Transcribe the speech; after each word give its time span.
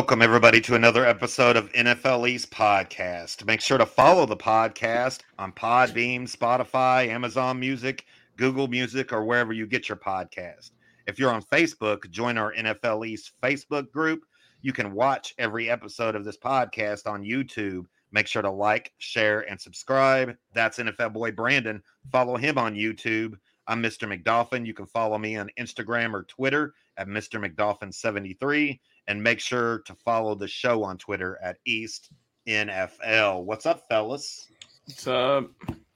Welcome, 0.00 0.22
everybody, 0.22 0.62
to 0.62 0.76
another 0.76 1.04
episode 1.04 1.58
of 1.58 1.70
NFL 1.72 2.26
East 2.26 2.50
Podcast. 2.50 3.44
Make 3.44 3.60
sure 3.60 3.76
to 3.76 3.84
follow 3.84 4.24
the 4.24 4.34
podcast 4.34 5.20
on 5.38 5.52
Podbean, 5.52 6.22
Spotify, 6.22 7.08
Amazon 7.08 7.60
Music, 7.60 8.06
Google 8.38 8.66
Music, 8.66 9.12
or 9.12 9.26
wherever 9.26 9.52
you 9.52 9.66
get 9.66 9.90
your 9.90 9.98
podcast. 9.98 10.70
If 11.06 11.18
you're 11.18 11.30
on 11.30 11.42
Facebook, 11.42 12.08
join 12.08 12.38
our 12.38 12.54
NFL 12.54 13.06
East 13.06 13.32
Facebook 13.42 13.90
group. 13.92 14.22
You 14.62 14.72
can 14.72 14.94
watch 14.94 15.34
every 15.36 15.68
episode 15.68 16.16
of 16.16 16.24
this 16.24 16.38
podcast 16.38 17.06
on 17.06 17.22
YouTube. 17.22 17.84
Make 18.10 18.26
sure 18.26 18.40
to 18.40 18.50
like, 18.50 18.94
share, 18.96 19.42
and 19.50 19.60
subscribe. 19.60 20.34
That's 20.54 20.78
NFL 20.78 21.12
boy 21.12 21.32
Brandon. 21.32 21.82
Follow 22.10 22.38
him 22.38 22.56
on 22.56 22.74
YouTube. 22.74 23.34
I'm 23.66 23.82
Mr. 23.82 24.10
McDolphin. 24.10 24.64
You 24.64 24.72
can 24.72 24.86
follow 24.86 25.18
me 25.18 25.36
on 25.36 25.50
Instagram 25.58 26.14
or 26.14 26.24
Twitter 26.24 26.72
at 26.96 27.06
Mr. 27.06 27.38
McDolphin73 27.38 28.80
and 29.08 29.22
make 29.22 29.40
sure 29.40 29.80
to 29.86 29.94
follow 29.94 30.34
the 30.34 30.48
show 30.48 30.82
on 30.84 30.98
Twitter 30.98 31.38
at 31.42 31.56
East 31.66 32.10
NFL. 32.46 33.44
What's 33.44 33.66
up, 33.66 33.82
fellas? 33.88 34.46
What's 34.86 35.06
up? 35.06 35.50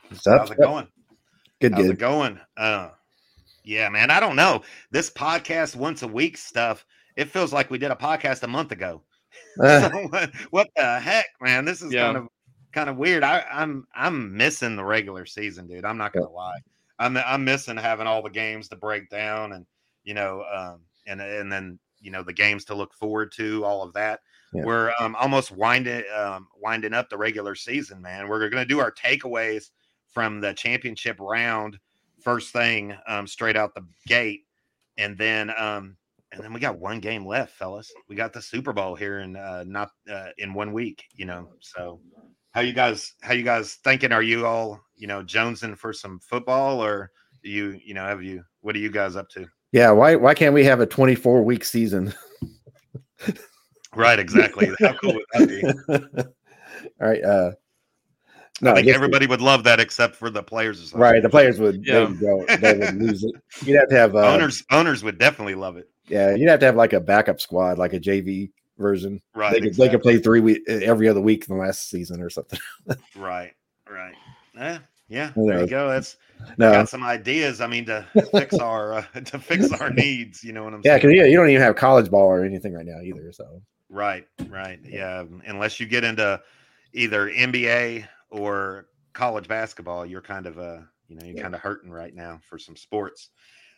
What's 0.08 0.26
up? 0.26 0.40
How's 0.40 0.50
it 0.50 0.58
going? 0.58 0.88
Good, 1.60 1.72
How's 1.72 1.82
good. 1.84 1.92
it 1.92 1.98
going? 1.98 2.40
Uh, 2.56 2.90
yeah, 3.64 3.88
man. 3.88 4.10
I 4.10 4.20
don't 4.20 4.36
know. 4.36 4.62
This 4.90 5.10
podcast 5.10 5.76
once 5.76 6.02
a 6.02 6.08
week 6.08 6.36
stuff. 6.36 6.84
It 7.16 7.30
feels 7.30 7.52
like 7.52 7.70
we 7.70 7.78
did 7.78 7.90
a 7.90 7.96
podcast 7.96 8.42
a 8.42 8.48
month 8.48 8.72
ago. 8.72 9.02
Uh, 9.62 9.88
So 9.90 10.08
what, 10.08 10.30
what 10.50 10.68
the 10.76 11.00
heck, 11.00 11.26
man? 11.40 11.64
This 11.64 11.82
is 11.82 11.92
Yeah. 11.92 12.04
kind 12.06 12.16
of 12.18 12.28
kind 12.72 12.90
of 12.90 12.96
weird. 12.96 13.22
I, 13.22 13.44
I'm 13.52 13.86
I'm 13.94 14.36
missing 14.36 14.76
the 14.76 14.84
regular 14.84 15.26
season, 15.26 15.66
dude. 15.66 15.84
I'm 15.84 15.98
not 15.98 16.12
gonna 16.12 16.28
lie. 16.30 16.58
I'm 16.98 17.16
I'm 17.16 17.44
missing 17.44 17.76
having 17.76 18.06
all 18.06 18.22
the 18.22 18.30
games 18.30 18.68
to 18.68 18.76
break 18.76 19.08
down 19.10 19.52
and 19.52 19.64
you 20.04 20.14
know 20.14 20.44
um 20.52 20.80
and 21.06 21.20
and 21.20 21.50
then 21.50 21.78
you 22.04 22.10
know 22.10 22.22
the 22.22 22.32
games 22.32 22.64
to 22.66 22.74
look 22.74 22.94
forward 22.94 23.32
to, 23.32 23.64
all 23.64 23.82
of 23.82 23.92
that. 23.94 24.20
Yeah. 24.52 24.64
We're 24.64 24.92
um 25.00 25.16
almost 25.16 25.50
winding 25.50 26.04
um 26.16 26.48
winding 26.60 26.94
up 26.94 27.08
the 27.08 27.18
regular 27.18 27.54
season, 27.54 28.00
man. 28.00 28.28
We're 28.28 28.48
gonna 28.48 28.64
do 28.64 28.80
our 28.80 28.92
takeaways 28.92 29.70
from 30.06 30.40
the 30.40 30.52
championship 30.52 31.16
round 31.18 31.78
first 32.22 32.52
thing 32.52 32.96
um 33.06 33.26
straight 33.26 33.56
out 33.56 33.74
the 33.74 33.86
gate, 34.06 34.42
and 34.98 35.18
then 35.18 35.50
um 35.58 35.96
and 36.34 36.42
then 36.42 36.52
we 36.52 36.60
got 36.60 36.78
one 36.78 37.00
game 37.00 37.24
left, 37.24 37.54
fellas. 37.54 37.92
We 38.08 38.16
got 38.16 38.32
the 38.32 38.42
Super 38.42 38.72
Bowl 38.72 38.94
here 38.94 39.20
in 39.20 39.36
uh, 39.36 39.64
not 39.66 39.90
uh, 40.10 40.30
in 40.38 40.52
one 40.52 40.72
week, 40.72 41.04
you 41.14 41.26
know. 41.26 41.48
So, 41.60 42.00
how 42.50 42.60
you 42.60 42.72
guys? 42.72 43.14
How 43.22 43.34
you 43.34 43.44
guys 43.44 43.74
thinking? 43.84 44.10
Are 44.12 44.22
you 44.22 44.46
all 44.46 44.80
you 44.96 45.06
know 45.06 45.22
jonesing 45.22 45.78
for 45.78 45.92
some 45.92 46.18
football, 46.18 46.82
or 46.82 47.12
you 47.42 47.78
you 47.84 47.94
know 47.94 48.04
have 48.04 48.22
you? 48.22 48.42
What 48.62 48.74
are 48.74 48.80
you 48.80 48.90
guys 48.90 49.14
up 49.16 49.28
to? 49.30 49.46
Yeah, 49.74 49.90
why 49.90 50.14
why 50.14 50.32
can't 50.34 50.54
we 50.54 50.64
have 50.64 50.78
a 50.80 50.86
24 50.86 51.42
week 51.42 51.64
season? 51.64 52.14
Right, 53.96 54.18
exactly. 54.18 54.68
How 54.80 54.92
cool 54.94 55.14
would 55.14 55.24
that 55.34 55.48
be? 55.48 56.22
All 57.00 57.08
right. 57.08 57.22
Uh 57.22 57.52
no, 58.60 58.70
I 58.70 58.72
I 58.72 58.74
think 58.76 58.86
guess- 58.86 58.96
everybody 58.96 59.26
would 59.28 59.40
love 59.40 59.62
that, 59.64 59.78
except 59.80 60.16
for 60.16 60.30
the 60.30 60.42
players. 60.42 60.92
right. 60.94 61.22
The 61.22 61.28
players 61.28 61.58
would, 61.60 61.84
Yeah. 61.86 62.06
they, 62.06 62.32
would 62.32 62.48
they 62.60 62.76
would 62.78 62.96
lose 62.96 63.22
it. 63.24 63.32
You'd 63.64 63.78
have 63.78 63.88
to 63.90 63.96
have 63.96 64.16
uh, 64.16 64.32
owners 64.32 64.64
owners 64.72 65.04
would 65.04 65.18
definitely 65.18 65.54
love 65.54 65.76
it. 65.76 65.88
Yeah, 66.08 66.34
you'd 66.34 66.48
have 66.48 66.58
to 66.60 66.66
have 66.66 66.76
like 66.76 66.92
a 66.92 67.00
backup 67.00 67.40
squad, 67.40 67.78
like 67.78 67.92
a 67.92 68.00
JV 68.00 68.50
version. 68.78 69.20
Right, 69.34 69.52
They 69.52 69.60
could, 69.60 69.74
they 69.76 69.88
could 69.88 70.02
play 70.02 70.18
three 70.18 70.40
week 70.40 70.68
every 70.68 71.08
other 71.08 71.20
week 71.20 71.46
in 71.48 71.56
the 71.56 71.62
last 71.62 71.88
season 71.88 72.20
or 72.20 72.30
something. 72.30 72.58
Right, 73.16 73.52
right. 73.88 74.14
Yeah, 75.08 75.32
yeah. 75.32 75.32
Who 75.34 75.46
There 75.46 75.60
you 75.60 75.68
go. 75.68 75.88
That's 75.88 76.16
No, 76.58 76.70
got 76.70 76.88
some 76.88 77.02
ideas. 77.04 77.60
I 77.60 77.66
mean, 77.66 77.86
to 77.86 78.06
fix 78.34 78.58
our 78.60 78.94
uh, 78.94 79.02
to 79.26 79.38
fix 79.38 79.72
our 79.72 79.90
needs. 79.90 80.42
You 80.44 80.52
know 80.52 80.64
what 80.64 80.74
I'm 80.74 80.84
yeah, 80.84 80.94
saying? 80.94 80.98
because 80.98 81.12
yeah, 81.14 81.24
you 81.24 81.36
don't 81.36 81.48
even 81.50 81.62
have 81.62 81.76
college 81.76 82.10
ball 82.10 82.26
or 82.26 82.44
anything 82.44 82.74
right 82.74 82.86
now 82.86 83.00
either. 83.02 83.32
So 83.32 83.62
Right, 83.88 84.26
right. 84.48 84.80
Yeah. 84.84 85.24
Unless 85.46 85.80
you 85.80 85.86
get 85.86 86.04
into 86.04 86.40
either 86.92 87.28
NBA 87.30 88.06
or 88.30 88.86
college 89.12 89.48
basketball, 89.48 90.06
you're 90.06 90.20
kind 90.22 90.46
of 90.46 90.58
uh, 90.58 90.80
you 91.08 91.16
know, 91.16 91.24
you're 91.24 91.34
Yeah. 91.34 91.42
kind 91.42 91.54
of 91.54 91.60
hurting 91.60 91.90
right 91.90 92.14
now 92.14 92.40
for 92.48 92.58
some 92.58 92.76
sports. 92.76 93.30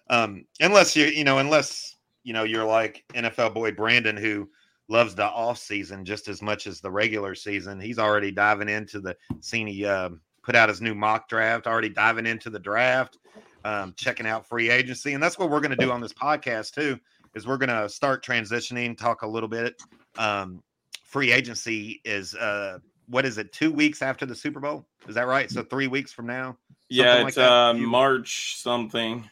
Um, 0.08 0.46
unless 0.60 0.96
you, 0.96 1.06
you 1.06 1.24
know, 1.24 1.38
unless 1.38 1.96
you 2.24 2.32
know, 2.32 2.44
you're 2.44 2.64
like 2.64 3.04
NFL 3.14 3.54
boy 3.54 3.72
Brandon 3.72 4.16
who 4.16 4.48
loves 4.88 5.14
the 5.14 5.24
off 5.24 5.58
season 5.58 6.04
just 6.04 6.28
as 6.28 6.42
much 6.42 6.66
as 6.66 6.80
the 6.80 6.90
regular 6.90 7.34
season. 7.34 7.80
He's 7.80 7.98
already 7.98 8.30
diving 8.30 8.68
into 8.68 9.00
the 9.00 9.16
scene. 9.40 9.66
He 9.66 9.84
um, 9.84 10.20
put 10.46 10.54
out 10.54 10.68
his 10.68 10.80
new 10.80 10.94
mock 10.94 11.28
draft, 11.28 11.66
already 11.66 11.88
diving 11.88 12.24
into 12.24 12.48
the 12.48 12.58
draft, 12.58 13.18
um, 13.64 13.92
checking 13.96 14.26
out 14.26 14.48
free 14.48 14.70
agency, 14.70 15.12
and 15.12 15.22
that's 15.22 15.38
what 15.38 15.50
we're 15.50 15.60
going 15.60 15.76
to 15.76 15.76
do 15.76 15.90
on 15.90 16.00
this 16.00 16.12
podcast 16.12 16.72
too. 16.72 16.98
Is 17.34 17.46
we're 17.46 17.58
going 17.58 17.68
to 17.68 17.88
start 17.88 18.24
transitioning, 18.24 18.96
talk 18.96 19.22
a 19.22 19.26
little 19.26 19.48
bit. 19.48 19.82
Um, 20.16 20.62
free 21.04 21.32
agency 21.32 22.00
is 22.04 22.34
uh, 22.36 22.78
what 23.08 23.26
is 23.26 23.38
it? 23.38 23.52
Two 23.52 23.72
weeks 23.72 24.02
after 24.02 24.24
the 24.24 24.36
Super 24.36 24.60
Bowl? 24.60 24.86
Is 25.08 25.16
that 25.16 25.26
right? 25.26 25.50
So 25.50 25.62
three 25.64 25.88
weeks 25.88 26.12
from 26.12 26.26
now. 26.26 26.56
Yeah, 26.88 27.14
like 27.16 27.28
it's 27.28 27.36
that? 27.36 27.50
uh, 27.50 27.74
March 27.74 28.56
something. 28.56 29.28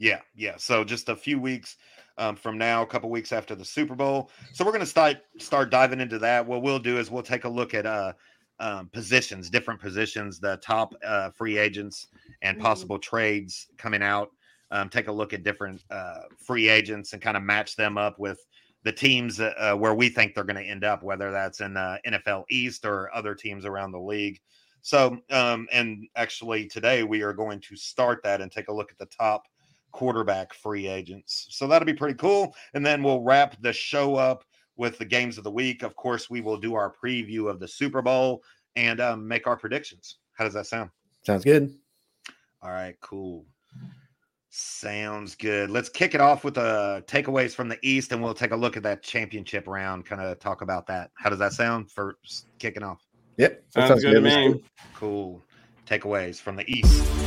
Yeah, 0.00 0.20
yeah. 0.34 0.56
So 0.58 0.84
just 0.84 1.08
a 1.08 1.16
few 1.16 1.38
weeks 1.38 1.76
um, 2.18 2.34
from 2.34 2.58
now, 2.58 2.82
a 2.82 2.86
couple 2.86 3.10
weeks 3.10 3.32
after 3.32 3.54
the 3.54 3.64
Super 3.64 3.94
Bowl. 3.94 4.30
So 4.52 4.64
we're 4.64 4.72
going 4.72 4.80
to 4.80 4.86
start 4.86 5.18
start 5.38 5.70
diving 5.70 6.00
into 6.00 6.18
that. 6.18 6.44
What 6.44 6.62
we'll 6.62 6.80
do 6.80 6.98
is 6.98 7.10
we'll 7.10 7.22
take 7.22 7.44
a 7.44 7.48
look 7.48 7.74
at 7.74 7.86
uh, 7.86 8.12
um, 8.60 8.88
positions, 8.92 9.50
different 9.50 9.80
positions, 9.80 10.40
the 10.40 10.56
top 10.58 10.94
uh, 11.04 11.30
free 11.30 11.58
agents 11.58 12.08
and 12.42 12.58
possible 12.58 12.98
trades 12.98 13.68
coming 13.76 14.02
out. 14.02 14.30
Um, 14.70 14.88
take 14.88 15.08
a 15.08 15.12
look 15.12 15.32
at 15.32 15.44
different 15.44 15.82
uh, 15.90 16.22
free 16.38 16.68
agents 16.68 17.12
and 17.12 17.22
kind 17.22 17.36
of 17.36 17.42
match 17.42 17.76
them 17.76 17.96
up 17.96 18.18
with 18.18 18.38
the 18.84 18.92
teams 18.92 19.40
uh, 19.40 19.74
where 19.76 19.94
we 19.94 20.08
think 20.08 20.34
they're 20.34 20.44
going 20.44 20.62
to 20.62 20.62
end 20.62 20.84
up, 20.84 21.02
whether 21.02 21.30
that's 21.30 21.60
in 21.60 21.76
uh, 21.76 21.98
NFL 22.06 22.44
East 22.50 22.84
or 22.84 23.14
other 23.14 23.34
teams 23.34 23.64
around 23.64 23.92
the 23.92 23.98
league. 23.98 24.38
So, 24.82 25.18
um, 25.30 25.68
and 25.72 26.06
actually 26.16 26.66
today 26.66 27.02
we 27.02 27.22
are 27.22 27.32
going 27.32 27.60
to 27.60 27.76
start 27.76 28.20
that 28.24 28.40
and 28.40 28.50
take 28.50 28.68
a 28.68 28.72
look 28.72 28.90
at 28.90 28.98
the 28.98 29.06
top 29.06 29.44
quarterback 29.92 30.54
free 30.54 30.86
agents. 30.86 31.46
So 31.50 31.66
that'll 31.66 31.86
be 31.86 31.94
pretty 31.94 32.16
cool. 32.16 32.54
And 32.74 32.84
then 32.84 33.02
we'll 33.02 33.22
wrap 33.22 33.60
the 33.60 33.72
show 33.72 34.16
up 34.16 34.44
with 34.78 34.96
the 34.96 35.04
games 35.04 35.36
of 35.36 35.44
the 35.44 35.50
week. 35.50 35.82
Of 35.82 35.94
course, 35.96 36.30
we 36.30 36.40
will 36.40 36.56
do 36.56 36.74
our 36.74 36.94
preview 37.04 37.50
of 37.50 37.60
the 37.60 37.68
Super 37.68 38.00
Bowl 38.00 38.42
and 38.76 39.00
um, 39.00 39.26
make 39.28 39.46
our 39.46 39.56
predictions. 39.56 40.18
How 40.32 40.44
does 40.44 40.54
that 40.54 40.66
sound? 40.66 40.90
sounds 41.26 41.44
good. 41.44 41.74
All 42.62 42.70
right, 42.70 42.96
cool. 43.00 43.44
Sounds 44.50 45.34
good. 45.34 45.70
Let's 45.70 45.88
kick 45.88 46.14
it 46.14 46.20
off 46.20 46.42
with 46.42 46.54
the 46.54 47.04
takeaways 47.06 47.54
from 47.54 47.68
the 47.68 47.78
East, 47.82 48.12
and 48.12 48.22
we'll 48.22 48.34
take 48.34 48.52
a 48.52 48.56
look 48.56 48.76
at 48.76 48.82
that 48.84 49.02
championship 49.02 49.66
round. 49.66 50.06
Kind 50.06 50.22
of 50.22 50.38
talk 50.38 50.62
about 50.62 50.86
that. 50.86 51.10
How 51.14 51.28
does 51.28 51.38
that 51.38 51.52
sound 51.52 51.90
for 51.90 52.16
kicking 52.58 52.82
off? 52.82 53.04
Yep, 53.36 53.62
that 53.74 53.88
Sounds, 53.88 54.02
good 54.02 54.14
to 54.14 54.20
me. 54.20 54.46
it. 54.48 54.64
Cool. 54.94 55.42
Takeaways 55.86 56.40
from 56.40 56.56
the 56.56 56.68
East. 56.68 57.17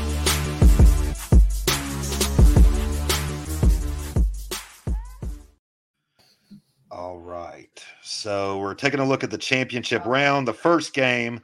So 8.03 8.57
we're 8.59 8.73
taking 8.73 8.99
a 8.99 9.05
look 9.05 9.23
at 9.23 9.29
the 9.29 9.37
championship 9.37 10.05
round. 10.05 10.47
The 10.47 10.53
first 10.53 10.93
game 10.93 11.41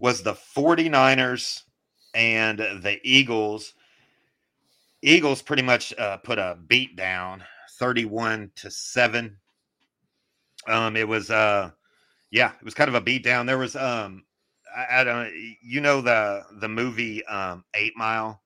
was 0.00 0.22
the 0.22 0.34
49ers 0.34 1.62
and 2.14 2.58
the 2.58 2.98
Eagles. 3.04 3.74
Eagles 5.00 5.42
pretty 5.42 5.62
much 5.62 5.96
uh, 5.96 6.16
put 6.18 6.38
a 6.38 6.58
beat 6.66 6.96
down 6.96 7.44
31 7.78 8.50
to 8.56 8.70
7. 8.70 9.36
Um 10.68 10.96
it 10.96 11.08
was 11.08 11.30
uh 11.30 11.70
yeah, 12.30 12.52
it 12.52 12.64
was 12.64 12.74
kind 12.74 12.88
of 12.88 12.94
a 12.94 13.00
beat 13.00 13.24
down. 13.24 13.46
There 13.46 13.58
was 13.58 13.74
um 13.74 14.24
I, 14.74 15.00
I 15.00 15.04
don't 15.04 15.32
you 15.62 15.80
know 15.80 16.00
the 16.00 16.44
the 16.60 16.68
movie 16.68 17.24
um 17.26 17.64
8 17.74 17.92
Mile? 17.96 18.41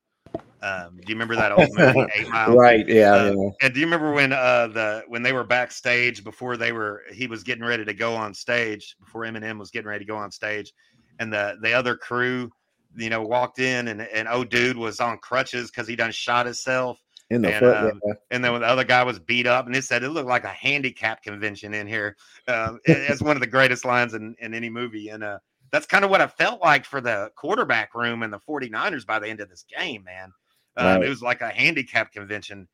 Um 0.67 0.97
do 0.97 1.05
you 1.09 1.15
remember 1.15 1.37
that 1.37 1.53
old 1.53 1.69
movie 1.75 2.07
8 2.17 2.29
Mile? 2.29 2.57
Right. 2.57 2.89
Yeah. 2.89 3.13
Uh, 3.13 3.35
yeah. 3.37 3.51
And 3.63 3.75
do 3.75 3.81
you 3.81 3.87
remember 3.87 4.13
when 4.13 4.33
uh 4.33 4.69
the 4.69 5.05
when 5.09 5.23
they 5.23 5.33
were 5.33 5.45
backstage 5.45 6.25
before 6.25 6.57
they 6.57 6.73
were 6.73 7.03
he 7.13 7.27
was 7.27 7.43
getting 7.43 7.65
ready 7.65 7.85
to 7.85 7.95
go 7.95 8.15
on 8.15 8.35
stage 8.35 8.97
before 9.05 9.23
Eminem 9.23 9.59
was 9.59 9.71
getting 9.71 9.89
ready 9.89 10.05
to 10.05 10.09
go 10.09 10.17
on 10.17 10.31
stage, 10.31 10.73
and 11.19 11.33
the 11.33 11.57
the 11.63 11.73
other 11.73 11.97
crew, 11.97 12.51
you 12.97 13.11
know, 13.11 13.23
walked 13.23 13.59
in 13.59 13.89
and 13.89 14.01
and 14.03 14.29
oh 14.29 14.45
dude 14.45 14.77
was 14.77 15.01
on 15.01 15.19
crutches 15.19 15.71
because 15.71 15.87
he 15.87 15.95
done 15.97 16.11
shot 16.13 16.47
himself, 16.47 16.99
In 17.31 17.43
the 17.43 17.51
and, 17.55 17.61
foot. 17.61 17.77
um, 17.77 18.01
yeah. 18.07 18.15
and 18.31 18.45
then 18.45 18.53
when 18.53 18.63
the 18.63 18.67
other 18.69 18.85
guy 18.85 19.03
was 19.05 19.19
beat 19.19 19.47
up, 19.47 19.67
and 19.67 19.77
it 19.77 19.85
said 19.85 20.03
it 20.03 20.11
looked 20.11 20.29
like 20.29 20.45
a 20.45 20.49
handicap 20.49 21.23
convention 21.23 21.75
in 21.75 21.87
here. 21.87 22.17
Um, 22.49 22.81
it's 22.85 23.23
one 23.23 23.37
of 23.37 23.41
the 23.41 23.47
greatest 23.47 23.85
lines 23.85 24.15
in 24.15 24.35
in 24.41 24.55
any 24.55 24.71
movie, 24.71 25.09
and 25.11 25.23
uh. 25.23 25.39
That's 25.73 25.85
kind 25.85 26.05
of 26.05 26.11
what 26.13 26.21
it 26.21 26.31
felt 26.31 26.63
like 26.63 26.85
for 26.85 27.01
the 27.01 27.29
quarterback 27.35 27.93
room 27.97 28.23
and 28.23 28.33
the 28.33 28.39
49ers 28.39 29.05
by 29.05 29.19
the 29.19 29.27
end 29.29 29.41
of 29.41 29.51
this 29.51 29.65
game, 29.69 30.05
man. 30.05 30.33
Um, 30.77 30.87
Right. 30.87 31.05
It 31.05 31.09
was 31.09 31.23
like 31.23 31.41
a 31.41 31.49
handicap 31.49 32.13
convention. 32.13 32.69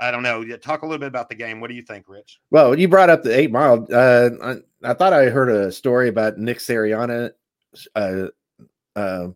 I 0.00 0.10
don't 0.10 0.22
know. 0.22 0.44
Talk 0.56 0.82
a 0.82 0.86
little 0.86 0.98
bit 0.98 1.06
about 1.06 1.28
the 1.28 1.34
game. 1.34 1.60
What 1.60 1.68
do 1.68 1.74
you 1.74 1.82
think, 1.82 2.08
Rich? 2.08 2.40
Well, 2.50 2.76
you 2.78 2.88
brought 2.88 3.10
up 3.10 3.22
the 3.22 3.38
eight 3.38 3.52
mile. 3.52 3.86
Uh, 3.92 4.30
I, 4.42 4.90
I 4.90 4.94
thought 4.94 5.12
I 5.12 5.26
heard 5.26 5.48
a 5.48 5.70
story 5.70 6.08
about 6.08 6.38
Nick 6.38 6.58
Sirianni 6.58 7.30
uh, 7.94 8.26
uh, 8.96 9.28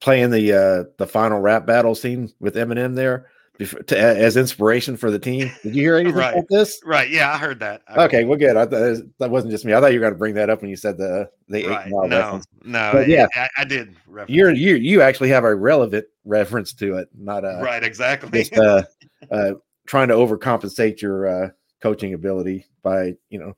playing 0.00 0.30
the 0.30 0.52
uh, 0.52 0.84
the 0.98 1.06
final 1.06 1.40
rap 1.40 1.66
battle 1.66 1.94
scene 1.94 2.32
with 2.40 2.54
Eminem 2.54 2.94
there 2.94 3.28
to, 3.58 3.98
as 3.98 4.36
inspiration 4.36 4.96
for 4.96 5.10
the 5.10 5.18
team. 5.18 5.50
Did 5.62 5.74
you 5.74 5.82
hear 5.82 5.96
anything 5.96 6.16
Right. 6.18 6.32
about 6.34 6.46
this? 6.50 6.80
Right. 6.84 7.10
Yeah, 7.10 7.32
I 7.32 7.36
heard 7.38 7.58
that. 7.60 7.82
I 7.88 7.92
heard 7.94 8.00
Okay, 8.08 8.24
well, 8.24 8.38
good. 8.38 8.56
I 8.56 8.66
thought 8.66 9.02
that 9.18 9.30
wasn't 9.30 9.50
just 9.52 9.64
me. 9.64 9.74
I 9.74 9.80
thought 9.80 9.92
you 9.92 9.98
were 9.98 10.04
going 10.04 10.12
to 10.14 10.18
bring 10.18 10.34
that 10.34 10.50
up 10.50 10.60
when 10.60 10.70
you 10.70 10.76
said 10.76 10.96
the 10.98 11.28
the 11.48 11.58
eight 11.64 11.68
Right. 11.68 11.88
mile 11.90 12.08
No, 12.08 12.18
reference. 12.18 12.46
no. 12.64 12.90
But 12.92 13.08
yeah. 13.08 13.26
I, 13.34 13.48
I 13.58 13.64
did. 13.64 13.96
You're 14.28 14.52
you 14.52 14.76
you 14.76 15.02
actually 15.02 15.28
have 15.30 15.44
a 15.44 15.54
relevant 15.54 16.06
reference 16.24 16.72
to 16.74 16.96
it, 16.96 17.08
not 17.16 17.44
a 17.44 17.60
right. 17.62 17.82
Exactly. 17.82 18.30
just 18.42 18.56
uh, 18.58 18.82
uh, 19.30 19.52
trying 19.86 20.08
to 20.08 20.14
overcompensate 20.14 21.00
your 21.00 21.26
uh, 21.26 21.48
coaching 21.82 22.14
ability 22.14 22.66
by 22.82 23.14
you 23.30 23.38
know 23.38 23.56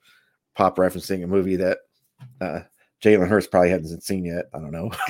pop 0.55 0.77
referencing 0.77 1.23
a 1.25 1.27
movie 1.27 1.57
that 1.57 1.79
uh, 2.41 2.61
Jalen 3.03 3.29
Hurts 3.29 3.47
probably 3.47 3.71
hasn't 3.71 4.03
seen 4.03 4.25
yet. 4.25 4.47
I 4.53 4.59
don't 4.59 4.73
know. 4.73 4.91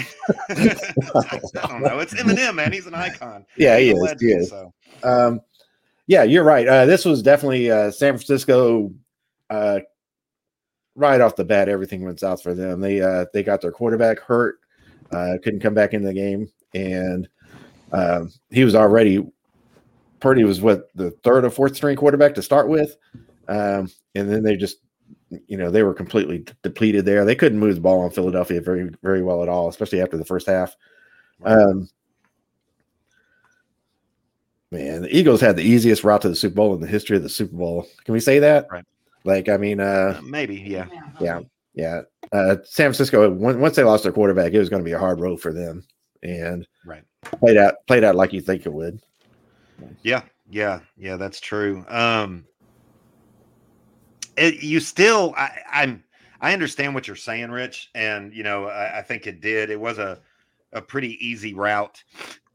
I 0.50 1.68
don't 1.68 1.82
know. 1.82 1.98
It's 2.00 2.14
Eminem, 2.14 2.54
man. 2.54 2.72
He's 2.72 2.86
an 2.86 2.94
icon. 2.94 3.46
Yeah, 3.56 3.78
he 3.78 3.88
He's 3.88 4.02
a 4.02 4.04
is. 4.04 4.20
He 4.20 4.26
is. 4.28 4.48
So. 4.50 4.72
Um, 5.02 5.40
yeah, 6.06 6.22
you're 6.22 6.44
right. 6.44 6.66
Uh, 6.66 6.86
this 6.86 7.04
was 7.04 7.22
definitely 7.22 7.70
uh, 7.70 7.90
San 7.90 8.14
Francisco. 8.14 8.92
Uh, 9.50 9.80
right 10.94 11.20
off 11.20 11.36
the 11.36 11.44
bat, 11.44 11.68
everything 11.68 12.04
went 12.04 12.20
south 12.20 12.42
for 12.42 12.54
them. 12.54 12.80
They 12.80 13.00
uh, 13.00 13.26
they 13.32 13.42
got 13.42 13.60
their 13.62 13.72
quarterback 13.72 14.20
hurt, 14.20 14.58
uh, 15.12 15.38
couldn't 15.42 15.60
come 15.60 15.74
back 15.74 15.94
in 15.94 16.02
the 16.02 16.12
game, 16.12 16.50
and 16.74 17.28
um, 17.92 18.32
he 18.50 18.64
was 18.64 18.74
already 18.74 19.24
Purdy 20.20 20.44
was 20.44 20.60
what 20.60 20.88
the 20.94 21.12
third 21.22 21.44
or 21.44 21.50
fourth 21.50 21.76
string 21.76 21.96
quarterback 21.96 22.34
to 22.34 22.42
start 22.42 22.68
with, 22.68 22.96
um, 23.48 23.90
and 24.14 24.30
then 24.30 24.42
they 24.42 24.56
just 24.56 24.78
you 25.46 25.56
know 25.56 25.70
they 25.70 25.82
were 25.82 25.94
completely 25.94 26.44
depleted 26.62 27.04
there. 27.04 27.24
They 27.24 27.34
couldn't 27.34 27.58
move 27.58 27.74
the 27.74 27.80
ball 27.80 28.00
on 28.02 28.10
Philadelphia 28.10 28.60
very 28.60 28.90
very 29.02 29.22
well 29.22 29.42
at 29.42 29.48
all, 29.48 29.68
especially 29.68 30.00
after 30.00 30.16
the 30.16 30.24
first 30.24 30.46
half. 30.46 30.76
Um, 31.44 31.88
man, 34.70 35.02
the 35.02 35.16
Eagles 35.16 35.40
had 35.40 35.56
the 35.56 35.62
easiest 35.62 36.04
route 36.04 36.22
to 36.22 36.28
the 36.28 36.36
Super 36.36 36.54
Bowl 36.56 36.74
in 36.74 36.80
the 36.80 36.86
history 36.86 37.16
of 37.16 37.22
the 37.22 37.28
Super 37.28 37.56
Bowl. 37.56 37.86
Can 38.04 38.12
we 38.14 38.20
say 38.20 38.38
that? 38.38 38.66
Right. 38.70 38.84
Like, 39.24 39.48
I 39.48 39.56
mean, 39.56 39.80
uh, 39.80 40.16
Uh, 40.18 40.22
maybe. 40.22 40.56
Yeah. 40.56 40.86
yeah, 41.20 41.40
yeah. 41.74 42.02
Uh, 42.32 42.56
San 42.64 42.86
Francisco, 42.86 43.30
on- 43.30 43.60
once 43.60 43.76
they 43.76 43.82
lost 43.84 44.02
their 44.02 44.12
quarterback, 44.12 44.52
it 44.52 44.58
was 44.58 44.68
going 44.68 44.82
to 44.82 44.84
be 44.88 44.92
a 44.92 44.98
hard 44.98 45.20
road 45.20 45.40
for 45.40 45.52
them, 45.52 45.84
and 46.22 46.66
Right. 46.84 47.04
played 47.22 47.56
out 47.56 47.74
played 47.86 48.04
out 48.04 48.14
like 48.14 48.32
you 48.32 48.40
think 48.40 48.64
it 48.66 48.72
would. 48.72 49.00
Yeah, 50.02 50.22
yeah, 50.50 50.80
yeah, 50.96 51.16
that's 51.16 51.40
true. 51.40 51.84
Um 51.88 52.44
it, 54.38 54.62
you 54.62 54.80
still 54.80 55.34
I, 55.36 55.58
I'm 55.70 56.04
I 56.40 56.52
understand 56.52 56.94
what 56.94 57.06
you're 57.06 57.16
saying, 57.16 57.50
Rich, 57.50 57.90
and 57.94 58.32
you 58.32 58.42
know, 58.42 58.66
I, 58.66 58.98
I 58.98 59.02
think 59.02 59.26
it 59.26 59.40
did. 59.40 59.70
It 59.70 59.80
was 59.80 59.98
a 59.98 60.20
a 60.72 60.82
pretty 60.82 61.18
easy 61.26 61.54
route 61.54 62.02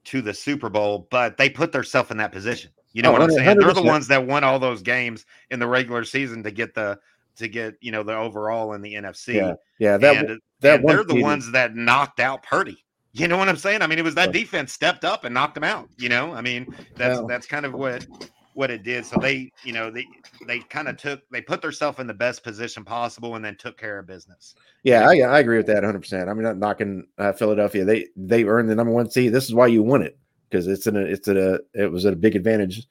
to 0.06 0.22
the 0.22 0.34
Super 0.34 0.70
Bowl, 0.70 1.08
but 1.10 1.38
they 1.38 1.50
put 1.50 1.72
themselves 1.72 2.12
in 2.12 2.18
that 2.18 2.32
position. 2.32 2.72
You 2.94 3.02
know 3.02 3.10
Oh, 3.10 3.14
what 3.14 3.22
I'm 3.24 3.30
100 3.30 3.46
saying? 3.46 3.60
They're 3.60 3.74
the 3.74 3.82
ones 3.82 4.08
that 4.08 4.26
won 4.26 4.44
all 4.44 4.60
those 4.60 4.82
games 4.82 5.26
in 5.50 5.60
the 5.60 5.68
regular 5.68 6.04
season 6.04 6.44
to 6.44 6.52
get 6.52 6.74
the 6.76 7.00
to 7.38 7.48
get, 7.48 7.76
you 7.82 7.92
know, 7.92 8.04
the 8.04 8.16
overall 8.16 8.74
in 8.74 8.82
the 8.82 8.94
NFC. 8.94 9.36
Yeah, 9.36 9.54
yeah. 9.80 9.98
That 9.98 10.16
and, 10.18 10.30
uh, 10.30 10.36
that 10.62 10.80
and 10.82 10.90
they're 10.90 11.04
the 11.04 11.22
ones 11.22 11.52
that 11.52 11.76
knocked 11.76 12.20
out 12.20 12.44
Purdy. 12.44 12.86
You 13.14 13.28
know 13.28 13.38
what 13.38 13.50
I'm 13.50 13.58
saying? 13.58 13.82
I 13.82 13.88
mean, 13.88 14.00
it 14.00 14.04
was 14.04 14.16
that 14.16 14.32
defense 14.32 14.74
stepped 14.74 15.04
up 15.04 15.24
and 15.24 15.34
knocked 15.34 15.58
him 15.58 15.64
out. 15.64 15.88
You 15.98 16.10
know, 16.10 16.34
I 16.34 16.42
mean, 16.42 16.74
that's 16.96 17.22
that's 17.28 17.46
kind 17.48 17.66
of 17.66 17.74
what 17.74 18.06
what 18.54 18.72
it 18.72 18.84
did. 18.84 19.06
So 19.06 19.18
they, 19.20 19.52
you 19.64 19.74
know, 19.74 19.90
they 19.92 20.06
they 20.48 20.60
kind 20.60 20.88
of 20.88 20.98
took 20.98 21.22
they 21.30 21.42
put 21.42 21.62
themselves 21.62 22.00
in 22.00 22.08
the 22.08 22.14
best 22.14 22.44
position 22.44 22.84
possible 22.84 23.36
and 23.36 23.44
then 23.44 23.56
took 23.56 23.78
care 23.78 24.00
of 24.00 24.08
business. 24.08 24.56
Yeah, 24.84 25.08
I, 25.08 25.20
I 25.20 25.40
agree 25.40 25.58
with 25.58 25.68
that 25.68 25.76
100. 25.76 26.00
percent 26.00 26.30
I'm 26.30 26.42
not 26.42 26.58
knocking 26.58 27.06
uh, 27.18 27.34
Philadelphia. 27.34 27.86
They 27.86 28.08
they 28.16 28.44
earned 28.44 28.70
the 28.70 28.76
number 28.76 28.94
one 28.94 29.10
seed. 29.10 29.34
This 29.34 29.46
is 29.46 29.54
why 29.54 29.68
you 29.68 29.84
won 29.84 30.02
it 30.02 30.18
because 30.50 30.68
it's 30.68 30.88
in 30.88 30.96
a 30.96 31.02
it's 31.02 31.28
at 31.28 31.38
a 31.38 31.62
it 31.74 31.92
was 31.92 32.06
at 32.06 32.14
a 32.14 32.18
big 32.18 32.36
advantage. 32.36 32.88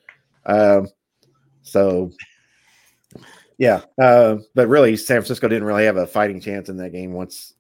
Um, 0.46 0.88
so 1.62 2.12
yeah, 3.58 3.82
uh, 4.00 4.38
but 4.54 4.68
really, 4.68 4.96
San 4.96 5.18
Francisco 5.18 5.46
didn't 5.46 5.64
really 5.64 5.84
have 5.84 5.96
a 5.96 6.06
fighting 6.06 6.40
chance 6.40 6.68
in 6.68 6.76
that 6.78 6.90
game 6.90 7.12
once 7.12 7.54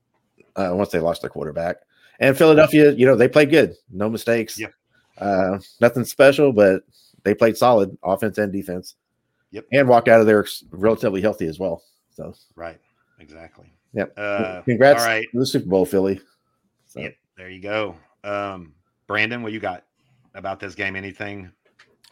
uh, 0.56 0.70
once 0.72 0.90
they 0.90 0.98
lost 0.98 1.22
their 1.22 1.30
quarterback. 1.30 1.76
And 2.18 2.36
Philadelphia, 2.36 2.92
you 2.92 3.06
know, 3.06 3.16
they 3.16 3.28
played 3.28 3.50
good, 3.50 3.74
no 3.90 4.08
mistakes. 4.08 4.58
Yep. 4.58 4.72
Uh, 5.18 5.58
nothing 5.80 6.04
special, 6.04 6.52
but 6.52 6.82
they 7.24 7.34
played 7.34 7.56
solid 7.56 7.96
offense 8.02 8.38
and 8.38 8.52
defense. 8.52 8.96
Yep. 9.50 9.66
And 9.72 9.88
walked 9.88 10.08
out 10.08 10.20
of 10.20 10.26
there 10.26 10.46
relatively 10.70 11.20
healthy 11.20 11.46
as 11.46 11.58
well. 11.58 11.82
So 12.10 12.34
Right. 12.56 12.80
Exactly. 13.20 13.72
Yep. 13.94 14.14
Uh, 14.16 14.62
congrats 14.62 15.02
all 15.02 15.08
right. 15.08 15.26
to 15.32 15.38
the 15.38 15.46
Super 15.46 15.68
Bowl, 15.68 15.84
Philly. 15.84 16.20
So. 16.86 17.00
Yep. 17.00 17.16
There 17.36 17.50
you 17.50 17.60
go. 17.60 17.96
Um, 18.24 18.74
Brandon, 19.06 19.42
what 19.42 19.52
you 19.52 19.60
got 19.60 19.84
about 20.34 20.60
this 20.60 20.74
game? 20.74 20.96
Anything? 20.96 21.50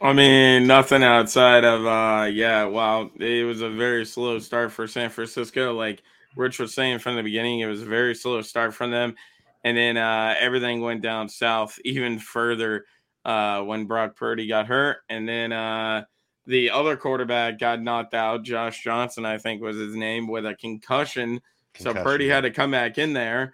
I 0.01 0.13
mean, 0.13 0.65
nothing 0.65 1.03
outside 1.03 1.63
of 1.63 1.85
uh 1.85 2.25
yeah, 2.25 2.65
wow. 2.65 3.11
It 3.19 3.45
was 3.45 3.61
a 3.61 3.69
very 3.69 4.03
slow 4.03 4.39
start 4.39 4.71
for 4.71 4.87
San 4.87 5.11
Francisco. 5.11 5.73
Like 5.73 6.01
Rich 6.35 6.59
was 6.59 6.73
saying 6.73 6.99
from 6.99 7.15
the 7.15 7.23
beginning, 7.23 7.59
it 7.59 7.67
was 7.67 7.83
a 7.83 7.85
very 7.85 8.15
slow 8.15 8.41
start 8.41 8.73
from 8.73 8.89
them. 8.89 9.15
And 9.63 9.77
then 9.77 9.97
uh 9.97 10.33
everything 10.39 10.81
went 10.81 11.01
down 11.01 11.29
south 11.29 11.77
even 11.85 12.17
further 12.17 12.85
uh 13.25 13.61
when 13.61 13.85
Brock 13.85 14.15
Purdy 14.15 14.47
got 14.47 14.67
hurt. 14.67 14.97
And 15.09 15.27
then 15.27 15.51
uh 15.51 16.05
the 16.47 16.71
other 16.71 16.97
quarterback 16.97 17.59
got 17.59 17.81
knocked 17.81 18.13
out, 18.13 18.43
Josh 18.43 18.83
Johnson, 18.83 19.25
I 19.25 19.37
think 19.37 19.61
was 19.61 19.77
his 19.77 19.95
name, 19.95 20.27
with 20.27 20.45
a 20.45 20.55
concussion. 20.55 21.39
So 21.77 21.93
Purdy 21.93 22.25
yeah. 22.25 22.35
had 22.35 22.41
to 22.41 22.51
come 22.51 22.71
back 22.71 22.97
in 22.97 23.13
there. 23.13 23.53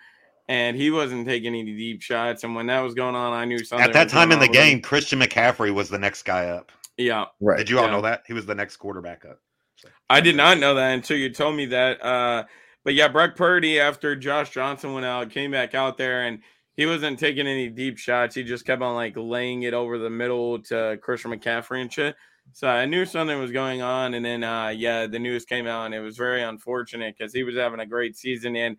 And 0.49 0.77
he 0.77 0.91
wasn't 0.91 1.27
taking 1.27 1.53
any 1.53 1.75
deep 1.75 2.01
shots. 2.01 2.45
And 2.45 2.55
when 2.55 2.67
that 2.67 2.79
was 2.79 2.93
going 2.93 3.15
on, 3.15 3.33
I 3.33 3.43
knew 3.43 3.63
something. 3.63 3.85
At 3.85 3.93
that 3.93 4.05
was 4.05 4.13
time 4.13 4.31
in 4.31 4.39
the 4.39 4.45
on 4.45 4.51
with 4.51 4.57
him. 4.57 4.63
game, 4.63 4.81
Christian 4.81 5.19
McCaffrey 5.19 5.73
was 5.73 5.89
the 5.89 5.99
next 5.99 6.23
guy 6.23 6.45
up. 6.45 6.71
Yeah. 6.95 7.25
Right. 7.41 7.57
Did 7.57 7.69
you 7.69 7.79
all 7.79 7.85
Yeah. 7.85 7.91
know 7.91 8.01
that? 8.03 8.23
He 8.25 8.33
was 8.33 8.45
the 8.45 8.55
next 8.55 8.77
quarterback 8.77 9.25
up. 9.25 9.41
So- 9.75 9.89
I 10.09 10.21
did 10.21 10.37
not 10.37 10.57
know 10.57 10.73
that 10.75 10.93
until 10.93 11.17
you 11.17 11.29
told 11.29 11.57
me 11.57 11.65
that. 11.65 12.01
Uh, 12.01 12.45
but 12.85 12.93
yeah, 12.93 13.09
Brock 13.09 13.35
Purdy, 13.35 13.79
after 13.81 14.15
Josh 14.15 14.51
Johnson 14.51 14.93
went 14.93 15.05
out, 15.05 15.29
came 15.29 15.51
back 15.51 15.75
out 15.75 15.97
there 15.97 16.23
and 16.23 16.39
he 16.77 16.85
wasn't 16.85 17.19
taking 17.19 17.47
any 17.47 17.69
deep 17.69 17.97
shots. 17.97 18.35
He 18.35 18.43
just 18.43 18.65
kept 18.65 18.81
on 18.81 18.95
like 18.95 19.17
laying 19.17 19.63
it 19.63 19.73
over 19.73 19.97
the 19.97 20.09
middle 20.09 20.59
to 20.63 20.97
Christian 21.01 21.31
McCaffrey 21.31 21.81
and 21.81 21.91
shit. 21.91 22.15
So 22.53 22.67
I 22.67 22.85
knew 22.85 23.05
something 23.05 23.37
was 23.39 23.51
going 23.51 23.81
on. 23.81 24.13
And 24.13 24.23
then, 24.23 24.43
uh, 24.43 24.69
yeah, 24.69 25.07
the 25.07 25.19
news 25.19 25.43
came 25.43 25.67
out 25.67 25.87
and 25.87 25.95
it 25.95 25.99
was 25.99 26.15
very 26.15 26.43
unfortunate 26.43 27.15
because 27.17 27.33
he 27.33 27.43
was 27.43 27.55
having 27.55 27.79
a 27.79 27.85
great 27.85 28.15
season. 28.15 28.55
And, 28.55 28.77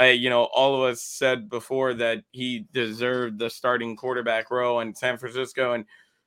uh, 0.00 0.04
you 0.04 0.30
know, 0.30 0.44
all 0.44 0.76
of 0.76 0.90
us 0.90 1.02
said 1.02 1.50
before 1.50 1.92
that 1.94 2.22
he 2.30 2.66
deserved 2.72 3.38
the 3.38 3.50
starting 3.50 3.96
quarterback 3.96 4.50
role 4.50 4.80
in 4.80 4.94
San 4.94 5.18
Francisco. 5.18 5.72
And 5.72 5.84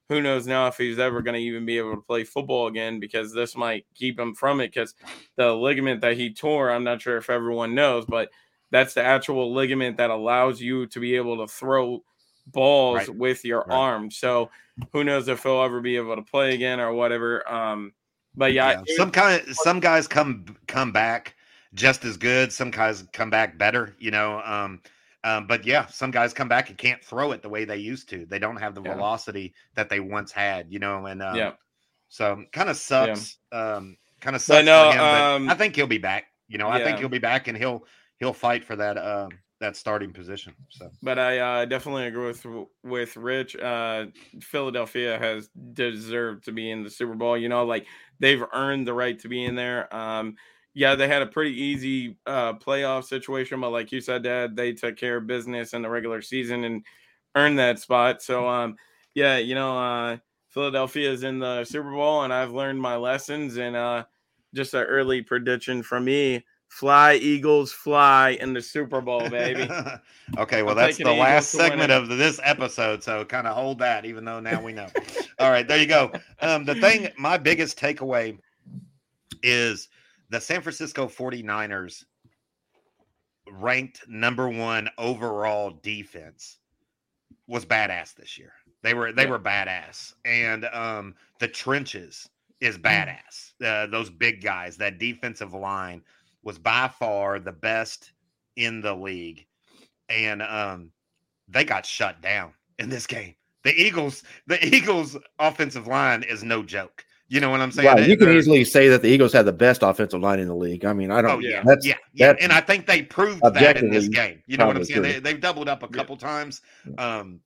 who 0.10 0.22
knows 0.22 0.46
now 0.46 0.68
if 0.68 0.78
he's 0.78 1.00
ever 1.00 1.22
going 1.22 1.36
to 1.36 1.40
even 1.40 1.66
be 1.66 1.78
able 1.78 1.96
to 1.96 2.02
play 2.02 2.24
football 2.24 2.68
again 2.68 3.00
because 3.00 3.34
this 3.34 3.56
might 3.56 3.86
keep 3.96 4.20
him 4.20 4.36
from 4.36 4.60
it 4.60 4.68
because 4.68 4.94
the 5.38 5.52
ligament 5.54 6.02
that 6.02 6.18
he 6.18 6.34
tore 6.34 6.70
i'm 6.70 6.84
not 6.84 7.02
sure 7.02 7.18
if 7.18 7.30
everyone 7.30 7.74
knows 7.74 8.06
but 8.06 8.30
that's 8.74 8.94
the 8.94 9.02
actual 9.04 9.54
ligament 9.54 9.96
that 9.96 10.10
allows 10.10 10.60
you 10.60 10.86
to 10.88 11.00
be 11.00 11.16
able 11.16 11.38
to 11.38 11.48
throw 11.48 12.04
balls 12.48 13.08
Right. 13.08 13.16
with 13.16 13.46
your 13.46 13.62
Right. 13.66 13.72
arm 13.78 14.12
so 14.12 14.52
who 14.92 15.06
knows 15.06 15.30
if 15.30 15.44
he'll 15.44 15.64
ever 15.64 15.80
be 15.80 15.96
able 15.96 16.18
to 16.18 16.22
play 16.22 16.54
again 16.54 16.82
or 16.82 16.92
whatever 16.94 17.50
um 17.50 17.94
but 18.36 18.52
yeah, 18.54 18.72
Yeah, 18.72 18.96
some 18.98 19.12
kind 19.12 19.56
some 19.56 19.80
guys 19.80 20.08
come 20.08 20.58
come 20.68 20.92
back 20.92 21.36
just 21.76 22.04
as 22.04 22.18
good. 22.18 22.52
Some 22.52 22.72
guys 22.72 23.04
come 23.14 23.30
back 23.30 23.58
better. 23.58 23.96
You 24.00 24.12
know, 24.12 24.42
um, 24.44 24.82
um, 25.24 25.46
but 25.48 25.66
yeah, 25.66 25.86
some 25.86 26.12
guys 26.12 26.34
come 26.34 26.48
back 26.48 26.70
and 26.70 26.78
can't 26.78 27.04
throw 27.04 27.32
it 27.32 27.42
the 27.42 27.50
way 27.50 27.66
they 27.66 27.78
used 27.78 28.10
to. 28.10 28.26
They 28.26 28.40
don't 28.40 28.58
have 28.58 28.76
the 28.76 28.82
Yeah. 28.82 28.94
velocity 28.96 29.54
that 29.76 29.90
they 29.90 30.00
once 30.00 30.32
had. 30.32 30.72
You 30.72 30.80
know, 30.80 31.06
and 31.06 31.22
um, 31.22 31.38
yeah 31.38 31.52
so 32.10 32.44
kind 32.52 32.70
of 32.70 32.78
sucks. 32.78 33.38
Um, 33.52 33.98
kind 34.20 34.36
of 34.36 34.42
sucks 34.42 34.68
for 34.70 34.94
him. 34.94 35.00
um, 35.00 35.50
I 35.50 35.54
think 35.56 35.76
he'll 35.76 35.88
be 35.88 35.98
back. 35.98 36.26
You 36.48 36.58
know, 36.58 36.70
I 36.70 36.84
think 36.84 37.00
he'll 37.00 37.10
be 37.10 37.20
back 37.20 37.48
and 37.48 37.58
he'll 37.58 37.86
he'll 38.20 38.34
fight 38.34 38.64
for 38.64 38.76
that 38.76 38.98
uh, 38.98 39.30
that 39.60 39.76
starting 39.76 40.12
position. 40.12 40.54
So 40.70 40.90
but 41.02 41.20
I 41.20 41.40
uh, 41.40 41.66
definitely 41.66 42.08
agree 42.08 42.28
with 42.28 42.46
with 42.84 43.16
Rich. 43.18 43.56
Uh, 43.56 44.08
Philadelphia 44.42 45.18
has 45.18 45.50
deserved 45.74 46.46
to 46.46 46.52
be 46.52 46.72
in 46.72 46.84
the 46.84 46.90
Super 46.90 47.16
Bowl. 47.16 47.38
You 47.38 47.50
know, 47.50 47.66
like 47.66 47.86
they've 48.20 48.44
earned 48.54 48.88
the 48.88 48.94
right 48.94 49.18
to 49.20 49.30
be 49.30 49.46
in 49.46 49.56
there. 49.56 49.94
Um, 49.96 50.36
yeah, 50.74 50.96
they 50.96 51.08
had 51.08 51.22
a 51.22 51.28
pretty 51.28 51.62
easy 51.62 52.18
uh, 52.26 52.54
playoff 52.54 53.06
situation, 53.06 53.62
but 53.62 53.70
like 53.70 53.92
you 53.92 54.02
said, 54.02 54.24
Dad, 54.24 54.56
they 54.56 54.74
took 54.74 54.98
care 54.98 55.18
of 55.18 55.28
business 55.28 55.74
in 55.74 55.84
the 55.84 55.90
regular 55.90 56.22
season 56.22 56.64
and 56.64 56.84
earned 57.36 57.60
that 57.60 57.80
spot. 57.80 58.24
So, 58.24 58.48
um, 58.48 58.76
yeah, 59.14 59.38
you 59.38 59.54
know, 59.54 59.78
uh, 59.78 60.18
Philadelphia 60.50 61.12
is 61.12 61.24
in 61.24 61.40
the 61.40 61.64
Super 61.64 61.92
Bowl, 61.92 62.24
and 62.24 62.34
I've 62.34 62.52
learned 62.52 62.82
my 62.82 62.96
lessons. 62.96 63.58
And 63.58 63.76
uh, 63.76 64.06
just 64.56 64.74
an 64.74 64.84
early 64.84 65.22
prediction 65.22 65.84
from 65.84 66.06
me: 66.06 66.44
Fly 66.74 67.14
Eagles, 67.14 67.72
fly 67.72 68.32
in 68.42 68.54
the 68.54 68.62
Super 68.62 69.00
Bowl, 69.00 69.30
baby. 69.30 69.70
okay, 70.40 70.64
well, 70.64 70.72
I'm 70.72 70.78
that's 70.78 70.98
the 70.98 71.14
last 71.14 71.52
segment 71.52 71.92
of 71.92 72.08
this 72.08 72.40
episode. 72.44 73.04
So 73.04 73.24
kind 73.26 73.46
of 73.46 73.56
hold 73.56 73.78
that, 73.78 74.06
even 74.06 74.26
though 74.26 74.40
now 74.40 74.60
we 74.64 74.74
know. 74.74 74.88
All 75.38 75.52
right, 75.52 75.68
there 75.68 75.78
you 75.78 75.86
go. 75.86 76.12
Um, 76.42 76.66
the 76.66 76.74
thing, 76.74 77.10
my 77.16 77.38
biggest 77.38 77.80
takeaway 77.80 78.40
is 79.44 79.88
the 80.32 80.42
San 80.42 80.62
Francisco 80.62 81.06
49ers 81.06 82.06
ranked 83.52 84.08
number 84.08 84.50
one 84.50 84.90
overall 84.98 85.80
defense 85.84 86.58
was 87.48 87.66
badass 87.66 88.16
this 88.16 88.36
year. 88.36 88.54
They 88.82 88.96
were 88.96 89.12
they 89.12 89.26
Yeah. 89.26 89.30
were 89.30 89.40
badass, 89.40 90.14
and 90.26 90.66
um, 90.66 91.14
the 91.40 91.48
trenches 91.48 92.28
is 92.62 92.80
badass. 92.80 93.54
Uh, 93.64 93.86
those 93.86 94.10
big 94.10 94.42
guys, 94.42 94.76
that 94.78 94.98
defensive 94.98 95.54
line 95.54 96.02
was 96.44 96.58
by 96.58 96.90
far 97.00 97.40
the 97.40 97.52
best 97.52 98.12
in 98.56 98.82
the 98.82 98.94
league, 98.94 99.46
and 100.10 100.42
um, 100.42 100.92
they 101.48 101.64
got 101.64 101.86
shut 101.86 102.22
down 102.22 102.54
in 102.80 102.90
this 102.90 103.08
game. 103.08 103.36
The 103.64 103.74
Eagles, 103.74 104.24
the 104.48 104.64
Eagles' 104.66 105.18
offensive 105.40 105.88
line 105.88 106.24
is 106.24 106.44
no 106.44 106.64
joke. 106.64 107.06
You 107.30 107.40
know 107.40 107.50
what 107.50 107.62
I'm 107.62 107.72
saying? 107.72 107.88
Right. 107.88 108.08
You 108.08 108.18
can 108.18 108.30
easily 108.30 108.64
say 108.66 108.90
that 108.90 109.02
the 109.02 109.08
Eagles 109.08 109.34
had 109.34 109.46
the 109.46 109.54
best 109.54 109.82
offensive 109.82 110.22
line 110.22 110.40
in 110.40 110.48
the 110.48 110.56
league. 110.56 110.86
I 110.86 110.94
mean, 110.94 111.10
I 111.10 111.22
don't. 111.22 111.32
Oh 111.32 111.40
yeah, 111.40 111.64
That's 111.66 111.86
yeah, 111.86 111.96
yeah, 112.14 112.28
that's 112.28 112.44
and 112.44 112.52
I 112.52 112.62
think 112.62 112.86
they 112.86 113.02
proved 113.02 113.42
that 113.42 113.78
in 113.78 113.90
this 113.90 114.08
game. 114.10 114.44
You 114.46 114.58
know 114.58 114.68
what 114.68 114.76
I'm 114.76 114.84
saying? 114.84 115.02
true. 115.02 115.14
They, 115.14 115.20
they've 115.20 115.42
doubled 115.42 115.70
up 115.70 115.82
a 115.82 115.88
Yeah. 115.88 115.92
couple 115.94 116.18
times. 116.18 116.62
Um, 116.98 117.40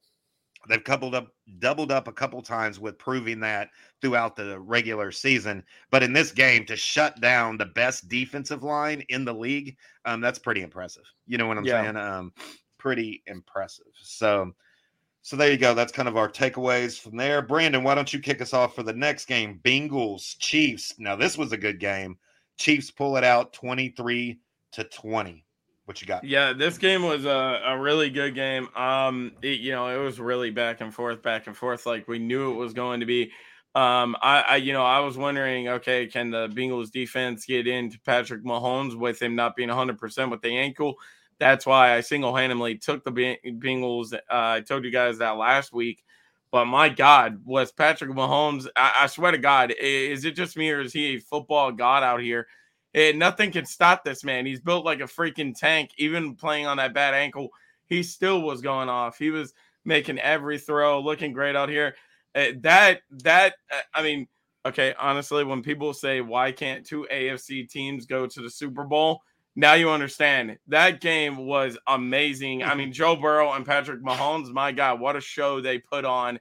they've 0.67 0.83
coupled 0.83 1.15
up, 1.15 1.27
doubled 1.59 1.91
up 1.91 2.07
a 2.07 2.11
couple 2.11 2.41
times 2.41 2.79
with 2.79 2.97
proving 2.97 3.39
that 3.41 3.69
throughout 4.01 4.35
the 4.35 4.59
regular 4.59 5.11
season. 5.11 5.63
But 5.91 6.03
in 6.03 6.13
this 6.13 6.31
game, 6.31 6.65
to 6.65 6.75
shut 6.75 7.19
down 7.19 7.57
the 7.57 7.65
best 7.65 8.07
defensive 8.09 8.63
line 8.63 9.03
in 9.09 9.25
the 9.25 9.33
league, 9.33 9.77
um, 10.05 10.21
that's 10.21 10.39
pretty 10.39 10.61
impressive. 10.61 11.03
You 11.25 11.37
know 11.37 11.47
what 11.47 11.57
I'm 11.57 11.65
Yeah. 11.65 11.83
saying? 11.83 11.97
Um, 11.97 12.33
pretty 12.77 13.23
impressive. 13.27 13.87
So. 14.01 14.53
So 15.23 15.35
there 15.35 15.51
you 15.51 15.57
go. 15.57 15.73
That's 15.73 15.91
kind 15.91 16.07
of 16.07 16.15
our 16.15 16.29
takeaways 16.29 16.97
from 16.97 17.17
there. 17.17 17.41
Brandon, 17.41 17.83
why 17.83 17.95
don't 17.95 18.13
you 18.13 18.19
kick 18.21 18.41
us 18.41 18.53
off 18.53 18.73
for 18.73 18.83
the 18.83 18.93
next 18.93 19.25
game? 19.25 19.59
Bengals, 19.61 20.37
Chiefs. 20.39 20.97
Now, 20.99 21.17
this 21.17 21.37
was 21.37 21.51
a 21.51 21.57
good 21.57 21.81
game. 21.81 22.17
Chiefs 22.57 22.91
pull 22.91 23.17
it 23.17 23.25
out 23.25 23.51
23 23.51 24.39
to 24.71 24.83
20. 24.85 25.45
What 25.83 26.01
you 26.01 26.07
got? 26.07 26.23
Yeah, 26.23 26.53
this 26.53 26.77
game 26.77 27.03
was 27.03 27.25
a, 27.25 27.61
a 27.65 27.77
really 27.77 28.09
good 28.09 28.35
game. 28.35 28.69
Um, 28.73 29.33
it, 29.41 29.59
you 29.59 29.73
know, 29.73 29.89
it 29.89 30.01
was 30.01 30.17
really 30.17 30.49
back 30.49 30.79
and 30.79 30.93
forth, 30.93 31.21
back 31.21 31.47
and 31.47 31.57
forth, 31.57 31.85
like 31.85 32.07
we 32.07 32.19
knew 32.19 32.51
it 32.51 32.55
was 32.55 32.71
going 32.73 33.01
to 33.01 33.05
be. 33.05 33.31
Um, 33.77 34.17
I, 34.23 34.41
I, 34.41 34.55
you 34.55 34.73
know, 34.73 34.83
I 34.83 35.01
was 35.01 35.19
wondering, 35.19 35.67
okay, 35.67 36.07
can 36.07 36.31
the 36.31 36.47
Bengals 36.47 36.89
defense 36.89 37.45
get 37.45 37.67
into 37.67 37.99
Patrick 37.99 38.43
Mahomes 38.43 38.95
with 38.97 39.21
him 39.21 39.35
not 39.35 39.55
being 39.55 39.69
100% 39.69 40.31
with 40.31 40.41
the 40.41 40.57
ankle? 40.57 40.95
That's 41.37 41.63
why 41.63 41.93
I 41.93 42.01
single 42.01 42.35
handedly 42.35 42.79
took 42.79 43.03
the 43.03 43.11
Be- 43.11 43.37
Bengals. 43.45 44.15
Uh, 44.15 44.17
I 44.29 44.61
told 44.61 44.83
you 44.83 44.89
guys 44.89 45.19
that 45.19 45.37
last 45.37 45.73
week. 45.73 46.03
But 46.49 46.65
my 46.65 46.89
God, 46.89 47.39
was 47.45 47.71
Patrick 47.71 48.09
Mahomes? 48.09 48.65
I, 48.75 48.93
I 49.01 49.07
swear 49.07 49.31
to 49.31 49.37
God, 49.37 49.71
is 49.79 50.25
it 50.25 50.31
just 50.31 50.57
me 50.57 50.71
or 50.71 50.81
is 50.81 50.91
he 50.91 51.13
a 51.13 51.19
football 51.19 51.71
god 51.71 52.01
out 52.01 52.19
here? 52.19 52.47
And 52.95 53.19
nothing 53.19 53.51
can 53.51 53.67
stop 53.67 54.03
this 54.03 54.23
man. 54.23 54.47
He's 54.47 54.59
built 54.59 54.85
like 54.85 55.01
a 55.01 55.03
freaking 55.03 55.55
tank. 55.55 55.91
Even 55.99 56.33
playing 56.33 56.65
on 56.65 56.77
that 56.77 56.95
bad 56.95 57.13
ankle, 57.13 57.49
he 57.85 58.01
still 58.01 58.41
was 58.41 58.59
going 58.59 58.89
off. 58.89 59.19
He 59.19 59.29
was 59.29 59.53
making 59.85 60.17
every 60.17 60.57
throw, 60.57 60.99
looking 60.99 61.31
great 61.31 61.55
out 61.55 61.69
here. 61.69 61.93
Uh, 62.37 62.51
that 62.61 63.01
that 63.23 63.55
uh, 63.71 63.79
I 63.95 64.03
mean, 64.03 64.27
okay, 64.65 64.93
honestly, 64.99 65.43
when 65.43 65.63
people 65.63 65.93
say 65.93 66.21
why 66.21 66.51
can't 66.51 66.85
two 66.85 67.07
AFC 67.11 67.67
teams 67.67 68.05
go 68.05 68.27
to 68.27 68.41
the 68.41 68.49
Super 68.49 68.83
Bowl, 68.83 69.21
now 69.55 69.73
you 69.73 69.89
understand. 69.89 70.59
That 70.67 71.01
game 71.01 71.47
was 71.47 71.79
amazing. 71.87 72.63
I 72.63 72.75
mean, 72.75 72.93
Joe 72.93 73.15
Burrow 73.15 73.53
and 73.53 73.65
Patrick 73.65 74.03
Mahomes, 74.03 74.51
my 74.51 74.71
God, 74.71 74.99
what 74.99 75.15
a 75.15 75.21
show 75.21 75.61
they 75.61 75.79
put 75.79 76.05
on 76.05 76.39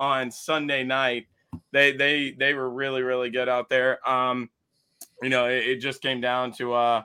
on 0.00 0.32
Sunday 0.32 0.82
night. 0.82 1.26
They 1.72 1.92
they 1.92 2.32
they 2.32 2.54
were 2.54 2.68
really 2.68 3.02
really 3.02 3.30
good 3.30 3.48
out 3.48 3.68
there. 3.68 4.06
Um, 4.08 4.50
you 5.22 5.28
know, 5.28 5.46
it, 5.46 5.66
it 5.66 5.76
just 5.76 6.02
came 6.02 6.20
down 6.20 6.52
to 6.54 6.74
uh 6.74 7.02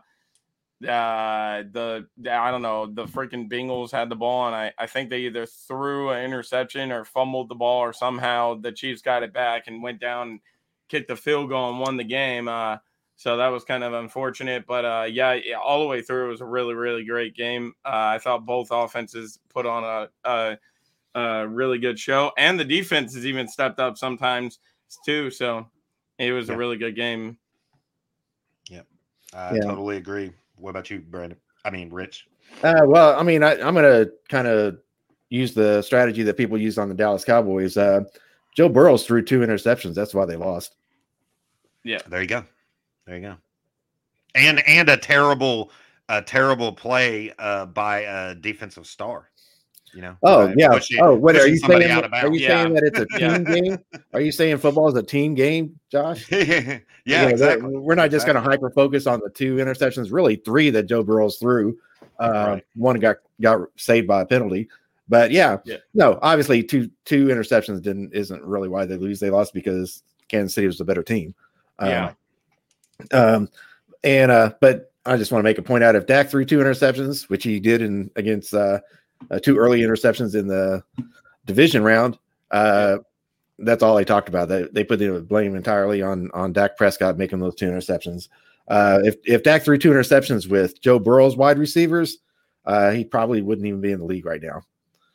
uh 0.86 1.64
the 1.72 2.08
I 2.30 2.52
don't 2.52 2.62
know 2.62 2.86
the 2.88 3.06
freaking 3.06 3.50
Bengals 3.52 3.92
had 3.92 4.10
the 4.10 4.16
ball 4.16 4.48
and 4.48 4.56
I 4.56 4.74
I 4.78 4.88
think 4.88 5.10
they 5.10 5.22
either 5.22 5.46
threw 5.46 6.10
an 6.12 6.24
interception 6.24 6.92
or 6.92 7.06
fumbled 7.06 7.50
the 7.50 7.56
ball 7.56 7.80
or 7.82 7.94
somehow 7.94 8.56
the 8.56 8.72
Chiefs 8.72 9.02
got 9.02 9.24
it 9.24 9.34
back 9.34 9.68
and 9.68 9.84
went 9.84 10.00
down 10.00 10.30
and 10.30 10.40
kicked 10.90 11.08
the 11.08 11.16
field 11.16 11.50
goal 11.50 11.70
and 11.70 11.80
won 11.80 11.98
the 11.98 12.04
game. 12.04 12.48
Uh, 12.48 12.78
so 13.16 13.38
that 13.38 13.48
was 13.50 13.64
kind 13.64 13.84
of 13.84 13.94
unfortunate, 13.94 14.66
but 14.66 14.86
uh, 14.86 15.08
yeah, 15.10 15.34
yeah, 15.34 15.58
all 15.58 15.82
the 15.82 15.88
way 15.88 16.02
through 16.02 16.26
it 16.26 16.30
was 16.32 16.42
a 16.42 16.46
really 16.46 16.74
really 16.74 17.06
great 17.06 17.36
game. 17.36 17.74
Uh, 17.86 17.90
I 18.16 18.20
thought 18.20 18.46
both 18.46 18.70
offenses 18.72 19.40
put 19.50 19.66
on 19.66 19.84
a, 19.84 20.10
a 20.30 20.58
a 21.16 21.48
really 21.48 21.80
good 21.80 22.00
show, 22.00 22.32
and 22.38 22.60
the 22.60 22.66
defense 22.66 23.14
has 23.16 23.26
even 23.26 23.48
stepped 23.48 23.80
up 23.80 23.98
sometimes 23.98 24.60
too. 25.06 25.30
So 25.32 25.70
it 26.18 26.32
was 26.34 26.50
Yeah. 26.50 26.56
a 26.56 26.58
really 26.58 26.78
good 26.78 26.96
game. 26.96 27.40
Yep, 28.70 28.88
I 29.34 29.56
Yeah. 29.56 29.60
totally 29.60 29.98
agree. 29.98 30.34
What 30.64 30.70
about 30.70 30.90
you, 30.90 31.00
Brandon? 31.00 31.38
I 31.66 31.72
mean, 31.72 31.90
Rich. 31.90 32.26
Uh, 32.64 32.84
well, 32.86 33.20
I 33.20 33.24
mean, 33.24 33.44
I, 33.44 33.60
I'm 33.62 33.74
going 33.74 33.84
to 33.84 34.10
kind 34.30 34.48
of 34.48 34.78
use 35.30 35.54
the 35.54 35.82
strategy 35.82 36.24
that 36.24 36.38
people 36.38 36.58
used 36.58 36.80
on 36.80 36.88
the 36.88 36.96
Dallas 36.96 37.26
Cowboys. 37.26 37.76
Uh, 37.76 38.04
Joe 38.56 38.70
Burrows 38.70 39.06
threw 39.06 39.22
two 39.22 39.42
interceptions. 39.42 39.94
That's 39.94 40.14
why 40.14 40.24
they 40.24 40.38
lost. 40.38 40.76
Yeah. 41.84 42.00
There 42.08 42.22
you 42.22 42.30
go. 42.30 42.46
There 43.06 43.18
you 43.18 43.22
go. 43.22 43.36
And 44.36 44.66
and 44.66 44.88
a 44.88 44.96
terrible, 44.96 45.70
a 46.08 46.22
terrible 46.22 46.72
play 46.72 47.34
uh, 47.38 47.66
by 47.66 48.00
a 48.00 48.34
defensive 48.34 48.88
star. 48.88 49.30
You 49.94 50.02
know. 50.02 50.18
Oh 50.24 50.54
yeah. 50.58 50.70
pushing- 50.70 51.00
oh, 51.02 51.16
what 51.16 51.36
are 51.36 51.48
you 51.48 51.58
saying? 51.58 51.84
Are 51.92 52.02
you 52.04 52.10
bounds. 52.10 52.40
saying 52.46 52.74
that 52.74 52.84
it's 52.84 53.00
a 53.00 53.06
team 53.20 53.44
game? 53.44 53.78
Are 54.14 54.22
you 54.22 54.32
saying 54.32 54.58
football 54.58 54.88
is 54.90 54.96
a 54.96 55.04
team 55.04 55.36
game, 55.36 55.80
Josh? 55.92 56.26
yeah, 56.32 56.40
You 57.06 57.16
know, 57.18 57.26
that- 57.26 57.32
exactly. 57.32 57.78
we're 57.78 57.96
not 57.96 58.10
just 58.12 58.26
going 58.26 58.36
to 58.36 58.42
hyper 58.42 58.70
focus 58.72 59.06
on 59.08 59.20
the 59.20 59.30
two 59.30 59.56
interceptions, 59.58 60.12
really 60.12 60.36
three 60.38 60.70
that 60.72 60.84
Joe 60.84 61.04
Burrows 61.04 61.38
threw. 61.38 61.78
Uh, 62.20 62.30
Right. 62.54 62.66
One 62.76 63.00
got 63.00 63.18
got 63.42 63.60
saved 63.76 64.08
by 64.08 64.22
a 64.22 64.26
penalty, 64.26 64.70
but 65.10 65.32
yeah, 65.32 65.58
Yeah. 65.66 65.78
no, 65.94 66.18
obviously 66.22 66.64
two 66.64 66.90
two 67.06 67.28
interceptions 67.28 67.82
didn't 67.82 68.14
isn't 68.14 68.44
really 68.44 68.70
why 68.70 68.86
they 68.86 68.98
lose. 68.98 69.20
They 69.20 69.30
lost 69.30 69.54
because 69.54 70.04
Kansas 70.28 70.54
City 70.56 70.68
was 70.68 70.80
a 70.80 70.86
better 70.86 71.04
team. 71.04 71.34
Um, 71.80 71.90
Yeah. 71.90 72.12
Um, 73.12 73.50
and 74.04 74.32
uh, 74.32 74.54
but 74.62 74.92
I 75.06 75.18
just 75.18 75.32
want 75.32 75.42
to 75.42 75.44
make 75.44 75.58
a 75.58 75.64
point 75.64 75.84
out 75.84 75.96
if 75.96 76.06
Dak 76.06 76.30
threw 76.30 76.46
two 76.46 76.60
interceptions, 76.60 77.30
which 77.30 77.44
he 77.44 77.60
did 77.60 77.82
in 77.82 78.10
against 78.16 78.54
uh, 78.54 78.80
uh 79.32 79.40
two 79.40 79.58
early 79.58 79.82
interceptions 79.82 80.36
in 80.36 80.48
the 80.48 80.84
division 81.46 81.84
round. 81.84 82.18
Uh, 82.52 82.98
that's 83.60 83.84
all 83.84 83.96
they 83.96 84.04
talked 84.06 84.30
about. 84.30 84.50
They, 84.50 84.64
they 84.72 84.84
put 84.84 85.00
the 85.00 85.22
blame 85.22 85.56
entirely 85.56 86.02
on 86.02 86.30
on 86.34 86.54
Dak 86.54 86.78
Prescott 86.78 87.18
making 87.18 87.40
those 87.40 87.56
two 87.56 87.70
interceptions. 87.70 88.30
Uh, 88.68 89.00
if 89.04 89.16
if 89.26 89.44
Dak 89.44 89.64
threw 89.64 89.78
two 89.78 89.92
interceptions 89.92 90.48
with 90.48 90.82
Joe 90.82 91.00
Burrow's 91.00 91.36
wide 91.36 91.60
receivers, 91.60 92.20
uh, 92.66 92.92
he 92.92 93.04
probably 93.04 93.42
wouldn't 93.42 93.68
even 93.68 93.82
be 93.82 93.92
in 93.92 94.00
the 94.00 94.06
league 94.06 94.26
right 94.26 94.42
now. 94.42 94.62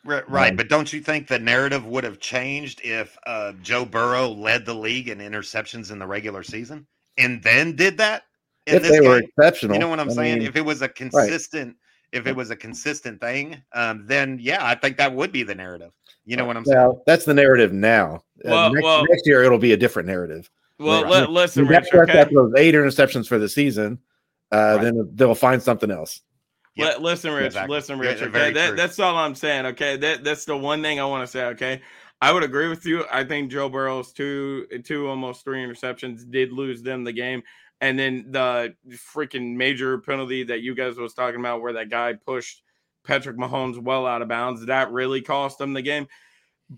Right, 0.04 0.28
right. 0.30 0.50
Um, 0.50 0.56
but 0.56 0.68
don't 0.68 0.92
you 0.92 1.00
think 1.00 1.26
the 1.26 1.38
narrative 1.38 1.84
would 1.86 2.04
have 2.04 2.20
changed 2.20 2.80
if 2.84 3.18
uh, 3.26 3.52
Joe 3.62 3.84
Burrow 3.84 4.28
led 4.28 4.64
the 4.64 4.74
league 4.74 5.08
in 5.08 5.18
interceptions 5.18 5.90
in 5.90 5.98
the 5.98 6.06
regular 6.06 6.42
season 6.42 6.86
and 7.18 7.42
then 7.42 7.74
did 7.76 7.98
that 7.98 8.22
if 8.66 8.82
they 8.82 9.00
were 9.00 9.18
exceptional, 9.18 9.74
You 9.74 9.80
know 9.80 9.88
what 9.88 10.00
I'm 10.00 10.10
I 10.10 10.14
saying? 10.14 10.38
mean, 10.38 10.48
if 10.48 10.56
it 10.56 10.64
was 10.64 10.82
a 10.82 10.88
consistent, 10.88 11.76
if 12.12 12.26
it 12.26 12.34
was 12.34 12.50
a 12.50 12.56
consistent 12.56 13.20
thing, 13.20 13.62
um, 13.74 14.04
then 14.06 14.38
yeah, 14.40 14.64
I 14.64 14.74
think 14.74 14.96
that 14.96 15.12
would 15.14 15.32
be 15.32 15.42
the 15.42 15.54
narrative. 15.54 15.92
You 16.24 16.36
know 16.36 16.44
what 16.44 16.56
I'm 16.56 16.64
saying? 16.64 16.78
well, 16.78 17.02
that's 17.06 17.24
the 17.24 17.34
narrative 17.34 17.72
now. 17.72 18.22
Uh, 18.44 18.68
next, 18.70 18.82
well- 18.84 19.04
next 19.08 19.26
year 19.26 19.42
it'll 19.42 19.58
be 19.58 19.72
a 19.72 19.76
different 19.76 20.08
narrative. 20.08 20.50
Well, 20.78 21.04
Right. 21.04 21.22
li- 21.28 21.34
listen, 21.34 21.64
If 21.64 21.70
Dak 21.70 21.82
Rich. 21.82 21.90
Prescott 21.90 22.16
Okay? 22.16 22.30
throws 22.30 22.52
eight 22.56 22.74
interceptions 22.74 23.26
for 23.26 23.38
the 23.38 23.48
season, 23.48 23.98
uh, 24.52 24.56
Right. 24.76 24.82
then 24.84 25.10
they'll 25.14 25.34
find 25.34 25.62
something 25.62 25.90
else. 25.90 26.20
Yep. 26.76 26.98
Li- 26.98 27.04
listen, 27.04 27.32
Rich. 27.32 27.46
Exactly. 27.46 27.76
Listen, 27.76 27.98
Rich. 27.98 28.18
very 28.20 28.30
okay, 28.30 28.52
that, 28.52 28.76
that's 28.76 29.00
all 29.00 29.16
I'm 29.16 29.34
saying. 29.34 29.66
Okay, 29.66 29.96
that 29.96 30.22
that's 30.22 30.44
the 30.44 30.56
one 30.56 30.80
thing 30.82 31.00
I 31.00 31.04
want 31.06 31.24
to 31.26 31.30
say. 31.30 31.44
Okay, 31.46 31.80
I 32.20 32.30
would 32.32 32.44
agree 32.44 32.68
with 32.68 32.86
you. 32.86 33.04
I 33.10 33.24
think 33.24 33.50
Joe 33.50 33.68
Burrow's 33.68 34.12
two, 34.12 34.66
two, 34.84 35.08
almost 35.08 35.42
three 35.44 35.58
interceptions 35.64 36.30
did 36.30 36.52
lose 36.52 36.80
them 36.82 37.02
the 37.02 37.12
game, 37.12 37.42
and 37.80 37.98
then 37.98 38.26
the 38.30 38.74
freaking 38.90 39.54
major 39.56 39.98
penalty 39.98 40.42
that 40.44 40.60
you 40.62 40.74
guys 40.74 40.96
was 40.96 41.14
talking 41.14 41.40
about, 41.40 41.60
where 41.62 41.72
that 41.74 41.90
guy 41.90 42.12
pushed 42.14 42.62
Patrick 43.04 43.36
Mahomes 43.36 43.78
well 43.78 44.06
out 44.06 44.22
of 44.22 44.28
bounds, 44.28 44.66
that 44.66 44.90
really 44.92 45.20
cost 45.22 45.58
them 45.58 45.72
the 45.72 45.82
game. 45.82 46.06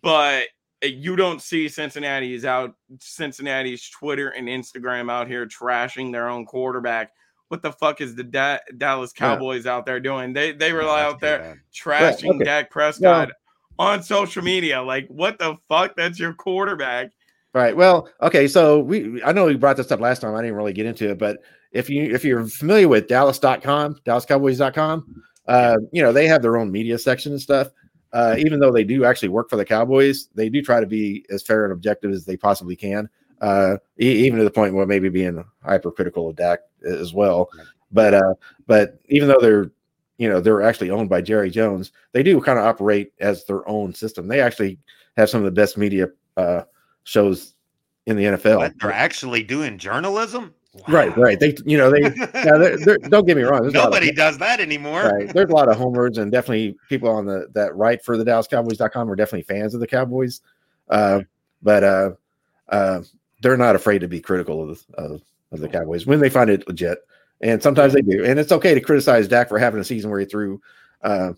But 0.02 0.44
you 0.82 1.16
don't 1.16 1.42
see 1.42 1.68
Cincinnati's 1.68 2.44
out 2.44 2.74
Cincinnati's 3.00 3.88
Twitter 3.90 4.28
and 4.30 4.48
Instagram 4.48 5.10
out 5.10 5.28
here 5.28 5.46
trashing 5.46 6.12
their 6.12 6.28
own 6.28 6.46
quarterback. 6.46 7.12
What 7.48 7.62
the 7.62 7.72
fuck 7.72 8.00
is 8.00 8.14
the 8.14 8.22
da- 8.24 8.58
Dallas 8.78 9.12
Yeah. 9.14 9.34
Cowboys 9.34 9.66
out 9.66 9.84
there 9.84 10.00
doing? 10.00 10.32
They 10.32 10.52
they 10.52 10.72
were 10.72 10.82
Yeah, 10.82 11.06
out 11.06 11.20
there 11.20 11.38
bad. 11.40 11.58
trashing 11.74 12.36
okay. 12.36 12.44
Dak 12.44 12.70
Prescott 12.70 13.30
on 13.78 14.02
social 14.02 14.42
media. 14.44 14.80
Like, 14.80 15.08
what 15.08 15.38
the 15.38 15.56
fuck? 15.68 15.96
That's 15.96 16.18
your 16.20 16.32
quarterback. 16.34 17.10
Right. 17.52 17.76
Well, 17.76 18.08
okay. 18.22 18.46
So 18.46 18.78
we 18.78 19.22
I 19.24 19.32
know 19.32 19.46
we 19.46 19.56
brought 19.56 19.76
this 19.76 19.90
up 19.90 20.00
last 20.00 20.20
time. 20.20 20.34
I 20.34 20.42
didn't 20.42 20.56
really 20.56 20.72
get 20.72 20.86
into 20.86 21.10
it, 21.10 21.18
but 21.18 21.38
if 21.72 21.90
you 21.90 22.04
if 22.04 22.24
you're 22.24 22.46
familiar 22.46 22.86
with 22.86 23.08
Dallas.com, 23.08 23.96
DallasCowboys.com, 24.06 25.22
uh, 25.48 25.76
you 25.92 26.02
know, 26.02 26.12
they 26.12 26.28
have 26.28 26.42
their 26.42 26.56
own 26.56 26.70
media 26.70 26.98
section 26.98 27.32
and 27.32 27.40
stuff. 27.40 27.68
Uh, 28.12 28.34
even 28.38 28.58
though 28.58 28.72
they 28.72 28.84
do 28.84 29.04
actually 29.04 29.28
work 29.28 29.48
for 29.48 29.56
the 29.56 29.64
Cowboys, 29.64 30.28
they 30.34 30.48
do 30.48 30.62
try 30.62 30.80
to 30.80 30.86
be 30.86 31.24
as 31.30 31.42
fair 31.42 31.64
and 31.64 31.72
objective 31.72 32.10
as 32.10 32.24
they 32.24 32.36
possibly 32.36 32.74
can. 32.74 33.08
Uh, 33.40 33.76
e- 34.00 34.26
even 34.26 34.38
to 34.38 34.44
the 34.44 34.50
point 34.50 34.74
where 34.74 34.86
maybe 34.86 35.08
being 35.08 35.42
hypercritical 35.64 36.28
of 36.28 36.36
Dak 36.36 36.60
as 36.84 37.14
well. 37.14 37.48
But 37.90 38.14
uh, 38.14 38.34
but 38.66 39.00
even 39.08 39.28
though 39.28 39.40
they're 39.40 39.70
you 40.18 40.28
know 40.28 40.40
they're 40.40 40.62
actually 40.62 40.90
owned 40.90 41.08
by 41.08 41.20
Jerry 41.20 41.50
Jones, 41.50 41.90
they 42.12 42.22
do 42.22 42.40
kind 42.40 42.58
of 42.58 42.64
operate 42.64 43.12
as 43.18 43.44
their 43.44 43.68
own 43.68 43.94
system. 43.94 44.28
They 44.28 44.40
actually 44.40 44.78
have 45.16 45.30
some 45.30 45.40
of 45.40 45.44
the 45.44 45.50
best 45.50 45.76
media 45.76 46.08
uh, 46.36 46.62
shows 47.04 47.54
in 48.06 48.16
the 48.16 48.24
NFL. 48.24 48.58
But 48.58 48.72
they're 48.80 48.92
actually 48.92 49.42
doing 49.42 49.78
journalism. 49.78 50.54
Right, 50.86 51.14
Wow. 51.16 51.22
right. 51.24 51.40
They, 51.40 51.56
you 51.66 51.76
know, 51.76 51.90
they. 51.90 52.00
they're, 52.32 52.76
they're, 52.78 52.98
don't 52.98 53.26
get 53.26 53.36
me 53.36 53.42
wrong. 53.42 53.60
lot 53.62 53.66
of- 53.66 53.72
Nobody 53.74 54.12
does 54.12 54.38
that 54.38 54.60
anymore. 54.60 55.02
right. 55.02 55.32
There's 55.32 55.50
a 55.50 55.54
lot 55.54 55.68
of 55.68 55.76
homers, 55.76 56.18
and 56.18 56.30
definitely 56.30 56.76
people 56.88 57.08
on 57.08 57.26
the 57.26 57.48
that 57.54 57.74
write 57.74 58.04
for 58.04 58.16
the 58.16 58.24
DallasCowboys.com 58.24 59.10
are 59.10 59.16
definitely 59.16 59.42
fans 59.52 59.74
of 59.74 59.80
the 59.80 59.86
Cowboys. 59.88 60.40
Uh, 60.88 61.20
but 61.62 61.82
uh, 61.84 62.10
uh, 62.68 63.00
they're 63.42 63.56
not 63.56 63.74
afraid 63.74 63.98
to 64.00 64.08
be 64.08 64.20
critical 64.20 64.70
of, 64.70 64.84
of 64.94 65.22
of 65.52 65.58
the 65.60 65.68
Cowboys 65.68 66.06
when 66.06 66.20
they 66.20 66.30
find 66.30 66.48
it 66.50 66.66
legit, 66.68 67.00
and 67.40 67.60
sometimes 67.60 67.92
they 67.92 68.00
do. 68.02 68.24
And 68.24 68.38
it's 68.38 68.52
okay 68.52 68.72
to 68.72 68.80
criticize 68.80 69.26
Dak 69.26 69.48
for 69.48 69.58
having 69.58 69.80
a 69.80 69.84
season 69.84 70.08
where 70.10 70.20
he 70.20 70.26
threw, 70.26 70.60
uh, 71.02 71.32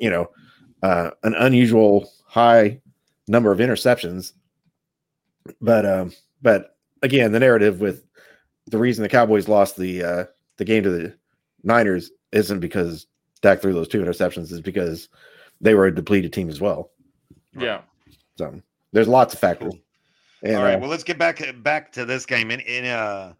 you 0.00 0.08
know, 0.08 0.30
uh, 0.82 1.10
an 1.22 1.34
unusual 1.34 2.10
high 2.26 2.80
number 3.28 3.52
of 3.52 3.58
interceptions. 3.58 4.32
But 5.60 5.86
um, 5.86 6.12
but 6.42 6.76
again, 7.02 7.32
the 7.32 7.40
narrative 7.40 7.80
with 7.80 8.04
the 8.66 8.78
reason 8.78 9.02
the 9.02 9.08
Cowboys 9.08 9.48
lost 9.48 9.76
the 9.76 10.02
uh, 10.02 10.24
the 10.56 10.64
game 10.64 10.82
to 10.84 10.90
the 10.90 11.14
Niners 11.62 12.10
isn't 12.32 12.60
because 12.60 13.06
Dak 13.42 13.60
threw 13.60 13.72
those 13.74 13.88
two 13.88 14.02
interceptions, 14.02 14.52
is 14.52 14.60
because 14.60 15.08
they 15.60 15.74
were 15.74 15.86
a 15.86 15.94
depleted 15.94 16.32
team 16.32 16.48
as 16.48 16.60
well. 16.60 16.90
Yeah. 17.56 17.82
So 18.36 18.60
there's 18.92 19.08
lots 19.08 19.34
of 19.34 19.40
factors. 19.40 19.72
Cool. 19.72 19.80
And, 20.42 20.56
All 20.56 20.62
right, 20.62 20.74
uh, 20.74 20.78
well, 20.78 20.90
let's 20.90 21.04
get 21.04 21.18
back 21.18 21.42
back 21.62 21.92
to 21.92 22.04
this 22.04 22.26
game. 22.26 22.50
In, 22.50 22.60
in 22.60 22.84
uh, 22.84 23.32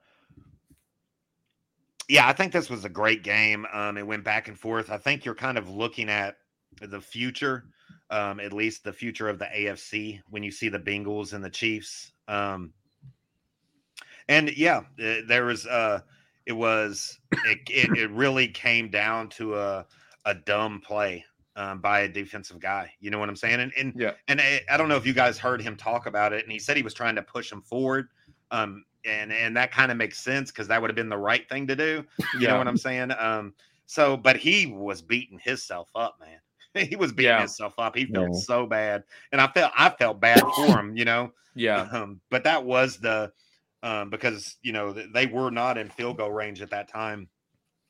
yeah, 2.08 2.28
I 2.28 2.32
think 2.32 2.52
this 2.52 2.70
was 2.70 2.84
a 2.84 2.88
great 2.88 3.22
game. 3.22 3.66
Um, 3.72 3.98
it 3.98 4.06
went 4.06 4.24
back 4.24 4.48
and 4.48 4.58
forth. 4.58 4.90
I 4.90 4.98
think 4.98 5.24
you're 5.24 5.34
kind 5.34 5.58
of 5.58 5.68
looking 5.68 6.08
at 6.08 6.36
the 6.80 7.00
future, 7.00 7.66
um, 8.10 8.40
at 8.40 8.52
least 8.52 8.84
the 8.84 8.92
future 8.92 9.28
of 9.28 9.38
the 9.38 9.46
AFC 9.46 10.20
when 10.30 10.42
you 10.42 10.50
see 10.50 10.68
the 10.68 10.78
Bengals 10.78 11.32
and 11.32 11.44
the 11.44 11.50
Chiefs. 11.50 12.12
Um, 12.28 12.72
and 14.28 14.56
yeah, 14.56 14.82
uh, 15.02 15.16
there 15.26 15.44
was 15.44 15.66
uh, 15.66 16.00
it 16.46 16.52
was 16.52 17.18
it, 17.44 17.58
it, 17.68 17.96
it 17.96 18.10
really 18.10 18.48
came 18.48 18.90
down 18.90 19.28
to 19.30 19.56
a 19.56 19.86
a 20.24 20.34
dumb 20.34 20.80
play 20.84 21.24
um, 21.56 21.80
by 21.80 22.00
a 22.00 22.08
defensive 22.08 22.58
guy. 22.58 22.92
You 23.00 23.10
know 23.10 23.18
what 23.18 23.28
I'm 23.28 23.36
saying? 23.36 23.60
And 23.60 23.72
and 23.76 23.92
Yeah. 23.96 24.12
and 24.28 24.40
I, 24.40 24.60
I 24.70 24.76
don't 24.76 24.88
know 24.88 24.96
if 24.96 25.06
you 25.06 25.12
guys 25.12 25.38
heard 25.38 25.60
him 25.60 25.76
talk 25.76 26.06
about 26.06 26.32
it, 26.32 26.42
and 26.44 26.52
he 26.52 26.58
said 26.58 26.76
he 26.76 26.82
was 26.82 26.94
trying 26.94 27.16
to 27.16 27.22
push 27.22 27.50
him 27.50 27.62
forward. 27.62 28.08
Um, 28.50 28.84
and 29.04 29.32
and 29.32 29.56
that 29.56 29.70
kind 29.70 29.90
of 29.92 29.98
makes 29.98 30.18
sense 30.18 30.50
because 30.50 30.68
that 30.68 30.80
would 30.80 30.90
have 30.90 30.96
been 30.96 31.08
the 31.10 31.18
right 31.18 31.46
thing 31.48 31.66
to 31.66 31.76
do. 31.76 32.04
You 32.40 32.48
know 32.48 32.56
what 32.56 32.68
I'm 32.68 32.76
saying? 32.76 33.12
Um, 33.18 33.54
so 33.86 34.16
but 34.16 34.36
he 34.36 34.66
was 34.66 35.02
beating 35.02 35.38
himself 35.38 35.90
up, 35.94 36.16
man. 36.20 36.38
he 36.88 36.96
was 36.96 37.12
beating 37.12 37.30
Yeah. 37.30 37.40
himself 37.40 37.74
up. 37.78 37.96
He 37.96 38.06
felt 38.06 38.30
Yeah. 38.32 38.38
so 38.38 38.66
bad, 38.66 39.04
and 39.32 39.40
I 39.40 39.46
felt 39.48 39.72
I 39.76 39.90
felt 39.90 40.20
bad 40.20 40.40
for 40.56 40.78
him. 40.78 40.96
You 40.96 41.04
know, 41.04 41.32
Yeah. 41.54 41.82
um, 41.92 42.20
but 42.30 42.44
that 42.44 42.64
was 42.64 42.98
the 42.98 43.32
um, 43.82 44.10
because 44.10 44.56
you 44.62 44.72
know 44.72 44.92
they 44.92 45.26
were 45.26 45.50
not 45.50 45.78
in 45.78 45.88
field 45.90 46.16
goal 46.18 46.32
range 46.32 46.62
at 46.62 46.70
that 46.70 46.88
time, 46.88 47.28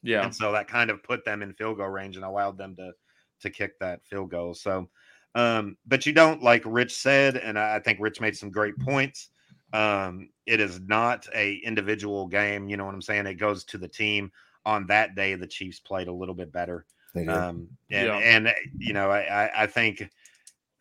Yeah. 0.03 0.25
and 0.25 0.35
so 0.35 0.53
that 0.53 0.69
kind 0.69 0.91
of 0.91 1.03
put 1.03 1.25
them 1.25 1.43
in 1.43 1.55
field 1.55 1.79
goal 1.79 1.89
range 1.89 2.17
and 2.17 2.25
allowed 2.25 2.59
them 2.59 2.77
to 2.77 2.93
to 3.41 3.51
kick 3.51 3.79
that 3.81 4.05
field 4.07 4.31
goal. 4.31 4.55
So, 4.55 4.89
um, 5.35 5.77
but 5.87 6.07
you 6.07 6.13
don't 6.13 6.43
like 6.43 6.63
Rich 6.65 6.95
said, 6.97 7.37
and 7.37 7.59
I 7.59 7.77
I 7.77 7.79
think 7.81 7.99
Rich 8.01 8.21
made 8.21 8.37
some 8.37 8.51
great 8.51 8.79
points. 8.79 9.31
Um, 9.73 10.29
it 10.47 10.61
is 10.61 10.81
not 10.81 11.27
a 11.35 11.55
individual 11.57 12.27
game. 12.29 12.69
You 12.69 12.77
know 12.77 12.85
what 12.85 12.95
I'm 12.95 13.03
saying? 13.03 13.27
It 13.27 13.35
goes 13.35 13.65
to 13.65 13.79
the 13.79 13.89
team. 13.89 14.31
On 14.67 14.87
that 14.87 15.15
day, 15.15 15.35
the 15.35 15.47
Chiefs 15.47 15.79
played 15.81 16.09
a 16.09 16.13
little 16.13 16.35
bit 16.35 16.51
better. 16.53 16.87
They 17.15 17.25
did. 17.25 17.31
Um, 17.31 17.69
and, 17.91 18.07
Yeah. 18.07 18.17
and 18.19 18.55
you 18.79 18.93
know, 18.93 19.11
I, 19.11 19.21
I, 19.47 19.63
I 19.63 19.67
think, 19.67 20.09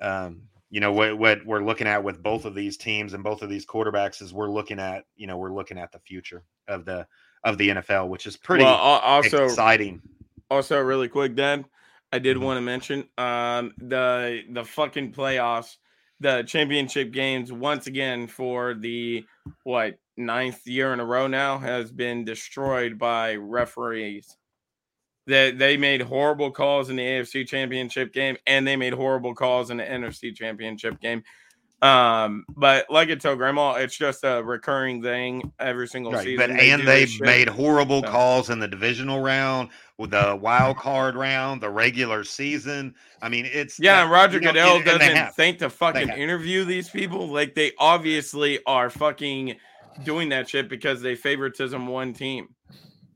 um, 0.02 0.42
you 0.70 0.80
know, 0.80 0.92
what, 0.92 1.18
what 1.18 1.46
we're 1.46 1.64
looking 1.64 1.88
at 1.88 2.04
with 2.04 2.22
both 2.22 2.46
of 2.46 2.56
these 2.56 2.78
teams 2.78 3.14
and 3.14 3.24
both 3.24 3.42
of 3.44 3.50
these 3.50 3.66
quarterbacks 3.66 4.22
is 4.22 4.34
we're 4.34 4.50
looking 4.50 4.80
at, 4.80 5.06
you 5.16 5.28
know, 5.28 5.38
we're 5.38 5.54
looking 5.54 5.78
at 5.78 5.92
the 5.92 6.00
future 6.00 6.44
of 6.68 6.84
the 6.86 7.08
of 7.44 7.58
the 7.58 7.70
NFL, 7.70 8.08
which 8.08 8.26
is 8.26 8.38
pretty 8.38 8.64
well, 8.64 8.76
also, 8.76 9.46
exciting. 9.46 10.02
also 10.50 10.80
really 10.80 11.10
quick, 11.10 11.36
Dad, 11.36 11.66
I 12.12 12.20
did 12.20 12.38
Mhm. 12.38 12.42
want 12.42 12.58
to 12.58 12.62
mention 12.62 13.10
um 13.18 13.74
the 13.78 14.44
the 14.50 14.64
fucking 14.64 15.12
playoffs, 15.14 15.78
the 16.20 16.44
championship 16.44 17.12
games 17.12 17.52
once 17.52 17.88
again 17.88 18.28
for 18.28 18.74
the 18.74 19.26
what 19.64 19.98
ninth 20.18 20.66
year 20.66 20.94
in 20.94 21.00
a 21.00 21.06
row 21.06 21.28
now 21.28 21.58
has 21.58 21.92
been 21.92 22.24
destroyed 22.26 22.98
by 22.98 23.36
referees. 23.36 24.38
They 25.26 25.52
they 25.52 25.78
made 25.78 26.02
horrible 26.02 26.52
calls 26.52 26.90
in 26.90 26.96
the 26.98 27.04
AFC 27.04 27.48
championship 27.48 28.12
game 28.14 28.36
and 28.46 28.68
they 28.68 28.76
made 28.76 28.94
horrible 28.94 29.34
calls 29.34 29.70
in 29.70 29.78
the 29.78 29.84
NFC 29.84 30.36
championship 30.36 31.00
game. 31.00 31.24
Um, 31.82 32.46
but 32.56 32.86
like 32.90 33.10
I 33.10 33.16
told 33.16 33.40
Grandma, 33.40 33.74
it's 33.74 33.98
just 33.98 34.24
a 34.24 34.42
recurring 34.42 35.02
thing 35.04 35.52
every 35.60 35.86
single 35.88 36.14
Right, 36.14 36.24
season. 36.24 36.48
but 36.52 36.58
They 36.58 36.72
and 36.72 36.88
they 36.88 37.06
made 37.20 37.50
horrible 37.50 38.02
So- 38.04 38.08
calls 38.10 38.50
in 38.50 38.60
the 38.60 38.70
divisional 38.70 39.20
round, 39.20 39.70
with 39.98 40.12
the 40.12 40.38
wild 40.42 40.78
card 40.78 41.16
round, 41.16 41.62
the 41.62 41.70
regular 41.70 42.24
season. 42.24 42.96
I 43.22 43.28
mean, 43.28 43.46
it's 43.52 43.80
Yeah, 43.82 44.02
and 44.04 44.12
Roger 44.12 44.38
you 44.38 44.46
know, 44.46 44.52
Goodell 44.54 44.76
and- 44.78 44.86
doesn't 44.86 45.36
think 45.36 45.60
to 45.60 45.70
fucking 45.70 46.08
interview 46.10 46.64
these 46.64 46.90
people. 46.90 47.28
Like 47.28 47.54
they 47.54 47.74
obviously 47.78 48.60
are 48.66 48.90
fucking 48.90 49.58
doing 50.06 50.30
that 50.30 50.48
shit 50.50 50.70
because 50.70 51.02
they 51.02 51.16
favoritism 51.16 51.86
one 51.88 52.14
team. 52.14 52.48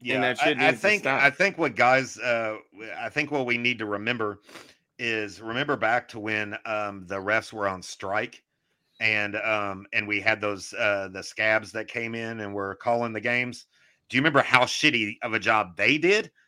Yeah, 0.02 0.22
that 0.22 0.38
shit 0.40 0.58
I, 0.58 0.70
I 0.70 0.72
think. 0.74 1.06
I 1.06 1.30
think 1.30 1.58
what 1.58 1.76
guys 1.76 2.18
uh 2.18 2.58
I 3.00 3.10
think 3.10 3.32
what 3.32 3.46
we 3.46 3.58
need 3.58 3.80
to 3.80 3.86
remember 3.86 4.40
is 5.00 5.42
remember 5.42 5.76
back 5.76 6.08
to 6.10 6.20
when 6.20 6.58
um 6.66 7.06
the 7.08 7.16
refs 7.18 7.54
were 7.54 7.68
on 7.68 7.82
strike 7.82 8.44
and 9.00 9.36
um 9.36 9.86
and 9.94 10.08
we 10.08 10.20
had 10.20 10.42
those 10.42 10.74
uh 10.74 11.08
the 11.12 11.22
scabs 11.22 11.72
that 11.74 11.88
came 11.88 12.16
in 12.16 12.40
and 12.40 12.54
were 12.54 12.76
calling 12.76 13.14
the 13.14 13.22
games. 13.22 13.66
Do 14.10 14.18
you 14.18 14.22
remember 14.22 14.42
how 14.42 14.64
shitty 14.64 15.18
of 15.22 15.34
a 15.34 15.40
job 15.40 15.76
they 15.78 15.98
did? 15.98 16.32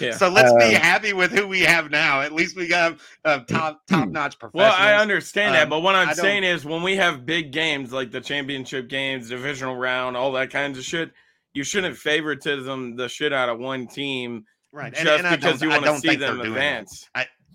Yeah. 0.00 0.12
So 0.16 0.28
let's 0.30 0.52
be 0.54 0.74
Um, 0.74 0.80
happy 0.80 1.12
with 1.12 1.30
who 1.30 1.46
we 1.46 1.60
have 1.60 1.90
now. 1.90 2.22
At 2.22 2.32
least 2.32 2.56
we 2.56 2.66
got 2.68 2.98
uh, 3.24 3.40
top 3.48 3.86
top 3.86 4.08
notch 4.08 4.38
professionals. 4.38 4.72
Well. 4.72 4.74
I 4.78 4.94
understand 4.94 5.54
that, 5.54 5.64
Um, 5.64 5.68
but 5.68 5.80
what 5.80 5.94
I'm 5.94 6.08
I 6.08 6.14
don't- 6.14 6.22
saying 6.24 6.44
is 6.44 6.64
when 6.64 6.82
we 6.82 6.96
have 6.96 7.26
big 7.26 7.52
games 7.52 7.92
like 7.92 8.10
the 8.10 8.20
championship 8.22 8.88
games, 8.88 9.28
divisional 9.28 9.76
round, 9.76 10.16
all 10.16 10.32
that 10.32 10.48
kinds 10.50 10.78
of 10.78 10.84
shit, 10.84 11.12
you 11.56 11.64
shouldn't 11.64 11.96
favoritism 11.96 12.96
the 12.96 13.08
shit 13.08 13.32
out 13.32 13.48
of 13.48 13.58
one 13.58 13.86
team 13.86 14.44
right 14.72 14.92
just 14.92 15.06
and, 15.06 15.26
and 15.26 15.40
because 15.40 15.62
you 15.62 15.70
I 15.70 15.74
want 15.74 15.84
to 15.84 15.90
don't 15.90 16.00
see 16.00 16.08
think 16.08 16.20
they're 16.20 16.34
them 16.34 16.46
advance. 16.46 17.08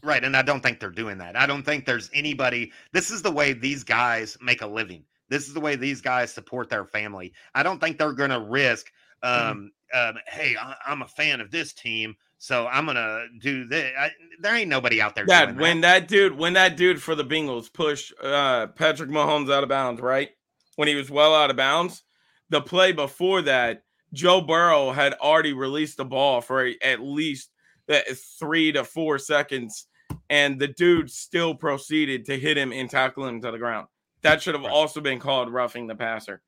Right. 0.03 0.23
And 0.23 0.35
I 0.35 0.41
don't 0.41 0.61
think 0.61 0.79
they're 0.79 0.89
doing 0.89 1.19
that. 1.19 1.35
I 1.35 1.45
don't 1.45 1.63
think 1.63 1.85
there's 1.85 2.09
anybody. 2.13 2.71
This 2.91 3.11
is 3.11 3.21
the 3.21 3.31
way 3.31 3.53
these 3.53 3.83
guys 3.83 4.35
make 4.41 4.63
a 4.63 4.67
living. 4.67 5.03
This 5.29 5.47
is 5.47 5.53
the 5.53 5.59
way 5.59 5.75
these 5.75 6.01
guys 6.01 6.33
support 6.33 6.69
their 6.69 6.85
family. 6.85 7.33
I 7.53 7.63
don't 7.63 7.79
think 7.79 7.97
they're 7.97 8.13
going 8.13 8.31
to 8.31 8.39
risk, 8.39 8.87
um, 9.21 9.71
um, 9.93 10.15
hey, 10.27 10.55
I, 10.59 10.75
I'm 10.87 11.03
a 11.03 11.07
fan 11.07 11.39
of 11.39 11.51
this 11.51 11.73
team, 11.73 12.15
so 12.39 12.67
I'm 12.67 12.85
going 12.85 12.95
to 12.95 13.27
do 13.39 13.65
this. 13.65 13.91
I, 13.97 14.09
there 14.41 14.55
ain't 14.55 14.69
nobody 14.69 14.99
out 14.99 15.13
there 15.13 15.25
Dad, 15.25 15.45
doing 15.45 15.59
when 15.59 15.81
that. 15.81 16.01
that 16.01 16.07
dude, 16.07 16.35
when 16.35 16.53
that 16.53 16.75
dude 16.75 17.01
for 17.01 17.13
the 17.13 17.23
Bengals 17.23 17.71
pushed 17.71 18.11
uh, 18.23 18.67
Patrick 18.75 19.11
Mahomes 19.11 19.53
out 19.53 19.63
of 19.63 19.69
bounds, 19.69 20.01
right? 20.01 20.29
When 20.77 20.87
he 20.87 20.95
was 20.95 21.11
well 21.11 21.35
out 21.35 21.51
of 21.51 21.57
bounds, 21.57 22.03
the 22.49 22.59
play 22.59 22.91
before 22.91 23.43
that, 23.43 23.83
Joe 24.13 24.41
Burrow 24.41 24.91
had 24.91 25.13
already 25.13 25.53
released 25.53 25.97
the 25.97 26.05
ball 26.05 26.41
for 26.41 26.65
a- 26.67 26.77
at 26.81 26.99
least 27.01 27.49
uh, 27.89 27.99
three 28.39 28.71
to 28.71 28.83
four 28.83 29.17
seconds, 29.17 29.87
and 30.29 30.59
the 30.59 30.67
dude 30.67 31.09
still 31.09 31.55
proceeded 31.55 32.25
to 32.25 32.37
hit 32.37 32.57
him 32.57 32.71
and 32.73 32.89
tackle 32.89 33.25
him 33.25 33.41
to 33.41 33.51
the 33.51 33.57
ground. 33.57 33.87
That 34.21 34.41
should 34.41 34.53
have 34.55 34.63
Right. 34.63 34.71
also 34.71 35.01
been 35.01 35.19
called 35.19 35.51
roughing 35.51 35.87
the 35.87 35.95
passer, 35.95 36.41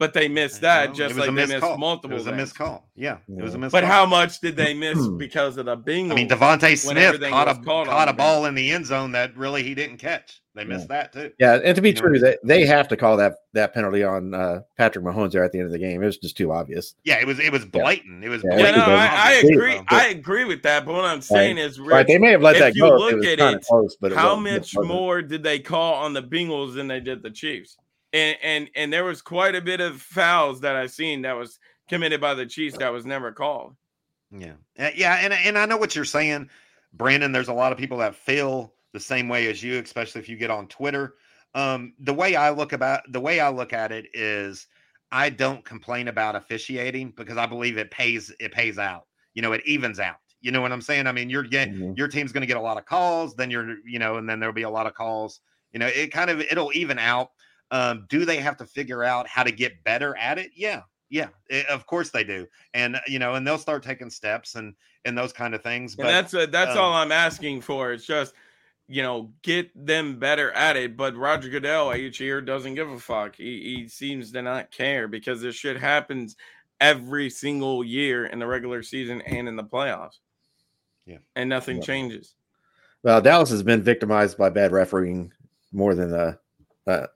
but 0.00 0.12
they 0.14 0.26
missed 0.26 0.62
that 0.62 0.94
just 0.94 1.14
like 1.14 1.26
they 1.26 1.30
missed 1.32 1.48
missed 1.50 1.60
call. 1.60 1.78
multiple. 1.78 2.10
It 2.10 2.14
was 2.14 2.26
a 2.26 2.30
things. 2.30 2.40
missed 2.40 2.54
call. 2.56 2.88
Yeah, 2.96 3.18
it 3.28 3.40
was 3.42 3.54
a 3.54 3.56
Yeah. 3.56 3.60
missed 3.60 3.72
But 3.72 3.82
call. 3.84 3.90
how 3.92 4.06
much 4.06 4.40
did 4.40 4.56
they 4.56 4.74
miss 4.74 4.98
because 5.16 5.56
of 5.58 5.66
the 5.66 5.76
Bengals? 5.76 6.10
I 6.12 6.14
mean, 6.16 6.28
DeVonta 6.28 6.76
Smith 6.76 6.96
everything 6.96 7.30
caught 7.30 7.46
a 7.46 7.52
was 7.58 7.64
called 7.64 7.86
on 7.86 7.94
caught 7.94 8.08
a 8.08 8.12
ball 8.12 8.46
in 8.46 8.56
the 8.56 8.72
end 8.72 8.86
zone 8.86 9.12
that 9.12 9.36
really 9.36 9.62
he 9.62 9.74
didn't 9.76 9.98
catch. 9.98 10.40
They 10.56 10.64
missed 10.64 10.88
that 10.88 11.12
too. 11.12 11.30
Yeah, 11.38 11.60
and 11.64 11.76
to 11.76 11.80
be 11.80 11.90
You 11.90 11.94
true, 11.94 12.18
that 12.18 12.40
they 12.42 12.66
have 12.66 12.88
to 12.88 12.96
call 12.96 13.16
that 13.18 13.34
that 13.52 13.72
penalty 13.72 14.02
on 14.02 14.34
uh, 14.34 14.62
Patrick 14.76 15.04
Mahomes 15.04 15.30
there 15.30 15.44
at 15.44 15.52
the 15.52 15.58
end 15.58 15.66
of 15.66 15.72
the 15.72 15.78
game. 15.78 16.02
It 16.02 16.06
was 16.06 16.18
just 16.18 16.36
too 16.36 16.50
obvious. 16.50 16.96
Yeah, 17.04 17.20
it 17.20 17.26
was 17.26 17.38
it 17.38 17.52
was 17.52 17.64
blatant. 17.64 18.24
It 18.24 18.28
was 18.30 18.42
Yeah, 18.42 18.58
Yeah, 18.58 18.70
no, 18.72 18.82
I, 18.82 19.08
I 19.12 19.32
agree. 19.44 19.80
I 19.88 20.06
agree 20.08 20.44
with 20.44 20.62
that. 20.64 20.84
But 20.84 20.94
what 20.94 21.04
I'm 21.04 21.20
saying 21.22 21.58
is, 21.58 21.78
Right? 21.78 22.04
They 22.06 22.18
may 22.18 22.30
have 22.32 22.42
let 22.42 22.56
if 22.56 22.62
that 22.62 22.74
you 22.74 22.82
go. 22.82 22.96
look 22.96 23.12
if 23.12 23.24
it 23.24 23.38
was 23.38 23.48
at 23.48 23.54
it, 23.54 23.62
close, 23.64 23.96
but 24.00 24.12
how 24.12 24.34
much 24.34 24.74
more 24.76 25.22
did 25.22 25.42
they 25.44 25.60
call 25.60 25.94
on 25.94 26.14
the 26.14 26.22
Bengals 26.22 26.74
than 26.74 26.88
they 26.88 27.00
did 27.00 27.22
the 27.22 27.30
Chiefs? 27.30 27.76
And 28.12 28.38
and 28.42 28.70
and 28.74 28.92
there 28.92 29.04
was 29.04 29.22
quite 29.22 29.54
a 29.54 29.60
bit 29.60 29.80
of 29.80 30.02
fouls 30.02 30.60
that 30.62 30.76
I've 30.76 30.90
seen 30.90 31.22
that 31.22 31.34
was 31.34 31.58
committed 31.88 32.20
by 32.20 32.34
the 32.34 32.46
Chiefs 32.46 32.78
that 32.78 32.92
was 32.92 33.06
never 33.06 33.32
called. 33.32 33.76
Yeah, 34.30 34.54
Uh, 34.78 34.90
yeah, 34.94 35.16
and 35.16 35.32
and 35.32 35.58
I 35.58 35.66
know 35.66 35.76
what 35.76 35.96
you're 35.96 36.04
saying, 36.04 36.50
Brandon. 36.92 37.32
There's 37.32 37.48
a 37.48 37.52
lot 37.54 37.72
of 37.72 37.78
people 37.78 37.98
that 37.98 38.14
feel 38.14 38.74
the 38.92 39.00
same 39.00 39.28
way 39.28 39.48
as 39.48 39.62
you, 39.62 39.78
especially 39.78 40.20
if 40.20 40.28
you 40.28 40.36
get 40.36 40.50
on 40.50 40.68
Twitter. 40.68 41.16
Um, 41.54 41.94
the 41.98 42.14
way 42.14 42.36
I 42.36 42.50
look 42.50 42.72
about 42.72 43.02
the 43.10 43.20
way 43.20 43.40
I 43.40 43.48
look 43.50 43.72
at 43.72 43.90
it 43.90 44.06
is, 44.14 44.68
I 45.10 45.30
don't 45.30 45.64
complain 45.64 46.06
about 46.06 46.36
officiating 46.36 47.10
because 47.16 47.36
I 47.38 47.46
believe 47.46 47.76
it 47.76 47.90
pays 47.90 48.32
it 48.38 48.52
pays 48.52 48.78
out. 48.78 49.06
You 49.34 49.42
know, 49.42 49.52
it 49.52 49.66
evens 49.66 49.98
out. 49.98 50.18
You 50.40 50.52
know 50.52 50.60
what 50.62 50.70
I'm 50.72 50.80
saying? 50.80 51.08
I 51.08 51.12
mean, 51.12 51.28
you're 51.28 51.42
getting 51.42 51.74
Mhm. 51.74 51.96
your 51.96 52.06
team's 52.06 52.30
going 52.30 52.42
to 52.42 52.46
get 52.46 52.56
a 52.56 52.60
lot 52.60 52.78
of 52.78 52.86
calls, 52.86 53.34
then 53.34 53.50
you're, 53.50 53.78
you 53.84 53.98
know, 53.98 54.16
and 54.16 54.28
then 54.28 54.38
there'll 54.38 54.54
be 54.54 54.62
a 54.62 54.70
lot 54.70 54.86
of 54.86 54.94
calls. 54.94 55.40
You 55.72 55.80
know, 55.80 55.88
it 55.88 56.12
kind 56.12 56.30
of 56.30 56.40
it'll 56.40 56.72
even 56.72 57.00
out. 57.00 57.30
Um, 57.70 58.06
do 58.08 58.24
they 58.24 58.36
have 58.36 58.56
to 58.58 58.66
figure 58.66 59.04
out 59.04 59.26
how 59.28 59.42
to 59.42 59.52
get 59.52 59.82
better 59.84 60.16
at 60.16 60.38
it? 60.38 60.50
Yeah, 60.54 60.82
yeah, 61.08 61.28
eh, 61.50 61.64
of 61.68 61.86
course 61.86 62.10
they 62.10 62.24
do, 62.24 62.46
and 62.74 63.00
you 63.06 63.18
know, 63.18 63.34
and 63.34 63.46
they'll 63.46 63.58
start 63.58 63.82
taking 63.82 64.10
steps 64.10 64.54
and 64.54 64.74
and 65.04 65.16
those 65.16 65.32
kind 65.32 65.54
of 65.54 65.62
things. 65.62 65.96
But 65.96 66.06
and 66.06 66.14
that's 66.14 66.34
uh, 66.34 66.46
that's 66.46 66.72
um, 66.72 66.78
all 66.78 66.92
I'm 66.92 67.12
asking 67.12 67.60
for. 67.60 67.92
It's 67.92 68.06
just 68.06 68.34
you 68.88 69.02
know 69.02 69.32
get 69.42 69.70
them 69.74 70.18
better 70.18 70.52
at 70.52 70.76
it. 70.76 70.96
But 70.96 71.16
Roger 71.16 71.48
Goodell 71.48 71.94
each 71.94 72.20
year 72.20 72.40
doesn't 72.40 72.74
give 72.74 72.90
a 72.90 72.98
fuck. 72.98 73.36
He, 73.36 73.76
he 73.76 73.88
seems 73.88 74.32
to 74.32 74.42
not 74.42 74.70
care 74.70 75.08
because 75.08 75.40
this 75.40 75.56
shit 75.56 75.78
happens 75.78 76.36
every 76.80 77.28
single 77.28 77.84
year 77.84 78.26
in 78.26 78.38
the 78.38 78.46
regular 78.46 78.82
season 78.82 79.20
and 79.22 79.48
in 79.48 79.56
the 79.56 79.64
playoffs. 79.64 80.18
Yeah. 81.06 81.18
and 81.34 81.48
nothing 81.48 81.78
Yeah. 81.78 81.82
changes. 81.82 82.34
Well, 83.02 83.20
Dallas 83.20 83.50
has 83.50 83.62
been 83.62 83.82
victimized 83.82 84.38
by 84.38 84.50
bad 84.50 84.70
refereeing 84.70 85.32
more 85.72 85.94
than 85.94 86.12
uh, 86.12 86.36
uh 86.86 87.06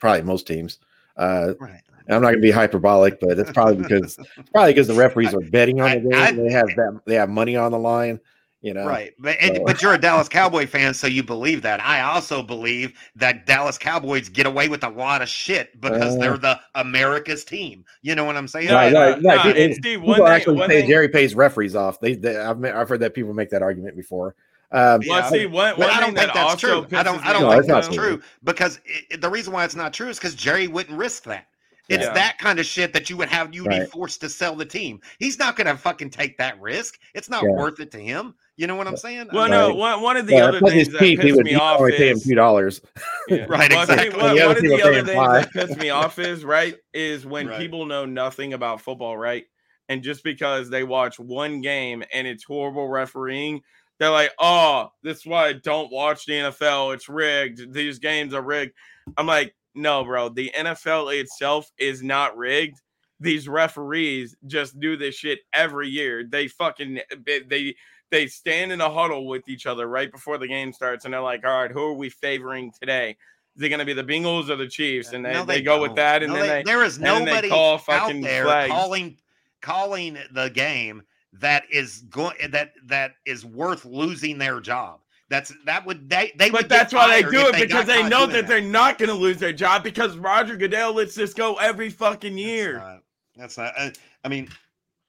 probably 0.00 0.22
most 0.22 0.46
teams. 0.46 0.78
Uh, 1.16 1.52
right. 1.60 1.82
I'm 2.08 2.22
not 2.22 2.28
going 2.28 2.34
to 2.36 2.40
be 2.40 2.50
hyperbolic, 2.52 3.18
but 3.20 3.38
it's 3.38 3.50
probably 3.50 3.76
because 3.82 4.16
it's 4.38 4.50
probably 4.50 4.72
because 4.72 4.86
the 4.86 4.94
referees 5.04 5.34
are 5.34 5.40
betting 5.40 5.80
on 5.80 5.90
the 6.04 6.10
game. 6.10 6.12
I- 6.14 6.32
they 6.32 6.52
have 6.52 6.68
that 6.68 7.00
they 7.06 7.14
have 7.14 7.28
money 7.28 7.56
on 7.56 7.72
the 7.72 7.78
line. 7.78 8.20
You 8.62 8.74
know, 8.74 8.86
Right. 8.86 9.12
But, 9.18 9.36
and, 9.40 9.56
so- 9.58 9.64
but 9.64 9.82
you're 9.82 9.94
a 9.94 9.98
Dallas 9.98 10.28
Cowboy 10.28 10.66
fan, 10.66 10.92
so 10.94 11.06
you 11.06 11.22
believe 11.22 11.62
that. 11.62 11.80
I 11.80 12.00
also 12.00 12.42
believe 12.42 12.94
that 13.14 13.46
Dallas 13.46 13.76
Cowboys 13.78 14.28
get 14.28 14.46
away 14.46 14.68
with 14.68 14.82
a 14.82 14.88
lot 14.88 15.20
of 15.22 15.28
shit 15.28 15.78
because 15.80 16.14
Uh. 16.16 16.18
they're 16.18 16.38
the 16.38 16.58
America's 16.74 17.44
team. 17.44 17.84
You 18.02 18.14
know 18.14 18.24
what 18.24 18.36
I'm 18.36 18.48
saying? 18.48 18.68
No, 18.68 18.74
Right, 18.74 18.92
no, 18.92 19.00
right, 19.10 19.22
no, 19.22 19.36
right. 19.36 19.46
and 19.46 19.56
People- 19.56 19.74
Steve, 19.74 19.82
People 20.00 20.08
one 20.08 20.16
thing, 20.18 20.26
actually 20.28 20.56
one 20.56 20.70
say 20.70 20.80
thing, 20.80 20.90
Jerry 20.90 21.08
pays 21.08 21.34
referees 21.34 21.76
off. 21.76 22.00
They, 22.00 22.14
they 22.14 22.36
I've 22.38 22.64
I've 22.64 22.88
heard 22.88 23.00
that 23.00 23.14
people 23.14 23.34
make 23.34 23.50
that 23.50 23.62
argument 23.62 23.94
before. 23.96 24.34
Um, 24.72 25.00
well, 25.08 25.22
I- 25.24 25.30
see, 25.30 25.46
one, 25.46 25.74
But 25.76 25.78
one 25.78 25.90
I 25.90 26.00
don't 26.00 26.14
think 26.14 26.32
that 26.32 26.34
that's 26.34 26.60
true. 26.60 26.86
I 26.92 27.02
don't. 27.02 27.24
I 27.24 27.32
don't 27.32 27.42
No, 27.42 27.50
think 27.52 27.66
that's 27.66 27.88
true. 27.88 27.96
true 28.16 28.22
because 28.44 28.80
it, 28.84 29.20
the 29.20 29.30
reason 29.30 29.52
why 29.52 29.64
it's 29.64 29.76
not 29.76 29.92
true 29.92 30.08
is 30.08 30.18
because 30.18 30.34
Jerry 30.34 30.66
wouldn't 30.68 30.98
risk 30.98 31.24
that. 31.24 31.46
It's 31.88 32.04
Yeah. 32.04 32.12
that 32.14 32.38
kind 32.38 32.58
of 32.58 32.66
shit 32.66 32.92
that 32.94 33.08
you 33.08 33.16
would 33.16 33.28
have 33.28 33.54
you 33.54 33.62
would 33.62 33.70
be 33.70 33.84
forced 33.84 34.20
to 34.22 34.28
sell 34.28 34.56
the 34.56 34.64
team. 34.64 35.00
He's 35.20 35.38
not 35.38 35.54
going 35.54 35.68
to 35.68 35.76
fucking 35.76 36.10
take 36.10 36.36
that 36.38 36.60
risk. 36.60 36.98
It's 37.14 37.30
not 37.30 37.44
Yeah. 37.44 37.50
worth 37.50 37.78
it 37.78 37.92
to 37.92 37.98
him. 37.98 38.34
You 38.56 38.66
know 38.66 38.74
what 38.74 38.88
I'm 38.88 38.96
saying? 38.96 39.28
Well, 39.32 39.44
mean, 39.44 39.50
no, 39.52 39.72
one, 39.74 40.00
one 40.02 40.16
of 40.16 40.26
the 40.26 40.34
yeah, 40.34 40.46
other 40.46 40.60
things 40.60 40.88
that 40.88 40.98
team, 40.98 41.10
he 41.20 41.26
pissed 41.26 41.36
would 41.36 41.46
me 41.46 41.54
off 41.54 41.78
only 41.78 41.92
pay 41.92 42.08
him 42.10 42.18
two 42.18 42.34
dollars. 42.34 42.80
Yeah. 43.28 43.44
Right, 43.48 43.70
Well, 43.70 43.82
exactly. 43.82 44.08
One, 44.20 44.36
one 44.36 44.56
of 44.56 44.62
the 44.62 44.82
other 44.82 45.02
things 45.04 45.16
five. 45.16 45.42
that 45.44 45.52
piss 45.52 45.76
me 45.76 45.90
off 45.90 46.18
is 46.18 46.44
right 46.44 46.76
is 46.92 47.24
when 47.26 47.46
Right. 47.46 47.60
people 47.60 47.86
know 47.86 48.04
nothing 48.04 48.52
about 48.52 48.80
football, 48.80 49.16
right? 49.16 49.44
And 49.88 50.02
just 50.02 50.24
because 50.24 50.68
they 50.70 50.82
watch 50.82 51.20
one 51.20 51.60
game 51.60 52.02
and 52.12 52.26
it's 52.26 52.42
horrible 52.42 52.88
refereeing, 52.88 53.62
they're 53.98 54.10
like, 54.10 54.32
"Oh, 54.38 54.90
this 55.02 55.18
is 55.18 55.26
why 55.26 55.48
I 55.48 55.52
don't 55.54 55.90
watch 55.92 56.26
the 56.26 56.34
NFL. 56.34 56.94
It's 56.94 57.08
rigged. 57.08 57.72
These 57.72 57.98
games 57.98 58.34
are 58.34 58.42
rigged." 58.42 58.72
I'm 59.16 59.26
like, 59.26 59.54
"No, 59.74 60.04
bro. 60.04 60.28
The 60.28 60.50
NFL 60.54 61.18
itself 61.20 61.70
is 61.78 62.02
not 62.02 62.36
rigged. 62.36 62.80
These 63.20 63.48
referees 63.48 64.36
just 64.46 64.78
do 64.78 64.96
this 64.96 65.14
shit 65.14 65.40
every 65.52 65.88
year. 65.88 66.24
They 66.28 66.48
fucking 66.48 67.00
they." 67.24 67.40
they 67.40 67.76
they 68.10 68.28
stand 68.28 68.70
in 68.70 68.80
a 68.80 68.88
huddle 68.88 69.26
with 69.26 69.48
each 69.48 69.66
other 69.66 69.88
right 69.88 70.12
before 70.12 70.38
the 70.38 70.46
game 70.46 70.72
starts, 70.72 71.04
and 71.04 71.12
they're 71.12 71.20
like, 71.20 71.44
"All 71.44 71.62
right, 71.62 71.72
who 71.72 71.82
are 71.82 71.92
we 71.92 72.08
favoring 72.08 72.70
today? 72.80 73.16
Is 73.56 73.62
it 73.64 73.68
going 73.68 73.80
to 73.80 73.84
be 73.84 73.94
the 73.94 74.04
Bengals 74.04 74.48
or 74.48 74.54
the 74.54 74.68
Chiefs?" 74.68 75.12
And 75.12 75.24
they, 75.24 75.32
No, 75.32 75.44
they, 75.44 75.60
go 75.60 75.82
with 75.82 75.96
that, 75.96 76.22
and 76.22 76.32
No, 76.32 76.38
then 76.38 76.48
they- 76.48 76.54
they, 76.58 76.62
there 76.62 76.84
is 76.84 76.98
they 76.98 77.04
nobody 77.04 77.48
call 77.48 77.82
out 77.88 78.12
there 78.22 78.44
flags. 78.44 78.70
calling 78.72 79.16
calling 79.60 80.18
the 80.30 80.48
game 80.50 81.02
that 81.40 81.64
is 81.70 82.02
going 82.10 82.36
that 82.50 82.72
that 82.84 83.14
is 83.24 83.44
worth 83.44 83.84
losing 83.84 84.38
their 84.38 84.60
job. 84.60 85.00
That's 85.28 85.52
that 85.64 85.84
would 85.84 86.08
they 86.08 86.32
they 86.36 86.50
But 86.50 86.68
that's 86.68 86.94
why 86.94 87.20
they 87.20 87.28
do 87.28 87.48
it 87.48 87.56
because 87.56 87.86
they 87.86 88.08
know 88.08 88.26
doing 88.26 88.32
that 88.32 88.46
they're 88.46 88.60
not 88.60 88.98
going 88.98 89.08
to 89.08 89.14
lose 89.14 89.38
their 89.38 89.52
job 89.52 89.82
because 89.82 90.16
Roger 90.16 90.56
Goodell 90.56 90.94
lets 90.94 91.14
this 91.14 91.34
go 91.34 91.56
every 91.56 91.90
fucking 91.90 92.38
year. 92.38 93.00
That's 93.36 93.58
not. 93.58 93.74
That's 93.76 93.76
not 93.76 93.78
I, 93.78 93.92
I 94.24 94.28
mean, 94.28 94.48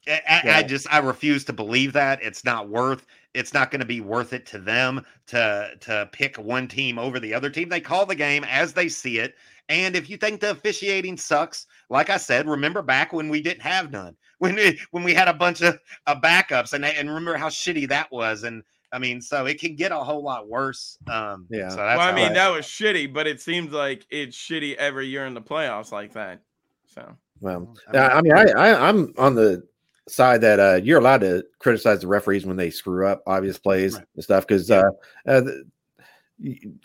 I, 0.08 0.22
I, 0.28 0.42
Yeah. 0.44 0.58
I 0.58 0.64
just 0.64 0.92
I 0.92 1.00
refuse 1.00 1.46
to 1.46 1.54
believe 1.54 1.94
that 1.94 2.22
it's 2.24 2.44
not 2.44 2.68
worth. 2.68 3.06
It's 3.36 3.54
not 3.54 3.70
going 3.70 3.82
to 3.82 3.86
be 3.86 4.02
worth 4.02 4.34
it 4.34 4.48
to 4.48 4.58
them 4.58 5.06
to 5.28 5.72
to 5.82 6.10
pick 6.12 6.38
one 6.38 6.68
team 6.68 6.98
over 6.98 7.20
the 7.20 7.34
other 7.34 7.52
team. 7.52 7.70
They 7.70 7.82
call 7.82 8.06
the 8.08 8.16
game 8.16 8.44
as 8.46 8.74
they 8.74 8.90
see 8.90 9.20
it. 9.20 9.36
And 9.70 9.96
if 9.96 10.10
you 10.10 10.18
think 10.18 10.40
the 10.40 10.52
officiating 10.52 11.18
sucks, 11.18 11.68
like 11.90 12.10
I 12.10 12.18
said, 12.18 12.48
remember 12.48 12.82
back 12.82 13.14
when 13.14 13.30
we 13.30 13.42
didn't 13.42 13.62
have 13.62 13.92
none, 13.92 14.16
when 14.40 14.56
we, 14.56 14.80
when 14.92 15.04
we 15.04 15.14
had 15.14 15.28
a 15.28 15.34
bunch 15.34 15.62
of, 15.62 15.80
of 16.06 16.22
backups, 16.22 16.74
and 16.74 16.86
and 16.86 17.10
remember 17.10 17.38
how 17.38 17.50
shitty 17.50 17.88
that 17.90 18.12
was. 18.12 18.44
And 18.44 18.64
I 18.92 19.00
mean, 19.00 19.22
so 19.22 19.46
it 19.46 19.60
can 19.60 19.76
get 19.76 19.92
a 19.92 19.98
whole 19.98 20.24
lot 20.24 20.48
worse. 20.48 20.98
Um, 21.12 21.46
Yeah. 21.50 21.70
So 21.70 21.78
that's 21.78 21.98
well, 21.98 22.08
I 22.08 22.14
mean, 22.14 22.32
I- 22.32 22.34
that 22.34 22.50
was 22.50 22.66
shitty, 22.66 23.14
but 23.14 23.28
it 23.28 23.42
seems 23.42 23.72
like 23.72 24.06
it's 24.10 24.38
shitty 24.38 24.76
every 24.76 25.08
year 25.08 25.26
in 25.26 25.34
the 25.34 25.42
playoffs 25.42 25.92
like 25.92 26.14
that. 26.14 26.40
So 26.86 27.16
Well, 27.42 27.76
I 27.88 27.92
mean- 27.92 28.02
uh, 28.02 28.08
I 28.08 28.22
mean, 28.22 28.34
I, 28.34 28.44
I 28.52 28.88
I'm 28.90 29.14
on 29.18 29.36
the 29.36 29.64
side 30.08 30.40
that 30.40 30.60
uh, 30.60 30.80
you're 30.82 31.00
allowed 31.00 31.20
to 31.20 31.44
criticize 31.60 32.00
the 32.00 32.08
referees 32.08 32.46
when 32.46 32.56
they 32.56 32.70
screw 32.70 33.06
up 33.06 33.22
obvious 33.28 33.58
plays 33.60 33.96
Right. 33.96 34.06
and 34.16 34.24
stuff 34.24 34.48
because 34.48 34.72
uh, 34.72 34.84
uh, 35.28 35.42
the- 35.42 35.66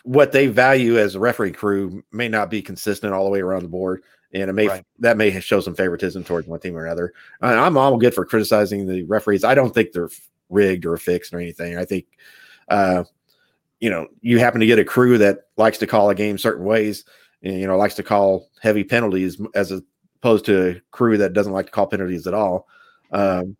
what 0.03 0.31
they 0.31 0.47
value 0.47 0.97
as 0.97 1.13
a 1.15 1.19
referee 1.19 1.51
crew 1.51 2.03
may 2.11 2.27
not 2.27 2.49
be 2.49 2.61
consistent 2.61 3.13
all 3.13 3.23
the 3.23 3.29
way 3.29 3.39
around 3.39 3.61
the 3.61 3.69
board, 3.69 4.01
and 4.33 4.49
it 4.49 4.53
may 4.53 4.67
Right. 4.67 4.85
that 4.99 5.17
may 5.17 5.39
show 5.39 5.59
some 5.59 5.75
favoritism 5.75 6.23
towards 6.23 6.47
one 6.47 6.59
team 6.59 6.75
or 6.75 6.85
another. 6.85 7.13
I'm 7.41 7.77
all 7.77 7.97
good 7.97 8.13
for 8.13 8.25
criticizing 8.25 8.87
the 8.87 9.03
referees. 9.03 9.43
I 9.43 9.55
don't 9.55 9.73
think 9.73 9.91
they're 9.91 10.09
rigged 10.49 10.85
or 10.85 10.97
fixed 10.97 11.33
or 11.33 11.39
anything. 11.39 11.77
I 11.77 11.85
think, 11.85 12.05
uh, 12.69 13.03
you 13.79 13.89
know, 13.89 14.07
you 14.21 14.39
happen 14.39 14.59
to 14.61 14.65
get 14.65 14.79
a 14.79 14.85
crew 14.85 15.17
that 15.19 15.47
likes 15.57 15.77
to 15.79 15.87
call 15.87 16.09
a 16.09 16.15
game 16.15 16.37
certain 16.37 16.65
ways, 16.65 17.05
and 17.43 17.59
you 17.59 17.67
know 17.67 17.77
likes 17.77 17.95
to 17.95 18.03
call 18.03 18.49
heavy 18.61 18.83
penalties 18.83 19.39
as 19.55 19.71
opposed 20.19 20.45
to 20.45 20.69
a 20.69 20.81
crew 20.91 21.17
that 21.17 21.33
doesn't 21.33 21.53
like 21.53 21.67
to 21.67 21.71
call 21.71 21.87
penalties 21.87 22.27
at 22.27 22.33
all. 22.33 22.67
Um, 23.11 23.57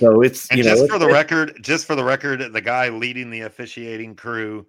so 0.00 0.22
it's 0.22 0.48
And 0.50 0.58
you 0.58 0.64
know 0.64 0.74
just 0.74 0.90
for 0.90 0.98
the 0.98 1.06
record, 1.06 1.58
just 1.60 1.86
for 1.86 1.94
the 1.94 2.04
record, 2.04 2.52
the 2.52 2.60
guy 2.60 2.88
leading 2.88 3.30
the 3.30 3.42
officiating 3.42 4.16
crew 4.16 4.66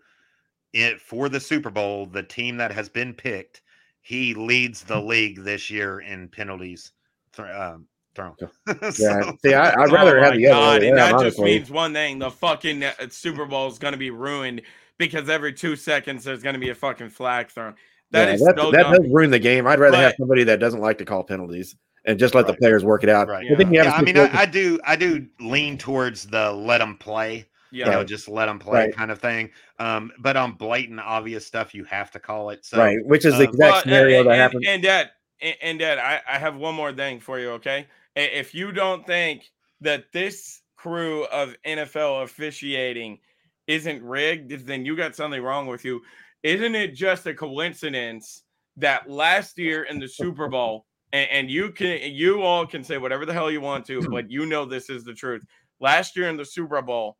it 0.74 1.02
for 1.02 1.30
the 1.30 1.40
Super 1.40 1.70
Bowl, 1.70 2.06
the 2.06 2.22
team 2.22 2.58
that 2.58 2.72
has 2.72 2.90
been 2.90 3.14
picked, 3.14 3.62
he 4.08 4.34
leads 4.34 4.84
the 4.84 4.98
league 4.98 5.44
this 5.44 5.70
year 5.70 6.00
in 6.00 6.30
penalties 6.30 6.94
thr- 7.34 7.48
um, 7.52 7.86
thrown. 8.16 8.34
yeah. 8.82 8.90
So- 8.90 9.38
See, 9.44 9.54
I, 9.54 9.72
I'd 9.82 9.92
rather 9.92 10.18
Oh 10.18 10.24
have 10.24 10.32
my 10.32 10.38
the 10.38 10.48
other 10.48 10.62
God, 10.62 10.82
way 10.82 10.88
and 10.88 10.98
around, 10.98 11.18
that 11.18 11.24
just 11.26 11.40
means 11.40 11.70
one 11.70 11.92
thing: 11.92 12.18
the 12.18 12.32
fucking 12.32 12.84
uh, 12.86 12.94
Super 13.10 13.46
Bowl 13.46 13.68
is 13.68 13.78
going 13.78 13.92
to 13.92 13.98
be 13.98 14.10
ruined 14.10 14.62
because 14.98 15.28
every 15.28 15.52
two 15.52 15.76
seconds 15.76 16.24
there's 16.24 16.42
going 16.42 16.54
to 16.54 16.60
be 16.60 16.70
a 16.70 16.76
fucking 16.76 17.10
flag 17.10 17.50
thrown. 17.50 17.76
That 18.12 18.30
Yeah, 18.30 18.34
is 18.36 18.46
that, 18.46 18.58
so 18.58 18.72
that 18.72 18.84
dumb. 18.84 18.94
does 18.94 19.12
ruin 19.12 19.30
the 19.30 19.40
game. 19.40 19.68
I'd 19.68 19.80
rather 19.80 19.98
have 19.98 20.14
somebody 20.18 20.46
that 20.46 20.62
doesn't 20.62 20.80
like 20.80 21.00
to 21.00 21.06
call 21.06 21.26
penalties 21.26 21.76
and 22.06 22.18
just 22.18 22.34
let 22.34 22.48
the 22.48 22.54
players 22.54 22.86
work 22.86 23.04
it 23.04 23.10
out. 23.10 23.28
Right. 23.28 23.46
But 23.50 23.58
then 23.58 23.74
you 23.74 23.80
have 23.80 23.88
yeah, 23.88 23.94
a 23.94 23.98
I 23.98 24.02
mean, 24.02 24.18
I, 24.18 24.42
I 24.44 24.46
do, 24.46 24.80
I 24.86 24.96
do 24.96 25.28
lean 25.42 25.78
towards 25.78 26.26
the 26.28 26.54
let 26.54 26.78
them 26.78 26.96
play. 26.98 27.46
Yeah. 27.72 27.86
You 27.86 27.92
know, 27.92 28.04
just 28.04 28.28
let 28.28 28.46
them 28.48 28.60
play 28.60 28.86
Right. 28.86 28.96
kind 28.96 29.12
of 29.12 29.20
thing. 29.20 29.52
Um, 29.80 30.12
but 30.20 30.38
on 30.38 30.54
blatant, 30.54 31.00
obvious 31.00 31.46
stuff, 31.46 31.74
you 31.74 31.84
have 31.86 32.12
to 32.12 32.20
call 32.20 32.50
it. 32.50 32.66
So, 32.66 32.78
right, 32.78 32.98
which 33.06 33.26
is 33.26 33.34
the 33.34 33.48
um, 33.48 33.50
exact 33.50 33.72
Well, 33.72 33.82
scenario 33.82 34.20
and, 34.20 34.28
that 34.28 34.32
and, 34.32 34.42
happened. 34.42 34.66
And 34.68 34.84
Dad, 34.84 35.12
and, 35.42 35.56
and 35.62 35.80
Dad, 35.80 35.98
I, 36.00 36.22
I 36.28 36.38
have 36.38 36.56
one 36.56 36.76
more 36.76 36.94
thing 36.94 37.20
for 37.20 37.40
you. 37.40 37.52
Okay, 37.52 37.88
if 38.16 38.54
you 38.54 38.72
don't 38.72 39.06
think 39.06 39.52
that 39.82 40.12
this 40.12 40.62
crew 40.76 41.26
of 41.26 41.56
NFL 41.66 42.24
officiating 42.24 43.20
isn't 43.68 44.04
rigged, 44.04 44.66
then 44.66 44.86
you 44.86 44.96
got 44.96 45.16
something 45.16 45.42
wrong 45.42 45.68
with 45.68 45.84
you. 45.84 46.02
Isn't 46.44 46.76
it 46.76 46.94
just 46.94 47.28
a 47.28 47.34
coincidence 47.34 48.44
that 48.78 49.10
last 49.10 49.58
year 49.58 49.84
in 49.84 50.00
the 50.00 50.08
Super 50.08 50.48
Bowl, 50.48 50.86
and, 51.12 51.30
and 51.30 51.52
you 51.52 51.72
can 51.72 52.00
you 52.14 52.42
all 52.42 52.66
can 52.66 52.84
say 52.84 52.98
whatever 52.98 53.26
the 53.26 53.34
hell 53.34 53.52
you 53.52 53.62
want 53.62 53.86
to, 53.88 54.02
but 54.10 54.32
you 54.32 54.46
know 54.46 54.66
this 54.66 54.90
is 54.90 55.04
the 55.04 55.14
truth. 55.14 55.44
Last 55.80 56.16
year 56.16 56.30
in 56.30 56.38
the 56.38 56.46
Super 56.46 56.82
Bowl, 56.82 57.18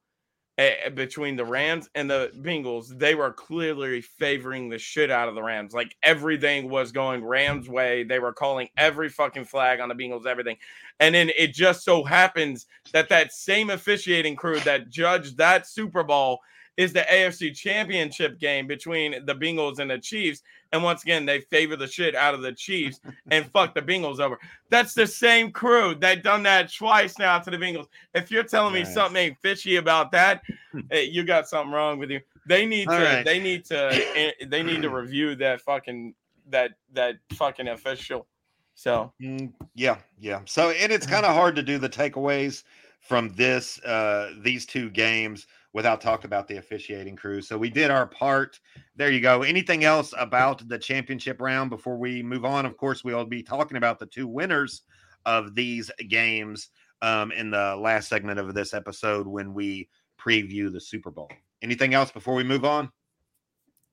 between 0.96 1.36
the 1.36 1.46
Rams 1.46 1.88
and 1.94 2.10
the 2.10 2.32
Bengals, 2.40 2.98
they 2.98 3.14
were 3.14 3.32
clearly 3.32 4.02
favoring 4.02 4.70
the 4.70 4.80
shit 4.80 5.12
out 5.12 5.30
of 5.30 5.36
the 5.36 5.44
Rams. 5.44 5.74
Like 5.74 5.96
everything 6.02 6.70
was 6.70 6.92
going 6.92 7.24
Rams' 7.24 7.70
way. 7.70 8.04
They 8.04 8.18
were 8.18 8.34
calling 8.34 8.70
every 8.76 9.10
fucking 9.10 9.46
flag 9.46 9.80
on 9.80 9.90
the 9.90 9.96
Bengals, 9.96 10.26
everything. 10.26 10.58
And 11.00 11.14
then 11.14 11.30
it 11.38 11.54
just 11.54 11.84
so 11.84 12.04
happens 12.04 12.66
that 12.92 13.10
that 13.10 13.34
same 13.34 13.70
officiating 13.70 14.36
crew 14.36 14.60
that 14.62 14.90
judged 14.90 15.38
that 15.38 15.68
Super 15.68 16.04
Bowl 16.04 16.40
is 16.78 16.94
the 16.94 17.02
AFC 17.02 17.56
Championship 17.56 18.40
game 18.40 18.68
between 18.68 19.26
the 19.26 19.34
Bengals 19.34 19.80
and 19.80 19.90
the 19.90 19.98
Chiefs. 19.98 20.44
And 20.72 20.84
once 20.84 21.02
again, 21.02 21.26
they 21.26 21.42
favor 21.42 21.76
the 21.76 21.88
shit 21.88 22.16
out 22.16 22.36
of 22.36 22.42
the 22.42 22.52
Chiefs 22.54 23.02
and 23.32 23.46
fuck 23.52 23.74
the 23.74 23.82
Bengals 23.82 24.20
over. 24.20 24.40
That's 24.70 24.94
the 24.94 25.08
same 25.08 25.52
crew 25.52 25.96
that 25.96 26.24
done 26.24 26.44
that 26.44 26.72
twice 26.72 27.18
now 27.18 27.40
to 27.40 27.50
the 27.50 27.58
Bengals. 27.58 27.88
If 28.14 28.30
you're 28.30 28.44
telling 28.44 28.74
me 28.74 28.86
something 28.86 29.18
ain't 29.18 29.38
fishy 29.42 29.78
about 29.78 30.12
that, 30.12 30.44
eh, 30.92 31.02
you 31.02 31.24
got 31.24 31.50
something 31.50 31.74
wrong 31.74 31.98
with 31.98 32.12
you. 32.12 32.22
They 32.46 32.66
need 32.66 32.88
to. 32.88 32.94
All 32.94 33.02
right. 33.02 33.26
They 33.26 33.40
need 33.40 33.66
to. 33.66 34.34
They 34.48 34.64
need 34.64 34.82
to 34.84 34.90
review 34.90 35.36
that 35.36 35.62
fucking 35.62 36.14
that 36.50 36.72
that 36.94 37.16
fucking 37.34 37.68
official. 37.68 38.28
So 38.76 39.12
Mm, 39.22 39.52
yeah, 39.74 39.98
yeah. 40.20 40.42
So 40.46 40.70
and 40.70 40.92
it's 40.92 41.08
kind 41.08 41.26
of 41.26 41.34
hard 41.34 41.56
to 41.56 41.64
do 41.64 41.80
the 41.80 41.90
takeaways 41.90 42.64
from 43.02 43.34
this 43.36 43.80
uh, 43.84 44.34
these 44.42 44.66
two 44.66 44.90
games 44.90 45.48
without 45.78 46.02
talking 46.02 46.26
about 46.26 46.48
the 46.48 46.58
officiating 46.58 47.16
crew. 47.16 47.40
So 47.40 47.56
we 47.56 47.70
did 47.70 47.92
our 47.92 48.08
part. 48.08 48.60
There 48.96 49.12
you 49.12 49.22
go. 49.22 49.44
Anything 49.44 49.84
else 49.84 50.12
about 50.18 50.68
the 50.68 50.80
championship 50.80 51.40
round 51.40 51.70
before 51.70 51.98
we 51.98 52.24
move 52.24 52.46
on? 52.46 52.66
Of 52.66 52.78
course, 52.78 53.04
we'll 53.04 53.26
be 53.26 53.44
talking 53.44 53.78
about 53.78 54.00
the 54.00 54.08
two 54.08 54.28
winners 54.28 54.82
of 55.28 55.54
these 55.54 55.92
games 56.10 56.70
um, 57.04 57.32
in 57.32 57.52
the 57.52 57.76
last 57.76 58.10
segment 58.10 58.40
of 58.40 58.56
this 58.56 58.74
episode 58.74 59.28
when 59.28 59.54
we 59.54 59.88
preview 60.20 60.74
the 60.74 60.82
Super 60.82 61.12
Bowl. 61.12 61.30
Anything 61.62 61.94
else 61.94 62.12
before 62.12 62.34
we 62.34 62.44
move 62.44 62.66
on? 62.66 62.90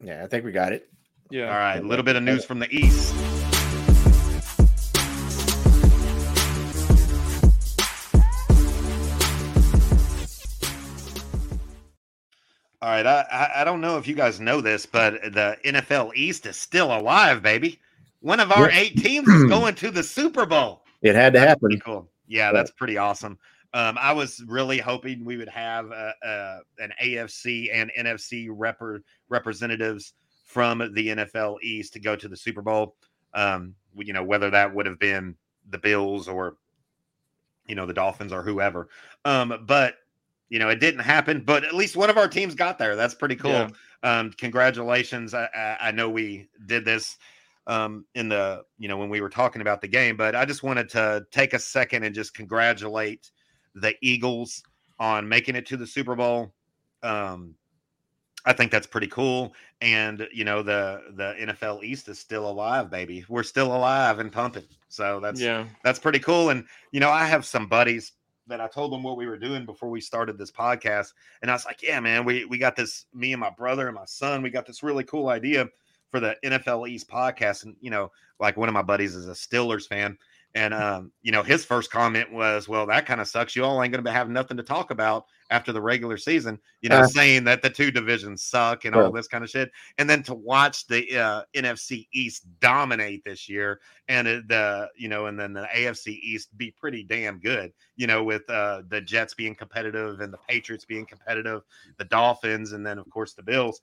Yeah, 0.03 0.25
I 0.25 0.27
think 0.27 0.47
we 0.47 0.53
got 0.53 0.73
it. 0.73 0.89
Yeah. 1.31 1.53
All 1.53 1.59
right. 1.59 1.81
A 1.81 1.87
little 1.87 2.03
bit 2.03 2.17
of 2.17 2.23
news 2.23 2.47
from 2.47 2.61
the 2.61 2.75
East. 2.75 3.15
Right, 13.03 13.07
I, 13.07 13.51
I 13.57 13.65
don't 13.65 13.81
know 13.81 13.99
if 13.99 14.07
you 14.09 14.15
guys 14.15 14.41
know 14.41 14.61
this, 14.61 14.87
but 14.87 15.15
the 15.33 15.57
NFL 15.65 16.15
East 16.15 16.47
is 16.47 16.57
still 16.57 16.95
alive, 16.97 17.43
baby. 17.43 17.81
One 18.21 18.41
of 18.41 18.51
our 18.53 18.71
Yeah. 18.71 18.79
eight 18.79 18.97
teams 18.97 19.29
is 19.29 19.45
going 19.49 19.75
to 19.77 19.91
the 19.91 20.03
Super 20.03 20.47
Bowl. 20.47 20.85
It 21.03 21.15
had 21.15 21.33
to 21.35 21.39
That's 21.41 21.49
happen. 21.51 21.79
cool. 21.81 22.11
Yeah, 22.27 22.53
that's 22.53 22.71
pretty 22.71 22.97
awesome. 22.97 23.39
Um, 23.75 23.99
I 24.01 24.13
was 24.13 24.43
really 24.47 24.79
hoping 24.79 25.25
we 25.25 25.37
would 25.37 25.49
have 25.49 25.91
uh, 25.91 26.13
uh, 26.25 26.59
an 26.79 26.93
AFC 27.03 27.69
and 27.73 27.91
NFC 27.99 28.47
rep- 28.51 28.81
representatives 29.29 30.15
from 30.47 30.79
the 30.95 31.09
NFL 31.09 31.57
East 31.63 31.93
to 31.95 32.01
go 32.01 32.15
to 32.17 32.29
the 32.29 32.37
Super 32.37 32.63
Bowl. 32.63 32.97
Um, 33.35 33.75
you 33.97 34.13
know, 34.13 34.23
whether 34.23 34.49
that 34.51 34.73
would 34.75 34.87
have 34.87 34.99
been 35.01 35.35
the 35.71 35.79
Bills 35.79 36.29
or 36.29 36.57
you 37.67 37.75
know 37.75 37.85
the 37.87 37.93
Dolphins 37.95 38.33
or 38.33 38.43
whoever. 38.43 38.89
Um, 39.25 39.65
but 39.67 39.97
you 40.55 40.61
know, 40.61 40.69
it 40.69 40.79
didn't 40.79 41.01
happen. 41.01 41.41
But 41.41 41.65
at 41.65 41.75
least 41.75 41.97
one 41.97 42.11
of 42.11 42.17
our 42.17 42.29
teams 42.29 42.55
got 42.55 42.79
there. 42.79 42.95
That's 42.95 43.13
pretty 43.13 43.35
cool. 43.35 43.51
Yeah. 43.51 43.71
Um, 44.05 44.31
congratulations. 44.31 45.35
I, 45.35 45.49
I, 45.53 45.89
I 45.89 45.91
know 45.91 46.09
we 46.09 46.49
did 46.67 46.85
this 46.85 47.19
um, 47.67 48.05
in 48.15 48.29
the 48.29 48.63
you 48.79 48.87
know 48.87 48.97
when 48.97 49.09
we 49.09 49.21
were 49.21 49.29
talking 49.29 49.63
about 49.63 49.81
the 49.81 49.89
game, 49.89 50.17
but 50.17 50.37
I 50.37 50.45
just 50.45 50.63
wanted 50.63 50.89
to 50.91 51.27
take 51.33 51.55
a 51.55 51.59
second 51.59 52.05
and 52.05 52.15
just 52.15 52.35
congratulate 52.35 53.33
the 53.75 53.97
Eagles 54.01 54.63
on 55.01 55.29
making 55.29 55.57
it 55.57 55.67
to 55.67 55.77
the 55.77 55.89
Super 55.89 56.15
Bowl. 56.15 56.55
Um, 57.03 57.57
I 58.47 58.53
think 58.53 58.71
that's 58.71 58.87
pretty 58.87 59.09
cool, 59.09 59.55
and 59.81 60.29
you 60.33 60.45
know 60.45 60.63
the 60.63 61.03
the 61.17 61.35
NFL 61.41 61.83
East 61.83 62.09
is 62.09 62.21
still 62.21 62.49
alive, 62.49 62.91
baby. 62.93 63.25
We're 63.29 63.43
still 63.43 63.75
alive 63.75 64.21
and 64.21 64.31
pumping, 64.31 64.69
so 64.87 65.19
that's 65.19 65.41
Yeah. 65.41 65.67
that's 65.83 65.99
pretty 65.99 66.21
cool. 66.21 66.51
And 66.51 66.65
you 66.93 67.01
know, 67.01 67.11
I 67.11 67.25
have 67.25 67.45
some 67.45 67.67
buddies 67.67 68.13
that 68.47 68.61
I 68.61 68.69
told 68.69 68.93
them 68.93 69.03
what 69.03 69.17
we 69.17 69.27
were 69.27 69.39
doing 69.39 69.65
before 69.65 69.91
we 69.91 70.01
started 70.01 70.39
this 70.39 70.51
podcast, 70.51 71.13
and 71.43 71.51
I 71.51 71.55
was 71.55 71.65
like, 71.65 71.83
"Yeah, 71.83 72.01
man, 72.01 72.25
we 72.25 72.45
we 72.45 72.59
got 72.59 72.77
this. 72.77 73.07
Me 73.15 73.33
and 73.33 73.41
my 73.41 73.51
brother 73.51 73.87
and 73.87 73.95
my 73.95 74.05
son, 74.05 74.43
we 74.43 74.51
got 74.51 74.67
this 74.67 74.83
really 74.83 75.05
cool 75.05 75.29
idea 75.29 75.69
for 76.11 76.21
the 76.21 76.37
NFL 76.45 76.89
East 76.89 77.09
podcast." 77.09 77.65
And 77.65 77.77
you 77.81 77.91
know, 77.91 78.11
like 78.41 78.57
one 78.57 78.69
of 78.69 78.75
my 78.75 78.83
buddies 78.83 79.15
is 79.15 79.29
a 79.29 79.33
Steelers 79.33 79.87
fan, 79.87 80.19
and 80.55 80.75
um, 80.75 81.13
you 81.23 81.33
know, 81.33 81.43
his 81.43 81.65
first 81.65 81.91
comment 81.91 82.33
was, 82.33 82.69
"Well, 82.69 82.87
that 82.87 83.07
kind 83.07 83.21
of 83.21 83.29
sucks. 83.29 83.57
You 83.57 83.65
all 83.65 83.83
ain't 83.83 83.93
going 83.93 84.05
to 84.05 84.11
have 84.11 84.29
nothing 84.29 84.57
to 84.57 84.63
talk 84.63 84.91
about 84.91 85.27
after 85.55 85.73
the 85.73 85.81
regular 85.81 86.19
season." 86.19 86.59
You 86.83 86.89
know, 86.91 87.01
Uh. 87.01 87.07
saying 87.07 87.45
that 87.45 87.63
the 87.63 87.71
two 87.71 87.91
divisions 87.91 88.43
suck 88.43 88.85
and 88.85 88.95
all 88.95 89.13
this 89.13 89.29
kind 89.29 89.45
of 89.45 89.51
shit, 89.51 89.71
and 89.99 90.09
then 90.09 90.23
to 90.25 90.35
watch 90.35 90.87
the 90.87 91.01
uh, 91.19 91.43
NFC 91.55 92.09
East 92.13 92.47
dominate 92.61 93.25
this 93.25 93.49
year 93.49 93.81
and 94.09 94.27
the 94.27 94.89
you 94.97 95.09
know 95.09 95.27
and 95.27 95.39
then 95.39 95.53
the 95.53 95.67
AFC 95.75 96.19
East 96.23 96.57
be 96.59 96.71
pretty 96.71 97.03
damn 97.03 97.39
good 97.39 97.73
you 97.97 98.07
know 98.07 98.23
with 98.23 98.49
uh 98.51 98.83
the 98.89 99.01
Jets 99.01 99.35
being 99.35 99.55
competitive 99.55 100.21
and 100.21 100.33
the 100.33 100.39
Patriots 100.49 100.85
being 100.85 101.07
competitive 101.07 101.63
the 101.97 102.05
Dolphins 102.05 102.73
and 102.73 102.85
then 102.87 102.99
of 102.99 103.09
course 103.11 103.33
the 103.35 103.43
Bills 103.43 103.81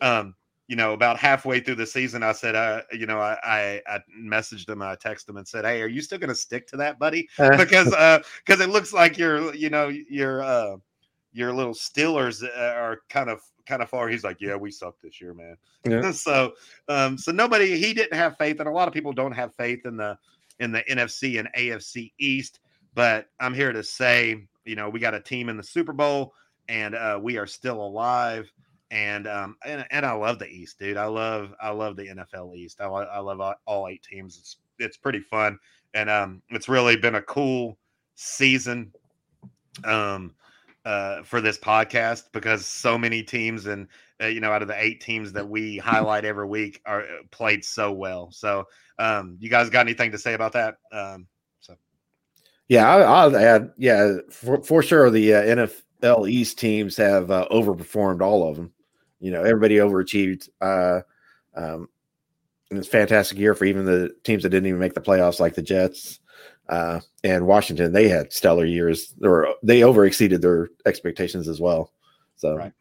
um 0.00 0.34
you 0.68 0.76
know 0.76 0.92
about 0.92 1.18
halfway 1.18 1.60
through 1.60 1.74
the 1.74 1.86
season 1.86 2.22
I 2.22 2.32
said 2.32 2.54
uh 2.54 2.82
you 2.92 3.06
know 3.06 3.18
I 3.20 3.36
I, 3.44 3.82
I 3.88 3.98
messaged 4.18 4.68
him 4.68 4.80
I 4.82 4.94
texted 4.96 5.28
him 5.28 5.38
and 5.38 5.48
said 5.48 5.64
hey 5.64 5.82
are 5.82 5.88
you 5.88 6.02
still 6.02 6.18
going 6.18 6.28
to 6.28 6.34
stick 6.34 6.66
to 6.68 6.76
that 6.78 6.98
buddy 6.98 7.28
Uh, 7.38 7.56
because 7.56 7.92
uh 7.92 8.20
because 8.44 8.60
it 8.60 8.70
looks 8.70 8.92
like 8.92 9.18
you're 9.18 9.52
you 9.54 9.70
know 9.70 9.88
your 9.88 10.42
uh 10.42 10.76
your 11.34 11.52
little 11.52 11.74
Steelers 11.74 12.42
uh, 12.42 12.74
are 12.74 13.00
kind 13.10 13.28
of 13.28 13.42
kind 13.66 13.82
of 13.82 13.90
far. 13.90 14.08
He's 14.08 14.24
like 14.24 14.40
yeah 14.40 14.56
we 14.56 14.70
suck 14.70 14.94
this 15.02 15.20
year 15.20 15.34
man. 15.34 15.56
Yeah. 15.84 16.10
so 16.12 16.54
um 16.88 17.18
so 17.18 17.32
nobody 17.32 17.76
he 17.76 17.92
didn't 17.92 18.16
have 18.16 18.38
faith 18.38 18.60
and 18.60 18.68
a 18.68 18.72
lot 18.72 18.88
of 18.88 18.94
people 18.94 19.12
don't 19.12 19.32
have 19.32 19.54
faith 19.54 19.84
in 19.84 19.96
the 19.96 20.16
in 20.60 20.72
the 20.72 20.82
NFC 20.88 21.38
and 21.38 21.48
AFC 21.56 22.12
East 22.18 22.60
but 22.94 23.28
I'm 23.40 23.52
here 23.52 23.72
to 23.72 23.82
say 23.82 24.46
you 24.64 24.76
know 24.76 24.88
we 24.88 25.00
got 25.00 25.14
a 25.14 25.20
team 25.20 25.48
in 25.48 25.56
the 25.56 25.62
Super 25.62 25.92
Bowl 25.92 26.34
and 26.68 26.94
uh 26.94 27.18
we 27.20 27.36
are 27.36 27.46
still 27.46 27.84
alive 27.84 28.50
and 28.90 29.26
um 29.26 29.56
and, 29.64 29.84
and 29.90 30.06
I 30.06 30.12
love 30.12 30.38
the 30.38 30.48
East 30.48 30.78
dude. 30.78 30.96
I 30.96 31.06
love 31.06 31.52
I 31.60 31.70
love 31.70 31.96
the 31.96 32.08
NFL 32.08 32.56
East. 32.56 32.80
I, 32.80 32.86
I 32.86 33.18
love 33.18 33.40
all, 33.40 33.54
all 33.66 33.88
eight 33.88 34.02
teams. 34.02 34.38
It's 34.38 34.56
it's 34.78 34.96
pretty 34.96 35.20
fun 35.20 35.58
and 35.94 36.08
um 36.08 36.42
it's 36.50 36.68
really 36.68 36.96
been 36.96 37.16
a 37.16 37.22
cool 37.22 37.76
season. 38.14 38.92
Um 39.84 40.34
uh 40.84 41.22
for 41.22 41.40
this 41.40 41.58
podcast 41.58 42.24
because 42.32 42.66
so 42.66 42.98
many 42.98 43.22
teams 43.22 43.66
and 43.66 43.88
uh, 44.22 44.26
you 44.26 44.40
know 44.40 44.52
out 44.52 44.62
of 44.62 44.68
the 44.68 44.82
eight 44.82 45.00
teams 45.00 45.32
that 45.32 45.48
we 45.48 45.78
highlight 45.92 46.24
every 46.24 46.46
week 46.46 46.80
are 46.84 47.02
uh, 47.02 47.22
played 47.30 47.64
so 47.64 47.92
well 47.92 48.30
so 48.30 48.64
um 48.98 49.36
you 49.40 49.48
guys 49.48 49.70
got 49.70 49.86
anything 49.86 50.10
to 50.10 50.18
say 50.18 50.34
about 50.34 50.52
that 50.52 50.76
um 50.92 51.26
so 51.60 51.74
Yeah, 52.68 52.88
I, 52.88 53.00
I'll 53.02 53.36
add. 53.36 53.72
Yeah, 53.76 54.18
for, 54.30 54.62
for 54.62 54.82
sure, 54.82 55.10
the 55.10 55.34
uh, 55.34 55.42
NFL 55.42 56.30
East 56.30 56.58
teams 56.58 56.96
have 56.96 57.30
uh, 57.30 57.46
overperformed 57.50 58.22
all 58.22 58.48
of 58.48 58.56
them. 58.56 58.72
You 59.20 59.30
know, 59.30 59.42
everybody 59.42 59.76
overachieved. 59.76 60.48
Uh, 60.60 61.00
um, 61.54 61.88
and 62.70 62.78
it's 62.78 62.88
fantastic 62.88 63.38
year 63.38 63.54
for 63.54 63.66
even 63.66 63.84
the 63.84 64.14
teams 64.24 64.42
that 64.42 64.48
didn't 64.48 64.66
even 64.66 64.80
make 64.80 64.94
the 64.94 65.00
playoffs, 65.00 65.40
like 65.40 65.54
the 65.54 65.62
Jets 65.62 66.20
uh, 66.68 67.00
and 67.22 67.46
Washington. 67.46 67.92
They 67.92 68.08
had 68.08 68.32
stellar 68.32 68.64
years, 68.64 69.14
or 69.22 69.54
they 69.62 69.82
over 69.82 70.04
exceeded 70.06 70.42
their 70.42 70.70
expectations 70.86 71.48
as 71.48 71.60
well. 71.60 71.92
So, 72.36 72.56
Right. 72.56 72.72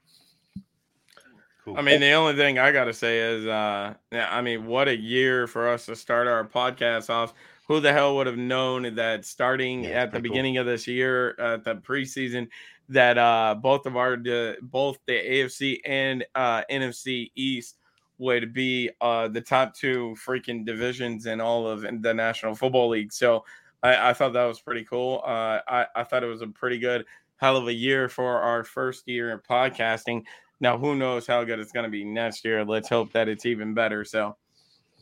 cool 1.63 1.77
I 1.77 1.81
mean, 1.81 1.99
the 1.99 2.11
only 2.13 2.35
thing 2.35 2.59
I 2.59 2.71
got 2.71 2.85
to 2.85 2.93
say 2.93 3.19
is, 3.19 3.45
uh, 3.45 3.93
yeah, 4.11 4.27
I 4.31 4.41
mean, 4.41 4.65
what 4.65 4.87
a 4.87 4.97
year 4.97 5.47
for 5.47 5.69
us 5.69 5.85
to 5.87 5.95
start 5.95 6.27
our 6.27 6.45
podcast 6.45 7.09
off. 7.09 7.33
Who 7.67 7.79
the 7.79 7.93
hell 7.93 8.17
would 8.17 8.27
have 8.27 8.37
known 8.37 8.93
that 8.95 9.23
starting 9.25 9.85
Yeah, 9.85 10.01
at 10.03 10.05
the 10.07 10.11
pretty 10.11 10.27
cool. 10.27 10.33
beginning 10.33 10.57
of 10.57 10.65
this 10.65 10.85
year, 10.85 11.35
at 11.39 11.63
the 11.63 11.75
preseason, 11.75 12.49
that 12.89 13.17
uh, 13.17 13.55
both 13.61 13.85
of 13.85 13.95
our, 13.95 14.17
the, 14.17 14.57
both 14.61 14.97
the 15.07 15.13
AFC 15.13 15.79
and 15.85 16.25
uh, 16.35 16.63
NFC 16.69 17.31
East 17.35 17.77
would 18.17 18.53
be 18.53 18.89
uh, 18.99 19.29
the 19.29 19.41
top 19.41 19.73
two 19.73 20.13
freaking 20.23 20.65
divisions 20.65 21.25
in 21.25 21.39
all 21.39 21.65
of 21.65 21.81
the 22.01 22.13
National 22.13 22.53
Football 22.53 22.89
League. 22.89 23.13
So 23.13 23.45
I, 23.83 24.09
I 24.09 24.13
thought 24.13 24.33
that 24.33 24.45
was 24.45 24.59
pretty 24.59 24.85
cool. 24.85 25.21
Uh, 25.25 25.59
I, 25.67 25.85
I 25.95 26.03
thought 26.03 26.23
it 26.23 26.27
was 26.27 26.41
a 26.41 26.47
pretty 26.47 26.79
good, 26.79 27.05
hell 27.37 27.57
of 27.57 27.67
a 27.67 27.73
year 27.73 28.09
for 28.09 28.39
our 28.39 28.63
first 28.63 29.07
year 29.07 29.31
in 29.31 29.39
podcasting. 29.39 30.23
Now, 30.59 30.77
who 30.77 30.95
knows 30.95 31.27
how 31.27 31.43
good 31.43 31.59
it's 31.59 31.73
going 31.73 31.83
to 31.83 31.91
be 31.91 32.05
next 32.05 32.45
year? 32.45 32.63
Let's 32.63 32.87
hope 32.87 33.11
that 33.11 33.27
it's 33.27 33.45
even 33.45 33.73
better. 33.73 34.05
So, 34.05 34.37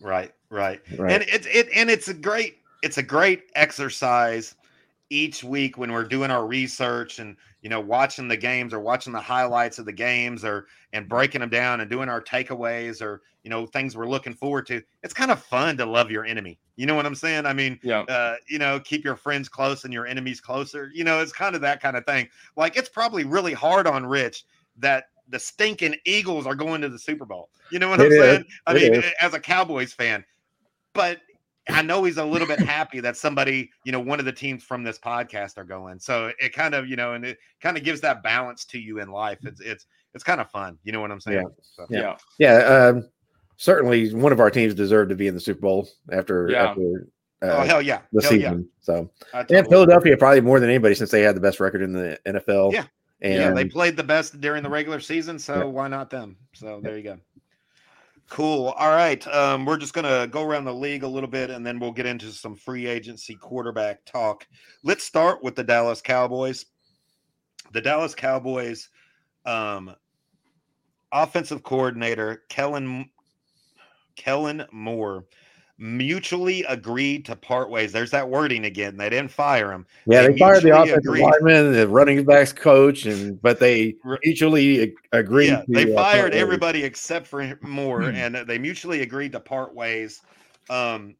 right 0.01 0.31
right 0.49 0.81
right. 0.97 1.11
and 1.11 1.23
it's 1.27 1.47
it 1.47 1.69
and 1.73 1.89
it's 1.89 2.07
a 2.07 2.13
great 2.13 2.57
it's 2.81 2.97
a 2.97 3.03
great 3.03 3.43
exercise 3.55 4.55
each 5.09 5.43
week 5.43 5.77
when 5.77 5.91
we're 5.91 6.03
doing 6.03 6.31
our 6.31 6.47
research 6.47 7.19
and 7.19 7.35
you 7.61 7.69
know 7.69 7.79
watching 7.79 8.27
the 8.27 8.37
games 8.37 8.73
or 8.73 8.79
watching 8.79 9.13
the 9.13 9.19
highlights 9.19 9.77
of 9.77 9.85
the 9.85 9.93
games 9.93 10.43
or 10.43 10.67
and 10.93 11.07
breaking 11.07 11.41
them 11.41 11.49
down 11.49 11.81
and 11.81 11.89
doing 11.89 12.09
our 12.09 12.21
takeaways 12.21 13.01
or 13.01 13.21
you 13.43 13.49
know 13.49 13.65
things 13.65 13.95
we're 13.95 14.07
looking 14.07 14.33
forward 14.33 14.65
to 14.65 14.81
it's 15.03 15.13
kind 15.13 15.31
of 15.31 15.41
fun 15.41 15.77
to 15.77 15.85
love 15.85 16.09
your 16.09 16.25
enemy 16.25 16.57
you 16.75 16.85
know 16.85 16.95
what 16.95 17.05
i'm 17.05 17.15
saying 17.15 17.45
i 17.45 17.53
mean 17.53 17.79
yeah. 17.83 18.01
uh, 18.01 18.35
you 18.47 18.59
know, 18.59 18.79
keep 18.79 19.03
your 19.03 19.15
friends 19.15 19.49
close 19.49 19.83
and 19.83 19.93
your 19.93 20.05
enemies 20.05 20.39
closer. 20.41 20.91
You 20.93 21.03
know, 21.03 21.19
it's 21.19 21.31
kind 21.31 21.55
of 21.55 21.61
that 21.61 21.81
kind 21.81 21.97
of 21.97 22.05
thing. 22.05 22.27
Like 22.55 22.77
it's 22.77 22.89
probably 22.89 23.23
really 23.23 23.53
hard 23.53 23.87
on 23.87 24.05
Rich 24.05 24.45
that 24.77 25.05
the 25.29 25.39
stinking 25.39 25.95
Eagles 26.05 26.45
are 26.45 26.55
going 26.55 26.81
to 26.81 26.89
the 26.89 26.99
Super 26.99 27.25
Bowl. 27.25 27.49
You 27.71 27.79
know 27.79 27.89
what 27.89 27.99
It 27.99 28.05
I'm 28.07 28.11
is. 28.11 28.19
saying? 28.19 28.45
I 28.67 28.71
It 28.71 28.75
mean, 28.75 28.93
is. 29.03 29.11
as 29.21 29.33
a 29.33 29.39
Cowboys 29.39 29.93
fan, 29.93 30.23
but 30.93 31.19
I 31.69 31.81
know 31.81 32.03
he's 32.03 32.17
a 32.17 32.25
little 32.25 32.47
bit 32.47 32.59
happy 32.59 32.99
that 33.01 33.15
somebody, 33.17 33.71
you 33.85 33.91
know, 33.91 33.99
one 33.99 34.19
of 34.19 34.25
the 34.25 34.31
teams 34.31 34.63
from 34.63 34.83
this 34.83 34.97
podcast 34.99 35.57
are 35.57 35.63
going. 35.63 35.99
So 35.99 36.31
it 36.39 36.53
kind 36.53 36.73
of, 36.73 36.87
you 36.87 36.95
know, 36.95 37.13
and 37.13 37.23
it 37.23 37.37
kind 37.61 37.77
of 37.77 37.83
gives 37.83 38.01
that 38.01 38.23
balance 38.23 38.65
to 38.65 38.79
you 38.79 38.99
in 38.99 39.09
life. 39.09 39.39
It's 39.43 39.61
it's 39.61 39.85
it's 40.13 40.23
kind 40.23 40.41
of 40.41 40.49
fun. 40.49 40.77
You 40.83 40.91
know 40.91 41.01
what 41.01 41.11
I'm 41.11 41.21
saying? 41.21 41.47
So, 41.61 41.85
Yeah. 41.89 42.17
Yeah, 42.39 42.55
um, 42.57 43.09
certainly 43.61 44.11
one 44.11 44.31
of 44.31 44.39
our 44.39 44.49
teams 44.49 44.73
deserved 44.73 45.09
to 45.09 45.15
be 45.15 45.27
in 45.27 45.35
the 45.35 45.39
Super 45.39 45.61
Bowl 45.61 45.87
after, 46.11 46.49
Yeah. 46.49 46.69
after 46.69 47.07
oh 47.43 47.47
uh, 47.47 47.63
hell 47.65 47.81
yeah, 47.81 48.01
the 48.11 48.21
hell 48.23 48.33
yeah. 48.33 48.49
season. 48.49 48.69
So, 48.81 49.11
I 49.35 49.39
and 49.41 49.47
totally- 49.49 49.69
Philadelphia 49.69 50.17
probably 50.17 50.41
more 50.41 50.59
than 50.59 50.69
anybody 50.69 50.95
since 50.95 51.11
they 51.11 51.21
had 51.21 51.35
the 51.35 51.41
best 51.41 51.59
record 51.59 51.83
in 51.83 51.93
the 51.93 52.19
NFL. 52.25 52.73
Yeah. 52.73 52.85
and 53.21 53.33
yeah, 53.35 53.51
they 53.51 53.65
played 53.65 53.95
the 53.95 54.03
best 54.03 54.41
during 54.41 54.63
the 54.63 54.69
regular 54.69 54.99
season, 54.99 55.37
so 55.37 55.55
Yeah. 55.59 55.63
why 55.65 55.87
not 55.87 56.09
them? 56.09 56.37
So 56.53 56.79
there 56.81 56.97
you 56.97 57.03
go. 57.03 57.19
Cool. 58.29 58.69
All 58.69 58.89
right. 58.89 59.25
Um, 59.27 59.65
we're 59.65 59.77
just 59.77 59.93
gonna 59.93 60.25
go 60.25 60.41
around 60.41 60.65
the 60.65 60.73
league 60.73 61.03
a 61.03 61.07
little 61.07 61.29
bit 61.29 61.51
and 61.51 61.63
then 61.63 61.79
we'll 61.79 61.91
get 61.91 62.07
into 62.07 62.31
some 62.31 62.55
free 62.55 62.87
agency 62.87 63.35
quarterback 63.35 64.03
talk. 64.05 64.47
Let's 64.83 65.03
start 65.03 65.43
with 65.43 65.55
the 65.55 65.63
Dallas 65.63 66.01
Cowboys. 66.01 66.65
the 67.73 67.81
Dallas 67.81 68.15
Cowboys 68.15 68.89
um, 69.45 69.95
offensive 71.11 71.61
coordinator 71.63 72.43
Kellen 72.49 73.09
Kellen 74.15 74.65
Moore 74.71 75.25
mutually 75.77 76.63
agreed 76.65 77.25
to 77.25 77.35
part 77.35 77.69
ways. 77.71 77.91
There's 77.91 78.11
that 78.11 78.29
wording 78.29 78.65
again. 78.65 78.97
They 78.97 79.09
didn't 79.09 79.31
fire 79.31 79.71
him. 79.71 79.85
Yeah, 80.05 80.21
They 80.23 80.33
they, 80.33 80.37
fired 80.37 80.63
the 80.63 80.69
offensive 80.79 80.97
agreed. 80.99 81.21
lineman, 81.23 81.73
the 81.73 81.87
running 81.87 82.23
backs 82.23 82.53
coach, 82.53 83.05
and 83.05 83.41
but 83.41 83.59
they 83.59 83.95
mutually 84.23 84.93
agreed. 85.11 85.47
Yeah, 85.47 85.61
to, 85.61 85.65
they 85.69 85.91
uh, 85.91 85.95
fired 85.95 86.33
ways. 86.33 86.41
everybody 86.41 86.83
except 86.83 87.25
for 87.25 87.57
Moore, 87.63 88.03
Hmm. 88.03 88.15
and 88.15 88.35
they 88.47 88.59
mutually 88.59 89.01
agreed 89.01 89.31
to 89.31 89.39
part 89.39 89.73
ways. 89.73 90.21
Um, 90.69 91.15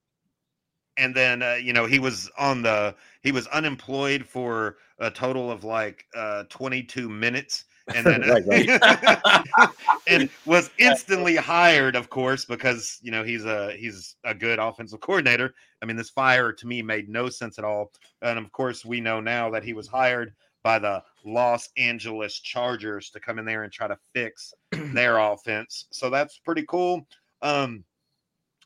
and 0.97 1.15
then 1.15 1.41
uh, 1.41 1.55
you 1.55 1.73
know 1.73 1.85
he 1.87 1.97
was 1.99 2.29
on 2.37 2.61
the 2.61 2.93
he 3.23 3.31
was 3.31 3.47
unemployed 3.47 4.25
for 4.25 4.77
a 4.99 5.09
total 5.09 5.49
of 5.49 5.63
like 5.63 6.05
uh 6.15 6.43
22 6.49 7.09
minutes 7.09 7.65
and 7.93 8.05
then 8.05 8.21
Right, 8.45 8.79
and 10.07 10.29
was 10.45 10.69
instantly 10.77 11.35
hired 11.35 11.95
of 11.95 12.09
course 12.09 12.45
because 12.45 12.99
you 13.01 13.11
know 13.11 13.23
he's 13.23 13.45
a 13.45 13.73
he's 13.73 14.15
a 14.23 14.33
good 14.33 14.59
offensive 14.59 14.99
coordinator. 14.99 15.53
I 15.81 15.85
mean 15.85 15.95
this 15.95 16.09
fire 16.09 16.51
to 16.51 16.67
me 16.67 16.81
made 16.81 17.09
no 17.09 17.29
sense 17.29 17.57
at 17.57 17.65
all. 17.65 17.91
And 18.21 18.37
of 18.37 18.51
course 18.51 18.85
we 18.85 19.01
know 19.01 19.19
now 19.19 19.49
that 19.51 19.63
he 19.63 19.73
was 19.73 19.87
hired 19.87 20.33
by 20.63 20.79
the 20.79 21.03
los 21.25 21.69
angeles 21.77 22.39
chargers 22.39 23.09
to 23.11 23.19
come 23.19 23.39
in 23.39 23.45
there 23.45 23.63
and 23.63 23.73
try 23.73 23.87
to 23.87 23.97
fix 24.13 24.53
their 24.71 25.17
offense. 25.17 25.85
So 25.91 26.09
that's 26.09 26.37
pretty 26.39 26.65
cool. 26.67 27.07
Um 27.41 27.83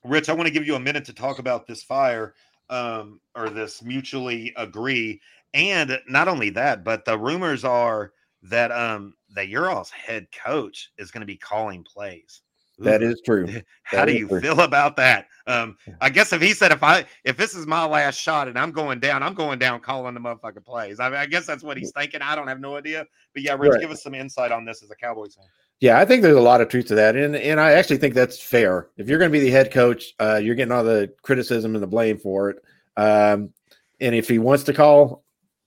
rich 0.03 0.29
i 0.29 0.33
want 0.33 0.45
to 0.45 0.53
give 0.53 0.67
you 0.67 0.75
a 0.75 0.79
minute 0.79 1.03
to 1.03 1.13
talk 1.13 1.39
about 1.39 1.65
this 1.65 1.81
fire 1.81 2.35
um 2.69 3.19
or 3.35 3.49
this 3.49 3.81
mutually 3.83 4.53
agree. 4.57 5.19
And 5.53 5.99
not 6.07 6.27
only 6.27 6.49
that 6.51 6.83
but 6.83 7.05
the 7.05 7.17
rumors 7.17 7.63
are 7.63 8.11
that 8.49 8.71
um 8.71 9.13
that 9.33 9.47
your 9.47 9.69
all's 9.69 9.89
head 9.89 10.27
coach 10.31 10.91
is 10.97 11.11
going 11.11 11.21
to 11.21 11.27
be 11.27 11.37
calling 11.37 11.83
plays 11.83 12.41
That 12.79 13.01
Ooh. 13.03 13.09
is 13.11 13.21
true. 13.25 13.47
How 13.83 13.99
That 13.99 14.05
do 14.05 14.13
you 14.13 14.27
true. 14.27 14.41
feel 14.41 14.59
about 14.61 14.95
that? 14.97 15.27
Um, 15.47 15.77
I 16.01 16.09
guess 16.09 16.33
if 16.33 16.41
he 16.41 16.53
said 16.53 16.71
if 16.71 16.81
I 16.83 17.05
if 17.23 17.37
this 17.37 17.53
is 17.55 17.67
my 17.67 17.85
last 17.85 18.19
shot 18.19 18.47
and 18.47 18.57
I'm 18.57 18.71
going 18.71 18.99
down, 18.99 19.21
I'm 19.23 19.33
going 19.35 19.59
down 19.59 19.79
calling 19.79 20.13
the 20.13 20.19
motherfucking 20.19 20.65
plays. 20.65 20.99
I 20.99 21.09
mean, 21.09 21.19
I 21.19 21.25
guess 21.27 21.45
that's 21.45 21.63
what 21.63 21.77
he's 21.77 21.91
thinking. 21.95 22.21
I 22.21 22.35
don't 22.35 22.47
have 22.47 22.59
no 22.59 22.75
idea. 22.77 23.05
But 23.33 23.43
yeah, 23.43 23.53
Rich, 23.53 23.73
Right. 23.73 23.81
give 23.81 23.91
us 23.91 24.01
some 24.01 24.15
insight 24.15 24.51
on 24.51 24.65
this 24.65 24.81
as 24.81 24.89
a 24.89 24.95
Cowboys 24.95 25.35
fan. 25.35 25.45
Yeah, 25.81 25.99
I 25.99 26.05
think 26.05 26.21
there's 26.23 26.37
a 26.37 26.41
lot 26.41 26.61
of 26.61 26.69
truth 26.69 26.87
to 26.87 26.95
that, 26.95 27.15
and 27.17 27.35
and 27.35 27.59
I 27.59 27.73
actually 27.73 27.97
think 27.97 28.13
that's 28.13 28.41
fair. 28.41 28.87
If 28.97 29.09
you're 29.09 29.19
going 29.19 29.29
to 29.29 29.37
be 29.37 29.43
the 29.43 29.51
head 29.51 29.71
coach, 29.71 30.13
uh, 30.19 30.39
you're 30.41 30.55
getting 30.55 30.71
all 30.71 30.83
the 30.85 31.13
criticism 31.21 31.75
and 31.75 31.83
the 31.83 31.87
blame 31.87 32.17
for 32.17 32.49
it. 32.51 32.63
Um, 32.97 33.51
and 33.99 34.15
if 34.15 34.29
he 34.29 34.39
wants 34.39 34.63
to 34.63 34.73
call 34.73 35.24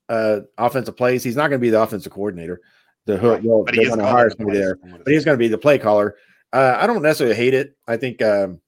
uh, 0.09 0.41
offensive 0.57 0.97
plays, 0.97 1.23
he's 1.23 1.37
not 1.37 1.49
going 1.49 1.61
to 1.61 1.65
be 1.65 1.71
the 1.71 1.81
offensive 1.81 2.13
coordinator. 2.13 2.61
The 3.07 3.19
Right. 3.19 3.43
well, 3.43 3.65
But 3.65 3.75
they're 3.75 3.87
going 3.87 3.99
to 3.99 4.07
hire 4.07 4.31
somebody 4.31 4.59
there, 4.59 4.79
what 4.81 5.05
but 5.05 5.13
he's 5.13 5.25
going 5.25 5.37
to 5.37 5.43
be 5.43 5.49
the 5.49 5.59
play 5.59 5.79
caller. 5.79 6.17
Uh, 6.53 6.77
I 6.79 6.87
don't 6.87 7.03
necessarily 7.03 7.37
hate 7.37 7.55
it. 7.55 7.77
I 7.87 7.97
think 7.97 8.21
um, 8.23 8.61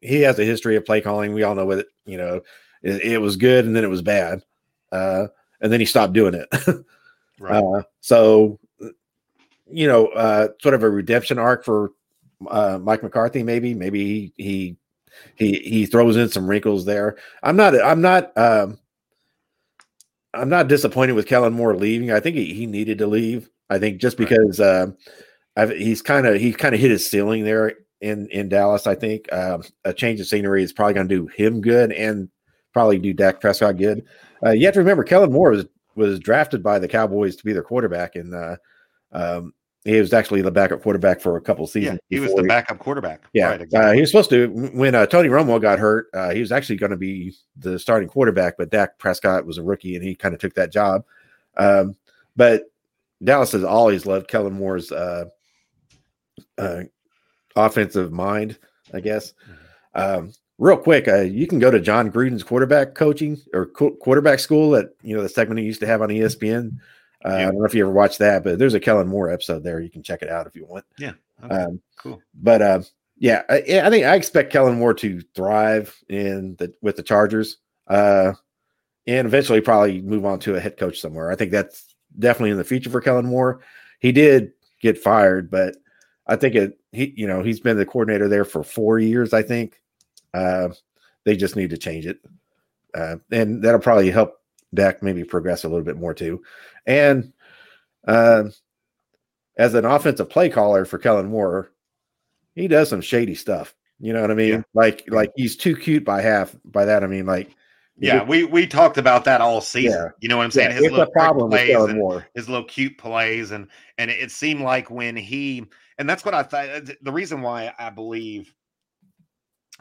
he 0.00 0.20
has 0.22 0.38
a 0.38 0.44
history 0.44 0.76
of 0.76 0.84
play 0.84 1.00
calling. 1.00 1.32
We 1.32 1.42
all 1.42 1.54
know 1.54 1.66
with 1.66 1.80
it. 1.80 1.86
You 2.06 2.18
know, 2.18 2.40
it, 2.82 3.02
it 3.02 3.18
was 3.18 3.36
good 3.36 3.64
and 3.64 3.74
then 3.74 3.84
it 3.84 3.90
was 3.90 4.02
bad, 4.02 4.42
uh, 4.92 5.28
and 5.60 5.72
then 5.72 5.80
he 5.80 5.86
stopped 5.86 6.12
doing 6.12 6.34
it. 6.34 6.48
right. 7.40 7.62
Uh, 7.62 7.82
so, 8.00 8.58
you 9.70 9.86
know, 9.86 10.08
uh, 10.08 10.48
sort 10.60 10.74
of 10.74 10.82
a 10.82 10.90
redemption 10.90 11.38
arc 11.38 11.64
for 11.64 11.92
uh, 12.48 12.78
Mike 12.80 13.02
McCarthy. 13.02 13.42
Maybe, 13.42 13.74
maybe 13.74 14.04
he 14.04 14.32
he 14.36 14.76
he 15.36 15.58
he 15.58 15.86
throws 15.86 16.16
in 16.16 16.28
some 16.28 16.48
wrinkles 16.48 16.84
there. 16.84 17.16
I'm 17.42 17.56
not. 17.56 17.80
I'm 17.80 18.00
not. 18.00 18.36
Um, 18.36 18.78
I'm 20.38 20.48
not 20.48 20.68
disappointed 20.68 21.12
with 21.12 21.26
Kellen 21.26 21.52
Moore 21.52 21.76
leaving. 21.76 22.10
I 22.10 22.20
think 22.20 22.36
he, 22.36 22.54
he 22.54 22.66
needed 22.66 22.98
to 22.98 23.06
leave. 23.06 23.48
I 23.70 23.78
think 23.78 24.00
just 24.00 24.18
Right. 24.18 24.28
because 24.28 24.60
um, 24.60 24.96
I've, 25.56 25.70
he's 25.70 26.02
kind 26.02 26.26
of 26.26 26.40
he 26.40 26.52
kind 26.52 26.74
of 26.74 26.80
hit 26.80 26.90
his 26.90 27.08
ceiling 27.08 27.44
there 27.44 27.74
in 28.00 28.28
in 28.30 28.48
Dallas. 28.48 28.86
I 28.86 28.94
think 28.94 29.30
um, 29.32 29.62
a 29.84 29.92
change 29.92 30.20
of 30.20 30.26
scenery 30.26 30.62
is 30.62 30.72
probably 30.72 30.94
going 30.94 31.08
to 31.08 31.14
do 31.14 31.26
him 31.26 31.60
good 31.60 31.92
and 31.92 32.28
probably 32.72 32.98
do 32.98 33.12
Dak 33.12 33.40
Prescott 33.40 33.76
good. 33.76 34.04
Uh, 34.44 34.50
you 34.50 34.64
have 34.66 34.74
to 34.74 34.80
remember 34.80 35.04
Kellen 35.04 35.32
Moore 35.32 35.50
was 35.50 35.66
was 35.94 36.20
drafted 36.20 36.62
by 36.62 36.78
the 36.78 36.88
Cowboys 36.88 37.36
to 37.36 37.44
be 37.44 37.52
their 37.52 37.62
quarterback, 37.62 38.14
and 38.14 38.34
uh, 38.34 38.56
um, 39.12 39.52
he 39.84 40.00
was 40.00 40.12
actually 40.12 40.42
the 40.42 40.50
backup 40.50 40.82
quarterback 40.82 41.20
for 41.20 41.36
a 41.36 41.40
couple 41.40 41.64
yeah, 41.64 41.70
seasons. 41.70 42.00
he 42.10 42.20
was 42.20 42.34
the 42.34 42.42
backup 42.42 42.78
quarterback. 42.78 43.22
Yeah, 43.32 43.56
right, 43.56 43.74
uh, 43.74 43.92
he 43.92 44.00
was 44.00 44.10
supposed 44.10 44.30
to 44.30 44.48
when 44.74 44.94
uh, 44.94 45.06
Tony 45.06 45.28
Romo 45.28 45.60
got 45.60 45.78
hurt. 45.78 46.08
Uh, 46.12 46.30
he 46.30 46.40
was 46.40 46.52
actually 46.52 46.76
going 46.76 46.90
to 46.90 46.96
be 46.96 47.34
the 47.56 47.78
starting 47.78 48.08
quarterback, 48.08 48.56
but 48.58 48.70
Dak 48.70 48.98
Prescott 48.98 49.46
was 49.46 49.58
a 49.58 49.62
rookie, 49.62 49.94
and 49.94 50.04
he 50.04 50.14
kind 50.14 50.34
of 50.34 50.40
took 50.40 50.54
that 50.54 50.72
job. 50.72 51.04
Um, 51.56 51.94
but 52.36 52.64
Dallas 53.22 53.52
has 53.52 53.64
always 53.64 54.06
loved 54.06 54.28
Kellen 54.28 54.52
Moore's 54.52 54.92
uh, 54.92 55.26
uh, 56.56 56.82
offensive 57.56 58.12
mind, 58.12 58.58
I 58.92 59.00
guess. 59.00 59.32
Um, 59.94 60.32
real 60.58 60.76
quick, 60.76 61.08
uh, 61.08 61.22
you 61.22 61.46
can 61.46 61.58
go 61.58 61.70
to 61.70 61.80
Jon 61.80 62.10
Gruden's 62.10 62.42
quarterback 62.42 62.94
coaching 62.94 63.38
or 63.52 63.66
qu- 63.66 63.96
quarterback 63.96 64.38
school 64.38 64.70
that 64.70 64.90
you 65.02 65.16
know 65.16 65.22
the 65.22 65.28
segment 65.28 65.60
he 65.60 65.66
used 65.66 65.80
to 65.80 65.86
have 65.86 66.02
on 66.02 66.08
ESPN. 66.08 66.78
Uh, 67.24 67.28
I 67.34 67.42
don't 67.42 67.58
know 67.58 67.64
if 67.64 67.74
you 67.74 67.82
ever 67.84 67.92
watched 67.92 68.18
that, 68.20 68.44
but 68.44 68.58
there's 68.58 68.74
a 68.74 68.80
Kellen 68.80 69.08
Moore 69.08 69.30
episode 69.30 69.64
there. 69.64 69.80
You 69.80 69.90
can 69.90 70.02
check 70.02 70.22
it 70.22 70.28
out 70.28 70.46
if 70.46 70.54
you 70.54 70.64
want. 70.66 70.84
Okay, 71.00 71.12
Um, 71.54 71.80
cool. 72.00 72.22
but 72.34 72.62
uh, 72.62 72.80
yeah, 73.16 73.42
I, 73.48 73.56
I 73.56 73.90
think 73.90 74.04
I 74.06 74.14
expect 74.14 74.52
Kellen 74.52 74.78
Moore 74.78 74.94
to 74.94 75.20
thrive 75.34 75.96
in 76.08 76.54
the 76.58 76.72
with 76.80 76.96
the 76.96 77.02
Chargers, 77.02 77.58
uh, 77.88 78.32
and 79.06 79.26
eventually 79.26 79.60
probably 79.60 80.00
move 80.02 80.24
on 80.24 80.38
to 80.40 80.54
a 80.54 80.60
head 80.60 80.76
coach 80.76 81.00
somewhere. 81.00 81.30
I 81.30 81.34
think 81.34 81.50
that's 81.50 81.94
definitely 82.18 82.50
in 82.50 82.56
the 82.58 82.64
future 82.64 82.90
for 82.90 83.00
Kellen 83.00 83.26
Moore. 83.26 83.60
He 84.00 84.12
did 84.12 84.52
get 84.80 84.96
fired, 84.98 85.50
but 85.50 85.76
I 86.28 86.36
think 86.36 86.54
it 86.54 86.78
he 86.92 87.12
you 87.16 87.26
know 87.26 87.42
he's 87.42 87.58
been 87.58 87.76
the 87.78 87.86
coordinator 87.86 88.28
there 88.28 88.44
for 88.44 88.62
four 88.62 89.00
years. 89.00 89.32
I 89.32 89.42
think 89.42 89.80
uh, 90.34 90.68
they 91.24 91.36
just 91.36 91.56
need 91.56 91.70
to 91.70 91.78
change 91.78 92.06
it, 92.06 92.20
uh, 92.94 93.16
and 93.32 93.60
that'll 93.64 93.80
probably 93.80 94.10
help 94.10 94.36
Dak 94.74 95.02
maybe 95.02 95.24
progress 95.24 95.64
a 95.64 95.68
little 95.68 95.84
bit 95.84 95.96
more 95.96 96.14
too. 96.14 96.42
And 96.88 97.32
uh, 98.06 98.44
as 99.58 99.74
an 99.74 99.84
offensive 99.84 100.30
play 100.30 100.48
caller 100.48 100.84
for 100.84 100.98
Kellen 100.98 101.28
Moore, 101.28 101.70
he 102.54 102.66
does 102.66 102.88
some 102.88 103.02
shady 103.02 103.34
stuff. 103.34 103.74
You 104.00 104.12
know 104.12 104.22
what 104.22 104.30
I 104.30 104.34
mean? 104.34 104.48
Yeah. 104.48 104.62
Like 104.74 105.04
like 105.08 105.30
he's 105.36 105.56
too 105.56 105.76
cute 105.76 106.04
by 106.04 106.22
half. 106.22 106.56
By 106.64 106.86
that 106.86 107.04
I 107.04 107.06
mean 107.06 107.26
like 107.26 107.50
Yeah, 107.98 108.24
we 108.24 108.44
we 108.44 108.66
talked 108.66 108.96
about 108.96 109.24
that 109.24 109.40
all 109.40 109.60
season. 109.60 109.92
Yeah. 109.92 110.08
You 110.20 110.28
know 110.28 110.38
what 110.38 110.44
I'm 110.44 110.50
yeah, 110.50 110.68
saying? 110.68 110.76
His 110.76 110.84
it's 110.84 110.92
little 110.92 111.06
a 111.06 111.10
problem 111.10 111.50
plays 111.50 111.74
and 111.76 111.98
Moore. 111.98 112.26
his 112.34 112.48
little 112.48 112.64
cute 112.64 112.96
plays 112.96 113.50
and 113.50 113.68
and 113.98 114.10
it 114.10 114.30
seemed 114.30 114.60
like 114.62 114.90
when 114.90 115.16
he 115.16 115.66
and 115.98 116.08
that's 116.08 116.24
what 116.24 116.34
I 116.34 116.44
thought 116.44 116.90
the 117.02 117.12
reason 117.12 117.42
why 117.42 117.74
I 117.78 117.90
believe 117.90 118.54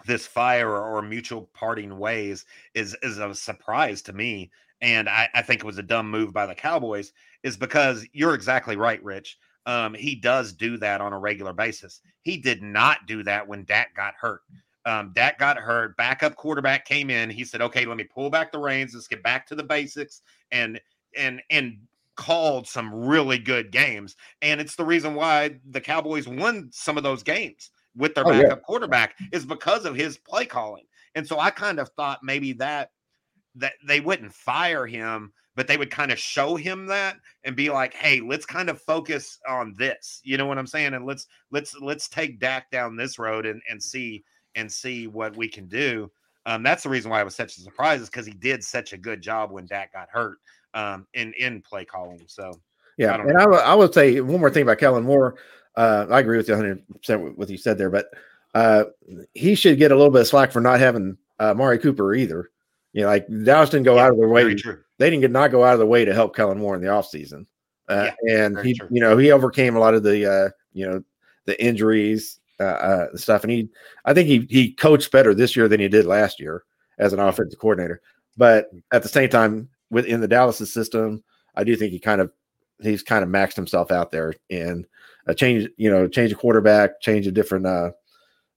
this 0.05 0.25
fire 0.25 0.69
or, 0.69 0.97
or 0.97 1.01
mutual 1.03 1.49
parting 1.53 1.97
ways 1.97 2.45
is 2.73 2.97
is 3.03 3.19
a 3.19 3.33
surprise 3.35 4.01
to 4.03 4.13
me 4.13 4.51
and 4.81 5.09
I, 5.09 5.29
I 5.33 5.41
think 5.41 5.61
it 5.61 5.65
was 5.65 5.77
a 5.77 5.83
dumb 5.83 6.09
move 6.09 6.33
by 6.33 6.45
the 6.45 6.55
Cowboys 6.55 7.13
is 7.43 7.57
because 7.57 8.05
you're 8.13 8.33
exactly 8.33 8.75
right, 8.75 9.03
Rich. 9.03 9.37
Um, 9.65 9.93
he 9.93 10.15
does 10.15 10.53
do 10.53 10.77
that 10.77 11.01
on 11.01 11.13
a 11.13 11.19
regular 11.19 11.53
basis. 11.53 12.01
He 12.21 12.37
did 12.37 12.61
not 12.61 13.05
do 13.05 13.23
that 13.23 13.47
when 13.47 13.65
Dak 13.65 13.95
got 13.95 14.13
hurt. 14.19 14.41
Um, 14.85 15.11
Dak 15.13 15.37
got 15.37 15.57
hurt. 15.57 15.97
Backup 15.97 16.35
quarterback 16.35 16.85
came 16.85 17.09
in. 17.09 17.29
He 17.29 17.43
said, 17.43 17.61
"Okay, 17.61 17.85
let 17.85 17.97
me 17.97 18.05
pull 18.05 18.29
back 18.29 18.51
the 18.51 18.59
reins. 18.59 18.93
Let's 18.93 19.07
get 19.07 19.23
back 19.23 19.45
to 19.47 19.55
the 19.55 19.63
basics." 19.63 20.21
And 20.51 20.79
and 21.17 21.41
and 21.49 21.79
called 22.15 22.67
some 22.67 22.93
really 22.93 23.37
good 23.37 23.71
games. 23.71 24.15
And 24.41 24.59
it's 24.59 24.75
the 24.75 24.85
reason 24.85 25.15
why 25.15 25.59
the 25.69 25.81
Cowboys 25.81 26.27
won 26.27 26.69
some 26.71 26.97
of 26.97 27.03
those 27.03 27.23
games 27.23 27.69
with 27.95 28.15
their 28.15 28.25
Oh, 28.25 28.31
yeah. 28.31 28.43
backup 28.43 28.63
quarterback 28.63 29.15
is 29.31 29.45
because 29.45 29.85
of 29.85 29.95
his 29.95 30.17
play 30.17 30.45
calling. 30.45 30.83
And 31.15 31.25
so 31.25 31.39
I 31.39 31.49
kind 31.49 31.79
of 31.79 31.89
thought 31.89 32.19
maybe 32.23 32.53
that 32.53 32.91
that 33.57 33.73
they 33.85 33.99
wouldn't 33.99 34.33
fire 34.33 34.85
him, 34.85 35.33
but 35.55 35.67
they 35.67 35.77
would 35.77 35.91
kind 35.91 36.11
of 36.11 36.19
show 36.19 36.55
him 36.55 36.85
that 36.87 37.17
and 37.43 37.55
be 37.55 37.69
like, 37.69 37.93
"Hey, 37.93 38.21
let's 38.21 38.45
kind 38.45 38.69
of 38.69 38.81
focus 38.81 39.39
on 39.47 39.73
this." 39.77 40.21
You 40.23 40.37
know 40.37 40.45
what 40.45 40.57
I'm 40.57 40.67
saying? 40.67 40.93
And 40.93 41.05
let's 41.05 41.27
let's 41.51 41.75
let's 41.79 42.07
take 42.07 42.39
Dak 42.39 42.69
down 42.71 42.95
this 42.95 43.19
road 43.19 43.45
and 43.45 43.61
and 43.69 43.81
see 43.81 44.23
and 44.55 44.71
see 44.71 45.07
what 45.07 45.35
we 45.35 45.47
can 45.47 45.67
do. 45.67 46.11
Um, 46.45 46.63
that's 46.63 46.83
the 46.83 46.89
reason 46.89 47.11
why 47.11 47.21
it 47.21 47.25
was 47.25 47.35
such 47.35 47.57
a 47.57 47.61
surprise 47.61 48.01
is 48.01 48.09
because 48.09 48.25
he 48.25 48.33
did 48.33 48.63
such 48.63 48.93
a 48.93 48.97
good 48.97 49.21
job 49.21 49.51
when 49.51 49.65
Dak 49.65 49.93
got 49.93 50.09
hurt 50.09 50.37
um, 50.73 51.05
in 51.13 51.33
in 51.33 51.61
play 51.61 51.85
calling. 51.85 52.21
So 52.27 52.51
Yeah, 52.97 53.15
I 53.15 53.21
and 53.21 53.37
I, 53.37 53.45
would- 53.47 53.59
I 53.59 53.75
would 53.75 53.93
say 53.93 54.21
one 54.21 54.39
more 54.39 54.49
thing 54.49 54.63
about 54.63 54.77
Kellen 54.77 55.03
Moore. 55.03 55.35
Uh, 55.75 56.07
I 56.09 56.19
agree 56.19 56.37
with 56.37 56.47
you 56.47 56.55
100 56.55 56.83
percent 56.99 57.23
with 57.23 57.35
what 57.35 57.49
you 57.49 57.57
said 57.57 57.77
there, 57.77 57.89
but 57.89 58.07
uh, 58.55 58.85
he 59.33 59.53
should 59.55 59.77
get 59.77 59.91
a 59.91 59.95
little 59.95 60.09
bit 60.11 60.21
of 60.21 60.27
slack 60.27 60.51
for 60.51 60.61
not 60.61 60.79
having 60.79 61.17
uh, 61.39 61.53
Mari 61.53 61.77
Cooper 61.77 62.15
either. 62.15 62.49
You 62.97 63.03
know, 63.03 63.09
like 63.09 63.27
Dallas 63.43 63.69
didn't 63.69 63.85
go 63.85 63.97
yeah, 63.97 64.05
out 64.05 64.13
of 64.13 64.17
their 64.17 64.27
way. 64.27 64.55
They 64.97 65.11
didn't 65.11 65.21
get 65.21 65.29
not 65.29 65.51
go 65.51 65.63
out 65.63 65.73
of 65.73 65.79
the 65.79 65.85
way 65.85 66.03
to 66.03 66.15
help 66.15 66.35
Kellen 66.35 66.57
Moore 66.57 66.73
in 66.73 66.81
the 66.81 66.87
offseason. 66.87 67.45
Uh, 67.87 68.09
and 68.27 68.57
he, 68.61 68.73
true. 68.73 68.87
you 68.89 68.99
know, 68.99 69.15
he 69.15 69.31
overcame 69.31 69.75
a 69.75 69.79
lot 69.79 69.93
of 69.93 70.01
the, 70.01 70.25
uh, 70.25 70.49
you 70.73 70.83
know, 70.83 71.03
the 71.45 71.63
injuries, 71.63 72.39
uh, 72.59 72.63
uh, 72.63 73.15
stuff. 73.15 73.43
And 73.43 73.51
he, 73.51 73.69
I 74.05 74.15
think 74.15 74.27
he 74.27 74.47
he 74.49 74.71
coached 74.71 75.11
better 75.11 75.35
this 75.35 75.55
year 75.55 75.67
than 75.67 75.79
he 75.79 75.87
did 75.87 76.07
last 76.07 76.39
year 76.39 76.63
as 76.97 77.13
an 77.13 77.19
offensive 77.19 77.59
coordinator. 77.59 78.01
But 78.35 78.71
at 78.91 79.03
the 79.03 79.09
same 79.09 79.29
time, 79.29 79.69
within 79.91 80.19
the 80.19 80.27
Dallas 80.27 80.57
system, 80.57 81.23
I 81.53 81.63
do 81.63 81.75
think 81.75 81.91
he 81.91 81.99
kind 81.99 82.19
of 82.19 82.31
he's 82.81 83.03
kind 83.03 83.23
of 83.23 83.29
maxed 83.29 83.55
himself 83.55 83.91
out 83.91 84.09
there 84.09 84.33
and 84.49 84.87
a 85.27 85.35
change, 85.35 85.69
you 85.77 85.91
know, 85.91 86.07
change 86.07 86.31
a 86.31 86.35
quarterback, 86.35 86.99
change 87.01 87.27
a 87.27 87.31
different, 87.31 87.67
uh, 87.67 87.91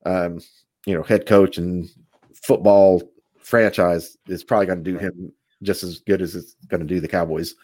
um, 0.06 0.40
you 0.86 0.94
know, 0.94 1.02
head 1.02 1.26
coach 1.26 1.58
and 1.58 1.90
football 2.32 3.02
franchise 3.40 4.16
is 4.26 4.44
probably 4.44 4.66
going 4.66 4.84
to 4.84 4.90
do 4.90 4.98
him 4.98 5.32
just 5.62 5.82
as 5.82 5.98
good 6.00 6.22
as 6.22 6.34
it's 6.34 6.54
going 6.68 6.80
to 6.80 6.86
do 6.86 7.00
the 7.00 7.08
Cowboys. 7.08 7.54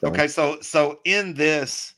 So. 0.00 0.08
Okay, 0.08 0.28
so 0.28 0.58
so 0.60 0.98
in 1.04 1.34
this, 1.34 1.94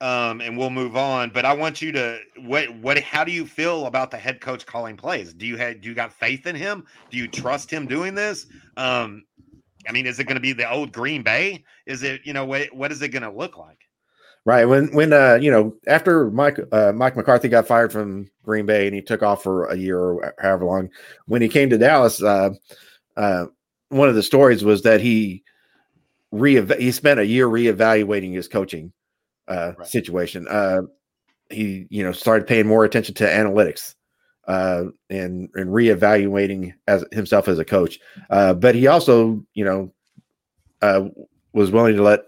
um, 0.00 0.40
and 0.40 0.56
we'll 0.56 0.70
move 0.70 0.96
on. 0.96 1.30
But 1.30 1.44
I 1.44 1.52
want 1.52 1.82
you 1.82 1.92
to 1.92 2.18
what 2.38 2.74
what 2.78 2.98
how 3.00 3.24
do 3.24 3.32
you 3.32 3.46
feel 3.46 3.86
about 3.86 4.10
the 4.10 4.16
head 4.16 4.40
coach 4.40 4.64
calling 4.64 4.96
plays? 4.96 5.34
Do 5.34 5.46
you 5.46 5.56
have 5.58 5.80
do 5.80 5.88
you 5.88 5.94
got 5.94 6.12
faith 6.12 6.46
in 6.46 6.56
him? 6.56 6.84
Do 7.10 7.18
you 7.18 7.28
trust 7.28 7.70
him 7.70 7.86
doing 7.86 8.14
this? 8.14 8.46
Um, 8.76 9.24
I 9.88 9.92
mean, 9.92 10.06
is 10.06 10.18
it 10.18 10.24
going 10.24 10.36
to 10.36 10.40
be 10.40 10.52
the 10.52 10.70
old 10.70 10.92
Green 10.92 11.22
Bay? 11.22 11.64
Is 11.86 12.02
it, 12.02 12.22
you 12.24 12.32
know, 12.32 12.44
what, 12.44 12.72
what 12.74 12.92
is 12.92 13.02
it 13.02 13.08
going 13.08 13.22
to 13.22 13.30
look 13.30 13.56
like? 13.56 13.83
Right. 14.46 14.66
When, 14.66 14.94
when, 14.94 15.14
uh, 15.14 15.38
you 15.40 15.50
know, 15.50 15.74
after 15.86 16.30
Mike, 16.30 16.58
uh, 16.70 16.92
Mike 16.92 17.16
McCarthy 17.16 17.48
got 17.48 17.66
fired 17.66 17.90
from 17.90 18.30
Green 18.42 18.66
Bay 18.66 18.86
and 18.86 18.94
he 18.94 19.00
took 19.00 19.22
off 19.22 19.42
for 19.42 19.66
a 19.66 19.76
year 19.76 19.98
or 19.98 20.34
however 20.38 20.66
long, 20.66 20.90
when 21.26 21.40
he 21.40 21.48
came 21.48 21.70
to 21.70 21.78
Dallas, 21.78 22.22
uh, 22.22 22.50
uh, 23.16 23.46
one 23.88 24.08
of 24.08 24.14
the 24.14 24.22
stories 24.22 24.62
was 24.62 24.82
that 24.82 25.00
he 25.00 25.42
re 26.30 26.60
he 26.78 26.90
spent 26.90 27.20
a 27.20 27.26
year 27.26 27.46
reevaluating 27.46 28.34
his 28.34 28.48
coaching 28.48 28.92
uh, 29.48 29.72
right. 29.78 29.86
situation. 29.86 30.46
Uh, 30.48 30.82
he, 31.48 31.86
you 31.88 32.02
know, 32.02 32.12
started 32.12 32.46
paying 32.46 32.66
more 32.66 32.84
attention 32.84 33.14
to 33.14 33.24
analytics 33.24 33.94
uh, 34.46 34.84
and 35.08 35.48
and 35.54 35.70
reevaluating 35.70 36.74
as 36.86 37.04
himself 37.12 37.48
as 37.48 37.58
a 37.58 37.64
coach. 37.64 37.98
Uh, 38.30 38.52
but 38.52 38.74
he 38.74 38.88
also, 38.88 39.42
you 39.54 39.64
know, 39.64 39.92
uh, 40.82 41.04
was 41.52 41.70
willing 41.70 41.96
to 41.96 42.02
let 42.02 42.24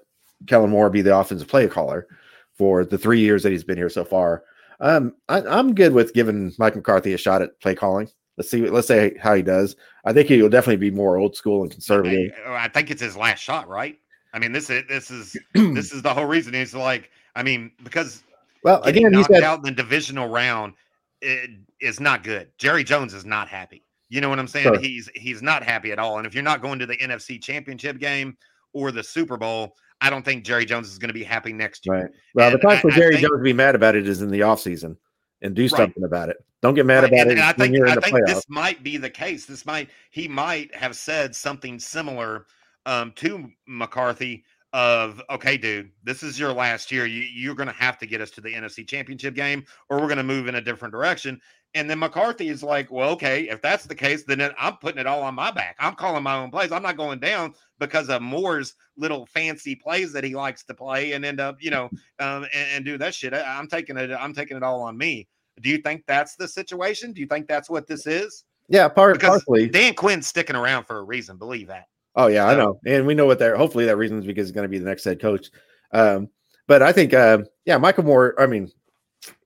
Kellen 0.47 0.70
Moore 0.70 0.91
be 0.91 1.03
the 1.03 1.16
offensive 1.16 1.49
play 1.49 1.66
caller 1.68 2.07
for 2.55 2.84
the 2.84 2.99
three 2.99 3.20
years 3.20 3.43
that 3.43 3.53
he's 3.53 3.64
been 3.64 3.76
here 3.76 3.89
so 3.89 4.05
far. 4.05 4.45
Um, 4.80 5.14
I, 5.28 5.59
am 5.59 5.74
good 5.74 5.93
with 5.93 6.14
giving 6.14 6.53
Mike 6.59 6.76
McCarthy 6.76 7.14
a 7.14 7.18
shot 7.18 7.43
at 7.43 7.59
play 7.61 7.74
calling. 7.74 8.09
Let's 8.37 8.51
see. 8.51 8.68
Let's 8.68 8.87
say 8.87 9.16
how 9.18 9.34
he 9.34 9.43
does. 9.43 9.76
I 10.05 10.12
think 10.12 10.28
he 10.28 10.43
will 10.43 10.51
definitely 10.51 10.91
be 10.91 10.95
more 10.95 11.16
old 11.16 11.34
school 11.34 11.62
and 11.62 11.70
conservative. 11.70 12.32
I, 12.47 12.64
I 12.64 12.68
think 12.68 12.91
it's 12.91 13.01
his 13.01 13.16
last 13.16 13.41
shot, 13.41 13.66
right? 13.68 13.99
I 14.34 14.39
mean, 14.39 14.53
this 14.53 14.68
is 14.68 14.84
this 14.89 15.11
is 15.11 15.37
this 15.55 15.93
is 15.93 16.03
the 16.03 16.12
whole 16.12 16.26
reason. 16.26 16.53
He's 16.53 16.74
like, 16.74 17.11
I 17.34 17.43
mean, 17.43 17.72
because 17.82 18.22
well, 18.62 18.82
again, 18.82 19.14
he 19.14 19.22
said 19.24 19.43
out 19.43 19.59
in 19.59 19.64
the 19.64 19.70
divisional 19.70 20.28
round 20.28 20.74
it 21.22 21.51
is 21.80 22.01
not 22.01 22.22
good. 22.22 22.51
Jerry 22.59 22.84
Jones 22.84 23.14
is 23.14 23.24
not 23.24 23.49
happy. 23.49 23.82
You 24.09 24.20
know 24.20 24.28
what 24.28 24.39
I'm 24.39 24.49
saying? 24.49 24.64
Sure. 24.64 24.78
He's 24.78 25.09
he's 25.14 25.43
not 25.43 25.62
happy 25.62 25.91
at 25.93 25.99
all. 25.99 26.18
And 26.18 26.26
if 26.26 26.34
you're 26.34 26.45
not 26.45 26.62
going 26.62 26.78
to 26.78 26.87
the 26.87 26.97
NFC 26.97 27.43
Championship 27.43 27.99
game 27.99 28.37
or 28.72 28.93
the 28.93 29.03
Super 29.03 29.37
Bowl, 29.37 29.74
I 30.01 30.11
don't 30.11 30.24
think 30.24 30.44
Jerry 30.44 30.64
Jones 30.64 30.90
is 30.90 30.99
going 30.99 31.09
to 31.09 31.14
be 31.14 31.24
happy 31.24 31.53
next 31.53 31.86
year. 31.86 31.94
Right. 31.94 32.11
Well, 32.34 32.51
and 32.51 32.59
the 32.59 32.66
time 32.66 32.78
for 32.78 32.90
Jerry 32.90 33.14
think, 33.14 33.22
Jones 33.22 33.38
to 33.38 33.42
be 33.42 33.53
mad 33.53 33.74
about 33.74 33.97
it 33.97 34.07
is 34.07 34.22
in 34.22 34.30
the 34.30 34.40
offseason 34.40 34.97
and 35.42 35.55
do 35.55 35.68
something 35.68 36.03
right. 36.03 36.09
about 36.09 36.28
it. 36.28 36.36
Don't 36.62 36.74
get 36.74 36.86
mad 36.86 37.03
right. 37.03 37.12
about 37.12 37.20
and, 37.20 37.30
it. 37.30 37.38
And 37.38 37.42
I 37.42 37.53
think, 37.53 37.88
I 37.88 37.94
think 37.97 38.26
this 38.26 38.44
might 38.49 38.82
be 38.82 38.97
the 38.97 39.11
case. 39.11 39.47
This 39.47 39.64
might 39.64 39.90
he 40.11 40.28
might 40.28 40.74
have 40.74 40.97
said 40.97 41.34
something 41.34 41.78
similar 41.78 42.47
um, 42.84 43.12
to 43.16 43.51
McCarthy 43.66 44.44
of 44.72 45.22
okay, 45.30 45.57
dude, 45.57 45.90
this 46.05 46.22
is 46.22 46.38
your 46.38 46.53
last 46.53 46.92
year. 46.92 47.07
You, 47.07 47.22
you're 47.22 47.55
going 47.55 47.68
to 47.68 47.74
have 47.74 47.99
to 47.99 48.07
get 48.07 48.20
us 48.20 48.30
to 48.32 48.40
the 48.40 48.53
NFC 48.53 48.86
Championship 48.86 49.34
game, 49.34 49.64
or 49.88 49.99
we're 49.99 50.09
going 50.09 50.18
to 50.18 50.22
move 50.22 50.49
in 50.49 50.57
a 50.57 50.61
different 50.61 50.92
direction. 50.92 51.40
And 51.77 51.91
then 51.91 51.99
McCarthy 51.99 52.49
is 52.49 52.62
like, 52.62 52.91
well, 52.91 53.11
okay, 53.11 53.51
if 53.51 53.61
that's 53.61 53.85
the 53.85 53.95
case, 53.95 54.24
then 54.24 54.41
I'm 54.59 54.79
putting 54.79 54.99
it 54.99 55.07
all 55.07 55.22
on 55.22 55.35
my 55.35 55.51
back. 55.51 55.77
I'm 55.79 55.95
calling 55.95 56.22
my 56.22 56.35
own 56.35 56.51
plays. 56.51 56.72
I'm 56.72 56.83
not 56.83 56.97
going 56.97 57.18
down 57.18 57.53
because 57.79 58.09
of 58.09 58.22
Moore's 58.22 58.72
little 58.97 59.27
fancy 59.27 59.74
plays 59.74 60.11
that 60.14 60.24
he 60.24 60.35
likes 60.35 60.64
to 60.64 60.74
play 60.74 61.12
and 61.12 61.22
end 61.22 61.39
up, 61.39 61.62
you 61.62 61.70
know, 61.70 61.85
um, 62.18 62.47
and, 62.55 62.68
and, 62.72 62.85
do 62.87 62.97
that 62.97 63.14
shit. 63.14 63.35
I, 63.35 63.59
am 63.59 63.68
taking 63.68 63.99
it. 63.99 64.11
I'm 64.11 64.33
taking 64.33 64.57
it 64.57 64.62
all 64.62 64.81
on 64.81 64.97
me. 64.97 65.29
Do 65.61 65.68
you 65.68 65.77
think 65.77 66.05
that's 66.07 66.35
the 66.35 66.49
situation? 66.49 67.12
Do 67.12 67.20
you 67.20 67.27
think 67.27 67.47
that's 67.47 67.68
what 67.68 67.87
this 67.87 68.07
is? 68.07 68.45
Yeah, 68.68 68.89
part, 68.89 69.16
because 69.16 69.45
partially. 69.45 69.68
Dan 69.68 69.93
Quinn's 69.93 70.27
sticking 70.27 70.57
around 70.57 70.85
for 70.85 70.97
a 70.97 71.03
reason. 71.03 71.37
Believe 71.37 71.68
that. 71.68 71.89
Oh 72.14 72.29
yeah, 72.29 72.47
so, 72.47 72.53
I 72.53 72.57
know, 72.57 72.81
and 72.87 73.07
we 73.07 73.14
know 73.14 73.27
what 73.27 73.39
that. 73.41 73.55
Hopefully, 73.55 73.85
that 73.85 73.99
reason 73.99 74.18
is 74.18 74.24
because 74.24 74.49
he's 74.49 74.53
going 74.53 74.64
to 74.64 74.70
be 74.70 74.79
the 74.79 74.87
next 74.87 75.05
head 75.05 75.20
coach. 75.20 75.51
Um, 75.93 76.31
but 76.66 76.81
I 76.81 76.91
think, 76.91 77.12
uh, 77.12 77.41
yeah, 77.66 77.77
Michael 77.77 78.05
Moore. 78.05 78.35
I 78.39 78.47
mean, 78.47 78.70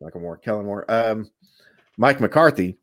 Michael 0.01 0.20
Moore, 0.20 0.37
Kellen 0.37 0.64
Moore, 0.64 0.85
um, 0.89 1.28
Mike 2.01 2.18
McCarthy. 2.18 2.78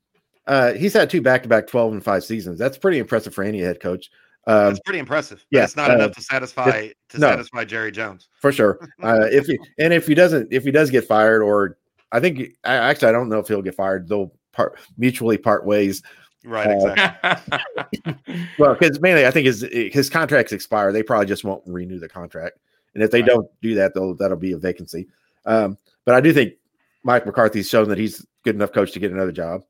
Uh, 0.45 0.74
he's 0.74 0.93
had 0.93 1.09
two 1.09 1.22
back-to-back 1.22 1.68
12 1.68 1.93
and 1.93 2.03
five 2.03 2.24
seasons. 2.24 2.59
That's 2.59 2.78
pretty 2.78 2.99
impressive 2.99 3.34
for 3.34 3.43
any 3.43 3.59
head 3.59 3.82
coach. 3.82 4.11
Um, 4.45 4.68
That's 4.68 4.80
pretty 4.82 4.99
impressive. 4.99 5.43
Yeah, 5.49 5.63
it's 5.65 5.76
not 5.76 5.91
uh, 5.91 5.95
enough 5.95 6.11
to 6.13 6.22
satisfy 6.22 6.89
to 7.09 7.20
no, 7.20 7.32
satisfy 7.32 7.65
Jerry 7.65 7.91
Jones 7.91 8.30
for 8.39 8.53
sure. 8.53 8.80
Uh, 9.03 9.28
if 9.30 9.45
he 9.45 9.59
and 9.78 9.91
if 9.91 10.07
he 10.07 10.13
doesn't, 10.13 10.53
if 10.53 10.63
he 10.63 10.72
does 10.72 10.89
get 10.89 11.05
fired, 11.05 11.41
or 11.41 11.78
I 12.13 12.22
think 12.22 12.55
I, 12.63 12.76
actually 12.76 13.09
I 13.09 13.11
don't 13.11 13.28
know 13.28 13.39
if 13.39 13.47
he'll 13.49 13.61
get 13.61 13.76
fired. 13.76 14.07
They'll 14.07 14.32
part 14.53 14.80
mutually 14.97 15.38
part 15.38 15.65
ways. 15.65 16.01
Right, 16.45 16.72
exactly. 16.72 17.59
Uh, 18.05 18.13
well, 18.59 18.74
because 18.74 19.01
mainly 19.01 19.26
I 19.26 19.32
think 19.32 19.47
his 19.47 19.68
his 19.72 20.09
contracts 20.09 20.53
expire. 20.53 20.93
They 20.93 21.03
probably 21.03 21.26
just 21.26 21.43
won't 21.43 21.63
renew 21.65 21.99
the 21.99 22.07
contract, 22.07 22.57
and 22.93 23.03
if 23.03 23.11
they 23.11 23.22
right. 23.22 23.30
don't 23.30 23.49
do 23.61 23.76
that, 23.76 23.93
they'll 23.93 24.15
that'll 24.15 24.38
be 24.38 24.53
a 24.53 24.57
vacancy. 24.57 25.07
Um, 25.45 25.78
but 26.05 26.15
I 26.15 26.22
do 26.22 26.32
think 26.32 26.53
Mike 27.08 27.26
McCarthy's 27.26 27.70
shown 27.70 27.89
that 27.89 27.97
he's 27.97 28.24
good 28.43 28.53
enough 28.53 28.72
coach 28.72 28.91
to 28.91 28.99
get 28.99 29.12
another 29.12 29.32
job, 29.32 29.62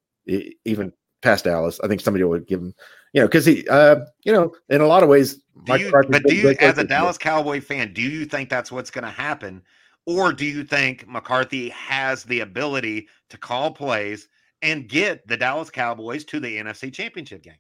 even 0.66 0.92
past 1.22 1.46
Dallas. 1.46 1.80
I 1.82 1.88
think 1.88 2.02
somebody 2.02 2.26
would 2.26 2.48
give 2.48 2.60
him, 2.60 2.74
you 3.14 3.22
know, 3.22 3.28
because 3.28 3.46
he, 3.46 3.66
uh, 3.70 4.02
you 4.26 4.34
know, 4.34 4.54
in 4.68 4.82
a 4.82 4.88
lot 4.88 5.04
of 5.04 5.10
ways. 5.10 5.42
Do 5.66 5.80
you, 5.80 5.92
but 5.92 6.24
do 6.24 6.36
you, 6.36 6.50
as 6.60 6.78
a 6.78 6.84
Dallas 6.84 7.18
Cowboy 7.18 7.62
fan, 7.62 7.94
do 7.94 8.02
you 8.02 8.26
think 8.26 8.50
that's 8.50 8.72
what's 8.72 8.92
going 8.92 9.06
to 9.06 9.10
happen, 9.10 9.62
or 10.06 10.34
do 10.34 10.46
you 10.46 10.64
think 10.66 11.08
McCarthy 11.08 11.70
has 11.70 12.24
the 12.26 12.42
ability 12.42 13.08
to 13.30 13.38
call 13.38 13.72
plays? 13.72 14.28
and 14.62 14.88
get 14.88 15.28
the 15.28 15.38
Dallas 15.38 15.70
Cowboys 15.70 16.24
to 16.26 16.40
the 16.40 16.58
NFC 16.58 16.92
Championship 16.94 17.44
game. 17.44 17.54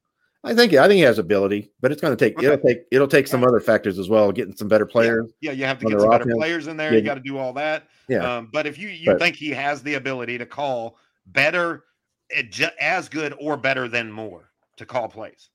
I 0.43 0.53
think 0.53 0.73
I 0.73 0.88
think 0.88 0.97
he 0.97 1.01
has 1.01 1.19
ability, 1.19 1.71
but 1.82 1.91
it's 1.91 2.01
going 2.01 2.15
to 2.15 2.25
take 2.25 2.38
okay. 2.38 2.47
it'll 2.47 2.57
take 2.65 2.78
it'll 2.91 3.07
take 3.07 3.28
some 3.28 3.43
other 3.43 3.59
factors 3.59 3.99
as 3.99 4.07
well, 4.07 4.32
getting 4.32 4.55
some 4.55 4.67
better 4.67 4.86
players. 4.86 5.32
Yeah, 5.41 5.51
yeah 5.51 5.57
you 5.57 5.65
have 5.65 5.80
to 5.80 5.86
get 5.88 5.99
some 5.99 6.09
better 6.09 6.32
players 6.36 6.67
in 6.67 6.78
there. 6.78 6.91
Yeah. 6.91 6.99
You 6.99 7.03
got 7.03 7.15
to 7.15 7.19
do 7.19 7.38
all 7.38 7.53
that. 7.53 7.88
Yeah. 8.10 8.38
Um, 8.38 8.49
but 8.51 8.66
if 8.66 8.78
you 8.78 8.89
you 8.89 9.12
but, 9.12 9.20
think 9.20 9.36
he 9.36 9.49
has 9.49 9.84
the 9.84 9.95
ability 9.95 10.38
to 10.38 10.45
call 10.45 10.97
better, 11.28 11.84
eh, 12.32 12.43
as 12.80 13.10
good 13.10 13.34
or 13.39 13.58
better 13.58 13.88
than 13.88 14.12
Moore 14.12 14.51
to 14.78 14.86
call 14.86 15.08
plays. 15.08 15.49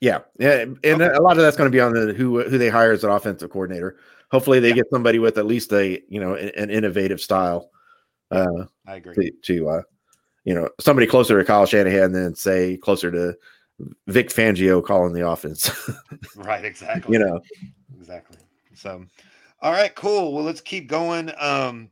Yeah, 0.00 0.20
yeah, 0.38 0.62
and 0.62 0.78
okay. 0.84 1.14
a 1.14 1.20
lot 1.20 1.38
of 1.38 1.42
that's 1.42 1.56
going 1.56 1.70
to 1.70 1.74
be 1.74 1.80
on 1.80 1.94
the 1.94 2.12
who 2.12 2.42
who 2.42 2.58
they 2.58 2.68
hire 2.68 2.92
as 2.92 3.04
an 3.04 3.10
offensive 3.10 3.50
coordinator. 3.50 3.96
Hopefully, 4.30 4.60
they 4.60 4.68
yeah. 4.68 4.74
get 4.74 4.90
somebody 4.90 5.18
with 5.18 5.38
at 5.38 5.46
least 5.46 5.72
a 5.72 6.02
you 6.08 6.20
know 6.20 6.34
an, 6.34 6.70
innovative 6.70 7.20
style. 7.20 7.70
Uh, 8.30 8.64
I 8.86 8.96
agree. 8.96 9.14
To, 9.14 9.30
to 9.44 9.68
uh, 9.68 9.82
you 10.44 10.54
know, 10.54 10.68
somebody 10.78 11.06
closer 11.06 11.38
to 11.38 11.44
Kyle 11.44 11.66
Shanahan 11.66 12.12
than 12.12 12.34
say 12.34 12.76
closer 12.76 13.10
to 13.10 13.36
Vic 14.06 14.28
Fangio 14.28 14.84
calling 14.84 15.12
the 15.12 15.26
offense. 15.26 15.70
right, 16.36 16.64
exactly. 16.64 17.14
You 17.14 17.24
know, 17.24 17.40
exactly. 17.98 18.38
So, 18.74 19.04
all 19.64 19.72
right, 19.72 19.94
cool. 19.94 20.32
Well, 20.32 20.44
let's 20.44 20.60
keep 20.60 20.88
going. 20.88 21.32
Um, 21.38 21.90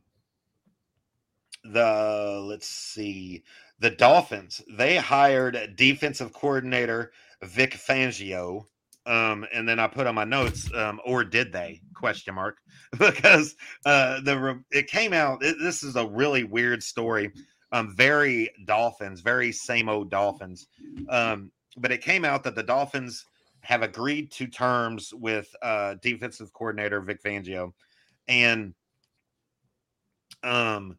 the 1.65 2.41
let's 2.45 2.67
see, 2.67 3.43
the 3.79 3.89
Dolphins 3.89 4.61
they 4.69 4.95
hired 4.95 5.73
defensive 5.75 6.31
coordinator 6.31 7.11
Vic 7.43 7.73
Fangio. 7.73 8.67
Um, 9.05 9.45
and 9.53 9.67
then 9.67 9.79
I 9.79 9.87
put 9.87 10.07
on 10.07 10.15
my 10.15 10.23
notes, 10.23 10.73
um, 10.73 11.01
or 11.05 11.25
did 11.25 11.51
they? 11.51 11.81
Question 11.93 12.35
mark, 12.35 12.59
because 12.97 13.55
uh, 13.85 14.21
the 14.21 14.63
it 14.71 14.87
came 14.87 15.11
out. 15.11 15.43
It, 15.43 15.57
this 15.61 15.83
is 15.83 15.97
a 15.97 16.07
really 16.07 16.45
weird 16.45 16.81
story 16.81 17.33
um, 17.73 17.93
very 17.95 18.51
Dolphins, 18.65 19.21
very 19.21 19.51
same 19.51 19.89
old 19.89 20.09
Dolphins. 20.09 20.67
Um, 21.09 21.51
but 21.75 21.91
it 21.91 22.01
came 22.01 22.23
out 22.23 22.43
that 22.43 22.55
the 22.55 22.63
Dolphins 22.63 23.25
have 23.63 23.81
agreed 23.81 24.31
to 24.31 24.47
terms 24.47 25.13
with 25.13 25.53
uh, 25.61 25.95
defensive 26.01 26.51
coordinator 26.53 27.01
Vic 27.01 27.21
Fangio, 27.23 27.73
and 28.27 28.73
um, 30.43 30.97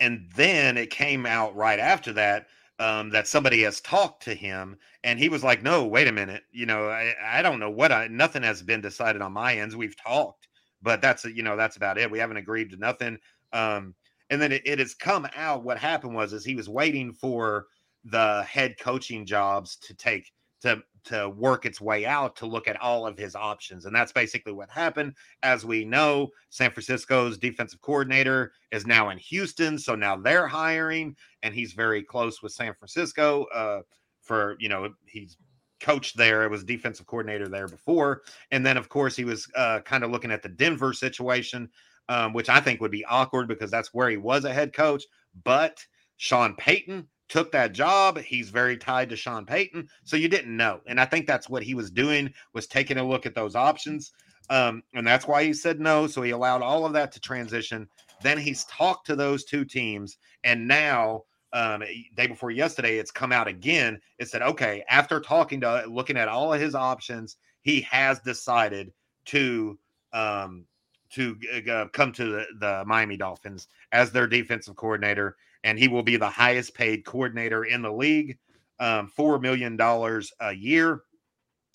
and 0.00 0.28
then 0.34 0.76
it 0.76 0.90
came 0.90 1.26
out 1.26 1.56
right 1.56 1.78
after 1.78 2.12
that 2.12 2.46
um, 2.78 3.10
that 3.10 3.28
somebody 3.28 3.62
has 3.62 3.80
talked 3.80 4.22
to 4.24 4.34
him, 4.34 4.76
and 5.04 5.18
he 5.18 5.28
was 5.28 5.42
like, 5.42 5.62
"No, 5.62 5.86
wait 5.86 6.08
a 6.08 6.12
minute, 6.12 6.42
you 6.52 6.66
know, 6.66 6.88
I, 6.88 7.14
I 7.24 7.42
don't 7.42 7.60
know 7.60 7.70
what 7.70 7.92
I 7.92 8.08
nothing 8.08 8.42
has 8.42 8.62
been 8.62 8.80
decided 8.80 9.22
on 9.22 9.32
my 9.32 9.56
ends. 9.56 9.76
We've 9.76 9.96
talked, 9.96 10.48
but 10.82 11.00
that's 11.00 11.24
you 11.24 11.42
know 11.42 11.56
that's 11.56 11.76
about 11.76 11.98
it. 11.98 12.10
We 12.10 12.18
haven't 12.18 12.36
agreed 12.36 12.70
to 12.70 12.76
nothing." 12.76 13.18
Um, 13.52 13.94
and 14.30 14.40
then 14.40 14.52
it, 14.52 14.62
it 14.64 14.78
has 14.78 14.94
come 14.94 15.26
out 15.36 15.64
what 15.64 15.78
happened 15.78 16.14
was 16.14 16.32
is 16.32 16.44
he 16.44 16.54
was 16.54 16.68
waiting 16.68 17.12
for 17.12 17.66
the 18.04 18.42
head 18.42 18.76
coaching 18.78 19.24
jobs 19.24 19.76
to 19.76 19.94
take 19.94 20.32
to 20.62 20.82
to 21.04 21.28
work 21.30 21.64
its 21.66 21.80
way 21.80 22.06
out 22.06 22.36
to 22.36 22.46
look 22.46 22.68
at 22.68 22.80
all 22.80 23.06
of 23.06 23.18
his 23.18 23.34
options 23.34 23.84
and 23.84 23.94
that's 23.94 24.12
basically 24.12 24.52
what 24.52 24.70
happened 24.70 25.14
as 25.42 25.64
we 25.64 25.84
know 25.84 26.28
san 26.50 26.70
francisco's 26.70 27.38
defensive 27.38 27.80
coordinator 27.80 28.52
is 28.70 28.86
now 28.86 29.10
in 29.10 29.18
houston 29.18 29.78
so 29.78 29.94
now 29.94 30.16
they're 30.16 30.46
hiring 30.46 31.14
and 31.42 31.54
he's 31.54 31.72
very 31.72 32.02
close 32.02 32.42
with 32.42 32.52
san 32.52 32.74
francisco 32.74 33.44
uh, 33.54 33.80
for 34.22 34.56
you 34.60 34.68
know 34.68 34.88
he's 35.06 35.36
coached 35.82 36.16
there. 36.16 36.44
It 36.44 36.50
was 36.50 36.64
defensive 36.64 37.06
coordinator 37.06 37.48
there 37.48 37.68
before, 37.68 38.22
and 38.50 38.64
then 38.64 38.78
of 38.78 38.88
course 38.88 39.14
he 39.16 39.24
was 39.24 39.46
uh, 39.54 39.80
kind 39.80 40.04
of 40.04 40.10
looking 40.10 40.30
at 40.30 40.42
the 40.42 40.48
Denver 40.48 40.94
situation, 40.94 41.68
um, 42.08 42.32
which 42.32 42.48
I 42.48 42.60
think 42.60 42.80
would 42.80 42.90
be 42.90 43.04
awkward 43.04 43.48
because 43.48 43.70
that's 43.70 43.92
where 43.92 44.08
he 44.08 44.16
was 44.16 44.44
a 44.44 44.54
head 44.54 44.72
coach. 44.72 45.04
But 45.44 45.84
Sean 46.16 46.54
Payton 46.56 47.08
took 47.32 47.50
that 47.50 47.72
job. 47.72 48.18
He's 48.18 48.50
very 48.50 48.76
tied 48.76 49.08
to 49.08 49.16
Sean 49.16 49.46
Payton, 49.46 49.88
so 50.04 50.18
you 50.18 50.28
didn't 50.28 50.54
know, 50.54 50.82
and 50.86 51.00
I 51.00 51.06
think 51.06 51.26
that's 51.26 51.48
what 51.48 51.62
he 51.62 51.74
was 51.74 51.90
doing 51.90 52.30
was 52.52 52.66
taking 52.66 52.98
a 52.98 53.08
look 53.08 53.24
at 53.24 53.34
those 53.34 53.56
options, 53.56 54.12
um, 54.50 54.82
and 54.92 55.06
that's 55.06 55.26
why 55.26 55.42
he 55.42 55.54
said 55.54 55.80
no. 55.80 56.06
So 56.06 56.20
he 56.20 56.32
allowed 56.32 56.60
all 56.60 56.84
of 56.84 56.92
that 56.92 57.10
to 57.12 57.20
transition. 57.20 57.88
Then 58.22 58.36
he's 58.36 58.64
talked 58.64 59.06
to 59.06 59.16
those 59.16 59.44
two 59.44 59.64
teams, 59.64 60.18
and 60.44 60.68
now 60.68 61.22
um, 61.54 61.82
day 62.16 62.26
before 62.26 62.50
yesterday, 62.50 62.98
it's 62.98 63.10
come 63.10 63.32
out 63.32 63.48
again. 63.48 63.98
It 64.18 64.28
said, 64.28 64.42
okay, 64.42 64.84
after 64.90 65.18
talking 65.18 65.62
to 65.62 65.84
looking 65.88 66.18
at 66.18 66.28
all 66.28 66.52
of 66.52 66.60
his 66.60 66.74
options, 66.74 67.38
he 67.62 67.80
has 67.80 68.20
decided 68.20 68.92
to 69.26 69.78
um, 70.12 70.66
to 71.12 71.38
uh, 71.70 71.86
come 71.94 72.12
to 72.12 72.24
the, 72.24 72.46
the 72.58 72.84
Miami 72.86 73.16
Dolphins 73.16 73.68
as 73.92 74.12
their 74.12 74.26
defensive 74.26 74.76
coordinator, 74.76 75.36
and 75.64 75.78
he 75.78 75.88
will 75.88 76.02
be 76.02 76.16
the 76.16 76.28
highest 76.28 76.74
paid 76.74 77.04
coordinator 77.04 77.64
in 77.64 77.82
the 77.82 77.92
league, 77.92 78.38
um, 78.80 79.08
four 79.08 79.38
million 79.38 79.76
dollars 79.76 80.32
a 80.40 80.52
year, 80.52 81.02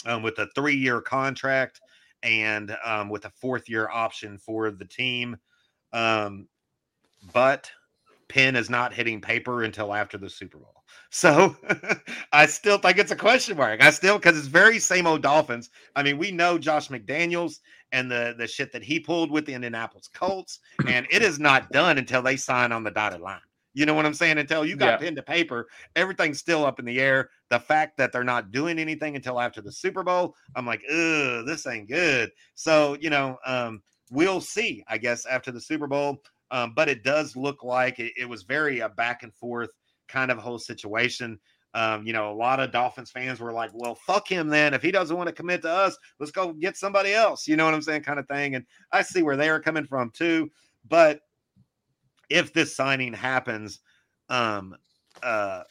um, 0.06 0.24
with 0.24 0.38
a 0.40 0.48
three 0.56 0.76
year 0.76 1.02
contract 1.02 1.82
and 2.24 2.76
um, 2.84 3.10
with 3.10 3.26
a 3.26 3.30
fourth 3.30 3.70
year 3.70 3.90
option 3.90 4.38
for 4.38 4.72
the 4.72 4.86
team. 4.86 5.38
Um, 5.94 6.48
but 7.34 7.70
pen 8.28 8.56
is 8.56 8.70
not 8.70 8.94
hitting 8.94 9.22
paper 9.22 9.64
until 9.64 9.94
after 9.94 10.18
the 10.18 10.30
Super 10.30 10.58
Bowl. 10.58 10.74
So 11.10 11.56
I 12.34 12.46
still 12.48 12.78
think 12.78 12.98
it's 12.98 13.12
a 13.12 13.16
question 13.16 13.56
mark. 13.56 13.82
I 13.82 13.92
still 13.92 14.18
because 14.18 14.38
it's 14.38 14.48
very 14.48 14.78
same 14.78 15.08
old 15.08 15.22
Dolphins. 15.22 15.70
I 15.96 16.04
mean, 16.04 16.18
we 16.18 16.32
know 16.32 16.58
Josh 16.58 16.90
McDaniels 16.90 17.60
and 17.94 18.12
the 18.12 18.36
the 18.38 18.46
shit 18.46 18.74
that 18.74 18.84
he 18.84 19.00
pulled 19.00 19.32
with 19.32 19.46
the 19.46 19.54
Indianapolis 19.54 20.10
Colts, 20.14 20.60
and 20.86 21.08
it 21.10 21.22
is 21.22 21.40
not 21.40 21.72
done 21.72 21.98
until 21.98 22.22
they 22.22 22.36
sign 22.36 22.74
on 22.74 22.84
the 22.84 22.92
dotted 22.92 23.22
line. 23.22 23.40
You 23.78 23.86
know 23.86 23.94
what 23.94 24.08
I'm 24.08 24.16
saying? 24.16 24.40
Until 24.40 24.66
you 24.66 24.76
got 24.76 24.88
yeah. 24.88 24.98
pen 24.98 25.16
to 25.18 25.22
paper, 25.22 25.68
everything's 25.96 26.40
still 26.40 26.66
up 26.66 26.80
in 26.80 26.86
the 26.86 27.00
air. 27.00 27.30
The 27.52 27.60
fact 27.60 27.96
that 27.98 28.12
they're 28.12 28.24
not 28.24 28.52
doing 28.52 28.80
anything 28.80 29.16
until 29.16 29.40
after 29.40 29.62
the 29.62 29.72
Super 29.72 30.02
Bowl, 30.02 30.34
I'm 30.56 30.66
like, 30.66 30.82
ugh, 30.90 31.46
this 31.46 31.68
ain't 31.68 31.88
good. 31.88 32.32
So, 32.56 32.98
you 33.00 33.12
know, 33.12 33.38
um, 33.46 33.84
we'll 34.10 34.42
see, 34.42 34.84
I 34.88 34.98
guess, 34.98 35.28
after 35.28 35.52
the 35.52 35.62
Super 35.62 35.86
Bowl. 35.86 36.24
Um, 36.50 36.74
but 36.76 36.90
it 36.90 37.04
does 37.04 37.36
look 37.36 37.64
like 37.64 38.00
it, 38.00 38.14
it 38.18 38.28
was 38.28 38.42
very 38.42 38.80
a 38.80 38.90
back 38.90 39.22
and 39.22 39.32
forth 39.36 39.70
kind 40.08 40.32
of 40.32 40.40
whole 40.40 40.58
situation. 40.58 41.40
Um, 41.76 42.04
you 42.08 42.14
know, 42.14 42.32
a 42.32 42.34
lot 42.34 42.60
of 42.60 42.72
Dolphins 42.72 43.12
fans 43.12 43.40
were 43.40 43.54
like, 43.54 43.70
well, 43.76 43.94
fuck 43.94 44.28
him 44.28 44.48
then. 44.48 44.74
If 44.74 44.82
he 44.82 44.90
doesn't 44.90 45.16
want 45.16 45.28
to 45.28 45.34
commit 45.36 45.62
to 45.62 45.70
us, 45.70 45.96
let's 46.20 46.32
go 46.32 46.52
get 46.52 46.78
somebody 46.78 47.14
else. 47.14 47.48
You 47.48 47.58
know 47.58 47.66
what 47.66 47.76
I'm 47.76 47.84
saying? 47.84 48.02
Kind 48.02 48.18
of 48.18 48.28
thing. 48.28 48.56
And 48.56 48.66
I 48.92 49.04
see 49.04 49.22
where 49.22 49.38
they 49.38 49.50
are 49.50 49.60
coming 49.60 49.86
from 49.86 50.10
too. 50.10 50.50
But 50.90 51.20
if 52.30 52.54
this 52.54 52.76
signing 52.76 53.14
happens, 53.14 53.80
um, 54.30 54.76
uh, 55.24 55.64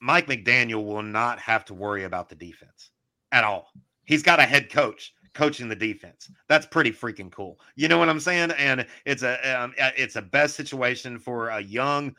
Mike 0.00 0.26
McDaniel 0.26 0.84
will 0.84 1.02
not 1.02 1.38
have 1.38 1.64
to 1.66 1.74
worry 1.74 2.04
about 2.04 2.28
the 2.28 2.34
defense 2.34 2.90
at 3.32 3.44
all. 3.44 3.70
He's 4.04 4.22
got 4.22 4.38
a 4.38 4.44
head 4.44 4.70
coach 4.70 5.12
coaching 5.34 5.68
the 5.68 5.76
defense. 5.76 6.30
That's 6.48 6.66
pretty 6.66 6.92
freaking 6.92 7.30
cool. 7.30 7.58
You 7.74 7.88
know 7.88 7.98
what 7.98 8.08
I'm 8.08 8.20
saying? 8.20 8.52
And 8.52 8.86
it's 9.04 9.22
a 9.22 9.60
um, 9.60 9.74
it's 9.76 10.16
a 10.16 10.22
best 10.22 10.54
situation 10.56 11.18
for 11.18 11.48
a 11.48 11.60
young 11.60 12.14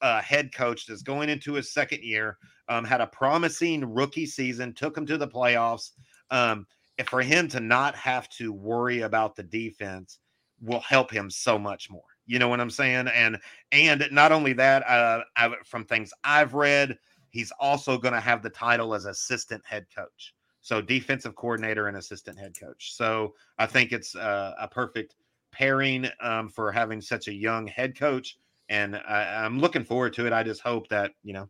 uh, 0.00 0.20
head 0.20 0.52
coach 0.54 0.86
that's 0.86 1.02
going 1.02 1.28
into 1.28 1.54
his 1.54 1.72
second 1.72 2.02
year. 2.02 2.38
Um, 2.68 2.84
had 2.84 3.00
a 3.00 3.06
promising 3.06 3.84
rookie 3.84 4.26
season, 4.26 4.72
took 4.72 4.96
him 4.96 5.06
to 5.06 5.18
the 5.18 5.28
playoffs. 5.28 5.90
Um, 6.30 6.66
for 7.06 7.22
him 7.22 7.48
to 7.48 7.60
not 7.60 7.94
have 7.94 8.28
to 8.28 8.52
worry 8.52 9.00
about 9.00 9.34
the 9.34 9.42
defense 9.42 10.18
will 10.60 10.80
help 10.80 11.10
him 11.10 11.30
so 11.30 11.58
much 11.58 11.90
more. 11.90 12.02
You 12.30 12.38
know 12.38 12.46
what 12.46 12.60
I'm 12.60 12.70
saying? 12.70 13.08
And 13.08 13.38
and 13.72 14.06
not 14.12 14.30
only 14.30 14.52
that, 14.52 14.86
uh, 14.86 15.24
I, 15.36 15.52
from 15.64 15.84
things 15.84 16.12
I've 16.22 16.54
read, 16.54 16.96
he's 17.30 17.50
also 17.58 17.98
going 17.98 18.14
to 18.14 18.20
have 18.20 18.40
the 18.40 18.50
title 18.50 18.94
as 18.94 19.04
assistant 19.04 19.66
head 19.66 19.86
coach. 19.92 20.32
So 20.60 20.80
defensive 20.80 21.34
coordinator 21.34 21.88
and 21.88 21.96
assistant 21.96 22.38
head 22.38 22.52
coach. 22.58 22.94
So 22.94 23.34
I 23.58 23.66
think 23.66 23.90
it's 23.90 24.14
uh, 24.14 24.54
a 24.60 24.68
perfect 24.68 25.16
pairing 25.50 26.08
um, 26.20 26.48
for 26.48 26.70
having 26.70 27.00
such 27.00 27.26
a 27.26 27.34
young 27.34 27.66
head 27.66 27.98
coach, 27.98 28.38
and 28.68 28.94
I, 28.94 29.44
am 29.44 29.58
looking 29.58 29.82
forward 29.82 30.12
to 30.12 30.26
it. 30.28 30.32
I 30.32 30.44
just 30.44 30.60
hope 30.60 30.88
that 30.90 31.10
you 31.24 31.32
know, 31.32 31.48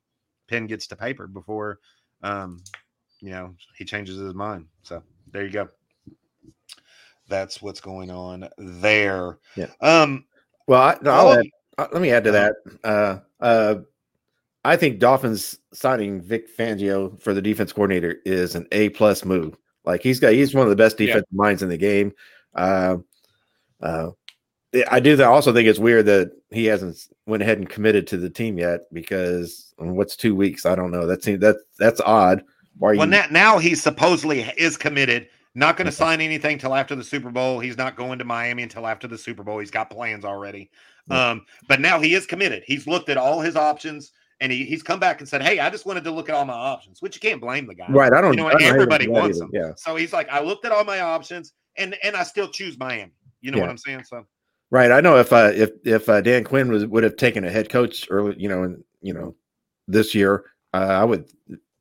pen 0.48 0.66
gets 0.66 0.86
to 0.86 0.96
paper 0.96 1.26
before, 1.26 1.78
um, 2.22 2.62
you 3.20 3.32
know, 3.32 3.54
he 3.76 3.84
changes 3.84 4.16
his 4.16 4.32
mind. 4.32 4.64
So 4.82 5.02
there 5.30 5.44
you 5.44 5.50
go. 5.50 5.68
That's 7.28 7.60
what's 7.60 7.82
going 7.82 8.10
on 8.10 8.48
there. 8.56 9.36
Yeah. 9.56 9.66
Um. 9.82 10.24
Well, 10.70 10.80
I, 10.80 11.24
will 11.24 11.32
add, 11.32 11.46
uh, 11.78 11.88
let 11.92 12.00
me 12.00 12.12
add 12.12 12.22
to 12.22 12.30
uh-huh. 12.30 12.52
that. 12.84 12.88
Uh. 12.88 13.44
Uh. 13.44 13.74
I 14.64 14.76
think 14.76 15.00
Dolphins 15.00 15.58
signing 15.72 16.22
Vic 16.22 16.56
Fangio 16.56 17.20
for 17.20 17.34
the 17.34 17.42
defense 17.42 17.72
coordinator 17.72 18.18
is 18.24 18.54
an 18.54 18.68
A 18.70 18.90
plus 18.90 19.24
move. 19.24 19.56
Like 19.84 20.00
he's 20.00 20.20
got, 20.20 20.32
he's 20.34 20.54
one 20.54 20.62
of 20.62 20.70
the 20.70 20.76
best 20.76 20.96
defensive 20.96 21.26
yeah. 21.32 21.36
minds 21.36 21.64
in 21.64 21.70
the 21.70 21.76
game. 21.76 22.12
Uh, 22.54 22.98
uh, 23.80 24.10
I 24.88 25.00
do 25.00 25.20
also 25.24 25.52
think 25.52 25.66
it's 25.66 25.80
weird 25.80 26.06
that 26.06 26.30
he 26.50 26.66
hasn't 26.66 26.98
went 27.26 27.42
ahead 27.42 27.58
and 27.58 27.68
committed 27.68 28.06
to 28.08 28.16
the 28.16 28.30
team 28.30 28.56
yet 28.56 28.82
because 28.92 29.74
what's 29.76 30.14
two 30.14 30.36
weeks? 30.36 30.66
I 30.66 30.76
don't 30.76 30.92
know. 30.92 31.04
That 31.04 31.24
seems 31.24 31.40
that 31.40 31.56
that's 31.80 32.00
odd. 32.02 32.44
Why 32.78 32.94
well, 32.94 33.06
you... 33.06 33.10
now, 33.10 33.26
now 33.32 33.58
he 33.58 33.74
supposedly 33.74 34.42
is 34.56 34.76
committed. 34.76 35.26
Not 35.55 35.76
going 35.76 35.86
to 35.86 35.92
sign 35.92 36.20
anything 36.20 36.59
till 36.59 36.74
after 36.74 36.94
the 36.94 37.03
Super 37.03 37.30
Bowl. 37.30 37.59
He's 37.59 37.76
not 37.76 37.96
going 37.96 38.18
to 38.20 38.24
Miami 38.24 38.62
until 38.62 38.86
after 38.86 39.09
the 39.09 39.18
Super 39.18 39.42
Bowl. 39.42 39.59
He's 39.59 39.70
got 39.70 39.90
plans 39.90 40.24
already. 40.24 40.70
Um, 41.11 41.44
but 41.66 41.80
now 41.80 41.98
he 41.98 42.14
is 42.14 42.24
committed. 42.24 42.62
He's 42.66 42.86
looked 42.86 43.09
at 43.09 43.16
all 43.16 43.40
his 43.40 43.57
options 43.57 44.12
and 44.40 44.51
he, 44.51 44.64
he's 44.64 44.82
come 44.82 44.98
back 44.98 45.20
and 45.20 45.28
said, 45.28 45.42
"Hey, 45.42 45.59
I 45.59 45.70
just 45.70 45.86
wanted 45.86 46.05
to 46.05 46.11
look 46.11 46.28
at 46.28 46.34
all 46.34 46.44
my 46.44 46.55
options," 46.55 47.03
which 47.03 47.14
you 47.14 47.20
can't 47.20 47.40
blame 47.40 47.66
the 47.66 47.74
guy, 47.74 47.86
right? 47.90 48.12
I 48.12 48.20
don't. 48.20 48.32
You 48.32 48.44
know, 48.44 48.51
don't 48.51 48.62
everybody 48.62 49.07
wants 49.07 49.38
them, 49.38 49.51
yeah. 49.53 49.72
So 49.76 49.96
he's 49.96 50.12
like, 50.12 50.28
"I 50.30 50.40
looked 50.40 50.64
at 50.64 50.72
all 50.72 50.84
my 50.84 51.01
options, 51.01 51.53
and 51.76 51.96
and 52.03 52.16
I 52.16 52.22
still 52.22 52.48
choose 52.48 52.78
Miami." 52.78 53.12
You 53.40 53.51
know 53.51 53.59
yeah. 53.59 53.64
what 53.64 53.70
I'm 53.70 53.78
saying? 53.78 54.05
So, 54.05 54.26
right. 54.70 54.90
I 54.90 55.01
know 55.01 55.18
if 55.18 55.32
uh, 55.32 55.53
if 55.55 55.70
if 55.84 56.09
uh, 56.09 56.20
Dan 56.22 56.44
Quinn 56.44 56.70
was 56.70 56.86
would 56.86 57.05
have 57.05 57.16
taken 57.16 57.44
a 57.44 57.51
head 57.51 57.68
coach 57.68 58.07
early, 58.11 58.34
you 58.38 58.48
know, 58.48 58.62
and 58.62 58.82
you 59.03 59.12
know, 59.12 59.34
this 59.86 60.14
year, 60.14 60.44
uh, 60.72 60.78
I 60.78 61.05
would 61.05 61.28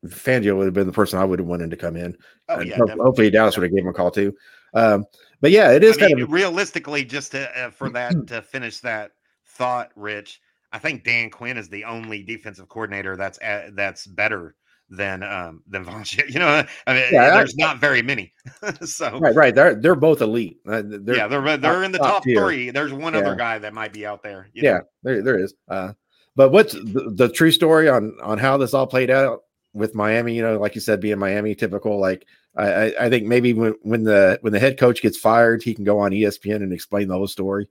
Fangio 0.06 0.56
would 0.56 0.64
have 0.64 0.74
been 0.74 0.86
the 0.86 0.92
person 0.92 1.18
I 1.18 1.24
would 1.24 1.38
have 1.38 1.48
wanted 1.48 1.70
to 1.70 1.76
come 1.76 1.96
in. 1.96 2.16
Oh, 2.48 2.60
yeah, 2.60 2.78
hopefully 2.78 3.30
Dallas 3.30 3.56
would 3.56 3.64
have 3.64 3.72
gave 3.72 3.82
him 3.82 3.88
a 3.88 3.92
call 3.92 4.10
too. 4.10 4.34
Um, 4.74 5.04
but 5.40 5.50
yeah, 5.50 5.72
it 5.72 5.84
is 5.84 5.96
I 5.98 6.00
mean, 6.00 6.10
kind 6.10 6.22
of 6.22 6.32
realistically 6.32 7.04
just 7.04 7.32
to, 7.32 7.50
uh, 7.58 7.70
for 7.70 7.90
that 7.90 8.14
to 8.28 8.42
finish 8.42 8.80
that 8.80 9.12
thought, 9.46 9.90
Rich. 9.96 10.40
I 10.72 10.78
think 10.78 11.04
Dan 11.04 11.30
Quinn 11.30 11.56
is 11.56 11.68
the 11.68 11.84
only 11.84 12.22
defensive 12.22 12.68
coordinator 12.68 13.16
that's 13.16 13.38
uh, 13.40 13.70
that's 13.72 14.06
better 14.06 14.54
than 14.88 15.22
um 15.22 15.62
than 15.68 15.84
Von 15.84 16.04
You 16.28 16.38
know, 16.38 16.64
I 16.86 16.92
mean, 16.92 17.04
yeah, 17.12 17.30
there's 17.30 17.56
not 17.56 17.78
very 17.78 18.02
many. 18.02 18.32
so 18.84 19.18
right, 19.18 19.34
right, 19.34 19.54
they're 19.54 19.74
they're 19.74 19.94
both 19.94 20.20
elite. 20.20 20.58
Uh, 20.66 20.82
they're 20.84 21.16
yeah, 21.16 21.26
they're 21.26 21.56
they're 21.56 21.84
in 21.84 21.92
the 21.92 21.98
top, 21.98 22.22
top 22.22 22.24
three. 22.24 22.70
There's 22.70 22.92
one 22.92 23.14
yeah. 23.14 23.20
other 23.20 23.34
guy 23.34 23.58
that 23.58 23.74
might 23.74 23.92
be 23.92 24.06
out 24.06 24.22
there. 24.22 24.48
yeah, 24.54 24.72
know? 24.72 24.82
there 25.02 25.22
there 25.22 25.38
is. 25.38 25.54
Uh, 25.68 25.92
but 26.36 26.50
what's 26.50 26.72
the, 26.72 27.12
the, 27.16 27.28
true 27.28 27.50
story 27.50 27.88
on 27.88 28.16
on 28.22 28.38
how 28.38 28.56
this 28.56 28.72
all 28.72 28.86
played 28.86 29.10
out 29.10 29.42
with 29.72 29.94
Miami? 29.94 30.34
You 30.34 30.42
know, 30.42 30.58
like 30.58 30.74
you 30.74 30.80
said, 30.80 31.00
being 31.00 31.18
Miami, 31.18 31.54
typical. 31.54 31.98
Like 31.98 32.26
I 32.56 32.94
I 33.00 33.10
think 33.10 33.26
maybe 33.26 33.52
when 33.52 33.74
when 33.82 34.04
the 34.04 34.38
when 34.42 34.52
the 34.52 34.60
head 34.60 34.78
coach 34.78 35.02
gets 35.02 35.18
fired, 35.18 35.62
he 35.62 35.74
can 35.74 35.84
go 35.84 35.98
on 35.98 36.12
ESPN 36.12 36.56
and 36.56 36.72
explain 36.72 37.08
the 37.08 37.16
whole 37.16 37.28
story. 37.28 37.68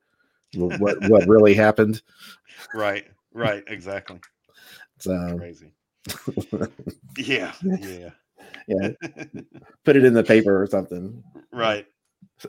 what 0.55 0.97
what 1.09 1.27
really 1.27 1.53
happened 1.53 2.01
right, 2.73 3.05
right, 3.33 3.63
exactly. 3.67 4.19
So 4.99 5.37
crazy. 5.37 5.71
yeah, 7.17 7.53
yeah, 7.63 8.09
yeah. 8.67 8.89
Put 9.85 9.95
it 9.95 10.05
in 10.05 10.13
the 10.13 10.23
paper 10.23 10.61
or 10.61 10.67
something. 10.67 11.23
Right. 11.51 11.85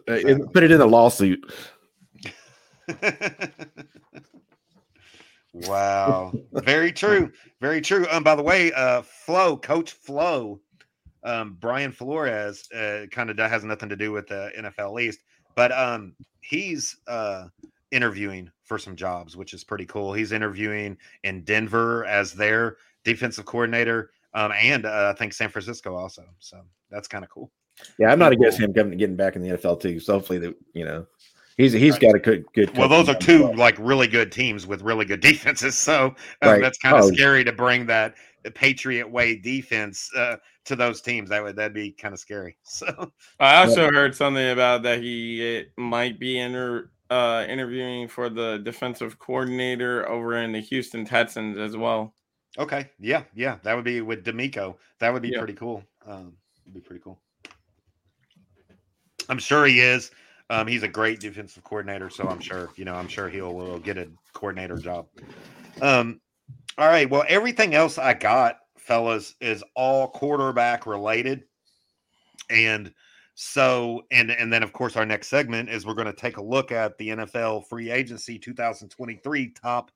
Uh, 0.08 0.12
exactly. 0.12 0.48
Put 0.52 0.62
it 0.64 0.70
in 0.70 0.80
a 0.80 0.86
lawsuit. 0.86 1.52
Wow. 5.52 6.32
Very 6.52 6.92
true. 6.92 7.32
Very 7.60 7.80
true. 7.80 8.06
Um, 8.10 8.22
by 8.22 8.34
the 8.34 8.42
way, 8.42 8.72
uh, 8.72 9.02
Flo, 9.02 9.56
Coach 9.56 9.92
Flo, 9.92 10.60
um, 11.24 11.56
Brian 11.60 11.92
Flores, 11.92 12.70
uh, 12.72 13.06
kind 13.10 13.30
of 13.30 13.38
has 13.38 13.64
nothing 13.64 13.88
to 13.88 13.96
do 13.96 14.12
with 14.12 14.26
the 14.28 14.50
NFL 14.58 15.02
East, 15.02 15.20
but 15.54 15.72
um, 15.72 16.14
he's 16.40 16.96
uh 17.06 17.48
interviewing 17.90 18.50
for 18.64 18.78
some 18.78 18.96
jobs, 18.96 19.36
which 19.36 19.52
is 19.52 19.64
pretty 19.64 19.86
cool. 19.86 20.12
He's 20.12 20.32
interviewing 20.32 20.96
in 21.24 21.42
Denver 21.42 22.04
as 22.04 22.32
their 22.32 22.76
defensive 23.04 23.44
coordinator, 23.44 24.10
um, 24.34 24.52
and 24.52 24.86
uh, 24.86 25.12
I 25.14 25.18
think 25.18 25.32
San 25.32 25.48
Francisco 25.50 25.96
also. 25.96 26.24
So 26.38 26.60
that's 26.90 27.08
kind 27.08 27.24
of 27.24 27.30
cool. 27.30 27.50
Yeah, 27.98 28.12
I'm 28.12 28.18
not 28.18 28.32
against 28.32 28.60
him 28.60 28.72
coming 28.72 28.98
getting 28.98 29.16
back 29.16 29.36
in 29.36 29.42
the 29.42 29.50
NFL 29.50 29.80
too. 29.80 30.00
So 30.00 30.14
hopefully 30.14 30.38
that 30.40 30.54
you 30.74 30.84
know 30.84 31.06
he's 31.60 31.72
he's 31.72 31.92
right. 31.92 32.00
got 32.00 32.14
a 32.14 32.18
good 32.18 32.44
good. 32.52 32.76
Well, 32.76 32.88
those 32.88 33.08
are 33.08 33.14
two 33.14 33.44
well. 33.44 33.56
like 33.56 33.76
really 33.78 34.06
good 34.06 34.32
teams 34.32 34.66
with 34.66 34.82
really 34.82 35.04
good 35.04 35.20
defenses. 35.30 35.76
So 35.78 36.14
um, 36.42 36.50
right. 36.50 36.60
that's 36.62 36.78
kind 36.78 36.96
of 36.96 37.04
oh. 37.04 37.12
scary 37.12 37.44
to 37.44 37.52
bring 37.52 37.86
that 37.86 38.14
Patriot 38.54 39.10
way 39.10 39.36
defense 39.36 40.10
uh, 40.16 40.36
to 40.64 40.76
those 40.76 41.00
teams. 41.00 41.30
That 41.30 41.42
would 41.42 41.56
that'd 41.56 41.74
be 41.74 41.92
kind 41.92 42.14
of 42.14 42.20
scary. 42.20 42.56
So 42.64 43.12
I 43.38 43.56
also 43.56 43.90
heard 43.90 44.14
something 44.14 44.50
about 44.50 44.82
that 44.84 45.00
he 45.00 45.64
might 45.76 46.18
be 46.18 46.38
inter, 46.38 46.90
uh, 47.10 47.44
interviewing 47.48 48.08
for 48.08 48.28
the 48.28 48.58
defensive 48.58 49.18
coordinator 49.18 50.08
over 50.08 50.36
in 50.36 50.52
the 50.52 50.60
Houston 50.60 51.04
Texans 51.04 51.58
as 51.58 51.76
well. 51.76 52.14
Okay, 52.58 52.90
yeah, 52.98 53.22
yeah, 53.34 53.58
that 53.62 53.74
would 53.74 53.84
be 53.84 54.00
with 54.00 54.24
DeMeco. 54.24 54.76
That 54.98 55.12
would 55.12 55.22
be 55.22 55.28
Yeah. 55.28 55.38
pretty 55.38 55.54
cool. 55.54 55.84
Um, 56.04 56.36
would 56.64 56.74
be 56.74 56.80
pretty 56.80 57.02
cool. 57.02 57.20
I'm 59.28 59.38
sure 59.38 59.66
he 59.66 59.80
is. 59.80 60.10
Um, 60.50 60.66
he's 60.66 60.82
a 60.82 60.88
great 60.88 61.20
defensive 61.20 61.62
coordinator, 61.62 62.10
so 62.10 62.28
I'm 62.28 62.40
sure 62.40 62.70
you 62.74 62.84
know. 62.84 62.94
I'm 62.94 63.08
sure 63.08 63.28
he'll 63.28 63.54
will 63.54 63.78
get 63.78 63.96
a 63.96 64.08
coordinator 64.32 64.76
job. 64.76 65.06
Um, 65.80 66.20
all 66.76 66.88
right. 66.88 67.08
Well, 67.08 67.24
everything 67.28 67.74
else 67.74 67.98
I 67.98 68.14
got, 68.14 68.58
fellas, 68.76 69.36
is 69.40 69.62
all 69.76 70.08
quarterback 70.08 70.86
related, 70.86 71.44
and 72.50 72.92
so 73.34 74.02
and 74.10 74.30
and 74.30 74.52
then 74.52 74.62
of 74.62 74.72
course 74.72 74.96
our 74.96 75.06
next 75.06 75.28
segment 75.28 75.70
is 75.70 75.86
we're 75.86 75.94
going 75.94 76.06
to 76.06 76.12
take 76.12 76.36
a 76.36 76.42
look 76.42 76.72
at 76.72 76.98
the 76.98 77.08
NFL 77.08 77.68
free 77.68 77.90
agency 77.90 78.38
2023 78.38 79.52
top 79.52 79.90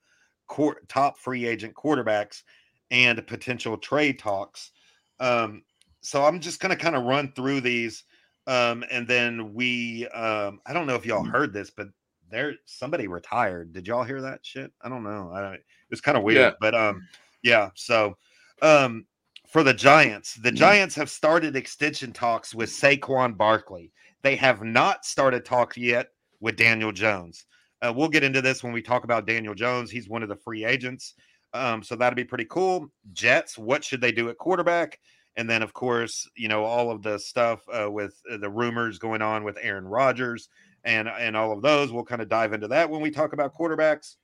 court 0.47 0.89
top 0.89 1.19
free 1.19 1.47
agent 1.47 1.75
quarterbacks 1.75 2.43
and 2.91 3.27
potential 3.27 3.77
trade 3.77 4.19
talks. 4.19 4.71
Um, 5.19 5.63
so 6.01 6.25
I'm 6.25 6.39
just 6.39 6.61
going 6.61 6.71
to 6.71 6.83
kind 6.83 6.95
of 6.95 7.05
run 7.05 7.33
through 7.35 7.61
these. 7.61 8.05
Um, 8.47 8.85
and 8.91 9.07
then 9.09 9.55
we, 9.55 10.07
um, 10.09 10.61
I 10.67 10.73
don't 10.73 10.87
know 10.87 10.95
if 10.97 11.07
y'all 11.07 11.25
heard 11.25 11.53
this, 11.53 11.71
but 11.71 11.89
there 12.31 12.55
somebody 12.67 13.07
retired. 13.07 13.73
Did 13.73 13.87
y'all 13.87 14.05
hear 14.05 14.21
that 14.23 14.41
shit? 14.45 14.73
I 14.83 14.89
don't 14.89 15.05
know. 15.05 15.31
I 15.33 15.41
don't, 15.41 15.55
it 15.55 15.63
was 15.91 16.01
kind 16.01 16.17
of 16.19 16.25
weird, 16.25 16.39
Yeah. 16.39 16.51
but 16.61 16.75
um, 16.75 17.07
yeah. 17.43 17.71
So 17.75 18.17
um, 18.63 19.07
for 19.49 19.63
the 19.63 19.75
Giants, 19.75 20.35
the 20.35 20.53
Giants 20.53 20.95
have 20.97 21.11
started 21.11 21.57
extension 21.57 22.13
talks 22.13 22.55
with 22.55 22.71
Saquon 22.71 23.37
Barkley. 23.37 23.93
They 24.23 24.37
have 24.37 24.63
not 24.63 25.05
started 25.05 25.45
talk 25.45 25.77
yet 25.77 26.09
with 26.41 26.57
Daniel 26.57 26.93
Jones. 26.93 27.47
Uh, 27.83 27.93
we'll 27.95 28.09
get 28.09 28.25
into 28.25 28.41
this 28.43 28.63
when 28.65 28.73
we 28.73 28.81
talk 28.83 29.05
about 29.05 29.27
Daniel 29.27 29.55
Jones. 29.55 29.91
He's 29.91 30.09
one 30.09 30.23
of 30.23 30.29
the 30.29 30.37
free 30.37 30.65
agents. 30.65 31.15
Um, 31.53 31.83
so 31.83 31.95
that'll 31.95 32.17
be 32.17 32.25
pretty 32.25 32.47
cool. 32.47 32.89
Jets, 33.13 33.57
what 33.59 33.85
should 33.85 34.01
they 34.01 34.13
do 34.13 34.29
at 34.29 34.39
quarterback? 34.39 34.99
And 35.37 35.51
then, 35.51 35.63
of 35.63 35.73
course, 35.73 36.29
you 36.37 36.49
know, 36.49 36.65
all 36.65 36.91
of 36.91 37.03
the 37.03 37.19
stuff 37.19 37.61
uh, 37.73 37.91
with 37.91 38.21
uh, 38.31 38.37
the 38.37 38.49
rumors 38.51 38.99
going 38.99 39.21
on 39.23 39.43
with 39.43 39.59
Aaron 39.61 39.87
Rodgers 39.87 40.49
and 40.85 41.09
and 41.09 41.37
all 41.37 41.53
of 41.53 41.63
those. 41.63 41.93
We'll 41.93 42.05
kind 42.05 42.23
of 42.23 42.29
dive 42.29 42.53
into 42.53 42.69
that 42.69 42.89
when 42.89 43.01
we 43.01 43.11
talk 43.11 43.33
about 43.33 43.55
quarterbacks. 43.55 44.17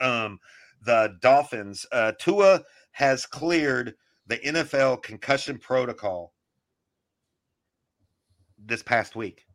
Um, 0.00 0.38
the 0.82 1.16
Dolphins, 1.20 1.86
uh, 1.92 2.12
Tua 2.18 2.62
has 2.92 3.26
cleared 3.26 3.94
the 4.26 4.38
NFL 4.38 5.02
concussion 5.02 5.58
protocol 5.58 6.32
this 8.66 8.82
past 8.82 9.16
week. 9.16 9.46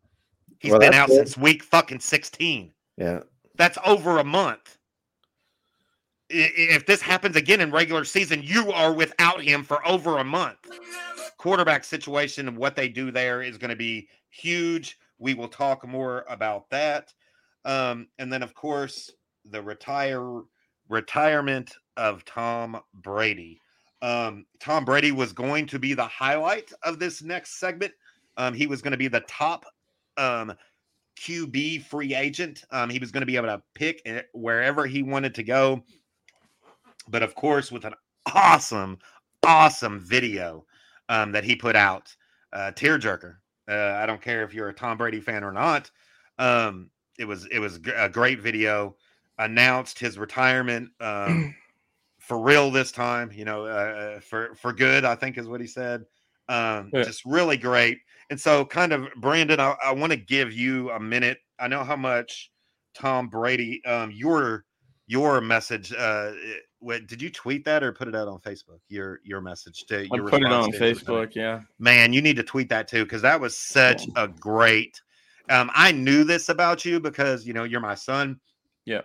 He's 0.60 0.72
Well, 0.72 0.80
been 0.80 0.94
out 0.94 1.08
good. 1.08 1.18
since 1.28 1.38
week 1.38 1.64
fucking 1.64 2.00
16. 2.00 2.74
Yeah. 2.98 3.22
That's 3.56 3.78
over 3.86 4.20
a 4.20 4.24
month. 4.24 4.78
If 6.30 6.86
this 6.86 7.02
happens 7.02 7.36
again 7.36 7.62
in 7.62 7.72
regular 7.72 8.06
season, 8.06 8.42
you 8.44 8.72
are 8.72 8.94
without 8.94 9.42
him 9.42 9.64
for 9.64 9.86
over 9.88 10.20
a 10.20 10.24
month. 10.24 10.60
Quarterback 11.38 11.84
situation 11.84 12.48
and 12.48 12.58
what 12.58 12.76
they 12.76 12.90
do 12.90 13.12
there 13.12 13.42
is 13.42 13.58
going 13.58 13.70
to 13.70 13.76
be 13.76 14.08
huge. 14.30 14.98
We 15.18 15.34
will 15.34 15.48
talk 15.48 15.88
more 15.88 16.26
about 16.30 16.70
that. 16.70 17.14
Um, 17.66 18.08
and 18.20 18.32
then, 18.32 18.44
of 18.44 18.54
course, 18.54 19.12
the 19.46 19.62
retire 19.62 20.42
retirement 20.90 21.72
of 21.98 22.26
Tom 22.26 22.80
Brady. 22.94 23.62
Um, 24.02 24.46
Tom 24.60 24.86
Brady 24.86 25.12
was 25.12 25.34
going 25.34 25.68
to 25.68 25.80
be 25.80 25.94
the 25.94 26.08
highlight 26.08 26.72
of 26.84 27.00
this 27.00 27.22
next 27.22 27.60
segment. 27.60 27.94
Um, 28.38 28.54
he 28.54 28.68
was 28.68 28.82
going 28.82 28.92
to 28.92 28.98
be 28.98 29.08
the 29.08 29.22
top 29.22 29.66
um, 30.18 30.54
QB 31.20 31.84
free 31.84 32.16
agent. 32.16 32.64
Um, 32.72 32.90
he 32.90 33.00
was 33.00 33.12
going 33.12 33.22
to 33.22 33.28
be 33.28 33.36
able 33.36 33.48
to 33.48 33.62
pick 33.76 34.02
wherever 34.34 34.86
he 34.86 35.04
wanted 35.04 35.36
to 35.36 35.44
go. 35.44 35.84
But 37.10 37.24
of 37.24 37.36
course, 37.36 37.72
with 37.72 37.86
an 37.86 37.94
awesome, 38.34 39.00
awesome 39.44 40.00
video 40.00 40.66
um, 41.10 41.32
that 41.32 41.44
he 41.44 41.56
put 41.56 41.76
out, 41.76 42.16
uh, 42.54 42.72
tearjerker. 42.76 43.36
Uh, 43.68 43.98
I 44.02 44.06
don't 44.06 44.22
care 44.22 44.44
if 44.44 44.54
you're 44.54 44.70
a 44.70 44.74
Tom 44.74 44.98
Brady 44.98 45.22
fan 45.22 45.44
or 45.44 45.52
not. 45.52 45.92
Um, 46.38 46.90
it 47.18 47.26
was 47.26 47.46
it 47.52 47.60
was 47.60 47.80
g- 47.80 47.92
a 47.96 48.10
great 48.10 48.40
video. 48.40 48.96
Announced 49.38 49.98
his 50.00 50.18
retirement 50.18 50.90
um, 51.00 51.56
for 52.20 52.40
real 52.40 52.72
this 52.72 52.92
time. 52.92 53.32
You 53.34 53.46
know, 53.46 53.66
uh, 53.66 54.20
for 54.20 54.54
for 54.56 54.74
good. 54.74 55.06
I 55.06 55.16
think 55.16 55.38
is 55.38 55.48
what 55.48 55.62
he 55.62 55.68
said. 55.68 56.06
Um, 56.50 56.90
Yeah. 56.94 57.04
Just 57.04 57.24
really 57.26 57.58
great. 57.58 58.00
And 58.32 58.40
so, 58.40 58.66
kind 58.66 58.92
of, 58.92 59.08
Brandon, 59.18 59.60
I, 59.60 59.76
I 59.84 59.92
want 59.94 60.12
to 60.12 60.18
give 60.18 60.52
you 60.54 60.92
a 60.92 61.00
minute. 61.00 61.40
I 61.60 61.68
know 61.68 61.84
how 61.84 61.96
much 61.96 62.52
Tom 62.94 63.28
Brady, 63.30 63.84
um, 63.86 64.12
your 64.12 64.66
your 65.08 65.42
message. 65.42 65.94
Uh, 65.94 66.34
what, 66.80 67.08
did 67.08 67.22
you 67.22 67.30
tweet 67.30 67.66
that 67.66 67.84
or 67.84 67.92
put 67.92 68.08
it 68.08 68.16
out 68.16 68.28
on 68.28 68.40
Facebook? 68.40 68.80
Your 68.88 69.20
your 69.24 69.42
message 69.42 69.86
to 69.88 70.02
I 70.02 70.16
your 70.16 70.30
put 70.30 70.42
it 70.42 70.52
on 70.52 70.72
to 70.72 70.78
his 70.78 71.00
retirement? 71.00 71.32
Facebook. 71.32 71.36
Yeah. 71.36 71.62
Man, 71.78 72.14
you 72.14 72.22
need 72.22 72.38
to 72.38 72.44
tweet 72.44 72.70
that 72.70 72.88
too 72.88 73.04
because 73.04 73.22
that 73.22 73.40
was 73.40 73.58
such 73.58 74.04
a 74.16 74.28
great. 74.28 75.02
Um, 75.50 75.72
I 75.74 75.92
knew 75.92 76.24
this 76.24 76.50
about 76.50 76.86
you 76.86 77.00
because 77.00 77.46
you 77.46 77.54
know 77.54 77.64
you're 77.64 77.80
my 77.80 77.96
son. 77.96 78.40
Yeah. 78.86 79.02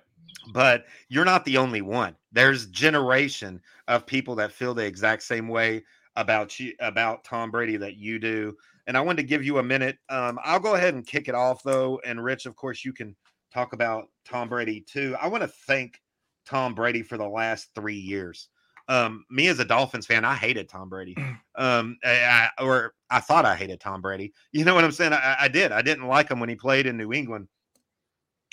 But 0.52 0.86
you're 1.08 1.24
not 1.24 1.44
the 1.44 1.56
only 1.56 1.80
one. 1.80 2.16
There's 2.32 2.66
generation 2.66 3.60
of 3.88 4.06
people 4.06 4.34
that 4.36 4.52
feel 4.52 4.74
the 4.74 4.84
exact 4.84 5.22
same 5.22 5.48
way 5.48 5.84
about 6.16 6.58
you 6.60 6.74
about 6.80 7.24
Tom 7.24 7.50
Brady 7.50 7.76
that 7.78 7.96
you 7.96 8.18
do. 8.18 8.56
And 8.86 8.96
I 8.96 9.00
wanted 9.00 9.22
to 9.22 9.28
give 9.28 9.44
you 9.44 9.58
a 9.58 9.62
minute. 9.62 9.98
Um, 10.10 10.38
I'll 10.44 10.60
go 10.60 10.74
ahead 10.74 10.94
and 10.94 11.06
kick 11.06 11.28
it 11.28 11.34
off 11.34 11.62
though. 11.62 12.00
And 12.04 12.22
Rich, 12.22 12.46
of 12.46 12.56
course, 12.56 12.84
you 12.84 12.92
can 12.92 13.16
talk 13.52 13.72
about 13.72 14.08
Tom 14.24 14.48
Brady 14.48 14.80
too. 14.80 15.16
I 15.20 15.28
want 15.28 15.42
to 15.42 15.48
thank 15.48 16.00
Tom 16.46 16.74
Brady 16.74 17.02
for 17.02 17.16
the 17.18 17.28
last 17.28 17.70
three 17.74 17.96
years. 17.98 18.48
Um, 18.88 19.24
me 19.30 19.48
as 19.48 19.58
a 19.60 19.64
Dolphins 19.64 20.06
fan, 20.06 20.24
I 20.24 20.34
hated 20.34 20.68
Tom 20.68 20.88
Brady. 20.88 21.16
Um, 21.56 21.96
I, 22.04 22.48
I- 22.58 22.62
or 22.64 22.94
I 23.10 23.20
thought 23.20 23.44
I 23.44 23.54
hated 23.54 23.78
Tom 23.78 24.00
Brady. 24.00 24.32
You 24.52 24.64
know 24.64 24.74
what 24.74 24.82
I'm 24.82 24.90
saying? 24.90 25.12
I, 25.12 25.36
I 25.42 25.46
did. 25.48 25.70
I 25.70 25.82
didn't 25.82 26.08
like 26.08 26.28
him 26.28 26.40
when 26.40 26.48
he 26.48 26.56
played 26.56 26.86
in 26.86 26.96
New 26.96 27.12
England, 27.12 27.46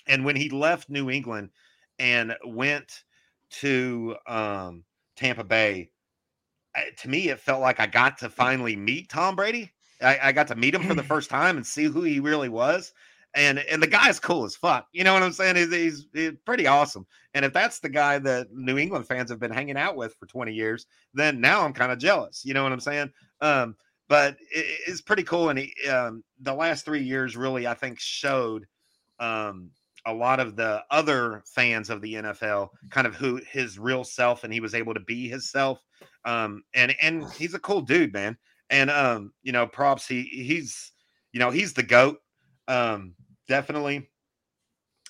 and 0.08 0.24
when 0.24 0.36
he 0.36 0.50
left 0.50 0.88
New 0.90 1.10
England 1.10 1.50
and 1.98 2.36
went 2.46 3.04
to 3.52 4.16
um, 4.28 4.84
Tampa 5.16 5.44
Bay, 5.44 5.90
to 6.98 7.10
me, 7.10 7.30
it 7.30 7.40
felt 7.40 7.62
like 7.62 7.80
I 7.80 7.88
got 7.88 8.18
to 8.20 8.30
finally 8.30 8.76
meet 8.76 9.10
Tom 9.10 9.36
Brady. 9.36 9.72
I, 10.02 10.20
I 10.24 10.32
got 10.32 10.48
to 10.50 10.56
meet 10.56 10.74
him 10.76 10.84
for 10.84 10.94
the 10.96 11.04
first 11.04 11.30
time 11.30 11.58
and 11.58 11.66
see 11.66 11.86
who 11.86 12.04
he 12.04 12.20
really 12.20 12.50
was. 12.50 12.94
And 13.34 13.60
and 13.60 13.82
the 13.82 13.88
guy's 13.88 14.20
cool 14.20 14.44
as 14.44 14.56
fuck. 14.56 14.88
You 14.92 15.04
know 15.04 15.14
what 15.14 15.24
I'm 15.24 15.32
saying? 15.32 15.56
He's, 15.56 15.72
he's, 15.72 16.08
he's 16.14 16.32
pretty 16.46 16.68
awesome. 16.68 17.06
And 17.34 17.46
if 17.46 17.54
that's 17.54 17.80
the 17.80 17.90
guy 17.90 18.20
that 18.20 18.48
New 18.52 18.78
England 18.78 19.08
fans 19.08 19.30
have 19.30 19.40
been 19.40 19.52
hanging 19.52 19.78
out 19.78 19.96
with 19.96 20.16
for 20.16 20.26
20 20.26 20.52
years, 20.54 20.86
then 21.14 21.40
now 21.40 21.64
I'm 21.64 21.74
kind 21.74 21.92
of 21.92 21.98
jealous. 21.98 22.44
You 22.44 22.54
know 22.54 22.64
what 22.64 22.74
I'm 22.74 22.80
saying? 22.82 23.10
Um, 23.40 23.76
but 24.10 24.36
it, 24.52 24.82
it's 24.88 25.00
pretty 25.00 25.24
cool. 25.24 25.50
And 25.50 25.60
he, 25.60 25.74
um, 25.88 26.24
the 26.42 26.54
last 26.54 26.84
three 26.84 27.02
years 27.02 27.38
really, 27.38 27.68
I 27.68 27.74
think, 27.74 28.00
showed 28.00 28.66
um, 29.20 29.72
a 30.06 30.14
lot 30.14 30.40
of 30.40 30.56
the 30.56 30.84
other 30.92 31.44
fans 31.46 31.90
of 31.90 32.02
the 32.02 32.16
NFL 32.16 32.70
kind 32.90 33.08
of 33.08 33.16
who 33.16 33.40
his 33.50 33.80
real 33.80 34.04
self, 34.04 34.44
and 34.44 34.54
he 34.54 34.60
was 34.60 34.76
able 34.76 34.94
to 34.94 35.00
be 35.00 35.30
his 35.30 35.50
self. 35.50 35.80
Um, 36.26 36.64
and 36.74 36.96
and 37.02 37.32
he's 37.34 37.54
a 37.54 37.60
cool 37.60 37.82
dude, 37.82 38.14
man. 38.14 38.38
And 38.70 38.90
um, 38.90 39.34
you 39.44 39.52
know, 39.52 39.68
props. 39.68 40.08
He 40.08 40.24
he's 40.24 40.92
you 41.32 41.40
know 41.40 41.50
he's 41.50 41.74
the 41.74 41.84
goat. 41.84 42.18
Um, 42.68 43.16
definitely 43.48 44.10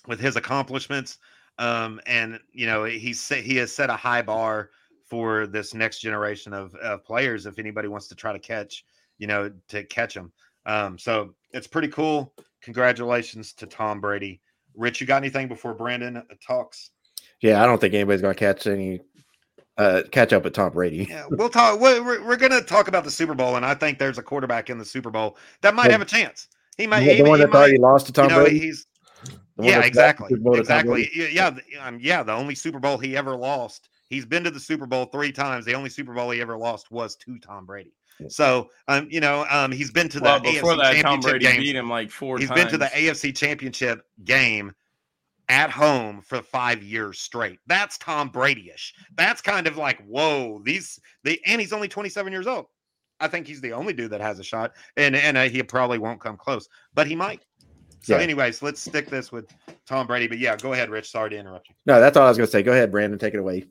with 0.06 0.20
his 0.20 0.36
accomplishments. 0.36 1.18
Um, 1.58 2.00
and 2.06 2.40
you 2.52 2.66
know 2.66 2.84
he's 2.84 3.20
set, 3.20 3.44
he 3.44 3.56
has 3.56 3.72
set 3.72 3.90
a 3.90 3.96
high 3.96 4.22
bar 4.22 4.70
for 5.04 5.46
this 5.46 5.74
next 5.74 6.00
generation 6.00 6.54
of, 6.54 6.74
of 6.76 7.04
players. 7.04 7.46
If 7.46 7.58
anybody 7.58 7.88
wants 7.88 8.08
to 8.08 8.14
try 8.14 8.32
to 8.32 8.38
catch, 8.38 8.84
you 9.18 9.26
know, 9.26 9.52
to 9.68 9.84
catch 9.84 10.16
him. 10.16 10.32
Um, 10.64 10.98
so 10.98 11.34
it's 11.52 11.66
pretty 11.66 11.88
cool. 11.88 12.32
Congratulations 12.62 13.52
to 13.54 13.66
Tom 13.66 14.00
Brady. 14.00 14.40
Rich, 14.74 15.00
you 15.00 15.06
got 15.06 15.18
anything 15.18 15.48
before 15.48 15.74
Brandon 15.74 16.22
talks? 16.46 16.92
Yeah, 17.42 17.62
I 17.62 17.66
don't 17.66 17.80
think 17.80 17.92
anybody's 17.92 18.22
going 18.22 18.34
to 18.34 18.38
catch 18.38 18.66
any 18.66 19.00
uh 19.78 20.02
catch 20.10 20.32
up 20.32 20.44
with 20.44 20.52
Tom 20.52 20.72
Brady. 20.72 21.06
Yeah, 21.08 21.26
we'll 21.30 21.48
talk. 21.48 21.80
We're, 21.80 22.24
we're, 22.24 22.36
going 22.36 22.52
to 22.52 22.62
talk 22.62 22.88
about 22.88 23.04
the 23.04 23.10
Super 23.10 23.34
Bowl, 23.34 23.56
and 23.56 23.66
I 23.66 23.74
think 23.74 23.98
there's 23.98 24.18
a 24.18 24.22
quarterback 24.22 24.70
in 24.70 24.78
the 24.78 24.84
Super 24.84 25.10
Bowl 25.10 25.36
that 25.60 25.74
might 25.74 25.90
have 25.90 26.02
a 26.02 26.06
chance. 26.06 26.48
He 26.78 26.86
might. 26.86 27.04
the 27.04 27.14
he, 27.14 27.22
one 27.22 27.38
he 27.38 27.44
that 27.44 27.52
might 27.52 27.58
already 27.58 27.78
lost 27.78 28.06
to 28.06 28.12
Tom 28.12 28.24
you 28.24 28.30
know, 28.30 28.42
Brady. 28.44 28.58
he's 28.58 28.86
The 29.56 29.64
yeah, 29.66 29.80
exactly, 29.82 30.28
Super 30.30 30.40
Bowl 30.42 30.52
to 30.54 30.62
Tom 30.62 30.78
exactly. 30.78 31.10
Yeah, 31.14 31.26
yeah, 31.28 31.50
the- 31.50 31.62
um, 31.86 31.98
yeah. 32.00 32.22
The 32.22 32.32
only 32.32 32.54
Super 32.54 32.78
Bowl 32.78 32.98
he 32.98 33.16
ever 33.16 33.36
lost. 33.36 33.88
He's 34.08 34.26
been 34.26 34.44
to 34.44 34.50
the 34.50 34.60
Super 34.60 34.86
Bowl 34.86 35.06
three 35.06 35.32
times. 35.32 35.64
The 35.64 35.74
only 35.74 35.88
Super 35.90 36.12
Bowl 36.14 36.30
he 36.30 36.40
ever 36.40 36.56
lost 36.56 36.90
was 36.90 37.16
to 37.16 37.38
Tom 37.38 37.64
Brady. 37.66 37.92
So, 38.28 38.70
um, 38.88 39.08
you 39.10 39.20
know, 39.20 39.46
um, 39.50 39.72
he's 39.72 39.90
been 39.90 40.08
to 40.10 40.18
the 40.18 40.24
Well, 40.24 40.40
before 40.40 40.74
AFC 40.74 40.76
that, 40.78 40.92
Tom 41.02 41.02
Championship 41.02 41.30
Brady 41.30 41.44
games. 41.46 41.58
beat 41.58 41.76
him 41.76 41.88
like 41.88 42.10
four 42.10 42.38
He's 42.38 42.48
times. 42.48 42.60
been 42.60 42.68
to 42.72 42.78
the 42.78 42.84
AFC 42.86 43.34
Championship 43.34 44.06
game 44.24 44.74
at 45.48 45.70
home 45.70 46.20
for 46.22 46.40
five 46.42 46.82
years 46.82 47.18
straight. 47.20 47.58
That's 47.66 47.98
Tom 47.98 48.28
Brady-ish. 48.28 48.94
That's 49.16 49.40
kind 49.40 49.66
of 49.66 49.76
like, 49.76 50.00
whoa, 50.06 50.60
these 50.62 51.00
they 51.24 51.40
and 51.46 51.60
he's 51.60 51.72
only 51.72 51.88
27 51.88 52.32
years 52.32 52.46
old. 52.46 52.66
I 53.22 53.28
think 53.28 53.46
he's 53.46 53.60
the 53.60 53.72
only 53.72 53.92
dude 53.92 54.10
that 54.10 54.20
has 54.20 54.38
a 54.38 54.44
shot, 54.44 54.72
and 54.96 55.14
and 55.16 55.36
uh, 55.36 55.42
he 55.44 55.62
probably 55.62 55.98
won't 55.98 56.20
come 56.20 56.36
close, 56.36 56.68
but 56.94 57.06
he 57.06 57.14
might. 57.16 57.42
So, 58.02 58.16
Yeah. 58.16 58.22
anyways, 58.22 58.62
let's 58.62 58.80
stick 58.80 59.08
this 59.08 59.30
with 59.30 59.48
Tom 59.86 60.08
Brady. 60.08 60.26
But 60.26 60.38
yeah, 60.38 60.56
go 60.56 60.72
ahead, 60.72 60.90
Rich. 60.90 61.10
Sorry 61.10 61.30
to 61.30 61.36
interrupt 61.38 61.68
you. 61.68 61.76
No, 61.86 62.00
that's 62.00 62.16
all 62.16 62.24
I 62.26 62.28
was 62.30 62.36
going 62.36 62.48
to 62.48 62.50
say. 62.50 62.62
Go 62.62 62.72
ahead, 62.72 62.90
Brandon. 62.90 63.16
Take 63.18 63.34
it 63.34 63.38
away. 63.38 63.64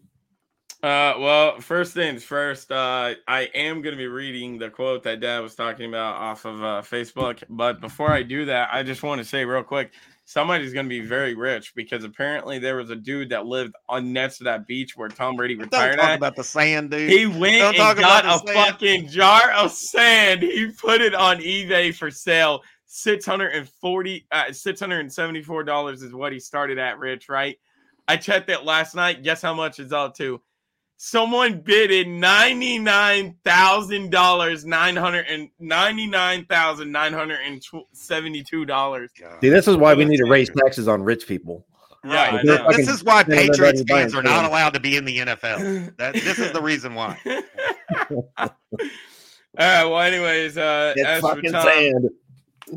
Uh, 0.81 1.13
well, 1.19 1.59
first 1.59 1.93
things 1.93 2.23
first, 2.23 2.71
uh, 2.71 3.13
I 3.27 3.41
am 3.53 3.81
going 3.83 3.93
to 3.93 3.97
be 3.97 4.07
reading 4.07 4.57
the 4.57 4.69
quote 4.69 5.03
that 5.03 5.19
Dad 5.19 5.39
was 5.41 5.53
talking 5.53 5.87
about 5.87 6.15
off 6.15 6.45
of 6.45 6.63
uh, 6.63 6.81
Facebook. 6.81 7.43
But 7.49 7.81
before 7.81 8.09
I 8.11 8.23
do 8.23 8.45
that, 8.45 8.69
I 8.71 8.81
just 8.81 9.03
want 9.03 9.19
to 9.19 9.25
say 9.25 9.45
real 9.45 9.63
quick 9.63 9.91
somebody's 10.31 10.73
going 10.73 10.85
to 10.85 10.89
be 10.89 11.01
very 11.01 11.35
rich 11.35 11.73
because 11.75 12.03
apparently 12.05 12.57
there 12.57 12.77
was 12.77 12.89
a 12.89 12.95
dude 12.95 13.29
that 13.29 13.45
lived 13.45 13.73
on 13.89 14.13
next 14.13 14.37
to 14.37 14.45
that 14.45 14.65
beach 14.65 14.95
where 14.95 15.09
Tom 15.09 15.35
Brady 15.35 15.55
retired. 15.55 15.97
Don't 15.97 15.99
talk 15.99 16.09
at. 16.09 16.17
about 16.17 16.35
the 16.37 16.43
sand, 16.43 16.91
dude. 16.91 17.09
He 17.09 17.25
went 17.25 17.59
Don't 17.59 17.77
and 17.77 17.99
got 17.99 18.25
a 18.25 18.47
sand. 18.47 18.57
fucking 18.67 19.07
jar 19.09 19.51
of 19.51 19.71
sand. 19.71 20.41
He 20.41 20.71
put 20.71 21.01
it 21.01 21.13
on 21.13 21.39
eBay 21.39 21.93
for 21.93 22.09
sale. 22.09 22.61
Six 22.85 23.25
hundred 23.25 23.55
and 23.55 23.69
forty, 23.69 24.25
uh, 24.31 24.51
six 24.51 24.79
hundred 24.79 24.99
and 24.99 25.11
seventy-four 25.11 25.63
dollars 25.63 26.01
is 26.01 26.13
what 26.13 26.33
he 26.33 26.39
started 26.39 26.77
at. 26.77 26.99
Rich, 26.99 27.29
right? 27.29 27.57
I 28.07 28.17
checked 28.17 28.49
it 28.49 28.65
last 28.65 28.95
night. 28.95 29.23
Guess 29.23 29.41
how 29.41 29.53
much 29.53 29.79
it's 29.79 29.93
out 29.93 30.15
to? 30.15 30.41
Someone 31.03 31.61
bidded 31.61 32.07
ninety-nine 32.07 33.35
thousand 33.43 34.11
dollars, 34.11 34.65
nine 34.65 34.95
hundred 34.95 35.25
and 35.25 35.49
ninety-nine 35.59 36.45
thousand 36.45 36.91
nine 36.91 37.11
hundred 37.11 37.39
and 37.43 37.59
seventy-two 37.91 38.65
dollars. 38.65 39.09
See, 39.41 39.49
this 39.49 39.67
is 39.67 39.77
why 39.77 39.95
we 39.95 40.05
need 40.05 40.17
to 40.17 40.29
raise 40.29 40.51
taxes 40.51 40.87
on 40.87 41.01
rich 41.01 41.27
people. 41.27 41.65
Right. 42.03 42.35
If 42.35 42.45
they're 42.45 42.53
I 42.53 42.57
know. 42.59 42.65
fucking 42.65 42.85
This 42.85 42.95
is 42.95 43.03
why 43.03 43.23
Patriots 43.23 43.81
fans 43.87 44.13
are 44.13 44.21
not 44.21 44.45
allowed 44.45 44.75
to 44.75 44.79
be 44.79 44.95
in 44.95 45.05
the 45.05 45.17
NFL. 45.17 45.97
That 45.97 46.13
this 46.13 46.37
is 46.37 46.51
the 46.51 46.61
reason 46.61 46.93
why. 46.93 47.17
All 48.37 48.49
right. 49.57 49.83
Well, 49.85 50.01
anyways, 50.01 50.55
uh, 50.55 50.93
It's 50.95 51.07
as 51.07 51.21
for 51.21 51.33
fucking 51.33 51.51
Tom, 51.51 51.63
sand. 51.63 52.09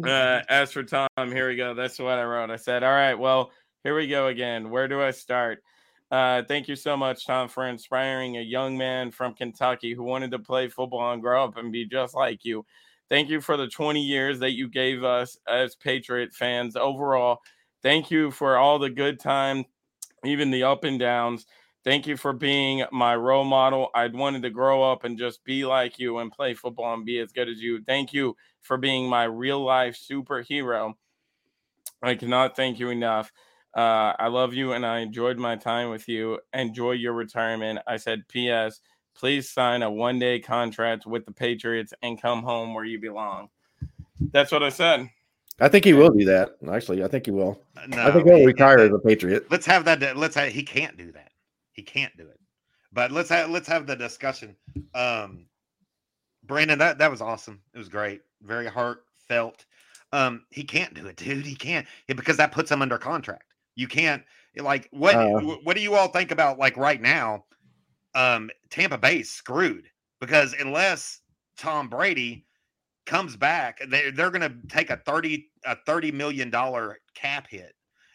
Uh, 0.02 0.40
as 0.48 0.72
for 0.72 0.82
Tom, 0.82 1.08
here 1.26 1.50
we 1.50 1.56
go. 1.56 1.74
That's 1.74 1.98
what 1.98 2.18
I 2.18 2.24
wrote. 2.24 2.50
I 2.50 2.56
said, 2.56 2.82
all 2.84 2.90
right, 2.90 3.14
well, 3.16 3.50
here 3.82 3.94
we 3.94 4.08
go 4.08 4.28
again. 4.28 4.70
Where 4.70 4.88
do 4.88 5.02
I 5.02 5.10
start? 5.10 5.62
Uh, 6.10 6.42
thank 6.46 6.68
you 6.68 6.76
so 6.76 6.96
much, 6.96 7.26
Tom, 7.26 7.48
for 7.48 7.66
inspiring 7.66 8.36
a 8.36 8.40
young 8.42 8.76
man 8.78 9.10
from 9.10 9.34
Kentucky 9.34 9.94
who 9.94 10.04
wanted 10.04 10.30
to 10.30 10.38
play 10.38 10.68
football 10.68 11.12
and 11.12 11.22
grow 11.22 11.44
up 11.44 11.56
and 11.56 11.72
be 11.72 11.86
just 11.86 12.14
like 12.14 12.44
you. 12.44 12.64
Thank 13.08 13.28
you 13.28 13.40
for 13.40 13.56
the 13.56 13.68
20 13.68 14.00
years 14.00 14.38
that 14.38 14.52
you 14.52 14.68
gave 14.68 15.04
us 15.04 15.36
as 15.48 15.74
Patriot 15.74 16.32
fans 16.32 16.76
overall. 16.76 17.40
Thank 17.82 18.10
you 18.10 18.30
for 18.30 18.56
all 18.56 18.78
the 18.78 18.90
good 18.90 19.20
time, 19.20 19.64
even 20.24 20.50
the 20.50 20.62
up 20.62 20.84
and 20.84 20.98
downs. 20.98 21.46
Thank 21.84 22.06
you 22.06 22.16
for 22.16 22.32
being 22.32 22.84
my 22.92 23.14
role 23.14 23.44
model. 23.44 23.90
I'd 23.94 24.14
wanted 24.14 24.42
to 24.42 24.50
grow 24.50 24.82
up 24.82 25.04
and 25.04 25.18
just 25.18 25.44
be 25.44 25.66
like 25.66 25.98
you 25.98 26.18
and 26.18 26.32
play 26.32 26.54
football 26.54 26.94
and 26.94 27.04
be 27.04 27.18
as 27.18 27.30
good 27.30 27.48
as 27.48 27.60
you. 27.60 27.82
Thank 27.84 28.14
you 28.14 28.36
for 28.62 28.78
being 28.78 29.06
my 29.06 29.24
real 29.24 29.62
life 29.62 30.00
superhero. 30.10 30.94
I 32.02 32.14
cannot 32.14 32.56
thank 32.56 32.78
you 32.78 32.88
enough. 32.88 33.30
Uh, 33.74 34.14
I 34.18 34.28
love 34.28 34.54
you 34.54 34.72
and 34.72 34.86
I 34.86 35.00
enjoyed 35.00 35.38
my 35.38 35.56
time 35.56 35.90
with 35.90 36.08
you. 36.08 36.38
Enjoy 36.52 36.92
your 36.92 37.12
retirement. 37.12 37.80
I 37.86 37.96
said, 37.96 38.26
P.S. 38.28 38.80
Please 39.16 39.50
sign 39.50 39.82
a 39.82 39.90
one 39.90 40.18
day 40.18 40.38
contract 40.38 41.06
with 41.06 41.24
the 41.24 41.32
Patriots 41.32 41.92
and 42.02 42.20
come 42.20 42.42
home 42.42 42.74
where 42.74 42.84
you 42.84 43.00
belong. 43.00 43.48
That's 44.32 44.52
what 44.52 44.62
I 44.62 44.68
said. 44.68 45.08
I 45.60 45.68
think 45.68 45.84
he 45.84 45.92
will 45.92 46.10
do 46.10 46.24
that. 46.24 46.56
Actually, 46.70 47.04
I 47.04 47.08
think 47.08 47.26
he 47.26 47.30
will. 47.30 47.60
No, 47.88 48.02
I 48.02 48.10
think 48.10 48.26
he'll 48.26 48.44
retire 48.44 48.78
as 48.78 48.92
a 48.92 48.98
Patriot. 48.98 49.46
Let's 49.50 49.66
have 49.66 49.84
that. 49.84 50.16
Let's 50.16 50.34
have. 50.34 50.52
He 50.52 50.64
can't 50.64 50.96
do 50.96 51.12
that. 51.12 51.30
He 51.72 51.82
can't 51.82 52.16
do 52.16 52.26
it. 52.26 52.40
But 52.92 53.12
let's 53.12 53.28
have. 53.28 53.50
Let's 53.50 53.68
have 53.68 53.86
the 53.86 53.94
discussion. 53.94 54.56
Um, 54.94 55.46
Brandon, 56.44 56.78
that 56.78 56.98
that 56.98 57.10
was 57.10 57.20
awesome. 57.20 57.60
It 57.72 57.78
was 57.78 57.88
great. 57.88 58.22
Very 58.42 58.66
heartfelt. 58.66 59.64
Um, 60.12 60.44
he 60.50 60.64
can't 60.64 60.94
do 60.94 61.06
it, 61.06 61.16
dude. 61.16 61.46
He 61.46 61.54
can't 61.54 61.86
Yeah, 62.08 62.14
because 62.14 62.36
that 62.36 62.52
puts 62.52 62.70
him 62.70 62.82
under 62.82 62.98
contract. 62.98 63.53
You 63.74 63.88
can't 63.88 64.22
like 64.56 64.88
what 64.90 65.16
Uh. 65.16 65.40
what 65.62 65.76
do 65.76 65.82
you 65.82 65.94
all 65.94 66.08
think 66.08 66.30
about 66.30 66.58
like 66.58 66.76
right 66.76 67.00
now? 67.00 67.44
Um, 68.14 68.50
Tampa 68.70 68.98
Bay's 68.98 69.30
screwed 69.30 69.88
because 70.20 70.52
unless 70.54 71.20
Tom 71.56 71.88
Brady 71.88 72.46
comes 73.06 73.36
back, 73.36 73.80
they 73.88 74.10
they're 74.10 74.30
gonna 74.30 74.54
take 74.68 74.90
a 74.90 74.96
30 74.98 75.50
a 75.64 75.76
30 75.86 76.12
million 76.12 76.50
dollar 76.50 76.98
cap 77.14 77.46
hit 77.48 77.74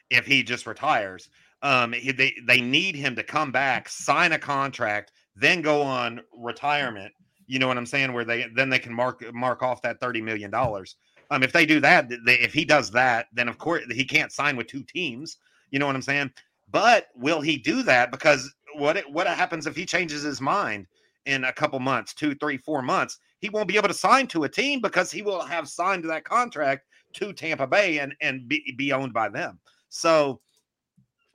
if 0.10 0.26
he 0.26 0.43
just 0.43 0.66
retires. 0.66 1.30
Um, 1.62 1.91
he- 1.93 2.12
they 2.14 2.34
they 2.47 2.62
need 2.62 2.95
him 2.95 3.16
to 3.16 3.24
come 3.24 3.51
back, 3.51 3.89
sign 3.89 4.32
a 4.32 4.39
contract, 4.39 5.12
then 5.36 5.62
go 5.62 5.82
on 5.82 6.22
retirement. 6.34 7.14
You 7.47 7.60
know 7.60 7.68
what 7.68 7.78
I'm 7.78 7.86
saying? 7.86 8.14
Where 8.14 8.24
they 8.26 8.47
then 8.55 8.70
they 8.70 8.80
can 8.80 8.93
mark 8.93 9.22
mark 9.34 9.62
off 9.64 9.82
that 9.82 9.99
30 9.99 10.22
million 10.22 10.49
dollars. 10.51 10.95
Um, 11.32 11.43
if 11.43 11.51
they 11.51 11.66
do 11.66 11.80
that, 11.82 12.10
they, 12.26 12.39
if 12.39 12.53
he 12.53 12.64
does 12.66 12.89
that, 12.91 13.28
then 13.34 13.47
of 13.49 13.57
course 13.57 13.84
he 13.91 14.05
can't 14.05 14.32
sign 14.32 14.55
with 14.55 14.68
two 14.68 14.84
teams. 14.84 15.38
You 15.72 15.80
know 15.80 15.86
what 15.86 15.95
I'm 15.95 16.01
saying? 16.01 16.32
But 16.72 17.07
will 17.15 17.41
he 17.41 17.57
do 17.57 17.84
that? 17.84 18.11
Because 18.11 18.53
what 18.76 18.97
it, 18.97 19.11
what 19.11 19.28
happens 19.28 19.67
if 19.67 19.76
he 19.76 19.86
changes 19.86 20.24
his 20.24 20.41
mind 20.41 20.88
in 21.26 21.43
a 21.45 21.53
couple 21.53 21.80
months, 21.80 22.13
two, 22.13 22.36
three, 22.36 22.57
four 22.57 22.82
months? 22.82 23.17
He 23.39 23.49
won't 23.49 23.67
be 23.67 23.78
able 23.78 23.88
to 23.88 23.93
sign 23.93 24.28
to 24.28 24.43
a 24.43 24.49
team 24.49 24.82
because 24.82 25.11
he 25.11 25.22
will 25.22 25.41
have 25.41 25.67
signed 25.70 26.03
that 26.05 26.26
contract 26.26 26.86
to 27.13 27.34
Tampa 27.34 27.67
Bay 27.67 27.99
and 27.99 28.13
and 28.22 28.47
be, 28.47 28.74
be 28.78 28.93
owned 28.93 29.13
by 29.13 29.30
them. 29.30 29.59
So, 29.89 30.41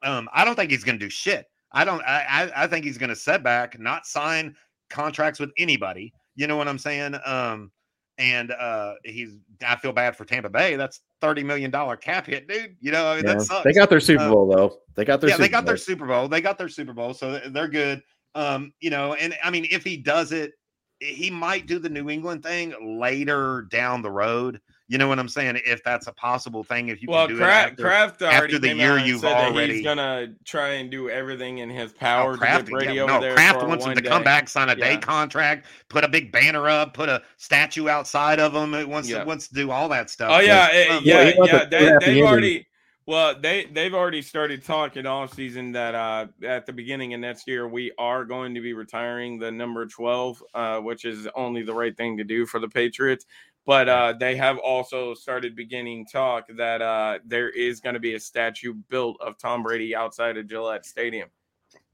um, 0.02 0.28
I 0.32 0.44
don't 0.44 0.54
think 0.54 0.70
he's 0.70 0.84
going 0.84 0.98
to 0.98 1.04
do 1.04 1.10
shit. 1.10 1.46
I 1.72 1.84
don't. 1.84 2.02
I 2.04 2.52
I, 2.54 2.66
think 2.68 2.84
he's 2.84 2.98
going 2.98 3.10
to 3.10 3.16
set 3.16 3.42
back, 3.42 3.80
not 3.80 4.06
sign 4.06 4.54
contracts 4.90 5.40
with 5.40 5.50
anybody. 5.58 6.12
You 6.36 6.46
know 6.46 6.56
what 6.56 6.68
I'm 6.68 6.78
saying? 6.78 7.16
Um, 7.24 7.72
and 8.18 8.52
uh, 8.52 8.94
he's. 9.04 9.36
I 9.66 9.76
feel 9.76 9.92
bad 9.92 10.16
for 10.16 10.24
Tampa 10.24 10.50
Bay. 10.50 10.76
That's 10.76 11.00
thirty 11.24 11.42
million 11.42 11.70
dollar 11.70 11.96
cap 11.96 12.26
hit, 12.26 12.46
dude. 12.46 12.76
You 12.80 12.92
know, 12.92 13.06
I 13.06 13.16
mean, 13.16 13.24
Yeah. 13.24 13.34
that 13.34 13.42
sucks. 13.42 13.64
They 13.64 13.72
got 13.72 13.88
their 13.88 14.00
Super 14.00 14.24
Uh, 14.24 14.30
Bowl 14.30 14.46
though. 14.54 14.78
They 14.94 15.04
got 15.04 15.20
their 15.20 15.30
yeah, 15.30 15.36
Super 15.36 15.44
they 15.44 15.48
got 15.50 15.64
their 15.64 15.74
Bowl. 15.74 15.82
Super 15.82 16.06
Bowl. 16.06 16.28
They 16.28 16.40
got 16.40 16.58
their 16.58 16.68
Super 16.68 16.92
Bowl, 16.92 17.14
so 17.14 17.40
they're 17.48 17.68
good. 17.68 18.02
Um, 18.34 18.72
you 18.80 18.90
know, 18.90 19.14
and 19.14 19.34
I 19.42 19.50
mean, 19.50 19.66
if 19.70 19.84
he 19.84 19.96
does 19.96 20.32
it, 20.32 20.52
he 21.00 21.30
might 21.30 21.66
do 21.66 21.78
the 21.78 21.88
New 21.88 22.10
England 22.10 22.42
thing 22.42 22.74
later 23.00 23.66
down 23.70 24.02
the 24.02 24.10
road. 24.10 24.60
You 24.86 24.98
know 24.98 25.08
what 25.08 25.18
I'm 25.18 25.28
saying? 25.28 25.58
If 25.64 25.82
that's 25.82 26.08
a 26.08 26.12
possible 26.12 26.62
thing, 26.62 26.88
if 26.88 27.00
you 27.00 27.08
well, 27.08 27.26
can 27.26 27.36
do 27.36 27.42
it 27.42 27.46
Kraft, 27.46 27.70
after, 27.70 27.82
Kraft 27.82 28.22
already 28.22 28.58
the 28.58 28.68
came 28.68 28.76
year 28.78 28.98
out 28.98 29.06
you've 29.06 29.20
said 29.20 29.30
that 29.30 29.52
already- 29.52 29.74
he's 29.76 29.82
gonna 29.84 30.34
try 30.44 30.68
and 30.74 30.90
do 30.90 31.08
everything 31.08 31.58
in 31.58 31.70
his 31.70 31.92
Oh, 31.92 31.98
power 31.98 32.32
to 32.32 32.38
Kraft, 32.38 32.66
get 32.66 32.70
Brady 32.72 32.94
yeah, 32.94 33.02
over 33.02 33.12
no, 33.14 33.20
there. 33.22 33.34
Kraft 33.34 33.60
for 33.60 33.66
wants 33.66 33.84
him 33.86 33.90
one 33.94 33.96
to 33.96 34.02
come 34.08 34.22
back, 34.22 34.46
sign 34.46 34.68
a 34.68 34.74
day 34.76 34.98
contract, 34.98 35.66
put 35.88 36.04
a 36.04 36.08
big 36.08 36.30
banner 36.30 36.68
up, 36.68 36.92
put 36.92 37.08
a 37.08 37.22
statue 37.38 37.88
outside 37.88 38.38
of 38.38 38.54
him. 38.54 38.74
It 38.74 38.86
wants 38.86 39.08
Yeah. 39.08 39.20
to 39.20 39.24
wants 39.24 39.48
to 39.48 39.54
do 39.54 39.70
all 39.70 39.88
that 39.88 40.10
stuff. 40.10 40.30
Oh 40.30 40.40
yeah, 40.40 40.68
eh, 40.70 40.88
Um, 40.94 41.02
yeah, 41.02 41.22
Yeah, 41.22 41.22
yeah. 41.22 41.24
They, 41.24 41.32
clean 41.32 41.50
out 41.54 41.70
the 41.70 41.76
they've 41.78 42.08
ending. 42.08 42.26
already 42.26 42.66
well, 43.06 43.34
they 43.40 43.64
they've 43.72 43.94
already 43.94 44.20
started 44.22 44.64
talking 44.64 45.06
all 45.06 45.28
season 45.28 45.72
that 45.72 45.94
uh 45.94 46.26
at 46.42 46.66
the 46.66 46.72
beginning 46.74 47.14
of 47.14 47.20
next 47.20 47.46
year 47.48 47.66
we 47.68 47.90
are 47.98 48.24
going 48.26 48.54
to 48.54 48.60
be 48.60 48.74
retiring 48.74 49.38
the 49.38 49.50
number 49.50 49.86
twelve, 49.86 50.42
uh, 50.54 50.78
which 50.80 51.06
is 51.06 51.26
only 51.34 51.62
the 51.62 51.72
right 51.74 51.96
thing 51.96 52.18
to 52.18 52.24
do 52.24 52.44
for 52.44 52.60
the 52.60 52.68
Patriots. 52.68 53.24
But 53.66 53.88
uh, 53.88 54.14
they 54.18 54.36
have 54.36 54.58
also 54.58 55.14
started 55.14 55.56
beginning 55.56 56.06
talk 56.06 56.46
that 56.56 56.82
uh, 56.82 57.18
there 57.24 57.48
is 57.48 57.80
going 57.80 57.94
to 57.94 58.00
be 58.00 58.14
a 58.14 58.20
statue 58.20 58.74
built 58.90 59.16
of 59.20 59.38
Tom 59.38 59.62
Brady 59.62 59.96
outside 59.96 60.36
of 60.36 60.46
Gillette 60.46 60.84
Stadium. 60.84 61.28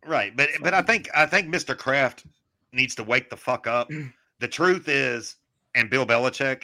Right, 0.04 0.36
but 0.36 0.48
but 0.62 0.74
I 0.74 0.82
think 0.82 1.08
I 1.14 1.26
think 1.26 1.54
Mr. 1.54 1.76
Kraft 1.76 2.24
needs 2.72 2.94
to 2.96 3.04
wake 3.04 3.30
the 3.30 3.36
fuck 3.36 3.66
up. 3.66 3.90
The 4.40 4.48
truth 4.48 4.88
is, 4.88 5.36
and 5.74 5.90
Bill 5.90 6.06
Belichick, 6.06 6.62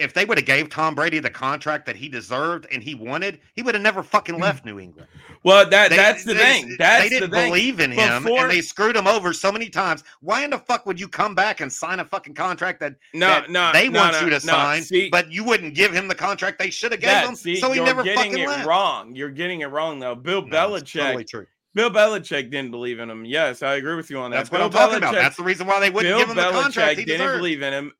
if 0.00 0.14
they 0.14 0.24
would 0.24 0.38
have 0.38 0.46
gave 0.46 0.68
Tom 0.70 0.94
Brady 0.94 1.18
the 1.18 1.30
contract 1.30 1.86
that 1.86 1.96
he 1.96 2.08
deserved 2.08 2.66
and 2.72 2.82
he 2.82 2.94
wanted, 2.94 3.40
he 3.54 3.62
would 3.62 3.74
have 3.74 3.82
never 3.82 4.02
fucking 4.02 4.36
hmm. 4.36 4.42
left 4.42 4.64
New 4.64 4.78
England. 4.80 5.08
Well, 5.42 5.68
that 5.68 5.90
They- 5.90 5.96
that's 5.96 6.24
the 6.24 6.34
they- 6.34 6.40
thing. 6.40 6.76
That's 6.78 7.04
they 7.04 7.08
didn't 7.08 7.30
the 7.30 7.36
thing. 7.36 7.50
believe 7.50 7.80
in 7.80 7.90
him, 7.92 8.22
Before- 8.22 8.42
and 8.42 8.50
they 8.50 8.60
screwed 8.60 8.96
him 8.96 9.06
over 9.06 9.32
so 9.32 9.52
many 9.52 9.68
times. 9.68 10.02
Why 10.20 10.44
in 10.44 10.50
the 10.50 10.58
fuck 10.58 10.86
would 10.86 10.98
you 10.98 11.08
come 11.08 11.34
back 11.34 11.60
and 11.60 11.72
sign 11.72 12.00
a 12.00 12.04
fucking 12.04 12.34
contract 12.34 12.80
that, 12.80 12.96
No, 13.14 13.28
that 13.28 13.50
no, 13.50 13.72
they 13.72 13.88
no, 13.88 14.00
want 14.00 14.12
no, 14.14 14.20
you 14.20 14.26
to 14.26 14.46
no. 14.46 14.52
sign, 14.52 14.82
See, 14.82 15.08
but 15.10 15.30
you 15.30 15.44
wouldn't 15.44 15.74
give 15.74 15.92
him 15.92 16.08
the 16.08 16.14
contract 16.14 16.58
they 16.58 16.70
should 16.70 16.92
have 16.92 17.00
gave 17.00 17.10
that, 17.10 17.26
him? 17.28 17.34
see, 17.36 17.56
so 17.56 17.70
he 17.72 17.80
never 17.80 18.02
getting 18.02 18.18
fucking 18.32 18.38
it 18.38 18.48
left. 18.48 18.66
wrong. 18.66 19.14
You're 19.14 19.30
getting 19.30 19.60
it 19.60 19.66
wrong 19.66 19.98
though. 19.98 20.14
Bill 20.14 20.42
Belichick. 20.42 21.00
totally 21.00 21.24
true. 21.24 21.46
Bill 21.72 21.90
Belichick 21.90 22.50
didn't 22.50 22.72
believe 22.72 22.98
in 22.98 23.08
him. 23.08 23.24
Yes, 23.24 23.62
I 23.62 23.76
agree 23.76 23.94
with 23.94 24.10
you 24.10 24.18
on 24.18 24.32
that. 24.32 24.38
That's 24.38 24.50
what 24.50 24.58
Bill 24.58 24.66
I'm 24.66 24.72
talking 24.72 24.98
about. 24.98 25.14
That's 25.14 25.36
the 25.36 25.44
reason 25.44 25.68
why 25.68 25.78
they 25.78 25.88
wouldn't 25.88 26.10
Bill 26.10 26.18
give 26.18 26.30
him 26.30 26.36
the 26.36 26.50
contract 26.50 26.98
he 26.98 27.04
Belichick 27.04 27.06
didn't 27.06 27.20
deserved. 27.20 27.38
believe 27.38 27.62
in 27.62 27.72
him. 27.72 27.92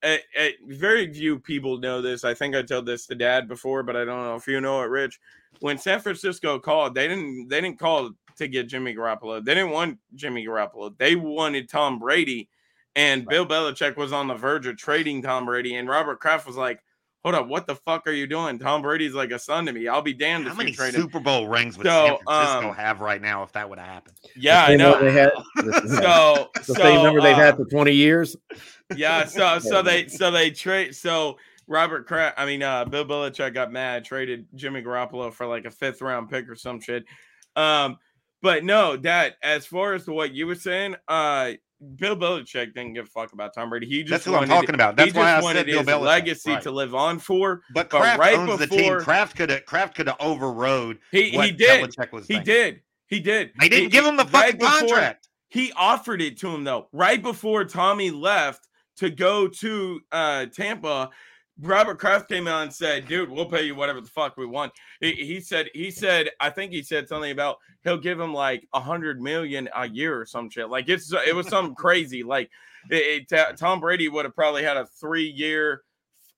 Very 0.67 1.13
few 1.13 1.39
people 1.39 1.79
know 1.79 2.03
this. 2.03 2.25
I 2.25 2.35
think 2.35 2.57
I 2.57 2.63
told 2.63 2.87
this 2.87 3.07
to 3.07 3.15
Dad 3.15 3.47
before, 3.47 3.83
but 3.85 3.97
I 3.97 4.05
don't 4.05 4.25
know 4.25 4.35
if 4.35 4.47
you 4.49 4.61
know 4.61 4.83
it, 4.83 4.87
Rich. 4.87 5.21
When 5.61 5.79
San 5.79 6.01
Francisco 6.01 6.59
called, 6.59 6.95
they 6.95 7.07
didn't 7.07 7.49
they 7.49 7.61
didn't 7.61 7.79
call 7.79 8.11
to 8.39 8.49
get 8.49 8.69
Jimmy 8.69 8.95
Garoppolo. 8.95 9.45
They 9.45 9.55
didn't 9.55 9.71
want 9.71 9.99
Jimmy 10.15 10.45
Garoppolo. 10.45 10.97
They 10.99 11.15
wanted 11.15 11.69
Tom 11.69 11.99
Brady, 11.99 12.49
and 12.97 13.27
Bill 13.27 13.47
Belichick 13.47 13.97
was 13.97 14.13
on 14.13 14.27
the 14.27 14.35
verge 14.35 14.67
of 14.67 14.79
trading 14.79 15.23
Tom 15.23 15.47
Brady, 15.47 15.77
and 15.77 15.89
Robert 15.89 16.19
Kraft 16.19 16.47
was 16.47 16.57
like, 16.57 16.83
hold 17.23 17.35
up, 17.35 17.49
what 17.49 17.67
the 17.67 17.75
fuck 17.75 18.07
are 18.07 18.13
you 18.13 18.27
doing? 18.27 18.59
Tom 18.59 18.83
Brady's 18.83 19.15
like 19.15 19.31
a 19.31 19.39
son 19.39 19.67
to 19.67 19.73
me. 19.73 19.89
I'll 19.89 20.03
be 20.03 20.15
damned 20.15 20.47
How 20.47 20.53
if 20.53 20.59
many 20.59 20.71
you 20.71 20.77
trade. 20.77 20.95
Super 20.95 21.21
Bowl 21.21 21.49
rings 21.49 21.77
would 21.77 21.87
So, 21.87 22.07
San 22.07 22.17
Francisco 22.25 22.69
um, 22.71 22.75
have 22.75 23.01
right 23.01 23.21
now 23.21 23.43
if 23.43 23.53
that 23.53 23.69
would 23.69 23.79
have 23.79 23.89
happened? 23.89 24.17
Yeah, 24.37 24.65
I 24.65 24.77
know. 24.77 25.01
They 25.01 25.13
had, 25.13 25.31
So, 25.57 26.49
the 26.55 26.63
so 26.63 26.75
same 26.75 27.03
number 27.03 27.21
they've 27.21 27.37
had 27.37 27.57
for 27.57 27.65
20 27.67 27.93
years. 27.93 28.37
yeah, 28.97 29.25
so 29.27 29.59
so 29.61 29.83
they 29.83 30.07
so 30.09 30.31
they 30.31 30.51
trade 30.51 30.95
so 30.97 31.37
Robert 31.67 32.07
Kraft, 32.07 32.39
I 32.39 32.47
mean 32.47 32.63
uh 32.63 32.85
Bill 32.85 33.05
Belichick 33.05 33.55
got 33.55 33.71
mad, 33.73 34.05
traded 34.05 34.47
Jimmy 34.55 34.83
Garoppolo 34.83 35.33
for 35.33 35.47
like 35.47 35.67
a 35.67 35.71
fifth 35.71 36.01
round 36.01 36.31
pick 36.31 36.49
or 36.49 36.57
some 36.57 36.81
shit. 36.81 37.05
Um, 37.55 37.99
but 38.43 38.65
no, 38.65 38.97
that 38.97 39.35
as 39.43 39.67
far 39.67 39.95
as 39.95 40.05
to 40.07 40.13
what 40.13 40.33
you 40.33 40.47
were 40.47 40.55
saying, 40.55 40.97
uh 41.07 41.53
Bill 41.97 42.15
Belichick 42.17 42.75
didn't 42.75 42.93
give 42.95 43.07
a 43.07 43.09
fuck 43.09 43.33
about 43.33 43.55
Tom 43.55 43.71
Brady. 43.71 43.87
He 43.87 44.03
just 44.03 44.11
That's 44.11 44.25
who 44.25 44.35
I'm 44.35 44.47
talking 44.49 44.75
about. 44.75 44.97
That's 44.97 45.15
why 45.15 45.31
I 45.31 45.41
wanted 45.41 45.61
said 45.61 45.67
Bill 45.67 45.79
his 45.79 45.87
Belichick. 45.89 46.01
legacy 46.05 46.51
Right. 46.53 46.63
to 46.63 46.71
live 46.71 46.95
on 46.95 47.19
for. 47.19 47.63
But 47.73 47.89
but 47.91 48.19
right 48.19 48.39
owns 48.39 48.59
the 48.59 48.67
team. 48.67 48.79
before- 48.79 49.01
Kraft 49.01 49.37
could 49.37 49.51
have 49.51 49.65
Kraft 49.65 49.95
could 49.97 50.07
have 50.09 50.17
overrode 50.21 50.99
He 51.11 51.33
what 51.37 51.47
he 51.47 51.53
did. 51.53 51.85
Belichick 51.91 52.13
was 52.13 52.27
He 52.27 52.35
thinking. 52.35 52.45
did. 52.55 52.81
He 53.09 53.21
did. 53.21 53.53
They 53.59 53.69
didn't 53.69 53.85
He- 53.85 53.91
give 53.91 54.05
him 54.05 54.17
the 54.17 54.25
right 54.27 54.59
before- 54.59 54.79
contract. 54.79 55.29
He 55.49 55.73
offered 55.75 56.21
it 56.23 56.39
to 56.41 56.49
him 56.49 56.65
though, 56.65 56.89
right 56.93 57.21
before 57.23 57.65
Tommy 57.65 58.11
left 58.11 58.69
to 58.99 59.09
go 59.11 59.49
to 59.49 60.01
uh, 60.13 60.47
Tampa. 60.55 61.11
Robert 61.61 61.99
Kraft 61.99 62.29
came 62.29 62.47
out 62.49 62.63
and 62.63 62.73
said, 62.73 63.07
"Dude, 63.07 63.31
we'll 63.31 63.47
pay 63.47 63.63
you 63.63 63.75
whatever 63.75 64.01
the 64.01 64.09
fuck 64.09 64.37
we 64.37 64.47
want." 64.47 64.73
He, 65.01 65.13
he 65.13 65.41
said, 65.41 65.69
"He 65.75 65.91
said, 65.91 66.31
I 66.41 66.51
think 66.51 66.73
he 66.73 66.83
said 66.83 67.09
something 67.09 67.31
about 67.31 67.59
he'll 67.85 67.99
give 67.99 68.19
him 68.19 68.33
like 68.33 68.67
a 68.73 68.81
hundred 68.81 69.21
million 69.21 69.69
a 69.75 69.89
year 69.89 70.19
or 70.21 70.25
some 70.27 70.49
shit. 70.51 70.69
Like 70.71 70.89
it's 70.89 71.13
it 71.13 71.35
was 71.35 71.49
something 71.49 71.75
crazy. 71.75 72.23
Like 72.23 72.51
it, 72.91 73.27
it- 73.31 73.57
Tom 73.59 73.81
Brady 73.81 74.09
would 74.09 74.25
have 74.25 74.35
probably 74.35 74.63
had 74.63 74.77
a 74.77 74.87
three 74.87 75.29
year, 75.29 75.83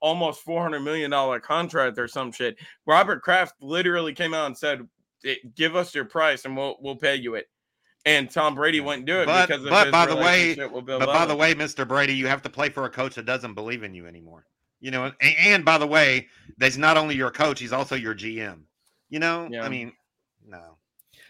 almost 0.00 0.42
four 0.42 0.62
hundred 0.62 0.80
million 0.80 1.10
dollar 1.10 1.38
contract 1.40 1.98
or 1.98 2.08
some 2.08 2.32
shit. 2.32 2.56
Robert 2.86 3.22
Kraft 3.22 3.54
literally 3.60 4.14
came 4.14 4.34
out 4.34 4.46
and 4.46 4.58
said, 4.58 4.86
"Eh, 5.24 5.36
"Give 5.54 5.76
us 5.76 5.94
your 5.94 6.04
price 6.04 6.44
and 6.44 6.56
we'll 6.56 6.76
we'll 6.80 6.96
pay 6.96 7.16
you 7.16 7.34
it." 7.36 7.48
And 8.04 8.28
Tom 8.28 8.56
Brady 8.56 8.80
wouldn't 8.80 9.06
do 9.06 9.20
it 9.20 9.26
But- 9.26 9.46
because 9.48 9.62
of 9.64 9.70
but 9.70 9.92
by 9.92 10.06
the 10.06 10.16
way- 10.16 10.54
But 10.98 11.06
by 11.06 11.24
the 11.26 11.36
way, 11.36 11.54
Mr. 11.54 11.86
Brady, 11.86 12.14
you 12.14 12.26
have 12.26 12.42
to 12.42 12.50
play 12.50 12.68
for 12.68 12.84
a 12.84 12.90
coach 12.90 13.14
that 13.14 13.26
doesn't 13.26 13.54
believe 13.54 13.84
in 13.84 13.94
you 13.94 14.08
anymore. 14.08 14.44
You 14.82 14.90
know, 14.90 15.04
and, 15.04 15.34
and 15.38 15.64
by 15.64 15.78
the 15.78 15.86
way, 15.86 16.26
that's 16.58 16.76
not 16.76 16.96
only 16.98 17.14
your 17.14 17.30
coach, 17.30 17.60
he's 17.60 17.72
also 17.72 17.94
your 17.94 18.14
GM. 18.14 18.62
You 19.08 19.20
know, 19.20 19.48
Yeah. 19.50 19.62
I 19.64 19.68
mean, 19.70 19.92
no. 20.46 20.76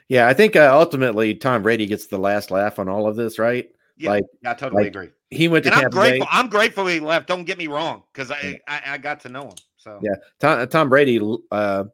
Yeah, 0.09 0.27
I 0.27 0.33
think 0.35 0.57
uh, 0.57 0.71
ultimately 0.73 1.35
Tom 1.35 1.63
Brady 1.63 1.87
gets 1.87 2.07
the 2.07 2.19
last 2.19 2.51
laugh 2.51 2.79
on 2.79 2.89
all 2.89 3.07
of 3.07 3.15
this, 3.15 3.39
right? 3.39 3.69
Yeah, 3.99 4.11
Like- 4.11 4.25
I 4.45 4.55
totally 4.55 4.85
like, 4.85 4.93
agree. 4.95 5.11
He 5.31 5.49
went 5.49 5.65
to 5.65 5.69
And 5.71 5.75
I'm 5.77 5.83
Tampa 5.83 5.97
Bay. 5.97 6.09
grateful. 6.11 6.29
I'm 6.31 6.49
grateful 6.49 6.87
he 6.87 6.99
left. 7.01 7.29
Don't 7.29 7.45
get 7.45 7.57
me 7.59 7.67
wrong, 7.67 8.03
because 8.13 8.31
I, 8.31 8.59
I 8.69 8.83
I 8.87 8.99
got 8.99 9.21
to 9.21 9.29
know 9.29 9.45
him. 9.49 9.55
So 9.77 10.01
Yeah. 10.03 10.15
Tom, 10.41 10.67
Tom 10.69 10.89
Brady 10.89 11.21
uh, 11.51 11.85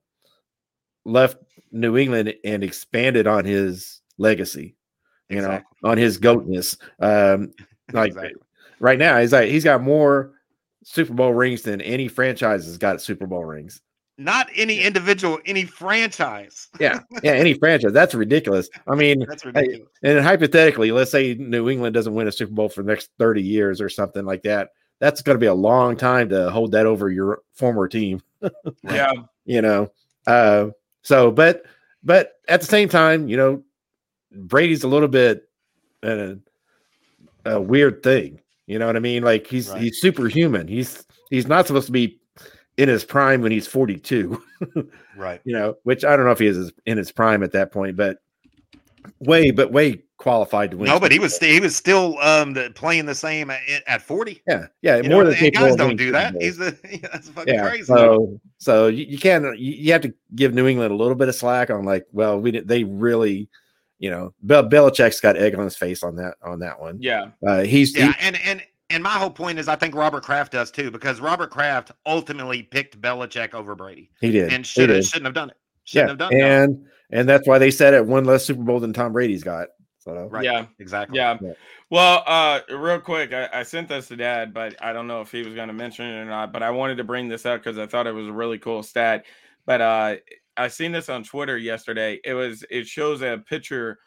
left 1.04 1.38
New 1.72 1.96
England 1.96 2.34
and 2.44 2.62
expanded 2.64 3.26
on 3.26 3.44
his 3.44 4.00
legacy, 4.16 4.76
you 5.28 5.38
Exactly. 5.38 5.64
know, 5.82 5.90
on 5.90 5.98
his 5.98 6.18
goatness. 6.18 6.76
Um, 7.00 7.52
like 7.92 8.08
Exactly. 8.12 8.34
right 8.80 8.98
now, 8.98 9.18
he's 9.20 9.32
like 9.32 9.48
he's 9.50 9.64
got 9.64 9.82
more 9.82 10.32
Super 10.90 11.12
Bowl 11.12 11.34
rings 11.34 11.62
than 11.62 11.80
any 11.82 12.08
franchise 12.08 12.64
has 12.64 12.78
got 12.78 13.02
Super 13.02 13.26
Bowl 13.26 13.44
rings. 13.44 13.82
not 14.16 14.48
any 14.56 14.80
individual, 14.80 15.38
any 15.44 15.64
franchise. 15.64 16.68
Yeah, 16.80 17.00
yeah, 17.22 17.32
any 17.32 17.52
franchise. 17.58 17.92
That's 17.92 18.14
ridiculous. 18.14 18.70
I 18.86 18.94
mean, 18.94 19.24
That's 19.28 19.44
ridiculous. 19.44 19.86
and 20.02 20.18
hypothetically, 20.20 20.90
let's 20.90 21.10
say 21.10 21.34
New 21.34 21.68
England 21.68 21.92
doesn't 21.94 22.14
win 22.14 22.26
a 22.26 22.32
Super 22.32 22.52
Bowl 22.52 22.68
for 22.70 22.82
the 22.82 22.88
next 22.88 23.10
30 23.18 23.42
years 23.42 23.80
or 23.82 23.88
something 23.90 24.24
like 24.24 24.42
that. 24.44 24.70
That's 24.98 25.20
going 25.22 25.34
to 25.36 25.40
be 25.40 25.46
a 25.46 25.54
long 25.54 25.94
time 25.96 26.30
to 26.30 26.50
hold 26.50 26.72
that 26.72 26.86
over 26.86 27.10
your 27.10 27.42
former 27.52 27.86
team. 27.86 28.22
yeah, 28.82 29.12
you 29.44 29.60
know. 29.62 29.92
Uh, 30.26 30.68
so, 31.02 31.30
but 31.30 31.64
but 32.02 32.32
at 32.48 32.60
the 32.60 32.66
same 32.66 32.88
time, 32.88 33.28
you 33.28 33.36
know, 33.36 33.62
Brady's 34.32 34.84
a 34.84 34.88
little 34.88 35.06
bit 35.08 35.48
uh, 36.02 36.34
a 37.44 37.60
weird 37.60 38.02
thing. 38.02 38.40
You 38.68 38.78
know 38.78 38.86
what 38.86 38.96
I 38.96 39.00
mean? 39.00 39.22
Like 39.22 39.46
he's 39.46 39.70
Right. 39.70 39.82
he's 39.82 40.00
superhuman. 40.00 40.68
He's 40.68 41.04
he's 41.30 41.46
not 41.46 41.66
supposed 41.66 41.86
to 41.86 41.92
be 41.92 42.20
in 42.76 42.88
his 42.88 43.04
prime 43.04 43.40
when 43.42 43.50
he's 43.50 43.66
42. 43.66 44.40
Right. 45.16 45.40
You 45.44 45.54
know, 45.54 45.74
which 45.82 46.04
I 46.04 46.14
don't 46.16 46.26
know 46.26 46.30
if 46.32 46.38
he 46.38 46.46
is 46.46 46.70
in 46.86 46.96
his 46.98 47.10
prime 47.10 47.42
at 47.42 47.52
that 47.52 47.72
point, 47.72 47.96
but 47.96 48.18
way 49.20 49.50
but 49.50 49.72
way 49.72 50.02
qualified 50.18 50.70
to 50.72 50.76
win. 50.76 50.86
No, 50.86 51.00
but 51.00 51.10
he 51.12 51.18
was 51.18 51.34
st- 51.34 51.52
he 51.52 51.60
was 51.60 51.74
still 51.74 52.18
um 52.18 52.52
the, 52.52 52.70
playing 52.74 53.06
the 53.06 53.14
same 53.14 53.50
at, 53.50 53.60
at 53.86 54.02
40. 54.02 54.42
Yeah 54.46 54.66
yeah 54.82 54.96
You 54.98 55.08
more 55.10 55.24
know, 55.24 55.30
than 55.30 55.50
guys 55.50 55.76
don't 55.76 55.96
do 55.96 56.12
that. 56.12 56.34
He's 56.40 56.56
the 56.58 56.76
that's 57.10 57.28
fucking 57.30 57.54
yeah. 57.54 57.68
crazy. 57.68 57.84
So 57.84 58.38
so 58.58 58.88
you, 58.88 59.06
you 59.06 59.18
can 59.18 59.44
you, 59.56 59.72
you 59.72 59.92
have 59.92 60.02
to 60.02 60.12
give 60.34 60.54
New 60.54 60.66
England 60.66 60.92
a 60.92 60.96
little 60.96 61.14
bit 61.14 61.28
of 61.28 61.34
slack 61.34 61.70
on 61.70 61.84
like, 61.84 62.06
well, 62.12 62.38
we 62.40 62.50
did 62.50 62.68
they 62.68 62.84
really, 62.84 63.48
you 63.98 64.10
know, 64.10 64.32
Bel- 64.42 64.68
Belichick's 64.68 65.20
got 65.20 65.36
egg 65.36 65.54
on 65.54 65.64
his 65.64 65.76
face 65.76 66.02
on 66.02 66.16
that 66.16 66.34
on 66.42 66.58
that 66.60 66.80
one. 66.80 66.98
yeah, 67.00 67.30
Uh, 67.46 67.62
he's 67.62 67.96
yeah, 67.96 68.12
he- 68.12 68.26
and 68.26 68.38
and 68.44 68.62
and 68.90 69.02
my 69.02 69.10
whole 69.10 69.30
point 69.30 69.58
is 69.58 69.68
I 69.68 69.76
think 69.76 69.94
Robert 69.94 70.22
Kraft 70.22 70.52
does 70.52 70.70
too 70.70 70.90
because 70.90 71.20
Robert 71.20 71.50
Kraft 71.50 71.92
ultimately 72.06 72.62
picked 72.62 73.00
Belichick 73.00 73.54
over 73.54 73.74
Brady 73.74 74.10
he, 74.20 74.30
did 74.30 74.52
and 74.52 74.66
should 74.66 74.86
did. 74.86 75.04
shouldn't 75.04 75.26
have 75.26 75.34
done 75.34 75.50
it. 75.50 75.56
Shouldn't 75.84 76.06
yeah, 76.20 76.26
have 76.26 76.32
done 76.32 76.32
it. 76.32 76.42
and 76.42 76.86
and 77.10 77.28
that's 77.28 77.46
why 77.48 77.58
they 77.58 77.70
said 77.70 77.94
it 77.94 78.06
one 78.06 78.24
less 78.24 78.44
Super 78.44 78.62
Bowl 78.62 78.80
than 78.80 78.92
Tom 78.92 79.12
Brady's 79.12 79.42
got. 79.44 79.68
So 79.98 80.26
Right. 80.30 80.44
yeah. 80.44 80.66
Exactly. 80.78 81.16
Yeah. 81.16 81.36
Yeah. 81.40 81.52
Well, 81.90 82.22
uh, 82.26 82.60
real 82.70 83.00
quick, 83.00 83.32
I, 83.32 83.48
I 83.52 83.62
sent 83.62 83.88
this 83.88 84.08
to 84.08 84.16
Dad, 84.16 84.54
but 84.54 84.74
I 84.82 84.92
don't 84.92 85.06
know 85.06 85.20
if 85.22 85.30
he 85.32 85.42
was 85.42 85.54
going 85.54 85.68
to 85.68 85.74
mention 85.74 86.06
it 86.06 86.18
or 86.20 86.24
not. 86.24 86.52
But 86.52 86.62
I 86.62 86.70
wanted 86.70 86.96
to 86.98 87.04
bring 87.04 87.28
this 87.28 87.44
up 87.46 87.62
because 87.62 87.78
I 87.78 87.86
thought 87.86 88.06
it 88.06 88.12
was 88.12 88.26
a 88.26 88.32
really 88.32 88.58
cool 88.58 88.82
stat. 88.82 89.24
But 89.66 89.80
uh, 89.80 90.16
I 90.58 90.68
seen 90.68 90.92
this 90.92 91.08
on 91.08 91.22
Twitter 91.22 91.56
yesterday. 91.56 92.20
It 92.24 92.34
was 92.34 92.64
it 92.70 92.86
shows 92.86 93.22
a 93.22 93.38
picture 93.46 93.98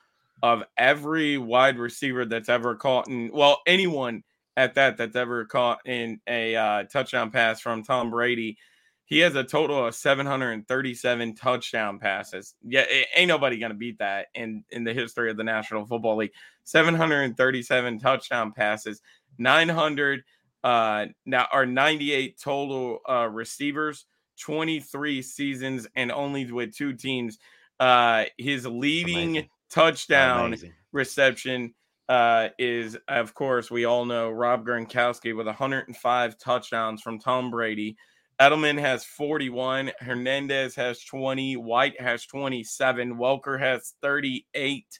of 0.43 0.63
every 0.77 1.37
wide 1.37 1.77
receiver 1.77 2.25
that's 2.25 2.49
ever 2.49 2.75
caught 2.75 3.07
in 3.07 3.31
well 3.33 3.61
anyone 3.65 4.23
at 4.57 4.75
that 4.75 4.97
that's 4.97 5.15
ever 5.15 5.45
caught 5.45 5.79
in 5.85 6.19
a 6.27 6.55
uh, 6.55 6.83
touchdown 6.83 7.31
pass 7.31 7.61
from 7.61 7.83
Tom 7.83 8.09
Brady. 8.11 8.57
He 9.05 9.19
has 9.19 9.35
a 9.35 9.43
total 9.43 9.87
of 9.87 9.95
737 9.95 11.35
touchdown 11.35 11.99
passes. 11.99 12.55
Yeah, 12.63 12.85
a- 12.89 13.07
ain't 13.15 13.27
nobody 13.27 13.57
gonna 13.57 13.73
beat 13.73 13.99
that 13.99 14.27
in 14.35 14.63
in 14.71 14.83
the 14.83 14.93
history 14.93 15.29
of 15.31 15.37
the 15.37 15.43
National 15.43 15.85
Football 15.85 16.17
League. 16.17 16.31
737 16.63 17.99
touchdown 17.99 18.51
passes, 18.53 19.01
900 19.37 20.23
uh 20.63 21.07
now 21.25 21.47
are 21.51 21.65
98 21.65 22.39
total 22.39 22.99
uh 23.09 23.27
receivers, 23.27 24.05
23 24.41 25.21
seasons 25.21 25.87
and 25.95 26.11
only 26.11 26.51
with 26.51 26.75
two 26.75 26.93
teams. 26.93 27.37
Uh 27.79 28.25
his 28.37 28.65
leading 28.65 29.29
Amazing. 29.37 29.49
touchdown 29.69 30.45
Amazing. 30.47 30.73
reception 30.91 31.73
uh, 32.09 32.49
is, 32.59 32.97
of 33.07 33.33
course, 33.33 33.71
we 33.71 33.85
all 33.85 34.03
know 34.03 34.29
Rob 34.29 34.65
Gronkowski 34.65 35.33
with 35.33 35.45
105 35.45 36.37
touchdowns 36.37 37.01
from 37.01 37.19
Tom 37.19 37.49
Brady. 37.49 37.95
Edelman 38.37 38.77
has 38.77 39.05
41. 39.05 39.93
Hernandez 40.01 40.75
has 40.75 41.01
20. 41.05 41.55
White 41.55 41.99
has 42.01 42.25
27. 42.25 43.15
Welker 43.15 43.57
has 43.57 43.93
38. 44.01 44.99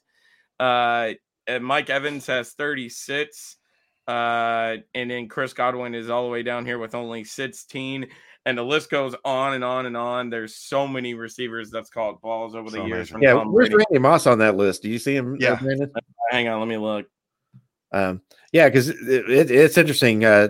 Uh, 0.57 1.11
and 1.47 1.65
Mike 1.65 1.89
Evans 1.89 2.27
has 2.27 2.53
36. 2.53 3.57
Uh, 4.07 4.77
and 4.95 5.09
then 5.09 5.27
Chris 5.27 5.53
Godwin 5.53 5.95
is 5.95 6.09
all 6.09 6.23
the 6.25 6.29
way 6.31 6.43
down 6.43 6.65
here 6.65 6.79
with 6.79 6.95
only 6.95 7.23
16. 7.23 8.07
And 8.45 8.57
the 8.57 8.63
list 8.63 8.89
goes 8.89 9.13
on 9.23 9.53
and 9.53 9.63
on 9.63 9.85
and 9.85 9.95
on. 9.95 10.29
There's 10.31 10.55
so 10.55 10.87
many 10.87 11.13
receivers 11.13 11.69
that's 11.69 11.89
caught 11.91 12.19
balls 12.21 12.55
over 12.55 12.69
the 12.71 12.77
So 12.77 12.85
years 12.87 13.09
from 13.09 13.21
yeah, 13.21 13.33
Tom 13.33 13.51
where's 13.53 13.69
Brady. 13.69 13.85
Randy 13.91 13.99
Moss 14.01 14.25
on 14.25 14.39
that 14.39 14.55
list? 14.57 14.81
Do 14.81 14.89
you 14.89 14.97
see 14.97 15.15
him? 15.15 15.33
uh, 15.33 15.37
Yeah. 15.39 15.55
Brandon? 15.61 15.91
Hang 16.31 16.47
on, 16.47 16.59
let 16.59 16.67
me 16.67 16.77
look. 16.77 17.05
Um, 17.91 18.21
yeah, 18.51 18.67
because 18.67 18.89
it, 18.89 19.29
it, 19.29 19.51
it's 19.51 19.77
interesting. 19.77 20.25
Uh, 20.25 20.49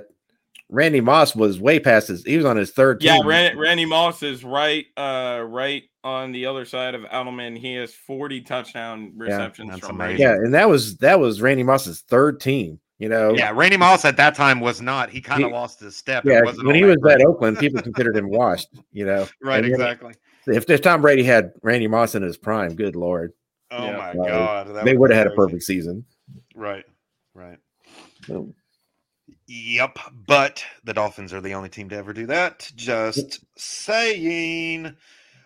Randy 0.70 1.02
Moss 1.02 1.36
was 1.36 1.60
way 1.60 1.80
past 1.82 2.08
his. 2.08 2.24
He 2.24 2.38
was 2.38 2.46
on 2.46 2.56
his 2.56 2.72
third. 2.72 3.04
Yeah, 3.04 3.18
team. 3.18 3.28
Randy, 3.28 3.58
Randy 3.60 3.86
Moss 3.86 4.24
is 4.24 4.44
right, 4.46 4.86
uh, 4.96 5.44
right 5.46 5.84
on 6.04 6.32
the 6.32 6.46
other 6.46 6.64
side 6.64 6.96
of 6.96 7.02
Edelman. 7.02 7.58
He 7.58 7.74
has 7.76 7.94
40 7.94 8.42
touchdown 8.42 9.12
receptions 9.18 9.72
that's 9.72 9.86
from 9.86 10.00
amazing. 10.00 10.18
Brady. 10.18 10.24
Yeah, 10.24 10.46
and 10.46 10.54
that 10.54 10.70
was 10.70 10.96
that 10.98 11.20
was 11.20 11.42
Randy 11.42 11.64
Moss's 11.64 12.02
third 12.08 12.40
team. 12.40 12.80
You 13.02 13.10
know, 13.10 13.34
Yeah, 13.34 13.52
Randy 13.56 13.78
Moss 13.78 14.06
at 14.06 14.16
that 14.18 14.36
time 14.36 14.60
was 14.60 14.80
not. 14.80 15.10
He 15.10 15.22
kind 15.22 15.44
of 15.44 15.52
lost 15.52 15.80
his 15.80 15.96
step. 15.96 16.24
yeah. 16.24 16.42
Wasn't 16.44 16.68
When 16.68 16.76
he 16.76 16.84
was 16.84 16.98
great. 16.98 17.16
at 17.20 17.26
Oakland, 17.26 17.58
people 17.58 17.82
considered 17.90 18.16
him 18.16 18.30
washed. 18.30 18.68
You 18.92 19.06
know, 19.08 19.28
right, 19.42 19.56
and 19.64 19.66
then- 19.66 19.72
exactly. 19.82 20.14
If, 20.48 20.70
if 20.70 20.82
Tom 20.82 21.02
Brady 21.02 21.24
had 21.24 21.52
Randy 21.64 21.88
Moss 21.88 22.14
in 22.16 22.22
his 22.24 22.38
prime, 22.38 22.76
good 22.76 22.96
lord, 22.96 23.34
Oh 23.72 23.86
Yeah. 23.86 23.98
my 23.98 24.08
Right. 24.14 24.28
god, 24.28 24.68
that 24.68 24.86
they 24.86 24.92
would 24.94 25.00
would 25.00 25.12
have 25.12 25.18
had 25.26 25.34
a 25.34 25.36
perfect 25.36 25.64
season. 25.64 26.06
Right, 26.56 26.86
right. 27.34 27.58
So, 28.28 28.54
Yep, 29.48 29.98
but 30.28 30.64
the 30.84 30.94
Dolphins 30.94 31.34
are 31.34 31.42
the 31.42 31.54
only 31.56 31.70
team 31.70 31.90
to 31.90 31.96
ever 31.96 32.14
do 32.14 32.28
that. 32.28 32.72
Just 32.76 33.44
saying. 33.58 34.96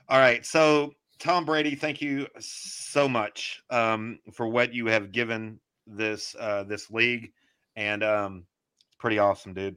All 0.10 0.20
right, 0.20 0.46
so 0.46 0.94
Tom 1.20 1.46
Brady, 1.46 1.76
thank 1.76 2.02
you 2.02 2.28
so 2.40 3.08
much 3.08 3.64
um, 3.70 4.20
for 4.34 4.48
what 4.48 4.74
you 4.74 4.88
have 4.88 5.12
given 5.14 5.60
this 5.88 6.36
uh, 6.40 6.64
this 6.64 6.90
league, 6.92 7.32
and 7.76 8.04
um, 8.04 8.46
it's 8.88 8.96
pretty 8.98 9.20
awesome, 9.20 9.54
dude. 9.54 9.76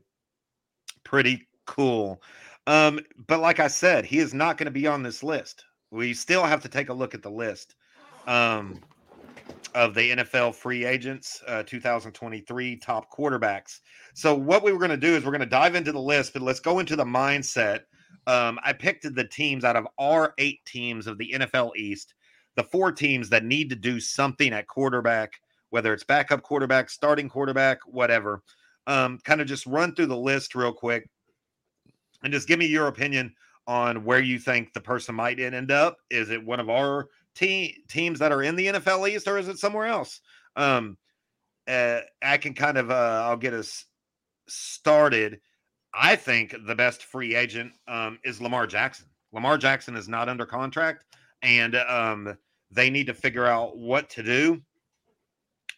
Pretty 1.05 1.47
cool. 1.67 2.23
Um, 2.67 3.01
but 3.27 3.41
like 3.41 3.61
I 3.61 3.69
said, 3.69 4.05
he 4.05 4.19
is 4.19 4.35
not 4.35 4.59
going 4.59 4.67
to 4.67 4.71
be 4.71 4.87
on 4.87 5.03
this 5.03 5.23
list. 5.23 5.65
We 5.91 6.13
still 6.13 6.45
have 6.45 6.63
to 6.63 6.69
take 6.69 6.91
a 6.91 6.95
look 6.95 7.15
at 7.15 7.23
the 7.23 7.31
list 7.31 7.77
um, 8.27 8.81
of 9.75 9.95
the 9.95 10.11
NFL 10.11 10.55
free 10.55 10.85
agents, 10.85 11.43
uh, 11.47 11.63
2023 11.63 12.77
top 12.77 13.11
quarterbacks. 13.11 13.79
So 14.15 14.35
what 14.35 14.63
we 14.63 14.73
were 14.73 14.79
going 14.79 14.91
to 14.91 14.97
do 14.97 15.15
is 15.15 15.25
we're 15.25 15.31
going 15.31 15.41
to 15.41 15.47
dive 15.47 15.75
into 15.75 15.93
the 15.93 16.01
list, 16.01 16.35
but 16.35 16.43
let's 16.43 16.61
go 16.61 16.79
into 16.79 16.97
the 16.97 17.05
mindset. 17.05 17.81
Um, 18.27 18.59
I 18.63 18.75
picked 18.75 19.15
the 19.15 19.25
teams 19.25 19.65
out 19.65 19.77
of 19.77 19.87
our 19.99 20.35
eight 20.37 20.61
teams 20.67 21.07
of 21.07 21.17
the 21.17 21.33
NFL 21.35 21.75
East, 21.77 22.15
the 22.57 22.65
four 22.65 22.93
teams 22.93 23.31
that 23.31 23.45
need 23.45 23.71
to 23.71 23.77
do 23.77 23.99
something 23.99 24.53
at 24.53 24.67
quarterback, 24.67 25.33
whether 25.71 25.93
it's 25.93 26.05
backup 26.05 26.43
quarterback, 26.43 26.91
starting 26.91 27.29
quarterback, 27.29 27.79
whatever. 27.87 28.43
Um, 28.87 29.19
kind 29.25 29.41
of 29.41 29.47
just 29.47 29.67
run 29.67 29.95
through 29.95 30.07
the 30.07 30.17
list 30.17 30.55
real 30.55 30.73
quick 30.73 31.09
and 32.23 32.33
just 32.33 32.49
give 32.49 32.59
me 32.59 32.67
your 32.67 32.89
opinion 32.89 33.35
on 33.67 34.05
where 34.05 34.21
you 34.21 34.39
think 34.39 34.73
the 34.73 34.81
person 34.81 35.15
might 35.15 35.39
end 35.39 35.71
up. 35.71 35.99
Is 36.11 36.31
it 36.31 36.45
one 36.45 36.59
of 36.59 36.71
our 36.71 37.09
team 37.35 37.73
teams 37.89 38.19
that 38.19 38.33
are 38.33 38.43
in 38.43 38.57
the 38.57 38.67
NFL 38.67 39.09
East, 39.09 39.29
or 39.29 39.39
is 39.39 39.49
it 39.49 39.59
somewhere 39.59 39.87
else? 39.87 40.21
Um, 40.57 40.97
uh, 41.69 42.01
I 42.23 42.39
can 42.39 42.55
kind 42.55 42.79
of 42.79 42.91
uh, 42.91 43.23
I'll 43.27 43.37
get 43.37 43.53
us 43.53 43.85
started. 44.49 45.41
I 45.95 46.17
think 46.17 46.55
the 46.67 46.75
best 46.75 47.05
free 47.05 47.35
agent 47.35 47.73
um, 47.87 48.19
is 48.25 48.41
Lamar 48.41 48.67
Jackson. 48.67 49.07
Lamar 49.33 49.59
Jackson 49.59 49.97
is 49.97 50.09
not 50.09 50.29
under 50.29 50.47
contract, 50.47 51.05
and 51.43 51.77
um, 51.77 52.37
they 52.71 52.89
need 52.89 53.07
to 53.07 53.15
figure 53.15 53.47
out 53.47 53.77
what 53.77 54.09
to 54.11 54.23
do. 54.23 54.63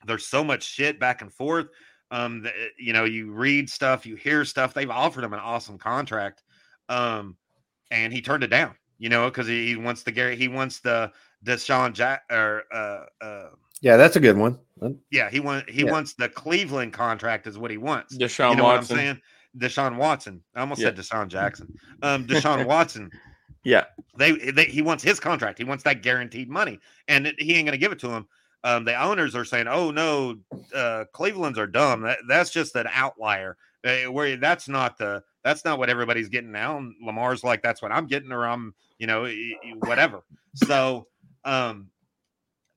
There's 0.07 0.27
so 0.27 0.43
much 0.43 0.63
shit 0.63 0.99
back 0.99 1.23
and 1.23 1.33
forth. 1.33 1.69
Um, 2.11 2.43
the, 2.43 2.53
you 2.79 2.93
know, 2.93 3.05
you 3.05 3.31
read 3.33 3.71
stuff, 3.71 4.05
you 4.05 4.17
hear 4.17 4.45
stuff. 4.45 4.75
They've 4.75 4.91
offered 4.91 5.25
him 5.25 5.33
an 5.33 5.41
awesome 5.41 5.79
contract, 5.79 6.43
um, 6.89 7.37
and 7.91 8.13
he 8.13 8.21
turned 8.21 8.43
it 8.43 8.51
down. 8.51 8.75
You 8.99 9.09
know, 9.09 9.31
because 9.31 9.47
he, 9.47 9.69
he, 9.69 9.77
wants 9.77 10.03
the 10.03 10.13
Gary, 10.13 10.37
he 10.37 10.49
wants 10.49 10.81
the 10.81 11.11
Deshaun 11.45 11.95
Jack 11.95 12.23
or 12.31 12.65
uh, 12.73 13.05
uh, 13.25 13.49
yeah, 13.81 13.97
that's 13.97 14.17
a 14.17 14.21
good 14.21 14.37
one. 14.37 14.59
Yeah, 15.11 15.31
he 15.31 15.41
want 15.41 15.69
he 15.71 15.85
yeah. 15.85 15.91
wants 15.91 16.15
the 16.15 16.29
Cleveland 16.29 16.93
contract 16.93 17.47
is 17.47 17.57
what 17.57 17.71
he 17.71 17.79
wants. 17.79 18.17
Deshaun 18.17 18.51
you 18.51 18.57
know 18.57 18.65
Watson. 18.65 18.97
What 18.97 19.01
I'm 19.01 19.07
saying 19.07 19.21
Deshaun 19.57 19.97
Watson. 19.97 20.43
I 20.55 20.61
almost 20.61 20.81
yeah. 20.81 20.89
said 20.89 20.97
Deshaun 20.97 21.29
Jackson. 21.29 21.75
Um, 22.03 22.27
Deshaun 22.27 22.67
Watson. 22.67 23.11
Yeah, 23.65 23.85
they, 24.17 24.33
they 24.33 24.65
he 24.65 24.81
wants 24.81 25.03
his 25.03 25.21
contract. 25.21 25.59
He 25.59 25.65
wants 25.65 25.85
that 25.85 26.03
guaranteed 26.03 26.49
money, 26.49 26.79
and 27.09 27.27
it, 27.27 27.41
he 27.41 27.55
ain't 27.55 27.67
gonna 27.67 27.77
give 27.77 27.93
it 27.93 27.99
to 28.01 28.09
him. 28.09 28.27
Um, 28.63 28.85
the 28.85 29.01
owners 29.01 29.35
are 29.35 29.45
saying, 29.45 29.69
"Oh 29.69 29.91
no, 29.91 30.37
uh, 30.75 31.05
Cleveland's 31.13 31.59
are 31.59 31.67
dumb. 31.67 32.03
That, 32.03 32.19
that's 32.29 32.51
just 32.51 32.77
an 32.77 32.89
outlier. 32.93 33.57
Uh, 33.85 34.13
where 34.13 34.37
that's 34.37 34.69
not 34.69 34.99
the 34.99 35.23
that's 35.43 35.65
not 35.65 35.79
what 35.79 35.89
everybody's 35.89 36.29
getting 36.29 36.53
now." 36.53 36.77
And 36.77 36.95
Lamar's 37.03 37.43
like, 37.43 37.63
"That's 37.63 37.81
what 37.81 37.93
I'm 37.93 38.07
getting," 38.07 38.33
or 38.33 38.47
I'm, 38.47 38.75
you 38.99 39.07
know, 39.07 39.27
whatever. 39.87 40.23
So, 40.55 41.07
um, 41.45 41.89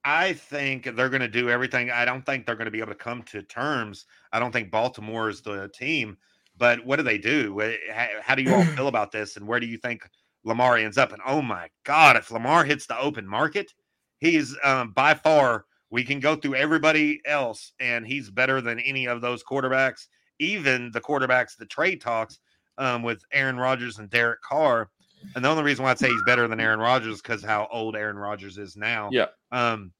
I 0.06 0.34
think 0.34 0.96
they're 0.96 1.10
going 1.10 1.22
to 1.22 1.28
do 1.28 1.50
everything. 1.50 1.92
I 1.92 2.06
don't 2.06 2.26
think 2.26 2.46
they're 2.46 2.56
going 2.56 2.66
to 2.66 2.72
be 2.72 2.80
able 2.80 2.92
to 2.92 2.96
come 2.96 3.24
to 3.24 3.42
terms. 3.44 4.06
I 4.32 4.40
don't 4.40 4.52
think 4.52 4.72
Baltimore 4.72 5.30
is 5.30 5.42
the 5.42 5.70
team. 5.74 6.18
But 6.58 6.86
what 6.86 6.98
do 6.98 7.04
they 7.04 7.18
do? 7.18 7.60
How, 7.92 8.08
how 8.22 8.36
do 8.36 8.44
you 8.44 8.54
all 8.54 8.64
feel 8.64 8.88
about 8.90 9.12
this? 9.12 9.38
And 9.38 9.48
where 9.48 9.60
do 9.60 9.66
you 9.66 9.78
think 9.78 10.08
Lamar 10.44 10.78
ends 10.78 10.98
up? 10.98 11.12
And 11.12 11.22
oh 11.26 11.42
my 11.42 11.70
God, 11.84 12.16
if 12.16 12.32
Lamar 12.32 12.64
hits 12.64 12.86
the 12.86 13.00
open 13.00 13.28
market, 13.28 13.74
he's 14.20 14.56
um, 14.64 14.92
by 14.92 15.14
far 15.14 15.66
we 15.94 16.04
can 16.04 16.20
go 16.20 16.36
through 16.36 16.56
everybody 16.56 17.22
else, 17.24 17.72
and 17.80 18.04
he's 18.04 18.32
better 18.32 18.62
than 18.62 18.80
any 18.80 19.08
of 19.08 19.22
those 19.22 19.44
quarterbacks, 19.44 20.08
even 20.40 20.90
the 20.92 21.00
quarterbacks, 21.00 21.56
the 21.56 21.68
trade 21.68 22.02
talks 22.02 22.40
um, 22.80 23.04
with 23.04 23.24
Aaron 23.32 23.58
Rodgers 23.58 24.00
and 24.00 24.10
Derek 24.10 24.42
Carr. 24.42 24.90
And 25.36 25.46
the 25.46 25.50
only 25.50 25.62
reason 25.62 25.84
why 25.84 25.92
I'd 25.92 26.00
say 26.00 26.10
he's 26.10 26.24
better 26.26 26.48
than 26.48 26.60
Aaron 26.60 26.80
Rodgers 26.80 27.18
is 27.18 27.22
because 27.22 27.44
how 27.44 27.68
old 27.72 27.96
Aaron 27.96 28.18
Rodgers 28.18 28.58
is 28.58 28.76
now. 28.76 29.10
Yeah. 29.12 29.28
Um, 29.52 29.92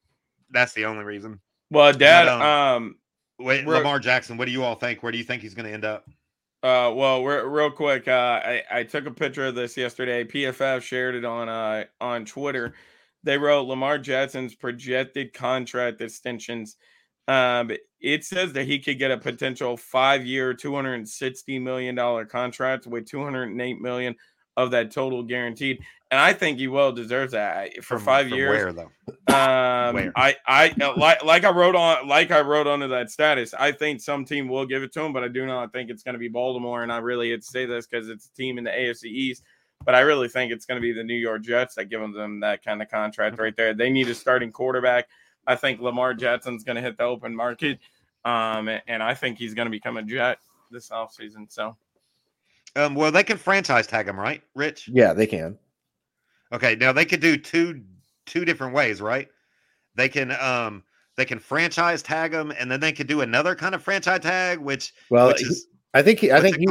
that's 0.50 0.74
the 0.74 0.86
only 0.86 1.04
reason. 1.04 1.40
Well, 1.70 1.94
Dad, 1.94 2.26
but, 2.26 2.42
um, 2.42 2.42
um, 2.42 2.96
wait, 3.38 3.68
Lamar 3.68 4.00
Jackson, 4.00 4.36
what 4.36 4.46
do 4.46 4.52
you 4.52 4.64
all 4.64 4.76
think? 4.76 5.04
Where 5.04 5.12
do 5.12 5.20
you 5.20 5.24
think 5.24 5.44
he's 5.44 5.54
going 5.54 5.68
to 5.68 5.74
end 5.74 5.86
up? 5.86 6.10
Uh, 6.64 6.92
well, 6.96 7.24
real, 7.24 7.46
real 7.46 7.70
quick, 7.70 8.08
uh, 8.08 8.42
I, 8.44 8.64
I 8.72 8.84
took 8.84 9.06
a 9.06 9.12
picture 9.12 9.46
of 9.46 9.54
this 9.54 9.78
yesterday. 9.78 10.24
PFF 10.24 10.82
shared 10.82 11.14
it 11.14 11.24
on 11.24 11.50
uh 11.50 11.84
on 12.02 12.26
Twitter 12.26 12.74
they 13.24 13.38
wrote 13.38 13.68
Lamar 13.68 13.98
Jackson's 13.98 14.56
projected 14.56 15.34
contract 15.34 16.02
extensions. 16.02 16.78
Um, 17.28 17.72
it 18.02 18.26
says 18.26 18.52
that 18.54 18.66
he 18.66 18.80
could 18.80 19.00
get 19.00 19.12
a 19.12 19.18
potential 19.18 19.78
five-year, 19.78 20.54
two 20.54 20.76
hundred 20.76 20.96
and 20.96 21.08
sixty 21.08 21.58
million 21.58 21.96
dollar 21.96 22.26
contract 22.26 22.86
with 22.86 23.08
two 23.08 23.24
hundred 23.24 23.50
and 23.50 23.62
eight 23.62 23.80
million 23.80 24.16
of 24.58 24.72
that 24.72 24.92
total 24.92 25.24
guaranteed, 25.24 25.80
and 26.12 26.20
I 26.20 26.34
think 26.34 26.60
he 26.60 26.68
well 26.68 26.92
deserves 26.92 27.32
that 27.32 27.76
for 27.78 27.98
from, 27.98 28.02
five 28.02 28.28
from 28.28 28.38
years. 28.38 28.64
Where 28.64 28.74
though? 28.74 29.34
Um, 29.34 29.96
where? 29.96 30.12
I, 30.16 30.36
I 30.46 30.74
like 30.98 31.24
like 31.24 31.44
I 31.44 31.52
wrote 31.52 31.76
on 31.76 32.08
like 32.08 32.30
I 32.30 32.42
wrote 32.42 32.68
under 32.68 32.88
that 32.90 33.10
status. 33.10 33.54
I 33.54 33.72
think 33.72 34.02
some 34.02 34.26
team 34.26 34.48
will 34.48 34.66
give 34.66 34.84
it 34.84 34.94
to 34.94 35.02
him, 35.02 35.14
but 35.14 35.24
I 35.24 35.28
do 35.30 35.46
not 35.46 35.72
think 35.72 35.90
it's 35.90 36.04
going 36.04 36.14
to 36.14 36.20
be 36.20 36.28
Baltimore. 36.28 36.84
And 36.84 36.92
I 36.92 36.98
really 36.98 37.32
had 37.32 37.42
to 37.42 37.48
say 37.48 37.66
this 37.66 37.88
because 37.88 38.10
it's 38.10 38.28
a 38.28 38.34
team 38.34 38.58
in 38.58 38.64
the 38.64 38.70
AFC 38.70 39.06
East 39.06 39.44
but 39.86 39.96
I 39.96 40.02
really 40.02 40.28
think 40.28 40.52
it's 40.52 40.66
going 40.66 40.78
to 40.78 40.82
be 40.82 40.92
the 40.92 41.04
New 41.04 41.16
York 41.16 41.42
Jets 41.42 41.76
that 41.76 41.86
give 41.86 42.02
them 42.02 42.40
that 42.40 42.64
kind 42.64 42.82
of 42.82 42.90
contract 42.90 43.40
right 43.40 43.56
there. 43.56 43.74
They 43.74 43.90
need 43.90 44.08
a 44.10 44.16
starting 44.16 44.52
quarterback. 44.52 45.08
I 45.46 45.56
think 45.56 45.82
Lamar 45.82 46.14
Jackson's 46.14 46.64
going 46.64 46.78
to 46.78 46.82
hit 46.82 46.98
the 46.98 47.04
open 47.04 47.36
market. 47.36 47.80
Um, 48.26 48.70
and 48.88 49.04
I 49.04 49.14
think 49.14 49.38
he's 49.38 49.54
going 49.54 49.66
to 49.66 49.72
become 49.72 49.98
a 49.98 50.04
Jet 50.04 50.40
this 50.72 50.90
offseason. 50.90 51.52
So, 51.52 51.76
um, 52.76 52.96
well, 52.96 53.12
they 53.12 53.24
can 53.24 53.38
franchise 53.38 53.86
tag 53.86 54.08
him, 54.08 54.20
right, 54.20 54.42
Rich? 54.56 54.90
Yeah, 54.92 55.14
they 55.14 55.28
can. 55.28 55.58
Okay, 56.52 56.76
now 56.76 56.92
they 56.94 57.06
could 57.06 57.20
do 57.20 57.36
two 57.36 57.82
two 58.26 58.46
different 58.46 58.74
ways, 58.74 59.02
right? 59.02 59.28
They 59.96 60.08
can 60.08 60.32
um 60.40 60.84
they 61.16 61.26
can 61.26 61.40
franchise 61.40 62.02
tag 62.02 62.34
him, 62.34 62.52
and 62.52 62.72
then 62.72 62.80
they 62.80 62.92
could 62.92 63.08
do 63.08 63.22
another 63.22 63.56
kind 63.56 63.76
of 63.76 63.84
franchise 63.84 64.22
tag, 64.22 64.60
which 64.60 64.94
well, 65.10 65.28
which 65.28 65.44
is, 65.44 65.68
I 65.94 66.02
think 66.02 66.20
he, 66.20 66.32
I 66.32 66.42
think 66.42 66.58
he, 66.58 66.68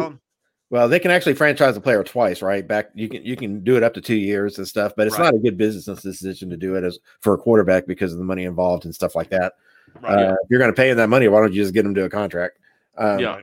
well, 0.72 0.88
they 0.88 0.98
can 0.98 1.10
actually 1.10 1.34
franchise 1.34 1.76
a 1.76 1.82
player 1.82 2.02
twice, 2.02 2.40
right? 2.40 2.66
Back 2.66 2.88
you 2.94 3.06
can 3.06 3.22
you 3.26 3.36
can 3.36 3.62
do 3.62 3.76
it 3.76 3.82
up 3.82 3.92
to 3.92 4.00
two 4.00 4.16
years 4.16 4.56
and 4.56 4.66
stuff, 4.66 4.94
but 4.96 5.06
it's 5.06 5.18
right. 5.18 5.26
not 5.26 5.34
a 5.34 5.38
good 5.38 5.58
business 5.58 6.00
decision 6.00 6.48
to 6.48 6.56
do 6.56 6.76
it 6.76 6.82
as 6.82 6.98
for 7.20 7.34
a 7.34 7.38
quarterback 7.38 7.86
because 7.86 8.10
of 8.10 8.18
the 8.18 8.24
money 8.24 8.44
involved 8.44 8.86
and 8.86 8.94
stuff 8.94 9.14
like 9.14 9.28
that. 9.28 9.52
Right. 10.00 10.14
Uh, 10.14 10.32
if 10.42 10.48
you're 10.48 10.58
going 10.58 10.72
to 10.72 10.76
pay 10.76 10.88
him 10.88 10.96
that 10.96 11.10
money, 11.10 11.28
why 11.28 11.40
don't 11.40 11.52
you 11.52 11.60
just 11.60 11.74
get 11.74 11.84
him 11.84 11.94
to 11.96 12.04
a 12.04 12.08
contract? 12.08 12.58
Um, 12.96 13.18
yeah. 13.18 13.40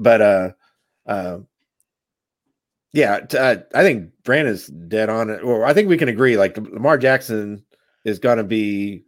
But 0.00 0.20
uh, 0.20 0.50
uh, 1.06 1.38
yeah, 2.92 3.20
t- 3.20 3.38
I 3.38 3.82
think 3.84 4.10
Brandon's 4.24 4.66
dead 4.66 5.10
on 5.10 5.30
it. 5.30 5.44
Or 5.44 5.64
I 5.64 5.72
think 5.72 5.88
we 5.88 5.96
can 5.96 6.08
agree. 6.08 6.36
Like 6.36 6.56
Lamar 6.56 6.98
Jackson 6.98 7.64
is 8.04 8.18
going 8.18 8.38
to 8.38 8.44
be, 8.44 9.04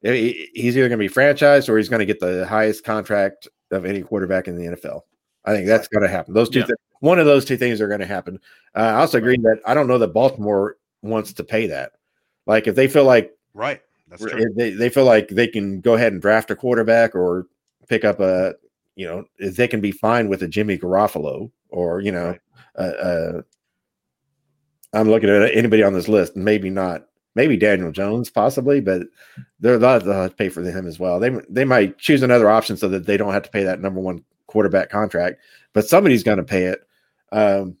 he's 0.00 0.74
either 0.74 0.88
going 0.88 0.98
to 0.98 1.08
be 1.08 1.14
franchised 1.14 1.68
or 1.68 1.76
he's 1.76 1.90
going 1.90 2.00
to 2.00 2.06
get 2.06 2.20
the 2.20 2.46
highest 2.46 2.82
contract 2.82 3.46
of 3.72 3.84
any 3.84 4.00
quarterback 4.00 4.48
in 4.48 4.56
the 4.56 4.74
NFL. 4.74 5.02
I 5.44 5.52
think 5.52 5.66
that's 5.66 5.88
going 5.88 6.02
to 6.02 6.08
happen. 6.08 6.32
Those 6.32 6.48
two, 6.48 6.60
yeah. 6.60 6.66
th- 6.66 6.78
one 7.04 7.18
of 7.18 7.26
those 7.26 7.44
two 7.44 7.58
things 7.58 7.82
are 7.82 7.88
going 7.88 8.00
to 8.00 8.06
happen. 8.06 8.40
Uh, 8.74 8.78
I 8.78 8.94
also 8.94 9.18
agree 9.18 9.36
that 9.36 9.60
I 9.66 9.74
don't 9.74 9.86
know 9.86 9.98
that 9.98 10.14
Baltimore 10.14 10.78
wants 11.02 11.34
to 11.34 11.44
pay 11.44 11.66
that. 11.66 11.92
Like 12.46 12.66
if 12.66 12.74
they 12.74 12.88
feel 12.88 13.04
like 13.04 13.36
right, 13.52 13.82
that's 14.08 14.22
true. 14.22 14.46
They, 14.56 14.70
they 14.70 14.88
feel 14.88 15.04
like 15.04 15.28
they 15.28 15.46
can 15.46 15.82
go 15.82 15.94
ahead 15.94 16.14
and 16.14 16.22
draft 16.22 16.50
a 16.50 16.56
quarterback 16.56 17.14
or 17.14 17.46
pick 17.88 18.06
up 18.06 18.20
a, 18.20 18.54
you 18.96 19.06
know, 19.06 19.24
they 19.38 19.68
can 19.68 19.82
be 19.82 19.92
fine 19.92 20.30
with 20.30 20.42
a 20.42 20.48
Jimmy 20.48 20.78
Garoppolo 20.78 21.50
or 21.68 22.00
you 22.00 22.10
know, 22.10 22.28
right. 22.28 22.40
uh, 22.78 22.82
uh, 22.82 23.42
I'm 24.94 25.10
looking 25.10 25.28
at 25.28 25.54
anybody 25.54 25.82
on 25.82 25.92
this 25.92 26.08
list. 26.08 26.36
Maybe 26.36 26.70
not. 26.70 27.06
Maybe 27.34 27.58
Daniel 27.58 27.92
Jones, 27.92 28.30
possibly, 28.30 28.80
but 28.80 29.02
they're 29.60 29.76
they'll 29.76 29.90
have 29.90 30.30
to 30.30 30.34
pay 30.38 30.48
for 30.48 30.62
him 30.62 30.86
as 30.86 30.98
well. 30.98 31.20
They 31.20 31.36
they 31.50 31.66
might 31.66 31.98
choose 31.98 32.22
another 32.22 32.48
option 32.48 32.78
so 32.78 32.88
that 32.88 33.04
they 33.04 33.18
don't 33.18 33.34
have 33.34 33.42
to 33.42 33.50
pay 33.50 33.64
that 33.64 33.80
number 33.80 34.00
one 34.00 34.24
quarterback 34.46 34.88
contract, 34.88 35.40
but 35.74 35.86
somebody's 35.86 36.22
going 36.22 36.38
to 36.38 36.44
pay 36.44 36.64
it. 36.64 36.86
Um, 37.34 37.76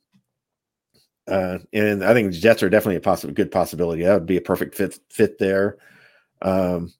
uh, 1.26 1.58
and 1.72 2.04
I 2.04 2.12
think 2.12 2.32
the 2.32 2.38
Jets 2.38 2.62
are 2.62 2.68
definitely 2.68 2.96
a 2.96 3.00
possible 3.00 3.32
good 3.32 3.50
possibility. 3.50 4.02
That 4.02 4.14
would 4.14 4.26
be 4.26 4.36
a 4.36 4.42
perfect 4.42 4.74
fit 4.74 4.98
fit 5.08 5.38
there. 5.38 5.78
Um, 6.42 6.92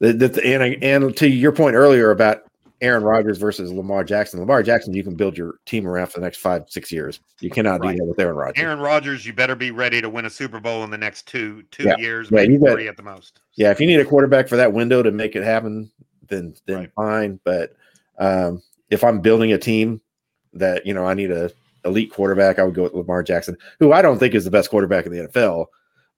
the, 0.00 0.12
the, 0.12 0.44
and 0.44 0.82
and 0.82 1.16
to 1.16 1.28
your 1.28 1.52
point 1.52 1.76
earlier 1.76 2.10
about 2.10 2.42
Aaron 2.82 3.04
Rodgers 3.04 3.38
versus 3.38 3.72
Lamar 3.72 4.02
Jackson, 4.02 4.40
Lamar 4.40 4.62
Jackson, 4.62 4.92
you 4.92 5.04
can 5.04 5.14
build 5.14 5.38
your 5.38 5.54
team 5.64 5.86
around 5.86 6.08
for 6.08 6.18
the 6.18 6.26
next 6.26 6.38
five 6.38 6.64
six 6.68 6.90
years. 6.92 7.20
You 7.40 7.48
cannot 7.48 7.80
right. 7.80 7.92
do 7.92 7.98
that 7.98 8.06
with 8.06 8.18
Aaron 8.18 8.36
Rodgers. 8.36 8.62
Aaron 8.62 8.80
Rodgers, 8.80 9.24
you 9.24 9.32
better 9.32 9.54
be 9.54 9.70
ready 9.70 10.02
to 10.02 10.10
win 10.10 10.26
a 10.26 10.30
Super 10.30 10.60
Bowl 10.60 10.84
in 10.84 10.90
the 10.90 10.98
next 10.98 11.26
two 11.26 11.62
two 11.70 11.84
yeah. 11.84 11.96
years, 11.96 12.30
yeah, 12.30 12.36
maybe 12.36 12.58
three 12.58 12.88
at 12.88 12.96
the 12.96 13.02
most. 13.02 13.40
Yeah, 13.54 13.70
if 13.70 13.80
you 13.80 13.86
need 13.86 14.00
a 14.00 14.04
quarterback 14.04 14.48
for 14.48 14.56
that 14.56 14.72
window 14.72 15.02
to 15.02 15.12
make 15.12 15.36
it 15.36 15.44
happen, 15.44 15.90
then 16.28 16.54
then 16.66 16.76
right. 16.76 16.92
fine. 16.94 17.40
But 17.44 17.74
um, 18.18 18.60
if 18.90 19.02
I'm 19.02 19.20
building 19.20 19.52
a 19.52 19.58
team 19.58 20.02
that 20.52 20.84
you 20.84 20.92
know 20.92 21.06
I 21.06 21.14
need 21.14 21.30
a 21.30 21.50
elite 21.84 22.12
quarterback, 22.12 22.58
I 22.58 22.64
would 22.64 22.74
go 22.74 22.84
with 22.84 22.94
Lamar 22.94 23.22
Jackson, 23.22 23.56
who 23.80 23.92
I 23.92 24.02
don't 24.02 24.18
think 24.18 24.34
is 24.34 24.44
the 24.44 24.50
best 24.50 24.70
quarterback 24.70 25.06
in 25.06 25.12
the 25.12 25.28
NFL. 25.28 25.66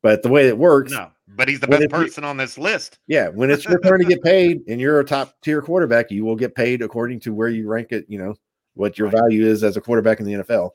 But 0.03 0.23
the 0.23 0.29
way 0.29 0.49
it 0.49 0.59
works, 0.59 0.93
no, 0.93 1.11
but 1.29 1.49
he's 1.49 1.61
the 1.61 1.67
best 1.67 1.89
person 1.89 2.25
on 2.25 2.37
this 2.37 2.59
list. 2.59 2.99
Yeah, 3.07 3.29
when 3.29 3.51
it's 3.51 3.65
your 3.65 3.81
turn 3.81 4.01
to 4.01 4.05
get 4.05 4.23
paid 4.23 4.63
and 4.69 4.79
you're 4.79 5.01
a 5.01 5.05
top 5.05 5.35
tier 5.41 5.63
quarterback, 5.63 6.11
you 6.11 6.25
will 6.25 6.37
get 6.37 6.55
paid 6.55 6.83
according 6.83 7.21
to 7.21 7.33
where 7.33 7.49
you 7.49 7.67
rank 7.67 7.89
it. 7.91 8.05
You 8.09 8.19
know 8.19 8.35
what 8.75 8.99
your 8.99 9.09
right. 9.09 9.21
value 9.21 9.47
is 9.47 9.65
as 9.65 9.79
a 9.79 9.81
quarterback 9.81 10.21
in 10.21 10.27
the 10.27 10.33
NFL. 10.35 10.71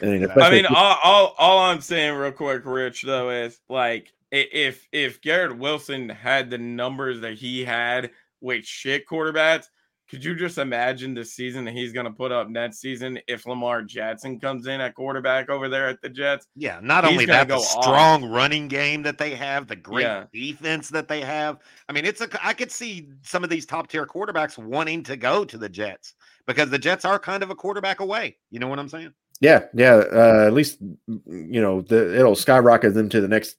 And 0.00 0.30
I 0.40 0.50
mean, 0.50 0.66
all, 0.66 0.98
all 1.02 1.34
all 1.38 1.58
I'm 1.58 1.80
saying 1.80 2.14
real 2.14 2.30
quick, 2.30 2.62
Rich, 2.64 3.02
though, 3.02 3.30
is 3.30 3.58
like 3.68 4.12
if 4.30 4.86
if 4.92 5.20
Garrett 5.20 5.58
Wilson 5.58 6.08
had 6.08 6.50
the 6.50 6.58
numbers 6.58 7.20
that 7.22 7.34
he 7.34 7.64
had 7.64 8.12
with 8.40 8.64
shit 8.64 9.08
quarterbacks, 9.08 9.70
could 10.10 10.24
you 10.24 10.34
just 10.34 10.58
imagine 10.58 11.14
the 11.14 11.24
season 11.24 11.64
that 11.66 11.74
he's 11.74 11.92
gonna 11.92 12.10
put 12.10 12.32
up 12.32 12.48
next 12.48 12.78
season 12.80 13.18
if 13.28 13.46
Lamar 13.46 13.82
Jackson 13.82 14.40
comes 14.40 14.66
in 14.66 14.80
at 14.80 14.94
quarterback 14.94 15.50
over 15.50 15.68
there 15.68 15.88
at 15.88 16.00
the 16.00 16.08
Jets? 16.08 16.46
Yeah, 16.56 16.80
not 16.82 17.04
He's 17.04 17.12
only 17.12 17.26
that, 17.26 17.48
the 17.48 17.54
go 17.56 17.60
off. 17.60 17.82
strong 17.84 18.24
running 18.30 18.68
game 18.68 19.02
that 19.02 19.18
they 19.18 19.34
have, 19.34 19.66
the 19.66 19.76
great 19.76 20.04
Yeah. 20.04 20.24
defense 20.32 20.88
that 20.90 21.08
they 21.08 21.20
have. 21.20 21.58
I 21.88 21.92
mean, 21.92 22.04
it's 22.04 22.20
a 22.20 22.28
I 22.42 22.52
could 22.54 22.72
see 22.72 23.08
some 23.22 23.44
of 23.44 23.50
these 23.50 23.66
top 23.66 23.88
tier 23.88 24.06
quarterbacks 24.06 24.56
wanting 24.56 25.02
to 25.04 25.16
go 25.16 25.44
to 25.44 25.58
the 25.58 25.68
Jets 25.68 26.14
because 26.46 26.70
the 26.70 26.78
Jets 26.78 27.04
are 27.04 27.18
kind 27.18 27.42
of 27.42 27.50
a 27.50 27.54
quarterback 27.54 28.00
away. 28.00 28.36
You 28.50 28.58
know 28.60 28.68
what 28.68 28.78
I'm 28.78 28.88
saying? 28.88 29.12
yeah, 29.40 29.66
yeah, 29.72 29.94
uh, 30.12 30.44
at 30.46 30.52
least 30.52 30.78
you 31.06 31.60
know 31.60 31.80
the, 31.82 32.18
it'll 32.18 32.34
skyrocket 32.34 32.94
them 32.94 33.08
to 33.10 33.20
the 33.20 33.28
next 33.28 33.56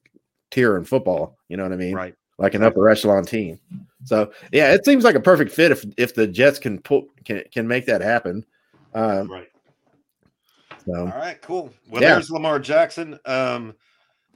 tier 0.52 0.76
in 0.78 0.84
football. 0.84 1.38
You 1.48 1.58
know 1.58 1.64
what 1.64 1.72
I 1.74 1.78
mean? 1.78 1.94
Right. 1.96 2.16
Like 2.38 2.54
an 2.56 2.64
upper 2.64 2.90
echelon 2.90 3.24
team. 3.26 3.60
So 4.06 4.32
yeah, 4.52 4.74
it 4.74 4.86
seems 4.86 5.04
like 5.04 5.16
a 5.16 5.20
perfect 5.20 5.52
fit 5.52 5.72
if 5.72 5.86
if 5.98 6.16
the 6.16 6.28
Jets 6.28 6.60
can 6.60 6.80
pull 6.80 7.08
can 7.26 7.44
can 7.52 7.68
make 7.68 7.86
that 7.86 8.02
happen. 8.02 8.46
Um, 8.94 9.30
Right. 9.30 9.50
so 10.86 11.02
All 11.02 11.18
right, 11.20 11.42
cool. 11.42 11.74
Well, 11.90 12.02
Yeah. 12.02 12.14
there's 12.14 12.30
Lamar 12.32 12.60
Jackson. 12.60 13.20
Um, 13.26 13.76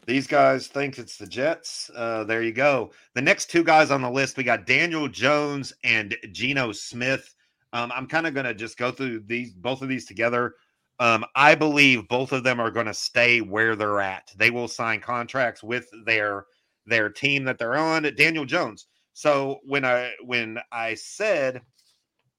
these 0.06 0.28
guys 0.28 0.68
think 0.68 1.00
it's 1.00 1.18
the 1.18 1.26
Jets. 1.26 1.90
Uh, 1.96 2.26
there 2.26 2.44
you 2.44 2.52
go. 2.52 2.92
The 3.14 3.22
next 3.22 3.50
two 3.50 3.64
guys 3.64 3.90
on 3.90 4.02
the 4.02 4.10
list, 4.10 4.36
we 4.36 4.44
got 4.44 4.66
Daniel 4.68 5.08
Jones 5.08 5.72
and 5.84 6.16
Geno 6.34 6.74
Smith. 6.74 7.34
Um, 7.72 7.92
I'm 7.96 8.06
kind 8.08 8.28
of 8.28 8.34
going 8.34 8.46
to 8.46 8.54
just 8.54 8.78
go 8.78 8.92
through 8.92 9.22
these 9.22 9.54
both 9.54 9.82
of 9.82 9.88
these 9.88 10.06
together. 10.06 10.56
Um, 11.00 11.26
I 11.36 11.56
believe 11.56 12.08
both 12.08 12.34
of 12.34 12.44
them 12.44 12.60
are 12.60 12.70
going 12.70 12.86
to 12.86 12.94
stay 12.94 13.42
where 13.42 13.76
they're 13.76 14.02
at. 14.02 14.32
They 14.36 14.52
will 14.52 14.68
sign 14.68 15.00
contracts 15.00 15.64
with 15.64 15.90
their 16.06 16.46
their 16.86 17.10
team 17.10 17.46
that 17.46 17.58
they're 17.58 17.78
on. 17.78 18.04
Daniel 18.16 18.46
Jones. 18.46 18.88
So 19.14 19.60
when 19.64 19.86
I 19.86 20.12
when 20.24 20.60
I 20.72 20.96
said 20.96 21.62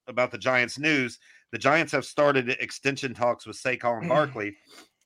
about 0.07 0.31
the 0.31 0.39
Giants 0.39 0.79
news, 0.79 1.19
the 1.53 1.59
Giants 1.59 1.93
have 1.93 2.05
started 2.05 2.51
extension 2.51 3.15
talks 3.15 3.47
with 3.47 3.57
Saquon 3.57 4.09
Barkley, 4.09 4.57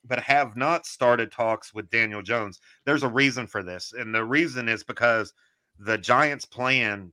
but 0.05 0.21
have 0.21 0.57
not 0.57 0.87
started 0.87 1.31
talks 1.31 1.75
with 1.75 1.91
Daniel 1.91 2.23
Jones. 2.23 2.61
There's 2.85 3.03
a 3.03 3.09
reason 3.09 3.47
for 3.47 3.63
this, 3.63 3.93
and 3.97 4.15
the 4.15 4.25
reason 4.25 4.69
is 4.69 4.83
because 4.83 5.33
the 5.79 5.99
Giants' 5.99 6.45
plan 6.45 7.13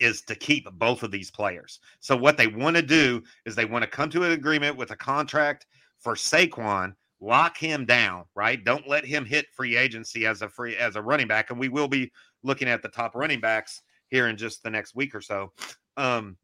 is 0.00 0.22
to 0.22 0.34
keep 0.34 0.70
both 0.72 1.02
of 1.02 1.10
these 1.10 1.30
players. 1.30 1.80
So 2.00 2.16
what 2.16 2.36
they 2.36 2.46
want 2.46 2.76
to 2.76 2.82
do 2.82 3.22
is 3.44 3.54
they 3.54 3.64
want 3.64 3.82
to 3.82 3.90
come 3.90 4.10
to 4.10 4.22
an 4.22 4.32
agreement 4.32 4.76
with 4.76 4.90
a 4.92 4.96
contract 4.96 5.66
for 5.98 6.14
Saquon, 6.14 6.94
lock 7.20 7.56
him 7.56 7.84
down, 7.84 8.24
right? 8.34 8.64
Don't 8.64 8.88
let 8.88 9.04
him 9.04 9.24
hit 9.24 9.46
free 9.52 9.76
agency 9.76 10.26
as 10.26 10.42
a 10.42 10.48
free 10.48 10.76
as 10.76 10.96
a 10.96 11.02
running 11.02 11.26
back, 11.26 11.50
and 11.50 11.58
we 11.58 11.68
will 11.68 11.88
be 11.88 12.10
looking 12.42 12.68
at 12.68 12.82
the 12.82 12.88
top 12.88 13.14
running 13.14 13.40
backs 13.40 13.82
here 14.08 14.28
in 14.28 14.36
just 14.36 14.62
the 14.62 14.70
next 14.70 14.94
week 14.94 15.14
or 15.14 15.20
so. 15.20 15.52
Um, 15.96 16.36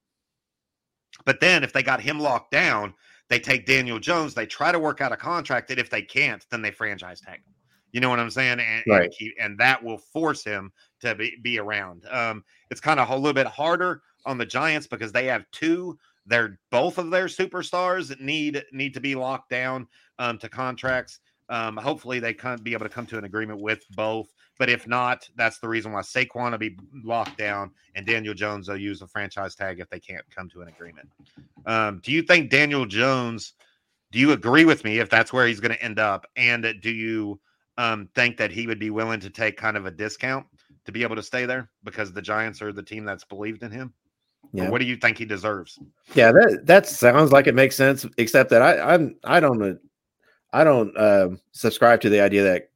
but 1.25 1.41
then 1.41 1.63
if 1.63 1.73
they 1.73 1.83
got 1.83 2.01
him 2.01 2.19
locked 2.19 2.51
down, 2.51 2.95
they 3.31 3.39
take 3.39 3.67
Daniel 3.67 3.99
Jones, 3.99 4.35
they 4.35 4.47
try 4.47 4.73
to 4.73 4.79
work 4.79 5.01
out 5.01 5.13
a 5.13 5.17
contract 5.17 5.69
that 5.69 5.79
if 5.79 5.89
they 5.91 6.03
can't, 6.03 6.45
then 6.51 6.61
they 6.61 6.71
franchise 6.71 7.21
tag 7.21 7.37
him. 7.37 7.55
You 7.93 8.01
know 8.01 8.11
what 8.11 8.19
I'm 8.19 8.31
saying? 8.31 8.59
And, 8.59 8.83
and, 9.05 9.13
keep, 9.13 9.35
and 9.41 9.57
that 9.59 9.83
will 9.83 9.99
force 9.99 10.43
him 10.43 10.73
to 11.01 11.15
be, 11.15 11.37
be 11.43 11.61
around. 11.61 12.05
Um, 12.11 12.43
it's 12.71 12.81
kind 12.81 12.99
of 12.99 13.09
a 13.09 13.17
little 13.17 13.33
bit 13.33 13.47
harder 13.47 14.03
on 14.27 14.37
the 14.37 14.45
Giants 14.45 14.89
because 14.89 15.13
they 15.13 15.27
have 15.27 15.45
two. 15.53 15.97
They're 16.27 16.59
both 16.73 16.99
of 16.99 17.11
their 17.11 17.27
superstars 17.27 18.19
need 18.21 18.65
need 18.73 18.95
to 18.95 19.01
be 19.01 19.15
locked 19.15 19.51
down 19.51 19.87
um, 20.19 20.39
to 20.39 20.49
contracts. 20.49 21.21
Um, 21.51 21.77
hopefully, 21.77 22.19
they 22.19 22.35
can 22.35 22.63
be 22.63 22.73
able 22.73 22.87
to 22.87 22.93
come 22.93 23.07
to 23.07 23.19
an 23.19 23.25
agreement 23.25 23.61
with 23.61 23.85
both. 23.91 24.27
But 24.59 24.71
if 24.71 24.87
not, 24.87 25.29
that's 25.37 25.59
the 25.59 25.69
reason 25.69 25.93
why 25.93 26.03
Saquon 26.03 26.53
will 26.53 26.59
be 26.59 26.77
locked 27.05 27.39
down 27.39 27.73
and 27.95 28.07
Daniel 28.07 28.35
Jones 28.35 28.69
will 28.69 28.77
use 28.77 29.03
a 29.03 29.09
franchise 29.09 29.55
tag 29.55 29.81
if 29.81 29.91
they 29.91 30.01
can't 30.01 30.25
come 30.31 30.49
to 30.51 30.63
an 30.63 30.69
agreement. 30.69 31.09
Um, 31.67 32.01
do 32.05 32.13
you 32.13 32.23
think 32.23 32.51
Daniel 32.51 32.87
Jones? 32.87 33.55
Do 34.13 34.19
you 34.19 34.33
agree 34.33 34.65
with 34.65 34.85
me 34.85 34.99
if 35.01 35.11
that's 35.11 35.33
where 35.33 35.47
he's 35.47 35.61
going 35.61 35.75
to 35.75 35.83
end 35.83 35.99
up? 35.99 36.27
And 36.37 36.75
do 36.81 36.91
you 36.91 37.41
um, 37.79 38.09
think 38.15 38.37
that 38.37 38.53
he 38.53 38.67
would 38.67 38.79
be 38.79 38.91
willing 38.91 39.21
to 39.21 39.31
take 39.31 39.57
kind 39.57 39.77
of 39.77 39.87
a 39.87 39.91
discount 39.91 40.47
to 40.85 40.93
be 40.93 41.03
able 41.03 41.17
to 41.17 41.23
stay 41.23 41.47
there 41.47 41.71
because 41.83 42.13
the 42.13 42.23
Giants 42.23 42.63
are 42.63 42.73
the 42.73 42.83
team 42.83 43.05
that's 43.05 43.25
believed 43.25 43.63
in 43.63 43.73
him? 43.73 43.93
Or 44.57 44.65
Yeah. 44.65 44.71
what 44.71 44.81
do 44.81 44.87
you 44.87 44.97
think 44.97 45.19
he 45.19 45.25
deserves? 45.25 45.81
Yeah, 46.15 46.31
that 46.31 46.61
that 46.67 46.87
sounds 46.87 47.33
like 47.33 47.49
it 47.49 47.55
makes 47.57 47.75
sense. 47.75 48.07
Except 48.19 48.51
that 48.51 48.63
I 48.63 48.95
I'm 48.95 49.17
I 49.25 49.41
don't 49.41 49.61
uh, 49.63 49.75
I 50.53 50.63
don't 50.63 50.97
um 50.97 51.41
subscribe 51.53 52.01
to 52.03 52.09
the 52.09 52.21
idea 52.21 52.45
that 52.45 52.71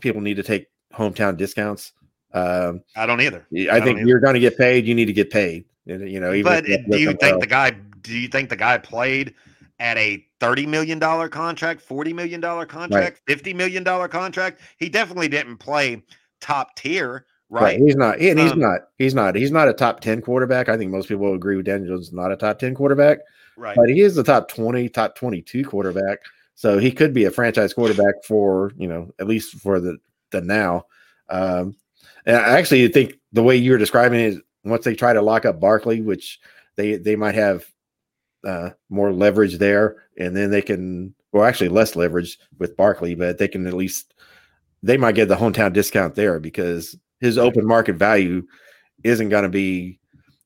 people 0.00 0.22
need 0.22 0.36
to 0.36 0.42
take 0.42 0.68
hometown 0.92 1.36
discounts. 1.36 1.92
Um, 2.32 2.82
I 2.96 3.06
don't 3.06 3.20
either. 3.20 3.46
I, 3.52 3.64
don't 3.64 3.82
think 3.82 3.98
either. 3.98 4.08
you're 4.08 4.20
going 4.20 4.34
to 4.34 4.40
get 4.40 4.56
paid. 4.56 4.86
You 4.86 4.94
need 4.94 5.06
to 5.06 5.12
get 5.12 5.30
paid. 5.30 5.64
You 5.84 6.20
know, 6.20 6.32
even 6.32 6.44
But 6.44 6.64
do 6.64 6.98
you 6.98 7.08
think 7.14 7.22
else. 7.22 7.40
the 7.40 7.46
guy? 7.46 7.70
Do 8.02 8.16
you 8.16 8.28
think 8.28 8.48
the 8.48 8.56
guy 8.56 8.78
played 8.78 9.34
at 9.80 9.96
a 9.98 10.24
thirty 10.40 10.64
million 10.64 10.98
dollar 10.98 11.28
contract, 11.28 11.80
forty 11.80 12.12
million 12.12 12.40
dollar 12.40 12.64
contract, 12.66 13.20
fifty 13.26 13.52
million 13.52 13.82
dollar 13.82 14.06
contract? 14.08 14.60
He 14.78 14.88
definitely 14.88 15.28
didn't 15.28 15.56
play 15.58 16.02
top 16.40 16.76
tier, 16.76 17.26
right? 17.50 17.78
He's 17.78 17.96
not, 17.96 18.18
and 18.20 18.38
he's 18.38 18.52
Um, 18.52 18.60
not, 18.60 18.80
he's 18.98 19.14
not, 19.14 19.34
he's 19.36 19.50
not 19.50 19.68
a 19.68 19.72
top 19.72 20.00
10 20.00 20.20
quarterback. 20.22 20.68
I 20.68 20.76
think 20.76 20.90
most 20.90 21.08
people 21.08 21.24
will 21.26 21.34
agree 21.34 21.56
with 21.56 21.66
Daniel 21.66 21.94
Jones 21.96 22.08
is 22.08 22.12
not 22.12 22.32
a 22.32 22.36
top 22.36 22.58
10 22.58 22.74
quarterback, 22.74 23.18
Right. 23.56 23.76
but 23.76 23.88
he 23.88 24.00
is 24.00 24.14
the 24.16 24.24
top 24.24 24.48
20, 24.48 24.88
top 24.88 25.14
22 25.14 25.64
quarterback. 25.64 26.18
So 26.56 26.78
he 26.78 26.90
could 26.90 27.14
be 27.14 27.24
a 27.24 27.30
franchise 27.30 27.72
quarterback 27.74 28.14
for, 28.26 28.72
you 28.76 28.88
know, 28.88 29.12
at 29.20 29.26
least 29.28 29.54
for 29.60 29.78
the, 29.80 29.98
the 30.32 30.40
now. 30.40 30.86
Um, 31.28 31.76
and 32.26 32.36
I 32.36 32.58
actually 32.58 32.86
think 32.88 33.14
the 33.32 33.42
way 33.42 33.56
you 33.56 33.72
were 33.72 33.78
describing 33.78 34.20
it 34.20 34.26
is 34.34 34.40
once 34.64 34.84
they 34.84 34.94
try 34.94 35.12
to 35.12 35.22
lock 35.22 35.44
up 35.44 35.60
Barkley, 35.60 36.00
which 36.00 36.40
they, 36.76 36.96
they 36.96 37.16
might 37.16 37.34
have 37.34 37.64
uh, 38.46 38.70
more 38.90 39.12
leverage 39.12 39.58
there, 39.58 39.96
and 40.18 40.36
then 40.36 40.50
they 40.50 40.62
can, 40.62 41.14
well, 41.32 41.44
actually 41.44 41.68
less 41.68 41.96
leverage 41.96 42.38
with 42.58 42.76
Barkley, 42.76 43.14
but 43.14 43.38
they 43.38 43.48
can 43.48 43.66
at 43.66 43.72
least, 43.72 44.14
they 44.82 44.96
might 44.96 45.14
get 45.14 45.28
the 45.28 45.36
hometown 45.36 45.72
discount 45.72 46.14
there 46.14 46.38
because 46.40 46.96
his 47.20 47.38
open 47.38 47.66
market 47.66 47.96
value 47.96 48.42
isn't 49.04 49.28
going 49.28 49.44
to 49.44 49.48
be, 49.48 49.98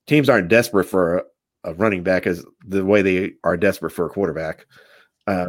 teams 0.07 0.29
aren't 0.29 0.49
desperate 0.49 0.85
for 0.85 1.19
a, 1.19 1.23
a 1.65 1.75
running 1.75 2.03
back 2.03 2.27
as 2.27 2.45
the 2.67 2.85
way 2.85 3.03
they 3.03 3.33
are 3.45 3.57
desperate 3.57 3.91
for 3.91 4.07
a 4.07 4.11
quarterback. 4.11 4.67
Uh, 5.27 5.49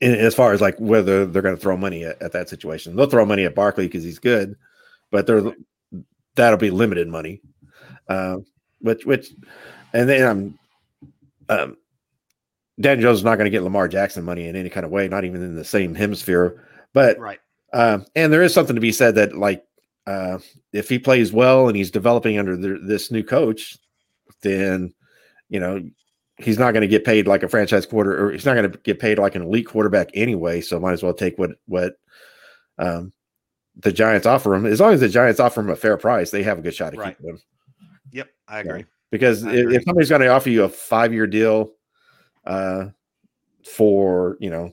as 0.00 0.34
far 0.34 0.52
as 0.52 0.60
like 0.60 0.78
whether 0.78 1.26
they're 1.26 1.42
going 1.42 1.56
to 1.56 1.60
throw 1.60 1.76
money 1.76 2.04
at, 2.04 2.20
at 2.22 2.32
that 2.32 2.48
situation, 2.48 2.96
they'll 2.96 3.06
throw 3.06 3.26
money 3.26 3.44
at 3.44 3.54
Barkley 3.54 3.86
because 3.86 4.04
he's 4.04 4.18
good, 4.18 4.56
but 5.10 5.26
they're 5.26 5.54
that'll 6.34 6.58
be 6.58 6.70
limited 6.70 7.08
money. 7.08 7.40
Uh, 8.08 8.38
which 8.80 9.04
which, 9.06 9.30
and 9.92 10.08
then 10.08 10.26
I'm 10.28 10.58
um, 11.48 11.76
Dan 12.80 13.00
Jones 13.00 13.18
is 13.18 13.24
not 13.24 13.36
going 13.36 13.46
to 13.46 13.50
get 13.50 13.62
Lamar 13.62 13.88
Jackson 13.88 14.24
money 14.24 14.48
in 14.48 14.56
any 14.56 14.68
kind 14.68 14.84
of 14.84 14.90
way, 14.90 15.08
not 15.08 15.24
even 15.24 15.42
in 15.42 15.54
the 15.54 15.64
same 15.64 15.94
hemisphere. 15.94 16.64
But 16.92 17.18
right. 17.18 17.38
um, 17.72 18.06
and 18.14 18.32
there 18.32 18.42
is 18.42 18.52
something 18.52 18.74
to 18.74 18.80
be 18.80 18.92
said 18.92 19.14
that 19.16 19.36
like 19.36 19.64
uh, 20.06 20.38
if 20.72 20.88
he 20.88 20.98
plays 20.98 21.32
well 21.32 21.68
and 21.68 21.76
he's 21.76 21.90
developing 21.90 22.38
under 22.38 22.56
the, 22.56 22.78
this 22.82 23.10
new 23.10 23.22
coach, 23.22 23.76
then 24.42 24.92
you 25.48 25.60
know 25.60 25.82
he's 26.38 26.58
not 26.58 26.72
going 26.72 26.82
to 26.82 26.88
get 26.88 27.04
paid 27.04 27.26
like 27.26 27.42
a 27.42 27.48
franchise 27.48 27.86
quarter, 27.86 28.26
or 28.26 28.32
he's 28.32 28.44
not 28.44 28.54
going 28.54 28.70
to 28.70 28.78
get 28.78 28.98
paid 28.98 29.18
like 29.18 29.34
an 29.34 29.42
elite 29.42 29.66
quarterback 29.66 30.10
anyway. 30.14 30.60
So 30.60 30.80
might 30.80 30.92
as 30.92 31.02
well 31.02 31.14
take 31.14 31.38
what 31.38 31.52
what 31.66 31.94
um, 32.78 33.12
the 33.76 33.92
Giants 33.92 34.26
offer 34.26 34.54
him. 34.54 34.66
As 34.66 34.80
long 34.80 34.92
as 34.92 35.00
the 35.00 35.08
Giants 35.08 35.40
offer 35.40 35.60
him 35.60 35.70
a 35.70 35.76
fair 35.76 35.96
price, 35.96 36.30
they 36.30 36.42
have 36.42 36.58
a 36.58 36.62
good 36.62 36.74
shot 36.74 36.92
to 36.92 36.98
Right. 36.98 37.16
keep 37.16 37.26
him. 37.26 37.40
Yep. 38.12 38.28
I 38.48 38.60
agree. 38.60 38.84
Because 39.10 39.44
I 39.44 39.52
if, 39.52 39.60
agree. 39.60 39.76
if 39.76 39.84
somebody's 39.84 40.08
going 40.08 40.20
to 40.22 40.28
offer 40.28 40.50
you 40.50 40.64
a 40.64 40.68
five 40.68 41.12
year 41.12 41.26
deal 41.26 41.72
uh, 42.44 42.86
for 43.64 44.36
you 44.40 44.50
know 44.50 44.72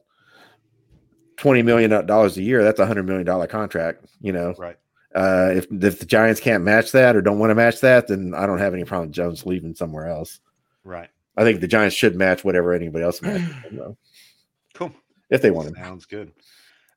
twenty 1.37 1.61
million 1.61 2.05
dollars 2.05 2.37
a 2.37 2.43
year, 2.43 2.63
that's 2.63 2.79
a 2.79 2.85
hundred 2.85 3.03
million 3.05 3.25
dollar 3.25 3.47
contract. 3.47 4.05
You 4.19 4.31
know, 4.33 4.53
Right. 4.57 4.77
uh, 5.15 5.51
if 5.55 5.67
if 5.71 5.99
the 5.99 6.05
Giants 6.05 6.41
can't 6.41 6.63
match 6.63 6.91
that 6.93 7.15
or 7.15 7.21
don't 7.21 7.39
want 7.39 7.51
to 7.51 7.55
match 7.55 7.81
that, 7.81 8.07
then 8.07 8.33
I 8.35 8.45
don't 8.47 8.59
have 8.59 8.73
any 8.73 8.83
problem 8.83 9.11
Jones 9.11 9.45
leaving 9.45 9.75
somewhere 9.75 10.07
else. 10.07 10.39
Right. 10.83 11.09
I 11.37 11.43
think 11.43 11.61
the 11.61 11.67
Giants 11.67 11.95
should 11.95 12.15
match 12.15 12.43
whatever 12.43 12.73
anybody 12.73 13.03
else 13.03 13.21
matches 13.21 13.47
him, 13.69 13.97
Cool. 14.73 14.91
if 15.29 15.41
they 15.41 15.51
want 15.51 15.69
to. 15.69 15.75
Sounds 15.75 16.05
good. 16.05 16.31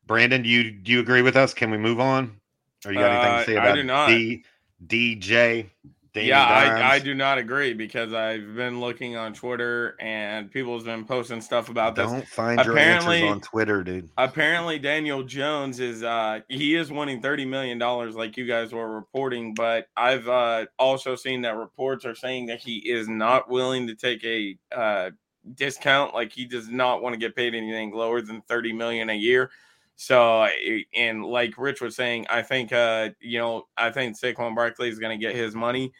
Brandon, 0.06 0.42
do 0.42 0.48
you 0.48 0.70
do 0.70 0.92
you 0.92 1.00
agree 1.00 1.22
with 1.22 1.36
us? 1.36 1.54
Can 1.54 1.70
we 1.70 1.78
move 1.78 2.00
on? 2.00 2.36
Or 2.84 2.92
you 2.92 2.98
got 2.98 3.10
anything 3.10 3.32
Uh, 3.32 3.38
to 3.38 3.44
say 3.46 3.56
I 3.56 3.64
about 3.64 3.74
do 3.76 3.82
not. 3.84 4.08
D, 4.08 4.44
DJ? 4.86 5.70
Danny 6.14 6.28
yeah, 6.28 6.44
I, 6.44 6.94
I 6.94 6.98
do 7.00 7.12
not 7.12 7.38
agree 7.38 7.74
because 7.74 8.12
I've 8.12 8.54
been 8.54 8.78
looking 8.78 9.16
on 9.16 9.34
Twitter 9.34 9.96
and 10.00 10.48
people's 10.48 10.84
been 10.84 11.04
posting 11.04 11.40
stuff 11.40 11.70
about 11.70 11.96
this. 11.96 12.08
Don't 12.08 12.28
find 12.28 12.64
your 12.64 12.78
answers 12.78 13.22
on 13.22 13.40
Twitter, 13.40 13.82
dude. 13.82 14.08
Apparently, 14.16 14.78
Daniel 14.78 15.24
Jones 15.24 15.80
is 15.80 16.04
uh 16.04 16.40
he 16.48 16.76
is 16.76 16.92
winning 16.92 17.20
thirty 17.20 17.44
million 17.44 17.78
dollars, 17.78 18.14
like 18.14 18.36
you 18.36 18.46
guys 18.46 18.72
were 18.72 18.94
reporting. 18.94 19.54
But 19.54 19.88
I've 19.96 20.28
uh 20.28 20.66
also 20.78 21.16
seen 21.16 21.42
that 21.42 21.56
reports 21.56 22.04
are 22.04 22.14
saying 22.14 22.46
that 22.46 22.60
he 22.60 22.76
is 22.76 23.08
not 23.08 23.50
willing 23.50 23.88
to 23.88 23.96
take 23.96 24.22
a 24.22 24.56
uh 24.70 25.10
discount. 25.52 26.14
Like 26.14 26.32
he 26.32 26.44
does 26.44 26.68
not 26.68 27.02
want 27.02 27.14
to 27.14 27.18
get 27.18 27.34
paid 27.34 27.56
anything 27.56 27.92
lower 27.92 28.20
than 28.20 28.40
30 28.42 28.72
million 28.72 29.10
a 29.10 29.14
year. 29.14 29.50
So, 29.96 30.46
and 30.94 31.24
like 31.24 31.56
Rich 31.56 31.80
was 31.80 31.94
saying, 31.94 32.26
I 32.28 32.42
think, 32.42 32.72
uh, 32.72 33.10
you 33.20 33.38
know, 33.38 33.66
I 33.76 33.90
think 33.90 34.18
Saquon 34.18 34.54
Barkley 34.54 34.88
is 34.88 34.98
going 34.98 35.18
to 35.18 35.24
get 35.24 35.36
his 35.36 35.54
money. 35.54 35.92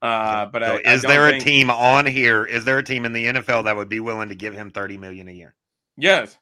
Uh, 0.00 0.46
but 0.46 0.62
so 0.62 0.80
I, 0.84 0.92
is 0.92 1.04
I 1.04 1.08
there 1.08 1.30
think... 1.30 1.42
a 1.42 1.44
team 1.44 1.70
on 1.70 2.06
here? 2.06 2.44
Is 2.44 2.64
there 2.64 2.78
a 2.78 2.82
team 2.82 3.04
in 3.04 3.12
the 3.12 3.26
NFL 3.26 3.64
that 3.64 3.76
would 3.76 3.88
be 3.88 4.00
willing 4.00 4.30
to 4.30 4.34
give 4.34 4.54
him 4.54 4.70
30 4.70 4.98
million 4.98 5.28
a 5.28 5.32
year? 5.32 5.54
Yes. 5.96 6.36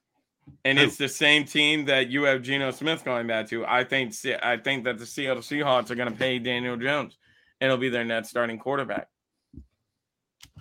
And 0.65 0.79
Who? 0.79 0.85
it's 0.85 0.97
the 0.97 1.09
same 1.09 1.45
team 1.45 1.85
that 1.87 2.09
you 2.09 2.23
have 2.25 2.43
Geno 2.43 2.71
Smith 2.71 3.05
going 3.05 3.27
back 3.27 3.49
to. 3.49 3.67
I 3.67 3.85
think 3.85 4.15
I 4.43 4.57
think 4.57 4.85
that 4.85 4.99
the 4.99 5.07
Seattle 5.07 5.43
Seahawks 5.43 5.91
are 5.91 5.95
going 5.95 6.11
to 6.11 6.17
pay 6.17 6.39
Daniel 6.39 6.77
Jones. 6.77 7.19
And 7.61 7.67
it'll 7.67 7.81
be 7.81 7.91
their 7.91 8.05
net 8.05 8.27
starting 8.27 8.59
quarterback. 8.59 9.09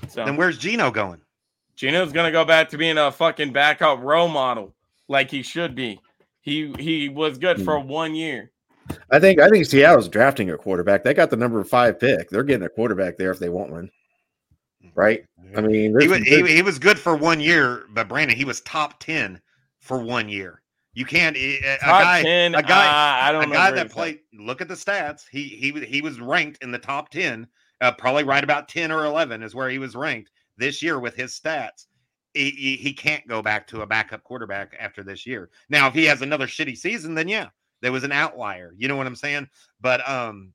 So 0.09 0.25
then 0.25 0.35
where's 0.35 0.57
Geno 0.57 0.91
going? 0.91 1.21
Geno's 1.75 2.11
going 2.11 2.25
to 2.25 2.31
go 2.31 2.43
back 2.43 2.69
to 2.69 2.77
being 2.77 2.97
a 2.97 3.11
fucking 3.11 3.53
backup 3.53 4.01
role 4.01 4.27
model 4.27 4.75
like 5.07 5.31
he 5.31 5.41
should 5.41 5.75
be. 5.75 6.01
He 6.41 6.73
he 6.79 7.09
was 7.09 7.37
good 7.37 7.63
for 7.63 7.79
hmm. 7.79 7.87
one 7.87 8.15
year. 8.15 8.51
I 9.11 9.19
think 9.19 9.39
I 9.39 9.49
think 9.49 9.65
Seattle's 9.65 10.09
drafting 10.09 10.49
a 10.49 10.57
quarterback. 10.57 11.03
They 11.03 11.13
got 11.13 11.29
the 11.29 11.37
number 11.37 11.63
five 11.63 11.99
pick. 11.99 12.29
They're 12.29 12.43
getting 12.43 12.65
a 12.65 12.69
quarterback 12.69 13.17
there 13.17 13.31
if 13.31 13.39
they 13.39 13.49
want 13.49 13.71
one. 13.71 13.91
Right? 14.95 15.25
I 15.55 15.61
mean, 15.61 15.95
he 15.99 16.07
was, 16.07 16.19
he, 16.19 16.45
he, 16.47 16.61
was 16.61 16.79
good 16.79 16.97
for 16.97 17.15
one 17.15 17.39
year, 17.39 17.85
but 17.91 18.07
Brandon, 18.07 18.35
he 18.35 18.45
was 18.45 18.61
top 18.61 18.99
ten 18.99 19.39
for 19.79 19.99
one 19.99 20.29
year. 20.29 20.61
You 20.93 21.05
can't 21.05 21.37
a 21.37 21.77
top 21.81 22.01
guy, 22.01 22.23
10, 22.23 22.55
a 22.55 22.63
guy, 22.63 22.87
uh, 22.87 23.27
I 23.27 23.31
don't 23.31 23.49
know. 23.49 23.55
a 23.55 23.57
guy 23.57 23.71
that 23.71 23.91
played. 23.91 24.19
Look 24.33 24.61
at 24.61 24.67
the 24.67 24.73
stats. 24.73 25.23
He 25.29 25.43
he 25.43 25.71
he 25.85 26.01
was 26.01 26.19
ranked 26.19 26.63
in 26.63 26.71
the 26.71 26.79
top 26.79 27.09
ten, 27.09 27.47
uh, 27.81 27.91
probably 27.91 28.23
right 28.23 28.43
about 28.43 28.67
ten 28.67 28.91
or 28.91 29.05
eleven 29.05 29.43
is 29.43 29.53
where 29.53 29.69
he 29.69 29.79
was 29.79 29.95
ranked 29.95 30.31
this 30.57 30.81
year 30.81 30.99
with 30.99 31.15
his 31.15 31.39
stats 31.39 31.85
he, 32.45 32.75
he 32.77 32.93
can't 32.93 33.27
go 33.27 33.41
back 33.41 33.67
to 33.67 33.81
a 33.81 33.87
backup 33.87 34.23
quarterback 34.23 34.75
after 34.79 35.03
this 35.03 35.25
year. 35.25 35.49
Now, 35.69 35.87
if 35.87 35.93
he 35.93 36.05
has 36.05 36.21
another 36.21 36.47
shitty 36.47 36.77
season, 36.77 37.13
then 37.13 37.27
yeah, 37.27 37.47
there 37.81 37.91
was 37.91 38.03
an 38.03 38.11
outlier. 38.11 38.73
You 38.77 38.87
know 38.87 38.95
what 38.95 39.07
I'm 39.07 39.15
saying? 39.15 39.47
But 39.81 40.07
um, 40.07 40.53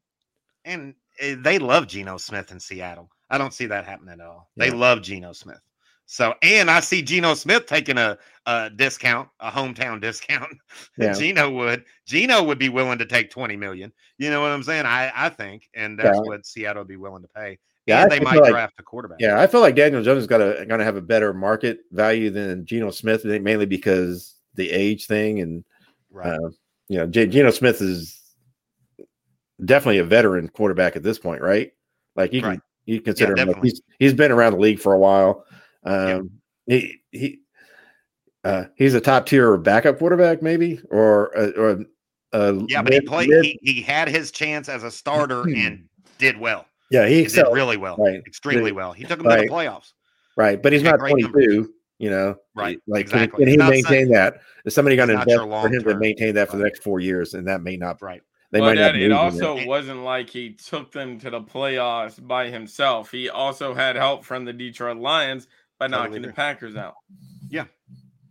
and 0.65 0.94
eh, 1.19 1.36
they 1.39 1.59
love 1.59 1.86
Geno 1.86 2.16
Smith 2.16 2.52
in 2.52 2.61
Seattle. 2.61 3.11
I 3.31 3.39
don't 3.39 3.55
see 3.55 3.66
that 3.66 3.86
happening 3.86 4.20
at 4.20 4.27
all. 4.27 4.51
Yeah. 4.56 4.66
They 4.66 4.70
love 4.70 5.02
Geno 5.02 5.32
Smith. 5.32 5.61
So, 6.06 6.35
and 6.43 6.70
I 6.70 6.81
see 6.81 7.01
Geno 7.01 7.35
Smith 7.35 7.66
taking 7.66 7.97
a, 7.97 8.19
a 8.44 8.70
discount, 8.70 9.28
a 9.40 9.51
hometown 9.51 10.01
discount. 10.02 10.52
Yeah. 10.98 11.15
Geno 11.15 11.51
would, 11.51 11.85
Geno 12.06 12.43
would 12.43 12.59
be 12.59 12.69
willing 12.69 12.98
to 12.98 13.06
take 13.06 13.31
20 13.31 13.56
million. 13.56 13.93
You 14.19 14.31
know 14.31 14.43
what 14.43 14.51
I'm 14.51 14.62
saying? 14.62 14.86
I, 14.86 15.11
I 15.15 15.28
think, 15.31 15.69
and 15.74 15.98
that's 15.98 16.16
yeah. 16.16 16.23
what 16.23 16.47
Seattle 16.47 16.82
would 16.82 16.89
be 16.89 16.97
willing 16.97 17.23
to 17.23 17.28
pay. 17.28 17.59
Yeah, 17.86 18.02
and 18.02 18.11
they 18.11 18.20
might 18.20 18.40
like, 18.40 18.51
draft 18.51 18.74
a 18.78 18.82
quarterback. 18.82 19.19
Yeah, 19.20 19.39
I 19.39 19.47
feel 19.47 19.61
like 19.61 19.74
Daniel 19.74 20.02
Jones 20.02 20.20
is 20.20 20.27
gonna 20.27 20.65
gonna 20.66 20.85
have 20.85 20.97
a 20.97 21.02
better 21.02 21.35
market 21.35 21.81
value 21.93 22.31
than 22.31 22.65
Geno 22.65 22.90
Smith, 22.90 23.24
mainly 23.24 23.66
because 23.66 24.35
the 24.55 24.70
age 24.70 25.06
thing 25.06 25.40
and 25.40 25.65
right. 26.11 26.39
Uh, 26.39 26.51
you 26.89 26.98
know, 26.98 27.06
G- 27.06 27.27
Geno 27.27 27.51
Smith 27.51 27.81
is 27.81 28.20
definitely 29.65 29.98
a 29.98 30.05
veteran 30.05 30.48
quarterback 30.48 30.97
at 30.97 31.02
this 31.02 31.19
point, 31.19 31.43
right? 31.43 31.73
Like 32.16 32.32
you 32.32 32.43
right. 32.43 32.52
can 32.52 32.62
you 32.86 33.01
consider 33.01 33.35
yeah, 33.36 33.43
him 33.43 33.48
like 33.51 33.62
he's 33.62 33.82
he's 33.98 34.15
been 34.15 34.32
around 34.32 34.52
the 34.52 34.59
league 34.59 34.78
for 34.78 34.94
a 34.94 34.98
while. 34.98 35.44
Um, 35.85 36.31
he 36.66 37.01
he 37.11 37.40
uh, 38.44 38.65
he's 38.77 38.94
a 38.94 39.01
top 39.01 39.27
tier 39.27 39.56
backup 39.56 39.98
quarterback, 39.98 40.43
maybe, 40.43 40.81
or 40.90 41.36
uh, 41.36 41.51
or 41.56 41.85
uh, 42.32 42.52
yeah, 42.69 42.82
but 42.82 42.93
he 42.93 43.01
played. 43.01 43.31
He, 43.43 43.59
he 43.62 43.82
had 43.82 44.09
his 44.09 44.31
chance 44.31 44.69
as 44.69 44.82
a 44.82 44.90
starter 44.90 45.43
and 45.43 45.85
did 46.19 46.39
well. 46.39 46.66
Yeah, 46.95 47.09
he, 47.09 47.25
he 47.25 47.29
did 47.29 47.47
really 47.51 47.77
well, 47.77 47.97
right? 47.97 48.23
Extremely 48.25 48.71
well. 48.71 48.93
He 48.93 49.05
took 49.05 49.19
him 49.19 49.27
right. 49.27 49.43
to 49.43 49.47
the 49.47 49.53
playoffs, 49.53 49.93
right? 50.37 50.62
But 50.62 50.73
he's 50.73 50.85
not 50.85 50.99
22. 50.99 51.23
Numbers. 51.23 51.69
You 51.99 52.11
know, 52.11 52.37
right? 52.55 52.79
Like, 52.87 53.03
exactly. 53.03 53.45
can, 53.45 53.59
can 53.59 53.66
he 53.66 53.71
maintain 53.71 54.11
that? 54.11 54.39
Is 54.65 54.75
somebody 54.75 54.95
going 54.97 55.09
to 55.09 55.21
invest 55.21 55.41
for 55.41 55.69
him 55.69 55.83
to 55.85 55.97
maintain 55.97 56.35
that 56.35 56.51
for 56.51 56.57
the 56.57 56.65
next 56.65 56.83
four 56.83 57.01
years? 57.01 57.35
And 57.35 57.49
that 57.49 57.62
may 57.62 57.77
not. 57.77 58.03
Right. 58.03 58.21
They 58.51 58.61
might 58.61 58.75
not. 58.75 58.95
It 58.95 59.11
also 59.11 59.57
it. 59.57 59.66
wasn't 59.66 60.05
like 60.05 60.31
he 60.31 60.53
took 60.53 60.93
them 60.93 61.19
to 61.21 61.31
the 61.31 61.41
playoffs 61.41 62.25
by 62.25 62.51
himself. 62.51 63.11
He 63.11 63.29
also 63.29 63.75
had 63.75 63.97
help 63.97 64.25
from 64.25 64.45
the 64.45 64.53
Detroit 64.53 64.99
Lions 64.99 65.49
by 65.79 65.89
totally 65.89 66.09
knocking 66.09 66.23
the 66.23 66.33
Packers 66.33 66.77
out. 66.77 66.95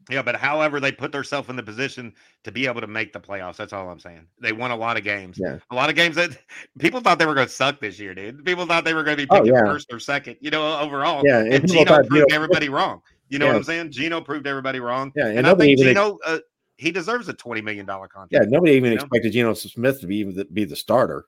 Yeah, 0.09 0.21
but 0.21 0.35
however 0.35 0.79
they 0.79 0.91
put 0.91 1.11
themselves 1.11 1.49
in 1.49 1.55
the 1.55 1.63
position 1.63 2.13
to 2.43 2.51
be 2.51 2.67
able 2.67 2.81
to 2.81 2.87
make 2.87 3.13
the 3.13 3.19
playoffs. 3.19 3.55
That's 3.55 3.73
all 3.73 3.89
I'm 3.89 3.99
saying. 3.99 4.27
They 4.39 4.51
won 4.51 4.71
a 4.71 4.75
lot 4.75 4.97
of 4.97 5.03
games. 5.03 5.39
Yeah. 5.41 5.59
A 5.71 5.75
lot 5.75 5.89
of 5.89 5.95
games 5.95 6.15
that 6.15 6.37
people 6.79 6.99
thought 6.99 7.19
they 7.19 7.25
were 7.25 7.35
going 7.35 7.47
to 7.47 7.53
suck 7.53 7.79
this 7.79 7.99
year, 7.99 8.13
dude. 8.13 8.43
People 8.45 8.65
thought 8.65 8.83
they 8.83 8.93
were 8.93 9.03
going 9.03 9.17
to 9.17 9.23
be 9.23 9.29
oh, 9.29 9.39
picking 9.39 9.53
oh, 9.53 9.57
yeah. 9.57 9.65
first 9.65 9.91
or 9.93 9.99
second, 9.99 10.37
you 10.41 10.51
know, 10.51 10.77
overall. 10.79 11.21
Yeah. 11.25 11.39
And, 11.39 11.53
and 11.53 11.71
Geno 11.71 12.03
proved 12.03 12.31
everybody 12.31 12.69
wrong. 12.69 13.01
You 13.29 13.39
know 13.39 13.45
yeah. 13.45 13.51
what 13.51 13.57
I'm 13.57 13.63
saying? 13.63 13.91
Geno 13.91 14.21
proved 14.21 14.45
everybody 14.45 14.79
wrong. 14.79 15.11
Yeah. 15.15 15.27
And, 15.27 15.39
and 15.39 15.47
I 15.47 15.55
think 15.55 15.79
Geno, 15.79 16.19
uh, 16.25 16.39
he 16.77 16.91
deserves 16.91 17.29
a 17.29 17.33
$20 17.33 17.63
million 17.63 17.85
contract. 17.85 18.27
Yeah. 18.31 18.41
Nobody 18.47 18.73
even 18.73 18.93
expected 18.93 19.31
Geno 19.31 19.53
Smith 19.53 20.01
to 20.01 20.07
be 20.07 20.17
even 20.17 20.35
the, 20.35 20.45
be 20.45 20.65
the 20.65 20.75
starter. 20.75 21.25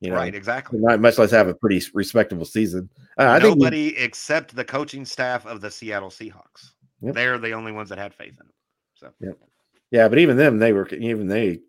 You 0.00 0.08
know, 0.08 0.16
right, 0.16 0.34
exactly. 0.34 0.78
Not 0.80 0.98
much 0.98 1.18
less 1.18 1.30
have 1.30 1.48
a 1.48 1.54
pretty 1.54 1.84
respectable 1.92 2.46
season. 2.46 2.88
Uh, 3.18 3.24
I 3.24 3.38
Nobody 3.38 3.90
think 3.90 4.02
except 4.02 4.56
the 4.56 4.64
coaching 4.64 5.04
staff 5.04 5.44
of 5.44 5.60
the 5.60 5.70
Seattle 5.70 6.08
Seahawks. 6.08 6.70
Yep. 7.02 7.14
They're 7.14 7.38
the 7.38 7.52
only 7.52 7.72
ones 7.72 7.88
that 7.88 7.98
had 7.98 8.14
faith 8.14 8.34
in 8.40 8.46
him. 8.46 8.52
So 8.94 9.10
yeah, 9.20 9.32
yeah, 9.90 10.08
but 10.08 10.18
even 10.18 10.36
them, 10.36 10.58
they 10.58 10.72
were 10.72 10.88
even 10.88 11.28
they, 11.28 11.60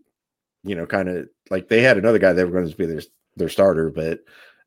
you 0.64 0.76
know, 0.76 0.86
kind 0.86 1.10
of 1.10 1.30
like 1.50 1.70
they 1.70 1.82
had 1.82 1.98
another 1.98 2.20
guy 2.20 2.34
they 2.34 2.44
were 2.44 2.52
going 2.52 2.70
to 2.70 2.76
be 2.76 2.86
their 2.86 3.02
their 3.38 3.50
starter, 3.50 3.90
but 3.90 4.20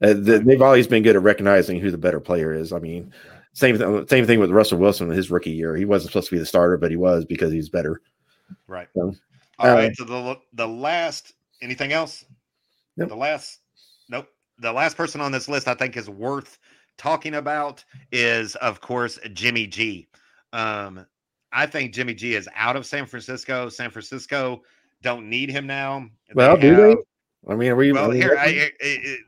uh, 0.03 0.15
they've 0.17 0.63
always 0.63 0.87
been 0.87 1.03
good 1.03 1.17
at 1.17 1.23
recognizing 1.23 1.79
who 1.79 1.91
the 1.91 1.99
better 1.99 2.21
player 2.21 2.53
is. 2.53 2.73
I 2.73 2.79
mean, 2.79 3.13
same 3.53 3.79
th- 3.79 4.09
same 4.09 4.27
thing 4.27 4.41
with 4.41 4.51
Russell 4.51 4.79
Wilson 4.79 5.11
in 5.11 5.17
his 5.17 5.31
rookie 5.31 5.51
year. 5.51 5.77
He 5.77 5.85
wasn't 5.85 6.13
supposed 6.13 6.29
to 6.29 6.35
be 6.35 6.41
the 6.41 6.47
starter, 6.47 6.77
but 6.77 6.91
he 6.91 6.97
was 6.97 7.25
because 7.25 7.53
he's 7.53 7.69
better. 7.69 8.01
Right. 8.67 8.89
So, 8.95 9.15
All 9.59 9.71
uh, 9.71 9.75
right. 9.75 9.97
So 9.97 10.05
the 10.05 10.39
the 10.55 10.69
last 10.69 11.35
anything 11.63 11.93
else? 11.93 12.25
Yep. 12.97 13.09
The 13.09 13.17
last 13.17 13.61
nope. 14.09 14.29
The 14.59 14.73
last 14.73 14.97
person 14.97 15.21
on 15.21 15.33
this 15.33 15.49
list 15.49 15.69
I 15.69 15.75
think 15.75 15.97
is 15.97 16.11
worth 16.11 16.59
talking 16.97 17.35
about 17.35 17.85
is 18.13 18.57
of 18.57 18.81
course 18.81 19.19
Jimmy 19.33 19.67
G. 19.67 20.09
Um, 20.55 21.05
I 21.53 21.67
think 21.67 21.93
Jimmy 21.93 22.15
G 22.15 22.35
is 22.35 22.49
out 22.55 22.77
of 22.77 22.87
San 22.87 23.07
Francisco. 23.07 23.69
San 23.69 23.91
Francisco 23.91 24.63
don't 25.03 25.29
need 25.29 25.51
him 25.51 25.67
now. 25.67 26.09
Well, 26.35 26.57
they 26.57 26.63
do 26.63 26.69
have, 26.69 26.79
they? 26.79 27.53
I 27.53 27.57
mean, 27.57 27.71
are 27.71 27.77
we? 27.77 27.93
Well, 27.93 28.11
here, 28.11 28.37
I, 28.39 28.71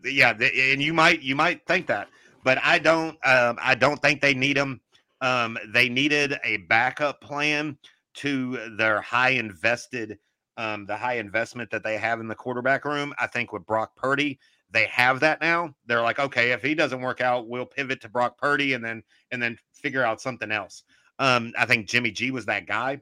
yeah, 0.05 0.31
and 0.31 0.83
you 0.83 0.95
might 0.95 1.21
you 1.21 1.37
might 1.37 1.67
think 1.67 1.87
that, 1.89 2.09
but 2.45 2.59
I 2.63 2.79
don't. 2.79 3.19
Um, 3.27 3.59
I 3.61 3.75
don't 3.75 4.01
think 4.01 4.21
they 4.21 4.35
need 4.35 4.57
him. 4.57 4.81
Um, 5.21 5.59
they 5.73 5.89
needed 5.89 6.39
a 6.45 6.59
backup 6.59 7.21
plan 7.21 7.77
to 8.15 8.77
their 8.77 9.01
high 9.01 9.31
invested, 9.31 10.19
um, 10.57 10.87
the 10.87 10.97
high 10.97 11.15
investment 11.15 11.71
that 11.71 11.83
they 11.83 11.99
have 11.99 12.21
in 12.21 12.29
the 12.29 12.35
quarterback 12.35 12.85
room. 12.85 13.13
I 13.19 13.27
think 13.27 13.53
with 13.53 13.67
Brock 13.67 13.97
Purdy, 13.97 14.39
they 14.71 14.85
have 14.87 15.21
that 15.21 15.41
now. 15.41 15.75
They're 15.87 16.03
like, 16.03 16.19
okay, 16.19 16.53
if 16.53 16.63
he 16.63 16.75
doesn't 16.75 17.01
work 17.01 17.21
out, 17.21 17.49
we'll 17.49 17.67
pivot 17.67 18.01
to 18.03 18.09
Brock 18.09 18.39
Purdy 18.39 18.73
and 18.73 18.85
then 18.85 19.03
and 19.31 19.43
then 19.43 19.59
figure 19.75 20.05
out 20.05 20.21
something 20.21 20.51
else. 20.51 20.83
Um, 21.19 21.53
I 21.59 21.67
think 21.67 21.89
Jimmy 21.89 22.11
G 22.11 22.31
was 22.31 22.47
that 22.47 22.67
guy. 22.67 23.01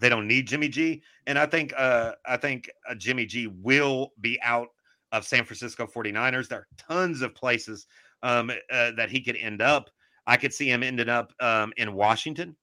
They 0.00 0.08
don't 0.08 0.26
need 0.26 0.48
Jimmy 0.48 0.68
G, 0.68 1.02
and 1.26 1.38
I 1.38 1.46
think 1.46 1.72
uh, 1.76 2.12
I 2.26 2.36
think 2.36 2.70
uh, 2.88 2.94
Jimmy 2.94 3.26
G 3.26 3.46
will 3.46 4.12
be 4.20 4.40
out 4.42 4.68
of 5.12 5.24
San 5.24 5.44
Francisco 5.44 5.86
49ers. 5.86 6.48
There 6.48 6.60
are 6.60 6.68
tons 6.76 7.22
of 7.22 7.34
places 7.34 7.86
um, 8.22 8.50
uh, 8.70 8.92
that 8.96 9.10
he 9.10 9.20
could 9.20 9.36
end 9.36 9.62
up. 9.62 9.90
I 10.26 10.36
could 10.36 10.54
see 10.54 10.70
him 10.70 10.82
ending 10.82 11.08
up 11.08 11.32
um, 11.40 11.72
in 11.76 11.94
Washington. 11.94 12.56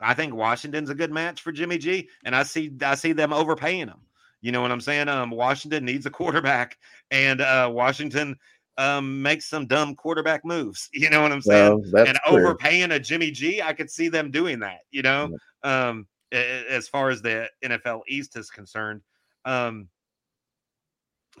I 0.00 0.14
think 0.14 0.34
Washington's 0.34 0.90
a 0.90 0.94
good 0.94 1.12
match 1.12 1.42
for 1.42 1.52
Jimmy 1.52 1.78
G, 1.78 2.08
and 2.24 2.34
I 2.34 2.42
see 2.42 2.72
I 2.82 2.94
see 2.94 3.12
them 3.12 3.32
overpaying 3.32 3.88
him. 3.88 4.00
You 4.40 4.50
know 4.50 4.60
what 4.60 4.72
I'm 4.72 4.80
saying? 4.80 5.08
Um, 5.08 5.30
Washington 5.30 5.84
needs 5.84 6.06
a 6.06 6.10
quarterback, 6.10 6.78
and 7.10 7.40
uh, 7.40 7.70
Washington 7.72 8.36
um, 8.78 9.22
make 9.22 9.42
some 9.42 9.66
dumb 9.66 9.94
quarterback 9.94 10.44
moves. 10.44 10.88
You 10.94 11.10
know 11.10 11.22
what 11.22 11.32
I'm 11.32 11.42
saying? 11.42 11.90
Well, 11.92 12.06
and 12.06 12.18
clear. 12.24 12.46
overpaying 12.46 12.92
a 12.92 13.00
Jimmy 13.00 13.30
G, 13.30 13.60
I 13.60 13.72
could 13.72 13.90
see 13.90 14.08
them 14.08 14.30
doing 14.30 14.60
that. 14.60 14.80
You 14.90 15.02
know, 15.02 15.36
um, 15.62 16.06
as 16.32 16.88
far 16.88 17.10
as 17.10 17.22
the 17.22 17.48
NFL 17.64 18.02
East 18.08 18.36
is 18.36 18.50
concerned. 18.50 19.02
Um, 19.44 19.88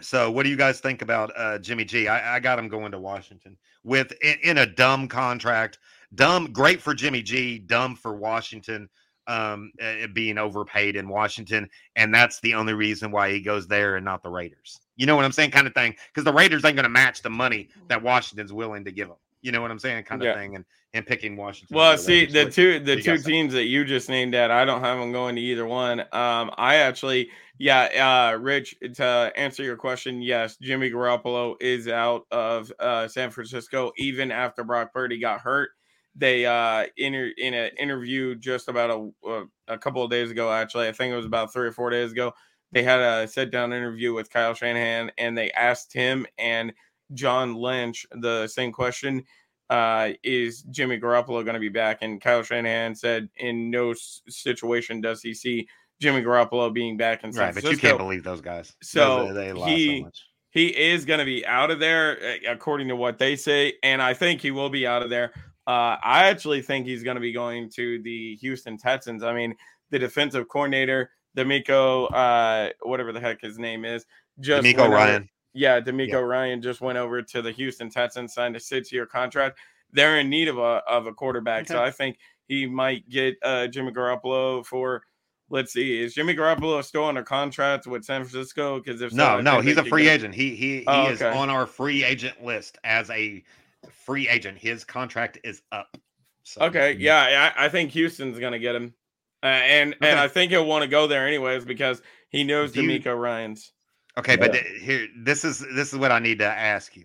so, 0.00 0.30
what 0.30 0.44
do 0.44 0.48
you 0.48 0.56
guys 0.56 0.80
think 0.80 1.02
about 1.02 1.30
uh, 1.36 1.58
Jimmy 1.58 1.84
G? 1.84 2.08
I, 2.08 2.36
I 2.36 2.40
got 2.40 2.58
him 2.58 2.68
going 2.68 2.92
to 2.92 2.98
Washington 2.98 3.56
with 3.84 4.12
in, 4.22 4.36
in, 4.42 4.58
a 4.58 4.66
dumb 4.66 5.06
contract. 5.06 5.78
Dumb, 6.14 6.52
great 6.52 6.80
for 6.80 6.94
Jimmy 6.94 7.22
G. 7.22 7.58
Dumb 7.58 7.94
for 7.96 8.14
Washington. 8.16 8.88
Um, 9.28 9.70
uh, 9.80 10.08
being 10.12 10.36
overpaid 10.36 10.96
in 10.96 11.08
Washington, 11.08 11.68
and 11.94 12.12
that's 12.12 12.40
the 12.40 12.54
only 12.54 12.74
reason 12.74 13.12
why 13.12 13.30
he 13.30 13.40
goes 13.40 13.68
there 13.68 13.94
and 13.94 14.04
not 14.04 14.24
the 14.24 14.28
Raiders. 14.28 14.80
You 14.96 15.06
know 15.06 15.16
what 15.16 15.24
I'm 15.24 15.32
saying? 15.32 15.50
Kind 15.50 15.66
of 15.66 15.74
thing. 15.74 15.94
Because 16.08 16.24
the 16.24 16.32
Raiders 16.32 16.64
ain't 16.64 16.76
going 16.76 16.84
to 16.84 16.88
match 16.90 17.22
the 17.22 17.30
money 17.30 17.68
that 17.88 18.02
Washington's 18.02 18.52
willing 18.52 18.84
to 18.84 18.92
give 18.92 19.08
them. 19.08 19.16
You 19.40 19.50
know 19.50 19.60
what 19.60 19.70
I'm 19.70 19.78
saying? 19.78 20.04
Kind 20.04 20.22
of 20.22 20.26
yeah. 20.26 20.34
thing. 20.34 20.56
And 20.56 20.64
and 20.94 21.06
picking 21.06 21.36
Washington. 21.38 21.74
Well, 21.74 21.96
see 21.96 22.26
the 22.26 22.50
two 22.50 22.78
the 22.78 23.00
two 23.00 23.16
teams 23.16 23.54
that 23.54 23.64
you 23.64 23.84
just 23.84 24.10
named 24.10 24.34
that 24.34 24.50
I 24.50 24.66
don't 24.66 24.82
have 24.82 24.98
them 24.98 25.10
going 25.10 25.36
to 25.36 25.40
either 25.40 25.64
one. 25.64 26.00
Um, 26.00 26.50
I 26.58 26.76
actually, 26.76 27.30
yeah, 27.56 28.32
uh, 28.34 28.36
Rich, 28.36 28.76
to 28.96 29.32
answer 29.34 29.62
your 29.62 29.78
question, 29.78 30.20
yes, 30.20 30.58
Jimmy 30.58 30.90
Garoppolo 30.90 31.56
is 31.60 31.88
out 31.88 32.26
of 32.30 32.70
uh, 32.78 33.08
San 33.08 33.30
Francisco 33.30 33.90
even 33.96 34.30
after 34.30 34.64
Brock 34.64 34.92
Purdy 34.92 35.18
got 35.18 35.40
hurt. 35.40 35.70
they 36.14 36.44
uh 36.44 36.84
inter- 36.98 37.32
in 37.38 37.54
an 37.54 37.70
interview 37.78 38.34
just 38.34 38.68
about 38.68 38.90
a 38.90 39.28
uh, 39.28 39.44
a 39.68 39.78
couple 39.78 40.04
of 40.04 40.10
days 40.10 40.30
ago 40.30 40.52
actually 40.52 40.86
i 40.86 40.92
think 40.92 41.10
it 41.10 41.16
was 41.16 41.24
about 41.24 41.52
three 41.52 41.66
or 41.66 41.72
four 41.72 41.88
days 41.88 42.12
ago 42.12 42.34
they 42.72 42.82
had 42.82 43.00
a 43.00 43.28
sit 43.28 43.50
down 43.50 43.72
interview 43.72 44.12
with 44.12 44.30
kyle 44.30 44.54
shanahan 44.54 45.10
and 45.18 45.36
they 45.36 45.50
asked 45.52 45.92
him 45.92 46.26
and 46.38 46.72
john 47.14 47.54
lynch 47.54 48.06
the 48.12 48.46
same 48.48 48.72
question 48.72 49.22
uh 49.70 50.10
is 50.22 50.62
jimmy 50.70 50.98
garoppolo 50.98 51.44
going 51.44 51.54
to 51.54 51.60
be 51.60 51.68
back 51.68 51.98
and 52.02 52.20
kyle 52.20 52.42
shanahan 52.42 52.94
said 52.94 53.28
in 53.36 53.70
no 53.70 53.90
s- 53.92 54.22
situation 54.28 55.00
does 55.00 55.22
he 55.22 55.32
see 55.34 55.66
jimmy 56.00 56.20
garoppolo 56.22 56.72
being 56.72 56.96
back 56.96 57.22
in 57.24 57.32
San 57.32 57.44
Right, 57.46 57.54
but 57.54 57.64
you 57.70 57.76
can't 57.76 57.96
believe 57.98 58.24
those 58.24 58.40
guys. 58.40 58.74
So, 58.82 59.26
Those- 59.26 59.34
they 59.36 59.52
lie 59.52 59.68
he- 59.68 59.98
so 59.98 60.04
much. 60.04 60.22
he 60.50 60.66
is 60.66 61.04
going 61.04 61.20
to 61.20 61.24
be 61.24 61.46
out 61.46 61.70
of 61.70 61.78
there 61.78 62.38
according 62.48 62.88
to 62.88 62.96
what 62.96 63.18
they 63.18 63.36
say 63.36 63.74
and 63.82 64.02
i 64.02 64.12
think 64.12 64.40
he 64.40 64.50
will 64.50 64.68
be 64.70 64.86
out 64.86 65.02
of 65.02 65.10
there 65.10 65.32
uh, 65.68 65.96
i 66.02 66.24
actually 66.28 66.60
think 66.60 66.86
he's 66.86 67.04
going 67.04 67.14
to 67.14 67.20
be 67.20 67.32
going 67.32 67.70
to 67.70 68.02
the 68.02 68.36
houston 68.40 68.76
texans 68.76 69.22
i 69.22 69.32
mean 69.32 69.54
the 69.90 69.98
defensive 69.98 70.48
coordinator 70.48 71.10
DeMeco, 71.36 72.12
uh 72.12 72.70
whatever 72.82 73.12
the 73.12 73.20
heck 73.20 73.40
his 73.40 73.58
name 73.58 73.84
is 73.84 74.04
just 74.40 74.64
DeMeco 74.64 74.76
went 74.78 74.80
over- 74.86 74.94
Ryan. 74.94 75.28
yeah 75.54 75.80
DeMeco 75.80 76.08
Yeah. 76.08 76.16
ryan 76.18 76.62
just 76.62 76.80
went 76.80 76.98
over 76.98 77.22
to 77.22 77.42
the 77.42 77.52
houston 77.52 77.90
texans 77.90 78.34
signed 78.34 78.56
a 78.56 78.60
six-year 78.60 79.06
contract 79.06 79.58
they're 79.92 80.18
in 80.20 80.28
need 80.30 80.48
of 80.48 80.58
a 80.58 80.82
of 80.88 81.06
a 81.06 81.12
quarterback 81.12 81.66
so 81.68 81.82
i 81.82 81.90
think 81.90 82.18
he 82.48 82.66
might 82.66 83.08
get 83.08 83.36
uh 83.42 83.66
jimmy 83.66 83.92
garoppolo 83.92 84.64
for 84.64 85.02
Let's 85.50 85.70
see. 85.74 86.00
Is 86.02 86.14
Jimmy 86.14 86.34
Garoppolo 86.34 86.82
still 86.82 87.04
under 87.04 87.22
contract 87.22 87.86
with 87.86 88.04
San 88.06 88.22
Francisco? 88.24 88.78
Because 88.80 89.02
if 89.02 89.12
No, 89.12 89.26
I 89.36 89.40
no, 89.42 89.60
he's 89.60 89.76
a 89.76 89.84
free 89.84 90.04
get- 90.04 90.14
agent. 90.20 90.34
He 90.34 90.56
he 90.56 90.78
he 90.78 90.84
Oh, 90.86 91.08
is 91.10 91.20
okay. 91.20 91.36
on 91.36 91.50
our 91.50 91.66
free 91.66 92.04
agent 92.04 92.42
list 92.42 92.78
as 92.84 93.10
a 93.10 93.44
free 93.90 94.26
agent. 94.30 94.56
His 94.56 94.82
contract 94.82 95.36
is 95.44 95.60
up. 95.70 95.94
So, 96.42 96.62
Okay, 96.62 96.92
yeah, 96.98 97.52
I, 97.54 97.66
I 97.66 97.68
think 97.68 97.90
Houston's 97.90 98.38
gonna 98.38 98.58
get 98.58 98.74
him, 98.74 98.94
uh, 99.42 99.46
and 99.46 99.96
and 100.00 100.18
I 100.18 100.28
think 100.28 100.52
he'll 100.52 100.66
want 100.66 100.82
to 100.82 100.88
go 100.88 101.06
there 101.06 101.26
anyways 101.26 101.64
because 101.64 102.02
he 102.28 102.44
knows 102.44 102.72
Do 102.72 102.82
you- 102.82 103.00
DeMeco 103.00 103.18
Ryan's. 103.20 103.72
Okay, 104.18 104.36
but 104.36 104.52
th- 104.52 104.82
here, 104.82 105.08
this 105.16 105.42
is 105.44 105.64
this 105.74 105.92
is 105.92 105.98
what 105.98 106.12
I 106.12 106.18
need 106.18 106.38
to 106.40 106.46
ask 106.46 106.94
you. 106.96 107.04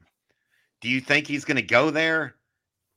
Do 0.82 0.90
you 0.90 1.00
think 1.00 1.26
he's 1.26 1.46
going 1.46 1.56
to 1.56 1.62
go 1.62 1.90
there, 1.90 2.36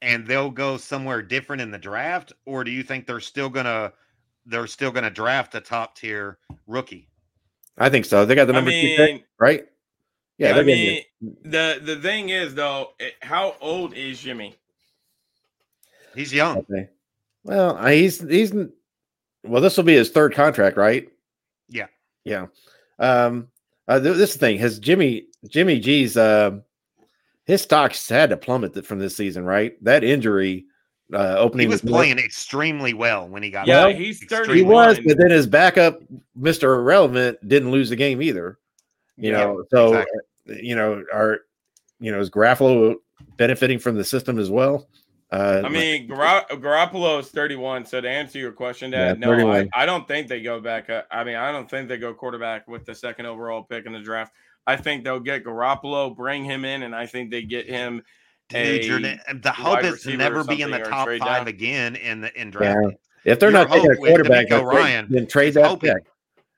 and 0.02 0.26
they'll 0.26 0.50
go 0.50 0.76
somewhere 0.76 1.22
different 1.22 1.62
in 1.62 1.70
the 1.70 1.78
draft, 1.78 2.32
or 2.44 2.64
do 2.64 2.72
you 2.72 2.82
think 2.82 3.06
they're 3.06 3.20
still 3.20 3.48
gonna 3.48 3.92
they're 4.46 4.66
still 4.66 4.90
gonna 4.90 5.10
draft 5.10 5.54
a 5.54 5.60
top 5.60 5.94
tier 5.96 6.38
rookie? 6.66 7.08
I 7.78 7.88
think 7.88 8.04
so. 8.04 8.26
They 8.26 8.34
got 8.34 8.46
the 8.46 8.52
I 8.52 8.56
number 8.56 8.72
two 8.72 8.94
pick, 8.96 9.24
right? 9.38 9.66
Yeah, 10.38 10.56
I 10.56 10.62
mean, 10.62 11.02
the 11.44 11.80
the 11.80 11.96
thing 11.96 12.30
is 12.30 12.54
though, 12.54 12.94
how 13.22 13.54
old 13.60 13.94
is 13.94 14.20
Jimmy? 14.20 14.56
He's 16.16 16.32
young. 16.34 16.58
Okay. 16.58 16.88
Well, 17.44 17.86
he's 17.86 18.20
he's 18.20 18.52
well. 19.44 19.60
This 19.62 19.76
will 19.76 19.84
be 19.84 19.94
his 19.96 20.10
third 20.10 20.34
contract, 20.34 20.76
right? 20.76 21.08
Yeah. 21.68 21.86
Yeah. 22.24 22.46
Um. 22.98 23.48
Uh, 23.88 23.98
th- 23.98 24.16
this 24.16 24.36
thing 24.36 24.58
has 24.58 24.78
Jimmy 24.78 25.26
Jimmy 25.48 25.80
G's 25.80 26.16
uh, 26.16 26.58
his 27.44 27.62
stocks 27.62 28.08
had 28.08 28.30
to 28.30 28.36
plummet 28.36 28.74
th- 28.74 28.86
from 28.86 28.98
this 29.00 29.16
season, 29.16 29.44
right? 29.44 29.82
That 29.82 30.04
injury 30.04 30.66
uh, 31.12 31.32
He 31.32 31.38
opening 31.40 31.68
was 31.68 31.80
the 31.80 31.88
door- 31.88 31.98
playing 31.98 32.18
extremely 32.18 32.94
well 32.94 33.28
when 33.28 33.42
he 33.42 33.50
got 33.50 33.66
Yeah, 33.66 33.86
back. 33.88 33.96
he's 33.96 34.24
thirty. 34.26 34.54
He 34.54 34.62
was, 34.62 35.00
but 35.04 35.18
then 35.18 35.30
his 35.30 35.46
backup, 35.48 36.00
Mister 36.36 36.74
Irrelevant, 36.74 37.38
didn't 37.48 37.72
lose 37.72 37.88
the 37.90 37.96
game 37.96 38.22
either. 38.22 38.58
You 39.16 39.32
Yeah, 39.32 39.38
know, 39.38 39.64
so 39.70 39.86
exactly. 39.88 40.20
uh, 40.50 40.54
you 40.62 40.76
know, 40.76 41.02
are 41.12 41.40
you 41.98 42.12
know 42.12 42.20
is 42.20 42.30
Garofalo 42.30 42.94
benefiting 43.36 43.80
from 43.80 43.96
the 43.96 44.04
system 44.04 44.38
as 44.38 44.50
well? 44.50 44.88
Uh, 45.32 45.62
I 45.65 45.69
mean, 45.69 46.09
Gar- 46.09 46.44
Garoppolo 46.51 47.20
is 47.20 47.28
31. 47.28 47.85
So 47.86 48.01
to 48.01 48.09
answer 48.09 48.39
your 48.39 48.51
question, 48.52 48.90
Yeah, 48.90 49.15
Dad, 49.15 49.20
no, 49.20 49.52
I, 49.52 49.69
I 49.74 49.86
don't 49.86 50.07
think 50.09 50.27
they 50.27 50.43
go 50.43 50.61
back. 50.61 50.90
uh, 50.90 51.02
I 51.11 51.23
mean, 51.23 51.36
I 51.36 51.52
don't 51.52 51.70
think 51.70 51.89
they 51.89 51.98
go 51.98 52.12
quarterback 52.12 52.66
with 52.66 52.85
the 52.85 52.94
second 52.94 53.27
overall 53.27 53.62
pick 53.62 53.86
in 53.86 53.93
the 53.93 54.01
draft. 54.01 54.32
I 54.66 54.77
think 54.77 55.05
they'll 55.05 55.20
get 55.20 55.44
Garoppolo, 55.44 56.15
bring 56.16 56.44
him 56.44 56.65
in, 56.65 56.82
and 56.82 56.94
I 56.94 57.07
think 57.07 57.31
they 57.31 57.43
get 57.43 57.66
him. 57.66 58.02
Dude, 58.48 59.05
a 59.05 59.35
the 59.35 59.52
hope 59.52 59.74
wide 59.74 59.85
is 59.85 59.90
to 60.02 60.09
receiver 60.11 60.16
never 60.16 60.43
be 60.43 60.62
in 60.62 60.73
the 60.73 60.81
top 60.81 61.07
five 61.07 61.20
down. 61.20 61.47
again 61.48 61.94
in 61.94 62.20
the 62.20 62.40
in 62.40 62.48
Yeah. 62.48 62.52
draft. 62.74 62.97
if 63.24 63.39
they're 63.39 63.51
your 63.51 63.61
not 63.61 63.69
taking 63.70 63.86
a 63.90 63.94
hope 63.94 64.01
with 64.01 64.09
quarterback, 64.11 64.47
DeMeco 64.48 64.51
then 64.51 64.65
trade- 64.65 64.77
Ryan 64.78 65.07
then 65.09 65.27
trade 65.28 65.55
that 65.55 65.66
hoping. 65.66 65.94
pick. 65.94 66.05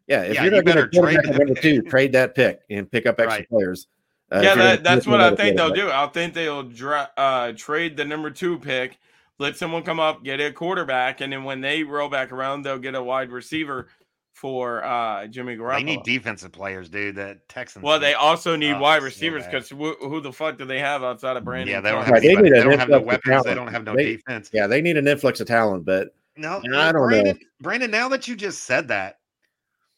Yeah, 0.06 0.22
if 0.22 0.34
Yeah, 0.34 0.44
you're 0.44 0.50
you 0.54 0.62
not 0.62 0.64
going 0.64 0.76
to 0.78 0.88
quarterback 0.98 1.24
trade 1.24 1.34
at 1.34 1.38
number 1.38 1.60
two, 1.60 1.82
trade 1.82 2.12
that 2.12 2.34
pick 2.34 2.60
and 2.70 2.90
pick 2.90 3.04
up 3.04 3.20
extra 3.20 3.40
Right. 3.40 3.48
players. 3.50 3.86
Uh, 4.32 4.40
yeah, 4.42 4.54
that, 4.54 4.82
that's 4.84 5.06
what 5.06 5.20
I 5.20 5.34
think 5.34 5.56
they'll 5.56 5.68
quarterback. 5.68 5.74
do. 5.74 5.90
I 5.92 6.06
think 6.08 6.34
they'll 6.34 6.62
dra- 6.62 7.10
uh, 7.16 7.52
trade 7.56 7.96
the 7.96 8.04
number 8.04 8.30
two 8.30 8.58
pick, 8.58 8.98
let 9.38 9.56
someone 9.56 9.82
come 9.82 10.00
up, 10.00 10.24
get 10.24 10.40
a 10.40 10.52
quarterback, 10.52 11.20
and 11.20 11.32
then 11.32 11.44
when 11.44 11.60
they 11.60 11.82
roll 11.82 12.08
back 12.08 12.32
around, 12.32 12.62
they'll 12.62 12.78
get 12.78 12.94
a 12.94 13.02
wide 13.02 13.30
receiver 13.30 13.88
for 14.32 14.82
uh, 14.82 15.26
Jimmy 15.26 15.56
Garoppolo. 15.56 15.76
They 15.78 15.82
need 15.84 16.02
defensive 16.04 16.52
players, 16.52 16.88
dude. 16.88 17.14
The 17.16 17.38
Texans. 17.48 17.82
well, 17.84 18.00
they 18.00 18.14
also 18.14 18.56
need 18.56 18.72
Oh, 18.72 18.80
wide 18.80 19.00
so 19.00 19.04
receivers 19.04 19.42
bad. 19.44 19.50
because 19.52 19.68
who, 19.68 19.94
who 20.00 20.20
the 20.20 20.32
fuck 20.32 20.58
do 20.58 20.64
they 20.64 20.78
have 20.80 21.04
outside 21.04 21.36
of 21.36 21.44
Brandon? 21.44 21.68
yeah, 21.74 21.80
they 21.80 21.90
don't 21.90 22.02
have. 22.04 22.12
Right, 22.12 22.22
they 22.22 22.34
They 22.34 22.48
don't 22.62 22.78
have 22.78 22.88
no 22.88 23.00
weapons. 23.00 23.44
They 23.44 23.54
don't 23.54 23.68
have 23.70 23.84
no 23.84 23.94
They- 23.94 24.16
defense. 24.16 24.50
Yeah, 24.52 24.66
they 24.66 24.80
need 24.80 24.96
an 24.96 25.06
influx 25.06 25.40
of 25.40 25.46
talent, 25.46 25.84
but 25.84 26.14
No, 26.36 26.58
I 26.74 26.92
don't 26.92 26.94
know. 26.94 27.06
Brandon, 27.08 27.38
Brandon, 27.60 27.90
now 27.90 28.08
that 28.08 28.26
you 28.26 28.34
just 28.34 28.62
said 28.62 28.88
that, 28.88 29.18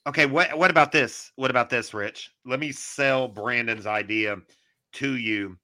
okay, 0.07 0.27
what 0.27 0.57
what 0.57 0.71
about 0.71 0.93
this? 0.93 1.33
What 1.37 1.51
about 1.51 1.71
this, 1.71 1.95
Rich? 1.95 2.31
Let 2.45 2.61
me 2.61 2.73
sell 2.73 3.29
Brandon's 3.29 3.87
idea 3.87 4.37
to 4.95 5.17
you. 5.17 5.57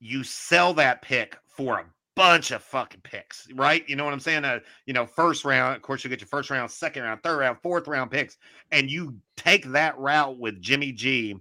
You 0.00 0.22
sell 0.22 0.74
that 0.74 1.02
pick 1.02 1.36
for 1.46 1.78
a 1.78 1.84
bunch 2.14 2.50
of 2.50 2.62
fucking 2.62 3.00
picks, 3.02 3.46
right? 3.54 3.88
You 3.88 3.96
know 3.96 4.04
what 4.04 4.12
I'm 4.12 4.20
saying? 4.20 4.44
Uh, 4.44 4.60
you 4.86 4.94
know, 4.94 5.06
first 5.06 5.44
round, 5.44 5.76
of 5.76 5.82
course, 5.82 6.04
you 6.04 6.10
get 6.10 6.20
your 6.20 6.28
first 6.28 6.50
round, 6.50 6.70
second 6.70 7.02
round, 7.02 7.22
third 7.22 7.38
round, 7.38 7.58
fourth 7.62 7.88
round 7.88 8.10
picks, 8.10 8.36
and 8.72 8.90
you 8.90 9.16
take 9.36 9.64
that 9.66 9.98
route 9.98 10.38
with 10.38 10.60
Jimmy 10.60 10.92
G 10.92 11.36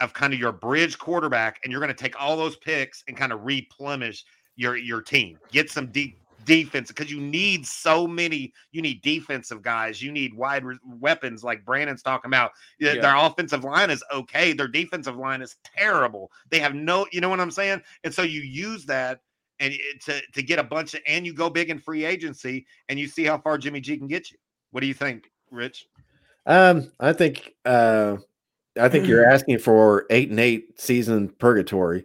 of 0.00 0.12
kind 0.12 0.34
of 0.34 0.40
your 0.40 0.52
bridge 0.52 0.98
quarterback, 0.98 1.60
and 1.62 1.70
you're 1.70 1.80
going 1.80 1.94
to 1.94 2.02
take 2.02 2.20
all 2.20 2.36
those 2.36 2.56
picks 2.56 3.04
and 3.08 3.16
kind 3.16 3.32
of 3.32 3.44
replenish 3.44 4.24
your 4.56 4.76
your 4.76 5.00
team. 5.00 5.38
Get 5.50 5.70
some 5.70 5.86
deep 5.86 6.18
defense 6.44 6.88
because 6.88 7.10
you 7.10 7.20
need 7.20 7.66
so 7.66 8.06
many. 8.06 8.52
You 8.72 8.82
need 8.82 9.02
defensive 9.02 9.62
guys. 9.62 10.02
You 10.02 10.12
need 10.12 10.34
wide 10.34 10.64
re- 10.64 10.78
weapons 11.00 11.42
like 11.44 11.64
Brandon's 11.64 12.02
talking 12.02 12.28
about. 12.28 12.52
Yeah, 12.78 12.94
Yeah. 12.94 13.02
Their 13.02 13.16
offensive 13.16 13.64
line 13.64 13.90
is 13.90 14.02
okay. 14.12 14.52
Their 14.52 14.68
defensive 14.68 15.16
line 15.16 15.42
is 15.42 15.56
terrible. 15.64 16.30
They 16.50 16.58
have 16.60 16.74
no. 16.74 17.06
You 17.12 17.20
know 17.20 17.28
what 17.28 17.40
I'm 17.40 17.50
saying? 17.50 17.82
And 18.04 18.12
so 18.12 18.22
you 18.22 18.40
use 18.40 18.84
that 18.86 19.20
and 19.60 19.74
to 20.04 20.20
to 20.34 20.42
get 20.42 20.58
a 20.58 20.64
bunch 20.64 20.94
of 20.94 21.00
and 21.06 21.24
you 21.24 21.32
go 21.32 21.48
big 21.48 21.70
in 21.70 21.78
free 21.78 22.04
agency 22.04 22.66
and 22.88 22.98
you 22.98 23.06
see 23.06 23.24
how 23.24 23.38
far 23.38 23.58
Jimmy 23.58 23.80
G 23.80 23.96
can 23.96 24.08
get 24.08 24.30
you. 24.30 24.38
What 24.72 24.80
do 24.80 24.86
you 24.86 24.94
think, 24.94 25.30
Rich? 25.50 25.86
um, 26.46 26.90
I 26.98 27.12
think 27.12 27.54
uh, 27.64 28.16
I 28.78 28.88
think 28.88 29.06
you're 29.06 29.28
asking 29.32 29.58
for 29.58 30.06
eight 30.10 30.30
and 30.30 30.40
eight 30.40 30.80
season 30.80 31.28
purgatory, 31.38 32.04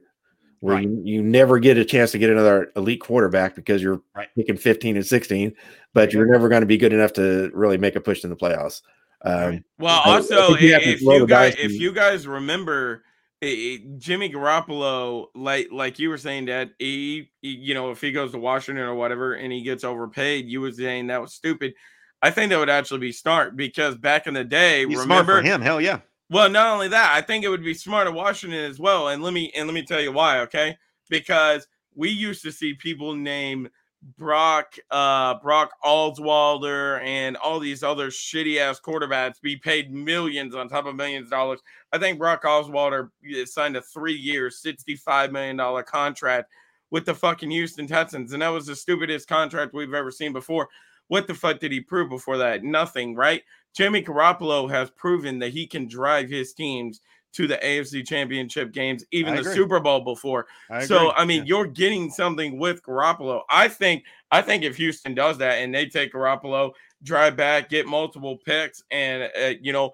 where 0.59 0.75
Right. 0.75 0.83
you, 0.83 1.01
you 1.03 1.21
never 1.21 1.59
get 1.59 1.77
a 1.77 1.85
chance 1.85 2.11
to 2.11 2.17
get 2.17 2.29
another 2.29 2.71
elite 2.75 3.01
quarterback 3.01 3.55
because 3.55 3.81
you're 3.81 4.01
Right. 4.15 4.27
picking 4.35 4.57
15 4.57 4.95
and 4.95 5.05
16, 5.05 5.53
but 5.93 6.13
you're 6.13 6.25
never 6.25 6.49
going 6.49 6.61
to 6.61 6.67
be 6.67 6.77
good 6.77 6.93
enough 6.93 7.13
to 7.13 7.51
really 7.53 7.77
make 7.77 7.95
a 7.95 8.01
push 8.01 8.23
in 8.23 8.29
the 8.29 8.35
playoffs. 8.35 8.81
Um, 9.23 9.33
Right. 9.33 9.63
Well, 9.79 10.01
I- 10.05 10.09
I 10.09 10.13
also, 10.15 10.55
you 10.57 10.75
if 10.75 11.01
you 11.01 11.27
guys 11.27 11.55
if 11.57 11.71
you 11.73 11.91
guys 11.91 12.27
remember, 12.27 13.03
eh, 13.41 13.77
Jimmy 13.97 14.31
Garoppolo, 14.31 15.27
like 15.35 15.67
like 15.71 15.99
you 15.99 16.09
were 16.09 16.17
saying 16.17 16.45
that 16.45 16.71
he, 16.79 17.29
he- 17.41 17.49
you 17.49 17.73
know, 17.73 17.91
if 17.91 18.01
he 18.01 18.11
goes 18.11 18.31
to 18.31 18.37
Washington 18.39 18.83
or 18.85 18.95
whatever 18.95 19.33
and 19.33 19.51
he 19.51 19.61
gets 19.61 19.83
overpaid, 19.83 20.47
you 20.47 20.61
were 20.61 20.71
saying 20.71 21.07
that 21.07 21.21
was 21.21 21.33
stupid. 21.33 21.73
I 22.21 22.31
think 22.31 22.49
that 22.49 22.57
would 22.57 22.69
actually 22.69 22.99
be 22.99 23.11
smart 23.11 23.55
because 23.55 23.95
back 23.95 24.25
in 24.25 24.33
the 24.33 24.43
day, 24.43 24.87
He's 24.87 24.95
smart 25.01 25.07
remember, 25.27 25.41
for 25.41 25.47
him. 25.47 25.61
Hell 25.61 25.79
yeah. 25.79 25.99
Well, 26.29 26.49
not 26.49 26.73
only 26.73 26.89
that, 26.89 27.13
I 27.15 27.21
think 27.21 27.45
it 27.45 27.49
would 27.49 27.63
be 27.63 27.73
smart 27.73 28.07
at 28.07 28.13
Washington 28.13 28.59
as 28.59 28.79
well. 28.79 29.09
And 29.09 29.23
let 29.23 29.33
me 29.33 29.51
and 29.55 29.67
let 29.67 29.73
me 29.73 29.83
tell 29.83 30.01
you 30.01 30.11
why, 30.11 30.39
okay? 30.41 30.77
Because 31.09 31.67
we 31.95 32.09
used 32.09 32.43
to 32.43 32.51
see 32.51 32.73
people 32.73 33.15
name 33.15 33.69
Brock 34.17 34.75
uh 34.91 35.35
Brock 35.39 35.71
Osweiler 35.83 37.01
and 37.01 37.35
all 37.37 37.59
these 37.59 37.81
other 37.81 38.09
shitty 38.09 38.57
ass 38.57 38.79
quarterbacks 38.79 39.41
be 39.41 39.55
paid 39.55 39.91
millions 39.91 40.53
on 40.53 40.67
top 40.67 40.85
of 40.85 40.95
millions 40.95 41.27
of 41.27 41.31
dollars. 41.31 41.61
I 41.93 41.97
think 41.97 42.19
Brock 42.19 42.43
Osweiler 42.43 43.09
uh, 43.09 43.45
signed 43.45 43.77
a 43.77 43.81
three-year, 43.81 44.49
$65 44.49 45.31
million 45.31 45.83
contract 45.85 46.51
with 46.91 47.05
the 47.05 47.15
fucking 47.15 47.51
Houston 47.51 47.87
Texans, 47.87 48.33
and 48.33 48.41
that 48.41 48.49
was 48.49 48.65
the 48.65 48.75
stupidest 48.75 49.27
contract 49.27 49.73
we've 49.73 49.93
ever 49.93 50.11
seen 50.11 50.33
before. 50.33 50.67
What 51.07 51.27
the 51.27 51.33
fuck 51.33 51.59
did 51.59 51.71
he 51.71 51.79
prove 51.79 52.09
before 52.09 52.37
that? 52.37 52.63
Nothing, 52.63 53.15
right? 53.15 53.41
Jimmy 53.77 54.01
Garoppolo 54.01 54.67
has 54.71 54.89
proven 54.89 55.37
that 55.37 55.49
he 55.49 55.67
can 55.67 55.87
drive 55.87 56.27
his 56.29 56.51
teams 56.53 56.99
to 57.33 57.45
the 57.45 57.57
AFC 57.57 58.03
Championship 58.07 58.71
games, 58.71 59.05
even 59.11 59.35
the. 59.35 59.43
Super 59.43 59.79
Bowl 59.79 59.99
before. 59.99 60.47
I 60.71 60.83
So. 60.83 61.11
I 61.11 61.25
mean, 61.25 61.39
Yeah. 61.41 61.57
you're 61.57 61.67
getting 61.67 62.09
something 62.09 62.57
with 62.57 62.81
Garoppolo. 62.81 63.43
I 63.51 63.67
think 63.67 64.03
I 64.31 64.41
think 64.41 64.63
if 64.63 64.75
Houston 64.77 65.13
does 65.13 65.37
that 65.37 65.59
and 65.59 65.73
they 65.73 65.85
take 65.85 66.11
Garoppolo, 66.13 66.71
drive 67.03 67.37
back, 67.37 67.69
get 67.69 67.85
multiple 67.85 68.37
picks, 68.37 68.83
and 68.89 69.29
uh, 69.39 69.53
you 69.61 69.71
know, 69.73 69.93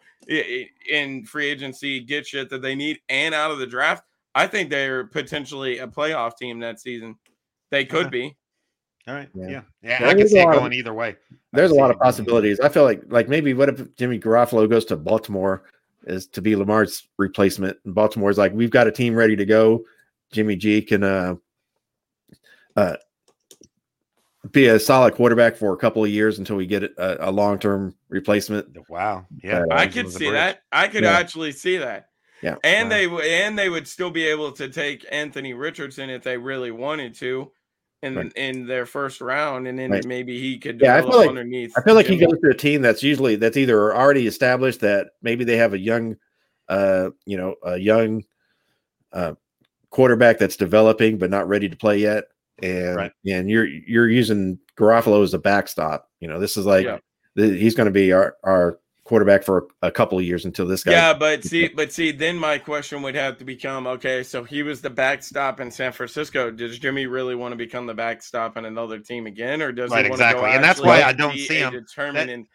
in 0.89 1.25
free 1.25 1.49
agency, 1.49 1.99
get 1.99 2.25
shit 2.25 2.49
that 2.51 2.61
they 2.61 2.75
need 2.75 2.99
and 3.09 3.35
out 3.35 3.51
of 3.51 3.59
the 3.59 3.67
draft, 3.67 4.05
I 4.33 4.47
think 4.47 4.69
they're 4.69 5.05
potentially 5.07 5.79
a 5.79 5.87
playoff 5.87 6.37
team 6.37 6.59
that 6.61 6.79
season. 6.79 7.15
They 7.69 7.83
could 7.83 8.05
Okay. 8.07 8.09
be. 8.29 8.37
All 9.07 9.13
right. 9.15 9.29
Yeah. 9.35 9.47
Yeah. 9.49 9.61
Yeah. 9.83 10.07
I 10.09 10.13
can 10.13 10.27
see 10.27 10.37
a 10.39 10.41
it 10.41 10.45
lot 10.45 10.55
of- 10.55 10.59
going 10.61 10.73
either 10.73 10.93
way. 10.93 11.15
There's 11.51 11.71
a 11.71 11.75
lot 11.75 11.91
of 11.91 11.99
possibilities. 11.99 12.59
I 12.59 12.69
feel 12.69 12.83
like 12.83 13.01
like 13.07 13.27
maybe 13.27 13.53
what 13.53 13.69
if 13.69 13.95
Jimmy 13.95 14.19
Garofalo 14.19 14.69
goes 14.69 14.85
to 14.85 14.95
Baltimore 14.97 15.63
is 16.05 16.27
to 16.27 16.41
be 16.41 16.55
Lamar's 16.55 17.07
replacement, 17.17 17.77
and 17.85 17.93
Baltimore's 17.93 18.37
like 18.37 18.53
we've 18.53 18.71
got 18.71 18.87
a 18.87 18.91
team 18.91 19.13
ready 19.15 19.35
to 19.35 19.45
go. 19.45 19.83
Jimmy 20.31 20.55
G 20.55 20.81
can 20.81 21.03
uh, 21.03 21.35
uh, 22.75 22.95
be 24.51 24.67
a 24.67 24.79
solid 24.79 25.13
quarterback 25.13 25.55
for 25.55 25.73
a 25.73 25.77
couple 25.77 26.03
of 26.03 26.09
years 26.09 26.39
until 26.39 26.55
we 26.55 26.65
get 26.65 26.83
a, 26.83 27.29
a 27.29 27.31
long 27.31 27.57
term 27.59 27.95
replacement. 28.09 28.75
Wow. 28.89 29.25
Yeah. 29.43 29.59
Uh, 29.69 29.75
I 29.75 29.87
could 29.87 30.11
see 30.11 30.29
that. 30.31 30.61
I 30.71 30.87
could 30.87 31.03
Yeah. 31.03 31.11
actually 31.11 31.51
see 31.51 31.77
that. 31.77 32.07
Yeah. 32.41 32.55
And 32.63 32.89
Wow. 32.89 32.95
they 32.95 33.05
w- 33.05 33.23
and 33.23 33.57
they 33.57 33.69
would 33.69 33.87
still 33.87 34.09
be 34.11 34.25
able 34.25 34.51
to 34.53 34.67
take 34.69 35.05
Anthony 35.11 35.53
Richardson 35.53 36.09
if 36.09 36.23
they 36.23 36.37
really 36.37 36.71
wanted 36.71 37.13
to 37.15 37.51
in 38.03 38.15
Right. 38.15 38.31
in 38.35 38.67
their 38.67 38.85
first 38.85 39.21
round 39.21 39.67
and 39.67 39.79
then 39.79 39.89
Right. 39.91 40.05
maybe 40.05 40.39
he 40.39 40.57
could 40.59 40.79
Yeah, 40.81 40.97
I 40.97 41.01
feel 41.01 41.17
like- 41.17 41.29
underneath. 41.29 41.73
I 41.77 41.81
feel 41.81 41.95
like 41.95 42.05
he 42.05 42.17
goes 42.17 42.37
to 42.43 42.49
a 42.49 42.53
team 42.53 42.81
that's 42.81 43.01
usually 43.01 43.35
that's 43.37 43.57
either 43.57 43.95
already 43.95 44.27
established 44.27 44.81
that 44.81 45.11
maybe 45.21 45.43
they 45.43 45.57
have 45.57 45.73
a 45.73 45.79
young, 45.79 46.17
uh, 46.69 47.09
you 47.25 47.37
know, 47.37 47.55
a 47.63 47.77
young 47.77 48.23
uh, 49.13 49.33
quarterback 49.89 50.37
that's 50.39 50.57
developing 50.57 51.17
but 51.17 51.29
not 51.29 51.47
ready 51.47 51.69
to 51.69 51.75
play 51.77 51.97
yet, 51.97 52.25
and 52.61 52.95
Right. 52.95 53.11
and 53.29 53.49
you're 53.49 53.65
you're 53.67 54.09
using 54.09 54.59
Garofalo 54.77 55.23
as 55.23 55.33
a 55.33 55.39
backstop. 55.39 56.09
You 56.19 56.27
know, 56.27 56.39
this 56.39 56.57
is 56.57 56.65
like 56.65 56.85
Yeah. 56.85 56.97
the, 57.35 57.49
he's 57.55 57.75
going 57.75 57.85
to 57.85 57.91
be 57.91 58.11
our 58.11 58.35
our 58.43 58.79
quarterback 59.13 59.43
for 59.43 59.67
a 59.83 59.91
couple 59.91 60.17
of 60.17 60.25
years 60.25 60.43
until 60.43 60.65
this 60.65 60.83
guy. 60.83 60.91
Yeah, 60.93 61.13
but 61.13 61.43
see, 61.43 61.67
but 61.67 61.91
see, 61.93 62.11
then 62.11 62.35
my 62.35 62.57
question 62.57 63.03
would 63.03 63.13
have 63.13 63.37
to 63.37 63.45
become: 63.45 63.85
Okay, 63.85 64.23
so 64.23 64.43
he 64.43 64.63
was 64.63 64.81
the 64.81 64.89
backstop 64.89 65.59
in 65.59 65.69
San 65.69 65.91
Francisco. 65.91 66.49
Does 66.49 66.79
Jimmy 66.79 67.05
really 67.05 67.35
want 67.35 67.51
to 67.51 67.55
become 67.55 67.85
the 67.85 67.93
backstop 67.93 68.57
in 68.57 68.65
another 68.65 68.97
team 68.97 69.27
again, 69.27 69.61
or 69.61 69.71
does 69.71 69.91
Right, 69.91 70.05
he 70.05 70.09
want 70.09 70.19
to 70.19 70.25
exactly. 70.25 70.49
go 70.49 70.55
And 70.55 70.63
that's 70.63 70.81
why 70.81 71.03
I 71.03 71.13
don't 71.13 71.37
see 71.37 71.59
a 71.61 71.67
him- 71.69 71.73
determinant? 71.73 72.47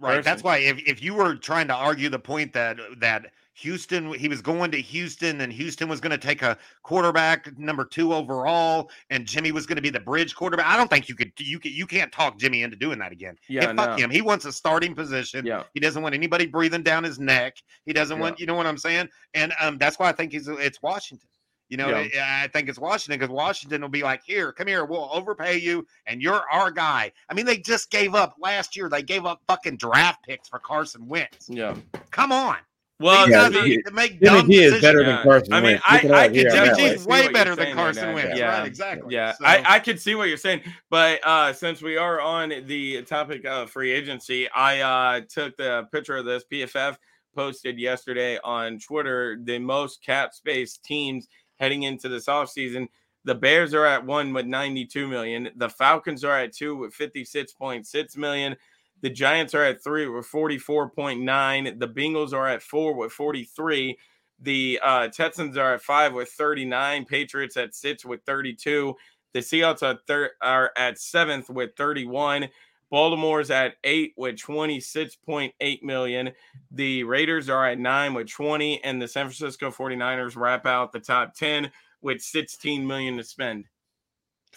Right. 0.00 0.24
That's 0.24 0.42
why 0.42 0.58
if, 0.58 0.78
if 0.84 1.00
you 1.00 1.14
were 1.14 1.36
trying 1.36 1.68
to 1.68 1.74
argue 1.74 2.08
the 2.08 2.18
point 2.18 2.52
that 2.54 2.78
that 2.98 3.26
Houston 3.58 4.12
he 4.14 4.28
was 4.28 4.42
going 4.42 4.70
to 4.72 4.80
Houston 4.80 5.40
and 5.40 5.52
Houston 5.52 5.88
was 5.88 6.00
going 6.00 6.10
to 6.10 6.18
take 6.18 6.42
a 6.42 6.58
quarterback 6.82 7.56
number 7.58 7.84
2 7.84 8.12
overall 8.12 8.90
and 9.10 9.26
Jimmy 9.26 9.52
was 9.52 9.64
going 9.66 9.76
to 9.76 9.82
be 9.82 9.90
the 9.90 10.00
bridge 10.00 10.34
quarterback. 10.34 10.66
I 10.66 10.76
don't 10.76 10.88
think 10.90 11.08
you 11.08 11.14
could 11.14 11.32
you 11.38 11.58
can 11.58 11.72
you 11.72 11.86
can't 11.86 12.10
talk 12.12 12.38
Jimmy 12.38 12.62
into 12.62 12.76
doing 12.76 12.98
that 12.98 13.12
again. 13.12 13.36
Yeah, 13.48 13.70
And 13.70 13.78
fuck 13.78 13.90
no. 13.90 13.96
him. 14.04 14.10
He 14.10 14.22
wants 14.22 14.44
a 14.44 14.52
starting 14.52 14.94
position. 14.94 15.46
Yeah, 15.46 15.62
He 15.72 15.80
doesn't 15.80 16.02
want 16.02 16.14
anybody 16.14 16.46
breathing 16.46 16.82
down 16.82 17.04
his 17.04 17.18
neck. 17.18 17.56
He 17.86 17.92
doesn't 17.92 18.16
Yeah. 18.16 18.22
want 18.22 18.40
you 18.40 18.46
know 18.46 18.54
what 18.54 18.66
I'm 18.66 18.78
saying? 18.78 19.08
And 19.34 19.52
um 19.60 19.78
that's 19.78 19.98
why 19.98 20.08
I 20.08 20.12
think 20.12 20.32
he's 20.32 20.48
it's 20.48 20.82
Washington. 20.82 21.28
You 21.70 21.78
know, 21.78 21.88
Yeah. 21.88 22.40
I 22.40 22.44
I 22.44 22.48
think 22.48 22.68
it's 22.68 22.78
Washington 22.78 23.18
because 23.18 23.32
Washington 23.32 23.80
will 23.80 23.88
be 23.88 24.02
like, 24.02 24.20
here, 24.24 24.52
come 24.52 24.66
here, 24.66 24.84
we'll 24.84 25.08
overpay 25.12 25.56
you, 25.58 25.86
and 26.06 26.20
you're 26.20 26.44
our 26.52 26.70
guy. 26.70 27.10
I 27.30 27.34
mean, 27.34 27.46
they 27.46 27.56
just 27.56 27.90
gave 27.90 28.14
up 28.14 28.34
last 28.38 28.76
year. 28.76 28.88
They 28.90 29.02
gave 29.02 29.24
up 29.24 29.40
fucking 29.48 29.78
draft 29.78 30.22
picks 30.24 30.48
for 30.48 30.58
Carson 30.58 31.08
Wentz. 31.08 31.48
yeah. 31.48 31.74
Come 32.10 32.32
on, 32.32 32.56
Well, 33.04 33.28
Yeah, 33.28 33.50
guys 33.50 33.62
see- 33.62 33.70
he- 33.76 33.82
to 33.82 33.90
make 33.90 34.10
Jimmy 34.12 34.24
dumb 34.40 34.46
G 34.50 34.54
is 34.54 34.60
decisions. 34.72 34.82
better 34.82 35.00
Yeah. 35.02 35.06
than 35.16 35.22
Carson 35.22 35.52
I 35.52 35.56
mean, 35.60 35.64
Wentz. 35.72 35.82
I- 35.86 35.94
Look 35.94 36.04
I 36.04 36.08
that 36.08 36.26
could 36.28 36.36
here, 36.36 36.44
tell 36.50 36.54
yeah. 36.56 36.62
you- 36.70 36.76
Jimmy 36.76 36.88
I 36.88 36.92
G's 36.94 37.02
see 37.02 37.08
way 37.10 37.22
what 37.24 37.32
better 37.34 37.50
you're 37.50 37.56
than 37.56 37.64
saying 37.66 37.76
Carson 37.76 38.02
there, 38.06 38.14
Wentz. 38.14 38.38
Yeah. 38.38 38.58
Right, 38.58 38.66
exactly. 38.66 39.14
Yeah, 39.14 39.32
So- 39.32 39.44
I, 39.44 39.62
I 39.74 39.78
could 39.80 40.00
see 40.00 40.14
what 40.14 40.28
you're 40.28 40.36
saying, 40.38 40.62
but 40.90 41.20
uh, 41.26 41.52
since 41.52 41.82
we 41.82 41.96
are 41.98 42.20
on 42.20 42.52
the 42.66 43.02
topic 43.02 43.44
of 43.44 43.70
free 43.70 43.92
agency, 43.92 44.48
I 44.50 44.80
uh, 44.80 45.20
took 45.28 45.56
the 45.58 45.86
picture 45.92 46.16
of 46.16 46.24
this. 46.24 46.44
PFF 46.50 46.96
posted 47.34 47.78
yesterday 47.78 48.38
on 48.42 48.78
Twitter 48.78 49.38
the 49.42 49.58
most 49.58 50.02
cap 50.02 50.32
space 50.32 50.78
teams 50.78 51.28
heading 51.56 51.82
into 51.82 52.08
this 52.08 52.26
offseason. 52.26 52.88
The 53.26 53.34
Bears 53.34 53.74
are 53.74 53.86
at 53.86 54.04
one 54.04 54.32
with 54.32 54.46
92 54.46 55.06
million. 55.08 55.50
The 55.56 55.68
Falcons 55.68 56.24
are 56.24 56.38
at 56.38 56.52
two 56.52 56.76
with 56.76 56.94
56.6 56.94 58.16
million. 58.16 58.56
The 59.04 59.10
Giants 59.10 59.54
are 59.54 59.62
at 59.62 59.84
three 59.84 60.08
with 60.08 60.24
44.9. 60.24 61.78
The 61.78 61.86
Bengals 61.86 62.32
are 62.32 62.48
at 62.48 62.62
four 62.62 62.94
with 62.94 63.12
43. 63.12 63.98
The 64.40 64.80
uh, 64.82 65.08
Texans 65.08 65.58
are 65.58 65.74
at 65.74 65.82
five 65.82 66.14
with 66.14 66.30
39. 66.30 67.04
Patriots 67.04 67.58
at 67.58 67.74
six 67.74 68.06
with 68.06 68.22
32. 68.24 68.94
The 69.34 69.40
Seahawks 69.40 69.82
are, 69.82 69.98
thir- 70.06 70.30
are 70.40 70.70
at 70.78 70.98
seventh 70.98 71.50
with 71.50 71.76
31. 71.76 72.48
Baltimore's 72.90 73.50
at 73.50 73.74
eight 73.84 74.14
with 74.16 74.36
26.8 74.36 75.82
million. 75.82 76.30
The 76.70 77.04
Raiders 77.04 77.50
are 77.50 77.68
at 77.68 77.78
nine 77.78 78.14
with 78.14 78.30
20. 78.30 78.82
And 78.84 79.02
the 79.02 79.06
San 79.06 79.26
Francisco 79.26 79.70
49ers 79.70 80.34
wrap 80.34 80.64
out 80.64 80.92
the 80.92 81.00
top 81.00 81.34
10 81.34 81.70
with 82.00 82.22
16 82.22 82.86
million 82.86 83.18
to 83.18 83.24
spend. 83.24 83.66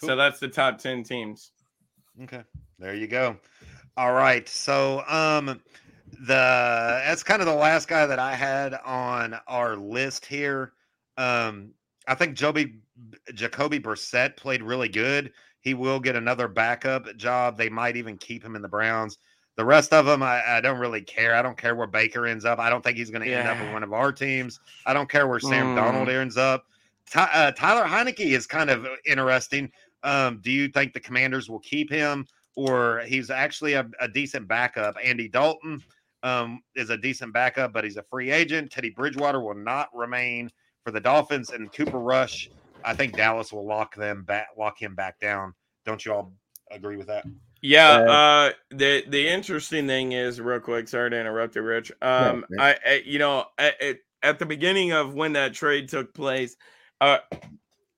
So 0.00 0.16
that's 0.16 0.40
the 0.40 0.48
top 0.48 0.78
10 0.78 1.02
teams. 1.02 1.52
Okay, 2.22 2.42
there 2.78 2.94
you 2.94 3.06
go. 3.06 3.36
All 3.98 4.12
right, 4.12 4.48
so 4.48 5.02
um, 5.08 5.60
the 6.20 7.02
that's 7.04 7.24
kind 7.24 7.42
of 7.42 7.46
the 7.48 7.54
last 7.54 7.88
guy 7.88 8.06
that 8.06 8.20
I 8.20 8.32
had 8.32 8.74
on 8.86 9.34
our 9.48 9.74
list 9.76 10.24
here. 10.24 10.74
Um, 11.16 11.72
I 12.06 12.14
think 12.14 12.36
Joby 12.36 12.76
Jacoby 13.34 13.80
Brissett 13.80 14.36
played 14.36 14.62
really 14.62 14.88
good. 14.88 15.32
He 15.62 15.74
will 15.74 15.98
get 15.98 16.14
another 16.14 16.46
backup 16.46 17.16
job. 17.16 17.58
They 17.58 17.68
might 17.68 17.96
even 17.96 18.16
keep 18.18 18.44
him 18.44 18.54
in 18.54 18.62
the 18.62 18.68
Browns. 18.68 19.18
The 19.56 19.64
rest 19.64 19.92
of 19.92 20.06
them, 20.06 20.22
I, 20.22 20.58
I 20.58 20.60
don't 20.60 20.78
really 20.78 21.02
care. 21.02 21.34
I 21.34 21.42
don't 21.42 21.58
care 21.58 21.74
where 21.74 21.88
Baker 21.88 22.24
ends 22.24 22.44
up. 22.44 22.60
I 22.60 22.70
don't 22.70 22.84
think 22.84 22.98
he's 22.98 23.10
going 23.10 23.24
to 23.26 23.34
end 23.34 23.48
up 23.48 23.58
in 23.58 23.72
one 23.72 23.82
of 23.82 23.92
our 23.92 24.12
teams. 24.12 24.60
I 24.86 24.94
don't 24.94 25.10
care 25.10 25.26
where 25.26 25.40
Sam 25.40 25.74
Mm. 25.74 25.74
Donald 25.74 26.08
ends 26.08 26.36
up. 26.36 26.66
Ty, 27.10 27.28
uh, 27.34 27.50
Tyler 27.50 27.84
Heinicke 27.84 28.20
is 28.20 28.46
kind 28.46 28.70
of 28.70 28.86
interesting. 29.04 29.72
Um, 30.04 30.38
do 30.40 30.52
you 30.52 30.68
think 30.68 30.92
the 30.92 31.00
Commanders 31.00 31.50
will 31.50 31.58
keep 31.58 31.90
him, 31.90 32.24
or 32.56 33.02
he's 33.06 33.30
actually 33.30 33.74
a, 33.74 33.88
a 34.00 34.08
decent 34.08 34.48
backup? 34.48 34.96
Andy 35.02 35.28
Dalton 35.28 35.82
um, 36.22 36.62
is 36.74 36.90
a 36.90 36.96
decent 36.96 37.32
backup, 37.32 37.72
but 37.72 37.84
he's 37.84 37.96
a 37.96 38.02
free 38.04 38.30
agent. 38.30 38.70
Teddy 38.70 38.90
Bridgewater 38.90 39.40
will 39.40 39.54
not 39.54 39.88
remain 39.94 40.50
for 40.84 40.90
the 40.90 41.00
Dolphins, 41.00 41.50
and 41.50 41.72
Cooper 41.72 41.98
Rush. 41.98 42.48
I 42.84 42.94
think 42.94 43.16
Dallas 43.16 43.52
will 43.52 43.66
lock 43.66 43.94
them 43.94 44.22
back, 44.22 44.48
lock 44.56 44.80
him 44.80 44.94
back 44.94 45.18
down. 45.18 45.54
Don't 45.84 46.04
you 46.04 46.14
all 46.14 46.32
agree 46.70 46.96
with 46.96 47.08
that? 47.08 47.24
Yeah, 47.60 47.90
Uh, 47.90 48.10
uh, 48.10 48.52
the 48.70 49.04
the 49.08 49.28
interesting 49.28 49.86
thing 49.86 50.12
is, 50.12 50.40
real 50.40 50.60
quick, 50.60 50.88
sorry 50.88 51.10
to 51.10 51.20
interrupt 51.20 51.56
you, 51.56 51.62
Rich. 51.62 51.90
Um, 52.00 52.44
no. 52.48 52.62
I, 52.62 52.76
I, 52.86 53.02
you 53.04 53.18
know, 53.18 53.46
at, 53.58 53.80
at, 53.82 53.96
at 54.22 54.38
the 54.38 54.46
beginning 54.46 54.92
of 54.92 55.14
when 55.14 55.32
that 55.32 55.54
trade 55.54 55.88
took 55.88 56.14
place, 56.14 56.56
uh, 57.00 57.18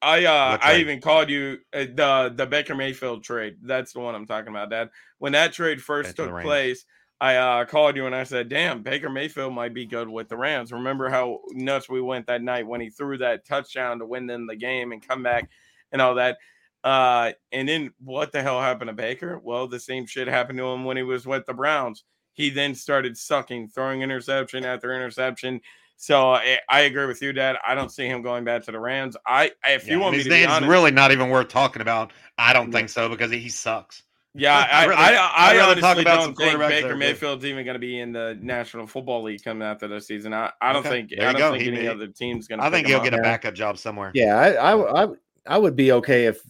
I, 0.02 0.24
uh, 0.24 0.58
I 0.62 0.76
even 0.76 1.00
called 1.00 1.28
you 1.28 1.58
uh, 1.74 1.80
the 1.94 2.32
the 2.34 2.46
Baker 2.46 2.74
Mayfield 2.74 3.22
trade. 3.22 3.56
That's 3.62 3.92
the 3.92 4.00
one 4.00 4.14
I'm 4.14 4.26
talking 4.26 4.48
about, 4.48 4.70
Dad. 4.70 4.90
When 5.18 5.32
that 5.32 5.52
trade 5.52 5.82
first 5.82 6.16
to 6.16 6.26
took 6.26 6.40
place, 6.40 6.86
I 7.20 7.36
uh, 7.36 7.64
called 7.66 7.96
you 7.96 8.06
and 8.06 8.14
I 8.14 8.24
said, 8.24 8.48
"Damn, 8.48 8.82
Baker 8.82 9.10
Mayfield 9.10 9.52
might 9.52 9.74
be 9.74 9.84
good 9.84 10.08
with 10.08 10.28
the 10.28 10.38
Rams." 10.38 10.72
Remember 10.72 11.10
how 11.10 11.40
nuts 11.52 11.88
we 11.88 12.00
went 12.00 12.26
that 12.28 12.42
night 12.42 12.66
when 12.66 12.80
he 12.80 12.88
threw 12.88 13.18
that 13.18 13.44
touchdown 13.46 13.98
to 13.98 14.06
win 14.06 14.26
them 14.26 14.46
the 14.46 14.56
game 14.56 14.92
and 14.92 15.06
come 15.06 15.22
back 15.22 15.50
and 15.92 16.00
all 16.00 16.14
that. 16.14 16.38
Uh, 16.82 17.32
and 17.52 17.68
then 17.68 17.92
what 18.02 18.32
the 18.32 18.42
hell 18.42 18.60
happened 18.60 18.88
to 18.88 18.94
Baker? 18.94 19.38
Well, 19.38 19.68
the 19.68 19.80
same 19.80 20.06
shit 20.06 20.28
happened 20.28 20.58
to 20.58 20.66
him 20.66 20.84
when 20.84 20.96
he 20.96 21.02
was 21.02 21.26
with 21.26 21.44
the 21.44 21.52
Browns. 21.52 22.04
He 22.32 22.48
then 22.48 22.74
started 22.74 23.18
sucking, 23.18 23.68
throwing 23.68 24.00
interception 24.00 24.64
after 24.64 24.94
interception. 24.94 25.60
So 26.02 26.30
I, 26.32 26.58
I 26.66 26.80
agree 26.80 27.04
with 27.04 27.20
you, 27.20 27.30
Dad. 27.34 27.56
I 27.62 27.74
don't 27.74 27.92
see 27.92 28.06
him 28.06 28.22
going 28.22 28.42
back 28.42 28.62
to 28.64 28.72
the 28.72 28.80
Rams. 28.80 29.18
I, 29.26 29.48
eh, 29.66 29.74
if 29.74 29.86
Yeah, 29.86 29.92
you 29.94 30.00
want 30.00 30.06
and 30.08 30.12
me 30.12 30.18
his 30.20 30.24
to 30.24 30.30
be 30.30 30.36
name's 30.36 30.50
honest, 30.52 30.70
really 30.70 30.90
not 30.92 31.12
even 31.12 31.28
worth 31.28 31.48
talking 31.48 31.82
about. 31.82 32.14
I 32.38 32.54
don't 32.54 32.72
think 32.72 32.88
so 32.88 33.10
because 33.10 33.30
he 33.30 33.50
sucks. 33.50 34.02
yeah, 34.34 34.56
I'd 34.56 34.70
I, 34.70 34.86
rather- 34.88 35.02
I, 35.02 35.10
I'd 35.10 35.58
talk 35.58 35.68
honestly 35.68 36.02
about 36.02 36.22
some 36.22 36.32
don't 36.32 36.36
think 36.36 36.58
Baker 36.58 36.86
are 36.86 36.88
good. 36.92 36.98
Mayfield's 36.98 37.44
even 37.44 37.66
going 37.66 37.74
to 37.74 37.78
be 37.80 38.00
in 38.00 38.12
the 38.12 38.38
National 38.40 38.86
Football 38.86 39.24
League 39.24 39.44
coming 39.44 39.62
after 39.68 39.88
this 39.88 40.06
season. 40.06 40.32
I, 40.32 40.50
I 40.62 40.72
don't 40.72 40.80
Okay, 40.86 40.88
think 40.88 41.10
there 41.18 41.28
I 41.28 41.32
don't 41.32 41.38
go. 41.38 41.50
think 41.50 41.64
He 41.64 41.68
any 41.68 41.80
may- 41.80 41.88
other 41.88 42.06
team's 42.06 42.48
going 42.48 42.60
to. 42.60 42.64
I 42.64 42.70
think 42.70 42.86
he'll 42.86 43.02
get 43.02 43.12
a 43.12 43.18
backup 43.18 43.52
job 43.52 43.76
somewhere. 43.76 44.10
Yeah, 44.14 44.36
I, 44.38 44.52
I, 44.72 45.04
I, 45.04 45.08
I 45.46 45.58
would 45.58 45.76
be 45.76 45.92
okay 45.92 46.24
if 46.24 46.40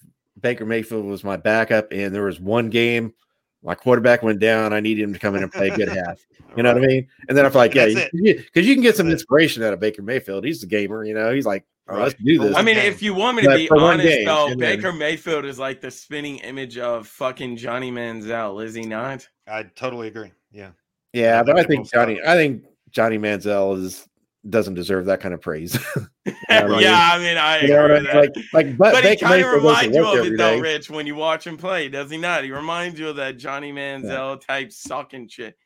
Baker 0.40 0.64
Mayfield 0.64 1.05
was 1.06 1.24
my 1.24 1.36
backup 1.36 1.89
and 1.90 2.14
there 2.14 2.22
was 2.24 2.39
one 2.39 2.70
game 2.70 3.14
my 3.62 3.74
quarterback 3.74 4.23
went 4.23 4.41
down. 4.41 4.73
I 4.73 4.81
need 4.81 4.99
him 4.99 5.12
to 5.12 5.19
come 5.19 5.35
in 5.37 5.43
and 5.43 5.53
play 5.53 5.69
a 5.69 5.77
good 5.77 5.89
half. 5.89 6.19
You 6.57 6.65
know 6.65 6.74
what 6.74 6.82
I 6.82 6.87
mean? 6.89 7.07
And 7.28 7.39
then 7.39 7.47
I'm 7.47 7.53
like, 7.53 7.77
yeah, 7.77 7.87
because 7.87 8.66
you, 8.66 8.74
can 8.74 8.82
get 8.82 8.97
some 8.97 9.09
inspiration 9.09 9.62
out 9.62 9.73
of 9.73 9.78
Baker 9.78 10.03
Mayfield. 10.03 10.45
He's 10.45 10.65
a 10.65 10.66
gamer, 10.66 11.05
you 11.05 11.15
know. 11.15 11.32
He's 11.32 11.47
like, 11.47 11.65
oh, 11.89 11.95
Right. 11.95 12.03
let's 12.03 12.15
do 12.15 12.41
this. 12.41 12.57
I 12.57 12.62
mean, 12.62 12.74
game. 12.74 12.91
if 12.93 13.01
you 13.03 13.15
want 13.15 13.37
me 13.37 13.43
to 13.45 13.49
But 13.51 13.57
be 13.57 13.70
honest, 13.70 14.09
game, 14.09 14.24
though, 14.27 14.49
and 14.49 14.61
then- 14.61 14.77
Baker 14.78 14.93
Mayfield 14.93 15.45
is 15.45 15.61
like 15.61 15.81
the 15.81 15.93
spinning 15.93 16.39
image 16.39 16.77
of 16.77 17.07
fucking 17.07 17.57
Johnny 17.57 17.93
Manziel, 17.93 18.65
is 18.65 18.74
he 18.74 18.82
not? 18.82 19.28
I 19.47 19.62
totally 19.62 20.09
agree. 20.09 20.32
Yeah. 20.51 20.70
yeah, 21.12 21.39
I 21.39 21.45
but 21.45 21.53
I 21.53 21.59
think 21.59 21.69
think 21.69 21.85
people. 21.87 22.01
Johnny, 22.01 22.20
I 22.27 22.35
think 22.35 22.65
Johnny 22.91 23.19
Manziel 23.19 23.81
is 23.81 24.09
doesn't 24.49 24.75
deserve 24.75 25.07
that 25.07 25.21
kind 25.21 25.35
of 25.35 25.41
praise. 25.41 25.79
yeah, 26.25 26.62
right. 26.62 26.87
I 26.87 27.19
mean, 27.19 27.37
I 27.37 27.61
you 27.61 27.69
know 27.69 27.85
agree 27.85 27.89
what 27.89 27.91
I 27.91 27.95
with 27.95 28.03
mean? 28.03 28.05
that. 28.05 28.37
Like, 28.53 28.67
like, 28.67 28.79
but, 28.79 28.93
but 28.95 29.05
he 29.05 29.17
kind 29.17 29.43
of 29.43 29.47
Mayfield 29.47 29.62
goes 29.62 29.79
to 29.81 29.89
reminds 29.89 29.97
you 29.97 30.07
of 30.07 30.27
it, 30.27 30.39
though, 30.39 30.55
day. 30.55 30.61
Rich, 30.61 30.91
when 30.91 31.07
you 31.07 31.15
watch 31.15 31.47
him 31.47 31.57
play, 31.57 31.89
does 31.89 32.11
he 32.11 32.17
not? 32.17 32.45
He 32.45 32.51
reminds 32.53 32.99
you 32.99 33.09
of 33.09 33.17
that 33.17 33.37
Johnny 33.37 33.73
Manziel 33.73 34.41
type 34.45 34.73
sucking 34.73 35.29
shit. 35.29 35.57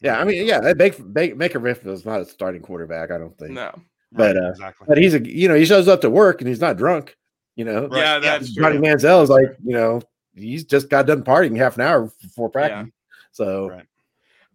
Yeah, 0.00 0.18
I 0.18 0.24
mean, 0.24 0.46
yeah, 0.46 0.72
Baker, 0.72 1.02
Baker, 1.02 1.34
Baker 1.34 1.60
Mayfield 1.60 1.94
is 1.94 2.06
not 2.06 2.20
a 2.20 2.24
starting 2.24 2.62
quarterback. 2.62 3.10
I 3.10 3.18
don't 3.18 3.36
think. 3.38 3.52
No, 3.52 3.70
But, 4.12 4.36
Right, 4.36 4.44
uh, 4.44 4.50
exactly. 4.50 4.86
But 4.88 4.98
he's 4.98 5.14
a, 5.14 5.26
you 5.26 5.46
know, 5.48 5.54
he 5.54 5.66
shows 5.66 5.88
up 5.88 6.00
to 6.02 6.10
work 6.10 6.40
and 6.40 6.48
he's 6.48 6.60
not 6.60 6.76
drunk. 6.78 7.16
You 7.56 7.64
know, 7.66 7.86
Right, 7.86 7.98
yeah, 7.98 8.14
yeah, 8.14 8.18
that's 8.18 8.50
Johnny 8.50 8.78
true. 8.78 8.86
Manziel 8.86 9.22
is 9.22 9.28
like, 9.28 9.56
you 9.62 9.74
know, 9.74 10.00
he's 10.34 10.64
just 10.64 10.88
got 10.88 11.06
done 11.06 11.22
partying 11.22 11.56
half 11.56 11.76
an 11.76 11.82
hour 11.82 12.10
before 12.22 12.48
practice. 12.48 12.86
Yeah. 12.86 12.90
So 13.32 13.68
right. 13.68 13.86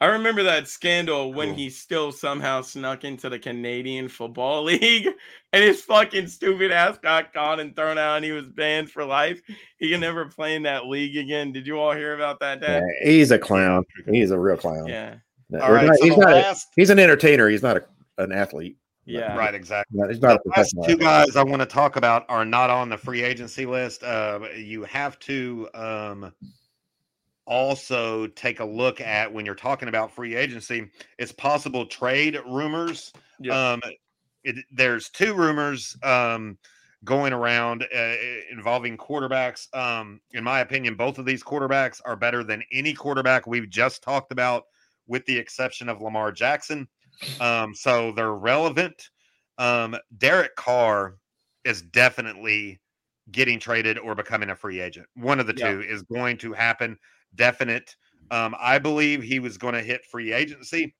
I 0.01 0.07
remember 0.07 0.43
that 0.43 0.67
scandal 0.67 1.34
when 1.34 1.49
Cool. 1.49 1.57
he 1.57 1.69
still 1.69 2.11
somehow 2.11 2.61
snuck 2.61 3.05
into 3.05 3.30
the 3.30 3.39
Canadian 3.39 4.09
Football 4.09 4.63
League 4.65 5.07
and 5.53 5.63
his 5.63 5.81
fucking 5.81 6.27
stupid 6.27 6.72
ass 6.72 6.97
got 7.01 7.34
caught 7.34 7.59
and 7.61 7.73
thrown 7.76 7.97
out 7.97 8.17
and 8.17 8.26
he 8.26 8.31
was 8.31 8.47
banned 8.49 8.91
for 8.91 9.05
life. 9.05 9.41
He 9.77 9.89
can 9.89 10.01
never 10.01 10.26
play 10.26 10.55
in 10.55 10.63
that 10.63 10.85
league 10.88 11.15
again. 11.15 11.53
Did 11.53 11.65
you 11.65 11.80
all 11.80 11.93
hear 11.93 12.13
about 12.13 12.39
that, 12.41 12.61
yeah, 12.61 12.81
he's 13.03 13.31
a 13.31 13.39
clown. 13.39 13.85
He's 14.05 14.31
a 14.31 14.38
real 14.39 14.57
clown. 14.57 14.88
Yeah. 14.88 15.15
No, 15.49 15.59
All 15.61 15.72
or 15.72 15.76
right. 15.76 15.85
not- 15.85 15.97
so 15.97 16.03
he's 16.05 16.15
the 16.15 16.22
not. 16.22 16.31
a- 16.31 16.35
last, 16.35 16.67
he's 16.76 16.89
an 16.89 16.99
entertainer. 16.99 17.47
He's 17.47 17.63
not 17.63 17.77
a, 17.77 17.84
an 18.17 18.31
athlete. 18.34 18.77
Yeah. 19.07 19.38
right, 19.38 19.53
exactly. 19.53 19.99
No, 19.99 20.07
He's 20.09 20.19
not 20.19 20.38
a 20.38 20.39
the 20.43 20.51
last 20.57 20.76
two 20.88 20.97
guys 20.97 21.35
I 21.35 21.43
want 21.43 21.61
to 21.61 21.67
talk 21.67 21.95
about 21.95 22.26
are 22.27 22.43
not 22.43 22.72
on 22.72 22.89
the 22.89 22.97
free 22.97 23.22
agency 23.22 23.67
list. 23.67 24.03
Uh, 24.03 24.39
you 24.57 24.84
have 24.85 25.19
to 25.19 25.69
um, 25.76 26.34
also 27.45 28.27
take 28.27 28.59
a 28.59 28.65
look 28.65 29.01
at 29.01 29.31
when 29.31 29.45
you're 29.45 29.55
talking 29.55 29.88
about 29.88 30.11
free 30.11 30.35
agency. 30.35 30.89
It's 31.19 31.31
possible 31.31 31.85
trade 31.85 32.39
rumors. 32.47 33.13
Yeah. 33.39 33.73
Um, 33.73 33.81
it, 34.43 34.63
there's 34.72 35.09
two 35.09 35.34
rumors 35.34 35.95
um, 36.03 36.57
going 37.03 37.34
around 37.34 37.84
uh, 37.95 38.13
involving 38.51 38.97
quarterbacks. 38.97 39.73
Um, 39.76 40.22
in 40.34 40.43
my 40.43 40.59
opinion, 40.61 40.95
both 40.95 41.17
of 41.17 41.26
these 41.26 41.43
quarterbacks 41.43 42.01
are 42.05 42.15
better 42.15 42.43
than 42.43 42.63
any 42.72 42.93
quarterback 42.93 43.47
we've 43.47 43.69
just 43.69 44.03
talked 44.03 44.31
about, 44.31 44.63
with 45.07 45.26
the 45.26 45.38
exception 45.38 45.89
of 45.89 46.01
Lamar 46.01 46.31
Jackson. 46.31 46.88
Um, 47.39 47.73
so 47.73 48.11
they're 48.11 48.34
relevant. 48.34 49.09
Um, 49.57 49.95
Derek 50.17 50.55
Carr 50.55 51.15
is 51.63 51.81
definitely 51.81 52.80
getting 53.31 53.59
traded 53.59 53.97
or 53.97 54.13
becoming 54.13 54.49
a 54.49 54.55
free 54.55 54.80
agent. 54.80 55.07
One 55.15 55.39
of 55.39 55.47
the 55.47 55.55
Yeah. 55.55 55.72
two 55.72 55.81
is 55.81 56.03
going 56.03 56.38
to 56.38 56.53
happen. 56.53 56.97
Definite. 57.36 57.95
Um, 58.32 58.56
I 58.60 58.80
believe 58.80 59.22
he 59.22 59.40
was 59.40 59.57
going 59.57 59.76
to 59.76 59.82
hit 59.82 60.06
free 60.06 60.34
agency 60.34 60.95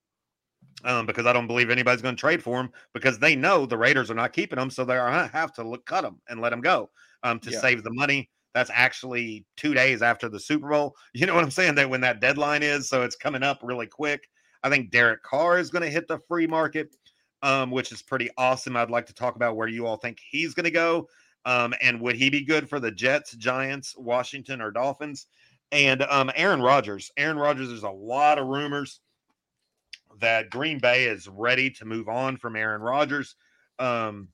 um, 0.84 1.06
because 1.06 1.26
I 1.26 1.34
don't 1.34 1.48
believe 1.48 1.70
anybody's 1.70 2.02
going 2.02 2.16
to 2.16 2.20
trade 2.20 2.44
for 2.44 2.60
him 2.60 2.70
because 2.94 3.18
they 3.18 3.36
know 3.36 3.66
the 3.66 3.78
Raiders 3.78 4.12
are 4.12 4.16
not 4.16 4.34
keeping 4.34 4.60
him, 4.60 4.70
so 4.70 4.86
they 4.86 4.98
are 4.98 5.10
gonna 5.10 5.28
have 5.28 5.54
to 5.54 5.64
look, 5.64 5.86
cut 5.86 6.04
him 6.04 6.22
and 6.30 6.42
let 6.42 6.54
him 6.54 6.62
go 6.62 6.90
um, 7.24 7.40
to 7.40 7.52
Yeah. 7.52 7.60
save 7.62 7.84
the 7.84 7.94
money. 7.94 8.30
That's 8.54 8.72
actually 8.74 9.46
two 9.58 9.74
days 9.74 10.02
after 10.02 10.30
the 10.30 10.40
Super 10.40 10.70
Bowl. 10.70 10.96
You 11.14 11.26
know 11.26 11.36
what 11.36 11.44
I'm 11.44 11.52
saying? 11.52 11.76
That 11.76 11.90
when 11.90 12.02
that 12.02 12.22
deadline 12.22 12.64
is, 12.64 12.88
so 12.88 13.04
it's 13.04 13.16
coming 13.16 13.44
up 13.44 13.60
really 13.64 13.88
quick. 13.88 14.28
I 14.64 14.70
think 14.70 14.92
Derek 14.92 15.24
Carr 15.24 15.60
is 15.60 15.70
going 15.70 15.84
to 15.84 15.90
hit 15.90 16.08
the 16.08 16.20
free 16.28 16.48
market, 16.48 16.96
um, 17.42 17.70
which 17.72 17.92
is 17.92 18.02
pretty 18.02 18.30
awesome. 18.38 18.76
I'd 18.78 18.90
like 18.90 19.06
to 19.08 19.14
talk 19.14 19.36
about 19.36 19.56
where 19.56 19.68
you 19.68 19.86
all 19.86 19.98
think 19.98 20.20
he's 20.30 20.54
going 20.54 20.64
to 20.64 20.72
go, 20.72 21.08
um, 21.46 21.74
and 21.82 22.02
would 22.02 22.16
he 22.16 22.30
be 22.30 22.44
good 22.44 22.70
for 22.70 22.80
the 22.80 22.92
Jets, 22.92 23.36
Giants, 23.36 23.96
Washington, 23.98 24.62
or 24.62 24.72
Dolphins? 24.72 25.28
And 25.72 26.02
um, 26.04 26.32
Aaron 26.36 26.62
Rodgers. 26.62 27.12
Aaron 27.18 27.38
Rodgers. 27.38 27.70
There's 27.70 27.84
a 27.84 27.90
lot 27.90 28.40
of 28.40 28.48
rumors 28.48 29.00
that 30.20 30.50
Green 30.50 30.80
Bay 30.80 31.06
is 31.06 31.28
ready 31.28 31.70
to 31.72 31.86
move 31.86 32.08
on 32.08 32.38
from 32.38 32.56
Aaron 32.56 32.82
Rodgers. 32.82 33.36
Um, 33.80 34.30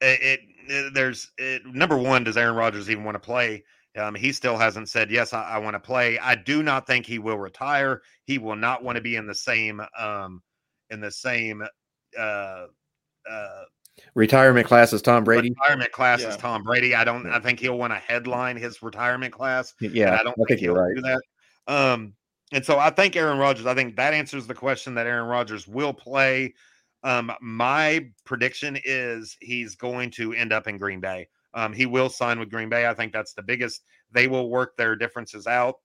it, 0.00 0.40
it- 0.68 0.94
there's 0.94 1.30
it, 1.36 1.66
number 1.66 1.96
one. 1.98 2.24
Does 2.24 2.38
Aaron 2.38 2.56
Rodgers 2.56 2.88
even 2.88 3.04
want 3.04 3.16
to 3.16 3.18
play? 3.20 3.64
Um, 3.98 4.14
he 4.14 4.32
still 4.32 4.56
hasn't 4.56 4.88
said 4.88 5.10
yes. 5.10 5.34
I, 5.34 5.42
I 5.42 5.58
want 5.58 5.74
to 5.74 5.80
play. 5.80 6.18
I 6.18 6.34
do 6.34 6.62
not 6.62 6.86
think 6.86 7.04
he 7.04 7.18
will 7.18 7.38
retire. 7.38 8.00
He 8.24 8.38
will 8.38 8.56
not 8.56 8.82
want 8.82 8.96
to 8.96 9.02
be 9.02 9.16
in 9.16 9.26
the 9.26 9.34
same 9.34 9.82
um, 9.98 10.42
in 10.90 11.00
the 11.00 11.10
same 11.10 11.62
uh, 12.18 12.66
uh, 13.30 13.64
Retirement 14.14 14.66
class 14.66 14.92
is 14.92 15.02
Tom 15.02 15.24
Brady. 15.24 15.50
retirement 15.50 15.92
class 15.92 16.22
as 16.22 16.34
Yeah. 16.34 16.40
Tom 16.40 16.62
Brady. 16.62 16.94
I 16.94 17.04
don't. 17.04 17.26
I 17.28 17.38
think 17.40 17.60
he'll 17.60 17.78
want 17.78 17.92
to 17.92 17.98
headline 17.98 18.56
his 18.56 18.82
retirement 18.82 19.32
class. 19.32 19.74
Yeah, 19.80 20.18
I 20.18 20.22
don't 20.22 20.34
think, 20.48 20.60
you're 20.60 20.74
he'll 20.74 20.82
right. 20.82 20.94
do 20.94 21.02
that. 21.02 21.22
Um, 21.66 22.14
and 22.52 22.64
so 22.64 22.78
I 22.78 22.90
think 22.90 23.16
Aaron 23.16 23.38
Rodgers. 23.38 23.66
I 23.66 23.74
think 23.74 23.96
that 23.96 24.14
answers 24.14 24.46
the 24.46 24.54
question 24.54 24.94
that 24.94 25.06
Aaron 25.06 25.26
Rodgers 25.26 25.66
will 25.66 25.92
play. 25.92 26.54
Um, 27.02 27.32
my 27.40 28.06
prediction 28.24 28.78
is 28.84 29.36
he's 29.40 29.76
going 29.76 30.10
to 30.12 30.32
end 30.32 30.52
up 30.52 30.66
in 30.66 30.78
Green 30.78 31.00
Bay. 31.00 31.28
Um, 31.52 31.72
he 31.72 31.86
will 31.86 32.08
sign 32.08 32.40
with 32.40 32.50
Green 32.50 32.68
Bay. 32.68 32.86
I 32.86 32.94
think 32.94 33.12
that's 33.12 33.34
the 33.34 33.42
biggest. 33.42 33.82
They 34.10 34.26
will 34.26 34.48
work 34.48 34.76
their 34.76 34.96
differences 34.96 35.46
out, 35.46 35.76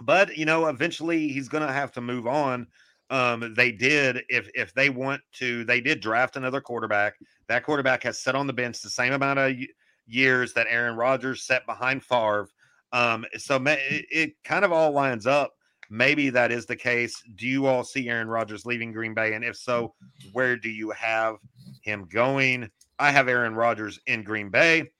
but 0.00 0.36
you 0.36 0.44
know, 0.44 0.66
eventually 0.66 1.28
he's 1.28 1.48
going 1.48 1.66
to 1.66 1.72
have 1.72 1.92
to 1.92 2.00
move 2.00 2.26
on. 2.26 2.66
Um, 3.12 3.52
they 3.54 3.70
did 3.70 4.24
if 4.30 4.48
if 4.54 4.72
they 4.72 4.88
want 4.88 5.20
to, 5.34 5.64
they 5.64 5.82
did 5.82 6.00
draft 6.00 6.36
another 6.36 6.62
quarterback. 6.62 7.16
That 7.46 7.62
quarterback 7.62 8.02
has 8.04 8.18
sat 8.18 8.34
on 8.34 8.46
the 8.46 8.54
bench 8.54 8.80
the 8.80 8.88
same 8.88 9.12
amount 9.12 9.38
of 9.38 9.54
years 10.06 10.54
that 10.54 10.66
Aaron 10.70 10.96
Rodgers 10.96 11.44
sat 11.44 11.66
behind 11.66 12.02
Favre. 12.02 12.48
Um, 12.90 13.26
so 13.36 13.62
it, 13.66 14.06
it 14.10 14.42
kind 14.44 14.64
of 14.64 14.72
all 14.72 14.92
lines 14.92 15.26
up. 15.26 15.52
Maybe 15.90 16.30
that 16.30 16.50
is 16.50 16.64
the 16.64 16.74
case. 16.74 17.22
Do 17.34 17.46
you 17.46 17.66
all 17.66 17.84
see 17.84 18.08
Aaron 18.08 18.28
Rodgers 18.28 18.64
leaving 18.64 18.92
Green 18.92 19.12
Bay? 19.12 19.34
And 19.34 19.44
if 19.44 19.56
so, 19.56 19.94
where 20.32 20.56
do 20.56 20.70
you 20.70 20.90
have 20.92 21.36
him 21.82 22.08
going? 22.10 22.70
I 22.98 23.10
have 23.10 23.28
Aaron 23.28 23.54
Rodgers 23.54 24.00
in 24.06 24.22
Green 24.22 24.48
Bay. 24.48 24.90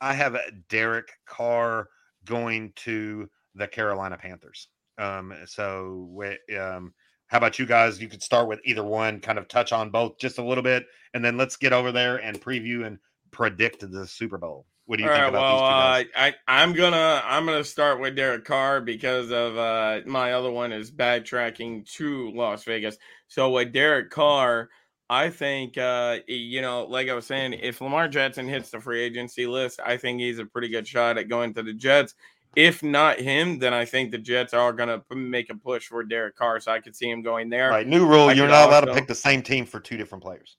I 0.00 0.14
have 0.14 0.38
Derek 0.70 1.10
Carr 1.26 1.88
going 2.24 2.72
to 2.76 3.28
the 3.54 3.68
Carolina 3.68 4.16
Panthers. 4.16 4.68
Um, 4.96 5.34
so, 5.44 6.24
um, 6.58 6.94
how 7.28 7.38
about 7.38 7.58
you 7.58 7.66
guys? 7.66 8.00
You 8.00 8.08
could 8.08 8.22
start 8.22 8.48
with 8.48 8.60
either 8.64 8.82
one, 8.82 9.20
kind 9.20 9.38
of 9.38 9.48
touch 9.48 9.72
on 9.72 9.90
both 9.90 10.18
just 10.18 10.38
a 10.38 10.44
little 10.44 10.64
bit, 10.64 10.86
and 11.14 11.24
then 11.24 11.36
let's 11.36 11.56
get 11.56 11.72
over 11.72 11.92
there 11.92 12.16
and 12.16 12.40
preview 12.40 12.86
and 12.86 12.98
predict 13.30 13.90
the 13.90 14.06
Super 14.06 14.38
Bowl. 14.38 14.66
What 14.86 14.96
do 14.96 15.02
you 15.02 15.10
All 15.10 15.14
think 15.14 15.22
right, 15.22 15.28
about 15.28 15.42
well, 15.42 15.52
these 15.52 15.60
two 15.60 16.20
uh, 16.20 16.22
guys? 16.22 16.34
I 16.48 16.62
I'm 16.62 16.72
gonna 16.72 17.22
I'm 17.22 17.44
gonna 17.44 17.62
start 17.62 18.00
with 18.00 18.16
Derek 18.16 18.46
Carr 18.46 18.80
because 18.80 19.30
of 19.30 19.58
uh, 19.58 20.00
my 20.06 20.32
other 20.32 20.50
one 20.50 20.72
is 20.72 20.90
backtracking 20.90 21.86
to 21.96 22.30
Las 22.30 22.64
Vegas. 22.64 22.96
So 23.28 23.50
with 23.50 23.72
Derek 23.72 24.08
Carr, 24.08 24.70
I 25.10 25.28
think 25.28 25.76
uh, 25.76 26.20
you 26.26 26.62
know, 26.62 26.84
like 26.84 27.10
I 27.10 27.14
was 27.14 27.26
saying, 27.26 27.52
if 27.60 27.82
Lamar 27.82 28.08
Jackson 28.08 28.48
hits 28.48 28.70
the 28.70 28.80
free 28.80 29.02
agency 29.02 29.46
list, 29.46 29.78
I 29.84 29.98
think 29.98 30.20
he's 30.20 30.38
a 30.38 30.46
pretty 30.46 30.68
good 30.68 30.88
shot 30.88 31.18
at 31.18 31.28
going 31.28 31.52
to 31.54 31.62
the 31.62 31.74
Jets. 31.74 32.14
If 32.58 32.82
not 32.82 33.20
him, 33.20 33.60
then 33.60 33.72
I 33.72 33.84
think 33.84 34.10
the 34.10 34.18
Jets 34.18 34.52
are 34.52 34.72
gonna 34.72 35.00
make 35.10 35.48
a 35.48 35.54
push 35.54 35.86
for 35.86 36.02
Derek 36.02 36.34
Carr, 36.34 36.58
so 36.58 36.72
I 36.72 36.80
could 36.80 36.96
see 36.96 37.08
him 37.08 37.22
going 37.22 37.48
there. 37.48 37.70
Right, 37.70 37.86
new 37.86 38.04
rule: 38.04 38.30
I 38.30 38.32
you're 38.32 38.48
not 38.48 38.68
allowed 38.68 38.86
to 38.86 38.94
pick 38.94 39.06
the 39.06 39.14
same 39.14 39.42
team 39.42 39.64
for 39.64 39.78
two 39.78 39.96
different 39.96 40.24
players. 40.24 40.56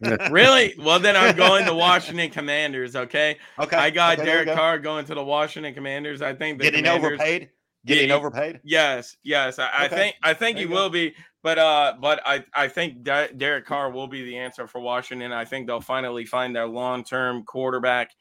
Really? 0.30 0.74
Well, 0.78 1.00
then 1.00 1.16
I'm 1.16 1.34
going 1.36 1.64
to 1.66 1.74
Washington 1.74 2.30
Commanders. 2.30 2.94
Okay, 2.94 3.38
Okay, 3.58 3.76
I 3.76 3.90
got 3.90 4.18
okay, 4.18 4.26
Derek 4.26 4.46
go. 4.46 4.54
Carr 4.54 4.78
going 4.78 5.04
to 5.06 5.14
the 5.14 5.24
Washington 5.24 5.74
Commanders. 5.74 6.22
I 6.22 6.34
think 6.34 6.58
the 6.58 6.64
Getting 6.64 6.84
Commanders, 6.84 7.06
overpaid. 7.14 7.50
Getting 7.84 8.08
Yeah, 8.10 8.14
overpaid. 8.14 8.60
Yes, 8.62 9.16
yes. 9.24 9.58
I, 9.58 9.70
I 9.76 9.88
think 9.88 10.14
I 10.22 10.34
think 10.34 10.56
There 10.56 10.64
he 10.66 10.68
you 10.70 10.74
go. 10.74 10.82
will 10.82 10.90
be, 10.90 11.14
but 11.42 11.58
uh, 11.58 11.94
but 12.00 12.20
I 12.24 12.44
I 12.54 12.68
think 12.68 13.02
De- 13.02 13.32
Derek 13.34 13.66
Carr 13.66 13.90
will 13.90 14.06
be 14.06 14.22
the 14.24 14.36
answer 14.38 14.66
for 14.68 14.80
Washington. 14.80 15.32
I 15.32 15.44
think 15.44 15.66
they'll 15.66 15.80
finally 15.80 16.24
find 16.26 16.54
their 16.54 16.66
long 16.66 17.02
term 17.02 17.42
quarterback. 17.44 18.12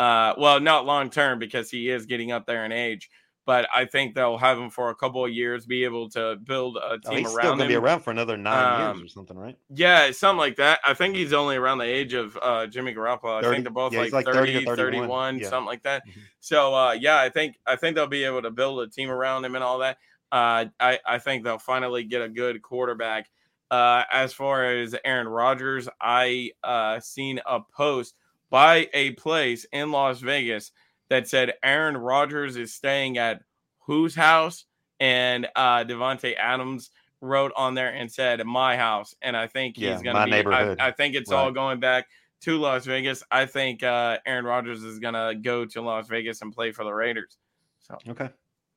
Uh, 0.00 0.34
well, 0.38 0.60
not 0.60 0.86
long 0.86 1.10
term 1.10 1.38
because 1.38 1.70
he 1.70 1.90
is 1.90 2.06
getting 2.06 2.32
up 2.32 2.46
there 2.46 2.64
in 2.64 2.72
age, 2.72 3.10
but 3.44 3.68
I 3.74 3.84
think 3.84 4.14
they'll 4.14 4.38
have 4.38 4.58
him 4.58 4.70
for 4.70 4.88
a 4.90 4.94
couple 4.94 5.24
of 5.24 5.30
years, 5.30 5.66
be 5.66 5.84
able 5.84 6.08
to 6.10 6.36
build 6.36 6.76
a 6.78 6.98
Oh, 7.04 7.16
team 7.16 7.18
he's 7.18 7.36
still 7.36 7.36
around 7.36 7.58
gonna 7.58 7.64
him. 7.64 7.68
be 7.68 7.74
around 7.74 8.00
for 8.00 8.10
another 8.10 8.36
nine 8.36 8.72
Um, 8.72 8.96
years 8.96 9.04
or 9.06 9.08
something, 9.08 9.36
right? 9.36 9.58
Yeah, 9.68 10.10
something 10.12 10.38
like 10.38 10.56
that. 10.56 10.80
I 10.84 10.94
think 10.94 11.16
he's 11.16 11.32
only 11.32 11.56
around 11.56 11.78
the 11.78 11.84
age 11.84 12.14
of 12.14 12.36
uh, 12.40 12.66
Jimmy 12.66 12.94
Garoppolo. 12.94 13.38
I 13.38 13.42
30? 13.42 13.54
think 13.56 13.64
they're 13.64 13.72
both 13.72 13.92
Yeah, 13.92 13.98
like, 14.00 14.04
he's 14.06 14.12
like 14.12 14.24
30, 14.26 14.64
30 14.64 14.64
31, 14.64 14.76
31. 14.76 15.38
Yeah. 15.38 15.48
something 15.48 15.66
like 15.66 15.82
that. 15.82 16.02
Mhm. 16.06 16.22
So 16.40 16.74
uh, 16.74 16.92
yeah, 16.92 17.18
I 17.20 17.28
think 17.28 17.56
I 17.66 17.76
think 17.76 17.94
they'll 17.96 18.06
be 18.06 18.24
able 18.24 18.42
to 18.42 18.50
build 18.50 18.80
a 18.80 18.88
team 18.88 19.10
around 19.10 19.44
him 19.44 19.54
and 19.54 19.62
all 19.64 19.78
that. 19.78 19.98
Uh, 20.32 20.66
I 20.80 20.98
I 21.06 21.18
think 21.18 21.44
they'll 21.44 21.58
finally 21.58 22.04
get 22.04 22.22
a 22.22 22.28
good 22.28 22.62
quarterback. 22.62 23.30
Uh, 23.70 24.04
as 24.10 24.32
far 24.32 24.64
as 24.64 24.96
Aaron 25.04 25.28
Rodgers, 25.28 25.88
I 26.00 26.52
uh, 26.64 27.00
seen 27.00 27.40
a 27.46 27.60
post 27.60 28.14
by 28.50 28.88
a 28.92 29.12
place 29.12 29.64
in 29.72 29.90
Las 29.90 30.20
Vegas 30.20 30.72
that 31.08 31.28
said 31.28 31.54
Aaron 31.62 31.96
Rodgers 31.96 32.56
is 32.56 32.74
staying 32.74 33.18
at 33.18 33.42
whose 33.80 34.14
house, 34.14 34.64
and 35.00 35.48
uh, 35.56 35.84
Davante 35.84 36.34
Adams 36.36 36.90
wrote 37.20 37.52
on 37.56 37.74
there 37.74 37.92
and 37.92 38.10
said 38.10 38.44
my 38.44 38.76
house, 38.76 39.14
and 39.22 39.36
I 39.36 39.46
think 39.46 39.76
he's 39.76 39.84
Yeah, 39.84 40.02
gonna 40.02 40.20
my 40.20 40.24
be. 40.24 40.30
neighborhood. 40.30 40.78
I, 40.80 40.88
I 40.88 40.90
think 40.92 41.14
it's 41.14 41.32
all 41.32 41.50
going 41.52 41.80
back 41.80 42.06
to 42.42 42.58
Las 42.58 42.86
Vegas. 42.86 43.22
I 43.30 43.46
think 43.46 43.82
uh, 43.82 44.18
Aaron 44.26 44.44
Rodgers 44.44 44.82
is 44.82 44.98
gonna 44.98 45.34
go 45.34 45.64
to 45.66 45.82
Las 45.82 46.08
Vegas 46.08 46.42
and 46.42 46.52
play 46.52 46.72
for 46.72 46.84
the 46.84 46.92
Raiders. 46.92 47.36
So 47.80 47.98
Okay. 48.08 48.28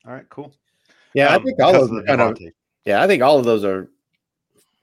All 0.06 0.14
right. 0.14 0.28
Cool. 0.30 0.54
Yeah, 1.14 1.32
I 1.32 1.36
Um, 1.36 1.44
think 1.44 1.62
all 1.62 1.72
because 1.72 1.84
of 1.84 1.90
the 1.96 2.02
them 2.04 2.18
kind 2.18 2.22
of 2.22 2.38
Yeah, 2.86 3.02
I 3.02 3.08
think 3.08 3.22
all 3.24 3.40
of 3.40 3.46
those 3.46 3.64
are 3.64 3.90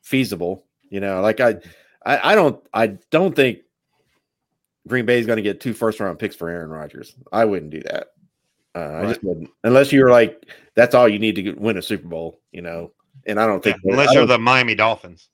feasible. 0.03 0.65
You 0.89 1.01
know, 1.01 1.21
like 1.21 1.41
I, 1.41 1.57
I, 2.05 2.33
I 2.33 2.35
don't, 2.35 2.65
I 2.73 2.87
don't 3.11 3.35
think 3.35 3.59
Green 4.89 5.07
Bay 5.07 5.19
is 5.19 5.27
going 5.27 5.37
to 5.37 5.43
get 5.43 5.61
two 5.61 5.75
first 5.75 6.01
round 6.01 6.19
picks 6.19 6.35
for 6.37 6.49
Aaron 6.49 6.71
Rodgers. 6.71 7.15
I 7.33 7.45
wouldn't 7.45 7.71
do 7.71 7.81
that. 7.83 8.09
Uh, 8.75 9.01
I 9.03 9.07
just 9.07 9.23
wouldn't, 9.25 9.51
unless 9.65 9.93
you 9.93 10.03
were 10.03 10.11
like, 10.11 10.47
that's 10.77 10.95
all 10.95 11.09
you 11.09 11.19
need 11.19 11.35
to 11.35 11.43
get, 11.43 11.59
win 11.61 11.77
a 11.77 11.83
Super 11.83 12.07
Bowl. 12.09 12.41
You 12.53 12.63
know, 12.63 12.93
and 13.27 13.39
I 13.41 13.47
don't 13.47 13.65
Yeah, 13.67 13.73
think 13.75 13.85
unless 13.85 14.11
I 14.11 14.15
you're 14.15 14.27
the 14.27 14.39
Miami 14.39 14.75
Dolphins 14.75 15.29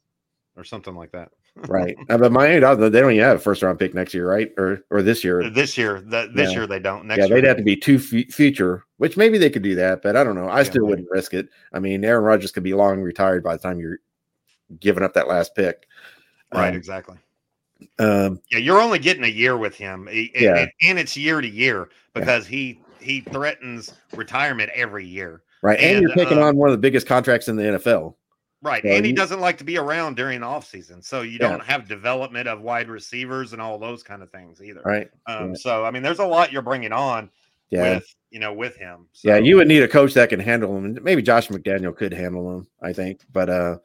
or 0.56 0.64
something 0.64 0.94
like 0.94 1.12
that. 1.12 1.30
right. 1.68 1.96
Uh, 2.10 2.18
but 2.18 2.32
Miami, 2.32 2.60
don't- 2.60 2.78
they 2.80 3.00
don't 3.00 3.12
even 3.12 3.24
have 3.24 3.36
a 3.36 3.40
first 3.40 3.62
round 3.62 3.78
pick 3.78 3.94
next 3.94 4.12
year, 4.14 4.28
right? 4.28 4.50
Or 4.58 4.84
or 4.90 5.00
this 5.02 5.22
year. 5.24 5.48
This 5.48 5.78
year, 5.78 6.00
that 6.06 6.34
this 6.34 6.50
Yeah. 6.50 6.56
year 6.58 6.66
they 6.66 6.80
don't. 6.80 7.06
Next 7.06 7.18
yeah, 7.18 7.26
year, 7.26 7.40
they'd 7.40 7.48
have 7.48 7.56
to 7.58 7.62
be 7.62 7.76
two 7.76 7.98
fu- 7.98 8.24
future, 8.30 8.84
which 8.98 9.16
maybe 9.16 9.38
they 9.38 9.48
could 9.50 9.62
do 9.62 9.74
that, 9.76 10.02
but 10.02 10.16
I 10.16 10.24
don't 10.24 10.34
know. 10.34 10.48
I 10.48 10.58
Yeah, 10.58 10.62
still 10.64 10.82
maybe. 10.82 10.90
wouldn't 10.90 11.10
risk 11.10 11.32
it. 11.34 11.48
I 11.72 11.78
mean, 11.78 12.04
Aaron 12.04 12.24
Rodgers 12.24 12.52
could 12.52 12.62
be 12.62 12.74
long 12.74 13.00
retired 13.00 13.42
by 13.44 13.56
the 13.56 13.62
time 13.62 13.78
you're 13.80 14.00
giving 14.80 15.02
up 15.02 15.14
that 15.14 15.28
last 15.28 15.54
pick. 15.54 15.86
right? 16.52 16.70
Um, 16.70 16.74
exactly. 16.76 17.16
Um, 17.98 18.40
Yeah, 18.50 18.58
you're 18.58 18.80
only 18.80 18.98
getting 18.98 19.24
a 19.24 19.28
year 19.28 19.56
with 19.56 19.76
him, 19.76 20.08
and, 20.08 20.28
Yeah. 20.34 20.56
and, 20.56 20.70
and 20.88 20.98
it's 20.98 21.16
year 21.16 21.40
to 21.40 21.48
year 21.48 21.88
because 22.14 22.46
he 22.46 22.80
he 23.00 23.20
threatens 23.20 23.94
retirement 24.14 24.70
every 24.74 25.06
year. 25.06 25.42
right. 25.62 25.78
And, 25.78 25.98
And, 25.98 26.02
you're 26.02 26.14
taking 26.14 26.38
uh, 26.38 26.46
on 26.46 26.56
one 26.56 26.68
of 26.68 26.72
the 26.72 26.78
biggest 26.78 27.06
contracts 27.06 27.46
in 27.48 27.54
the 27.56 27.62
NFL. 27.62 28.14
Right. 28.62 28.82
So 28.82 28.88
and 28.88 29.04
he 29.04 29.10
you- 29.10 29.16
doesn't 29.16 29.38
like 29.40 29.58
to 29.58 29.64
be 29.64 29.78
around 29.78 30.16
during 30.16 30.40
the 30.40 30.46
off 30.46 30.66
season. 30.66 31.00
So 31.02 31.22
you 31.22 31.38
Yeah. 31.40 31.48
don't 31.50 31.62
have 31.62 31.86
development 31.86 32.48
of 32.48 32.62
wide 32.62 32.88
receivers 32.88 33.52
and 33.52 33.62
all 33.62 33.78
those 33.78 34.02
kind 34.02 34.22
of 34.22 34.30
things 34.32 34.60
either. 34.62 34.80
Right. 34.84 35.08
Um, 35.26 35.50
Yeah. 35.50 35.54
so 35.56 35.84
I 35.84 35.90
mean 35.92 36.02
there's 36.02 36.18
a 36.18 36.26
lot 36.26 36.50
you're 36.52 36.62
bringing 36.62 36.92
on 36.92 37.30
Yeah. 37.70 37.94
with 37.96 38.14
you 38.30 38.40
know 38.40 38.52
with 38.52 38.76
him. 38.76 39.06
So, 39.12 39.28
yeah. 39.28 39.36
You 39.38 39.56
would 39.56 39.68
need 39.68 39.82
a 39.84 39.88
coach 39.88 40.14
that 40.14 40.30
can 40.30 40.40
handle 40.40 40.76
him. 40.76 40.98
Maybe 41.02 41.22
Josh 41.22 41.48
McDaniel 41.48 41.94
could 41.96 42.12
handle 42.12 42.56
him, 42.56 42.66
I 42.82 42.92
think. 42.92 43.20
But 43.32 43.48
uh, 43.50 43.78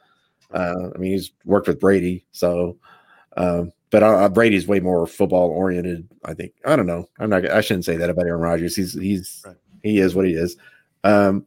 uh, 0.52 0.90
I 0.96 0.98
mean, 0.98 1.12
he's 1.12 1.32
worked 1.46 1.68
with 1.68 1.80
Brady. 1.80 2.26
So, 2.32 2.78
um, 3.38 3.72
but 3.92 4.02
uh, 4.04 4.28
Brady's 4.30 4.68
way 4.68 4.80
more 4.80 5.06
football 5.06 5.50
oriented. 5.50 6.08
I 6.26 6.34
think. 6.34 6.54
I 6.66 6.76
don't 6.76 6.88
know. 6.88 7.08
I'm 7.20 7.30
not. 7.30 7.50
I 7.50 7.62
shouldn't 7.62 7.86
say 7.86 7.98
that 7.98 8.10
about 8.10 8.26
Aaron 8.26 8.42
Rodgers. 8.42 8.76
He's 8.76 8.94
he's 8.94 9.44
Right. 9.46 9.56
he 9.84 10.00
is 10.00 10.16
what 10.16 10.26
he 10.26 10.34
is. 10.34 10.58
Um, 11.04 11.46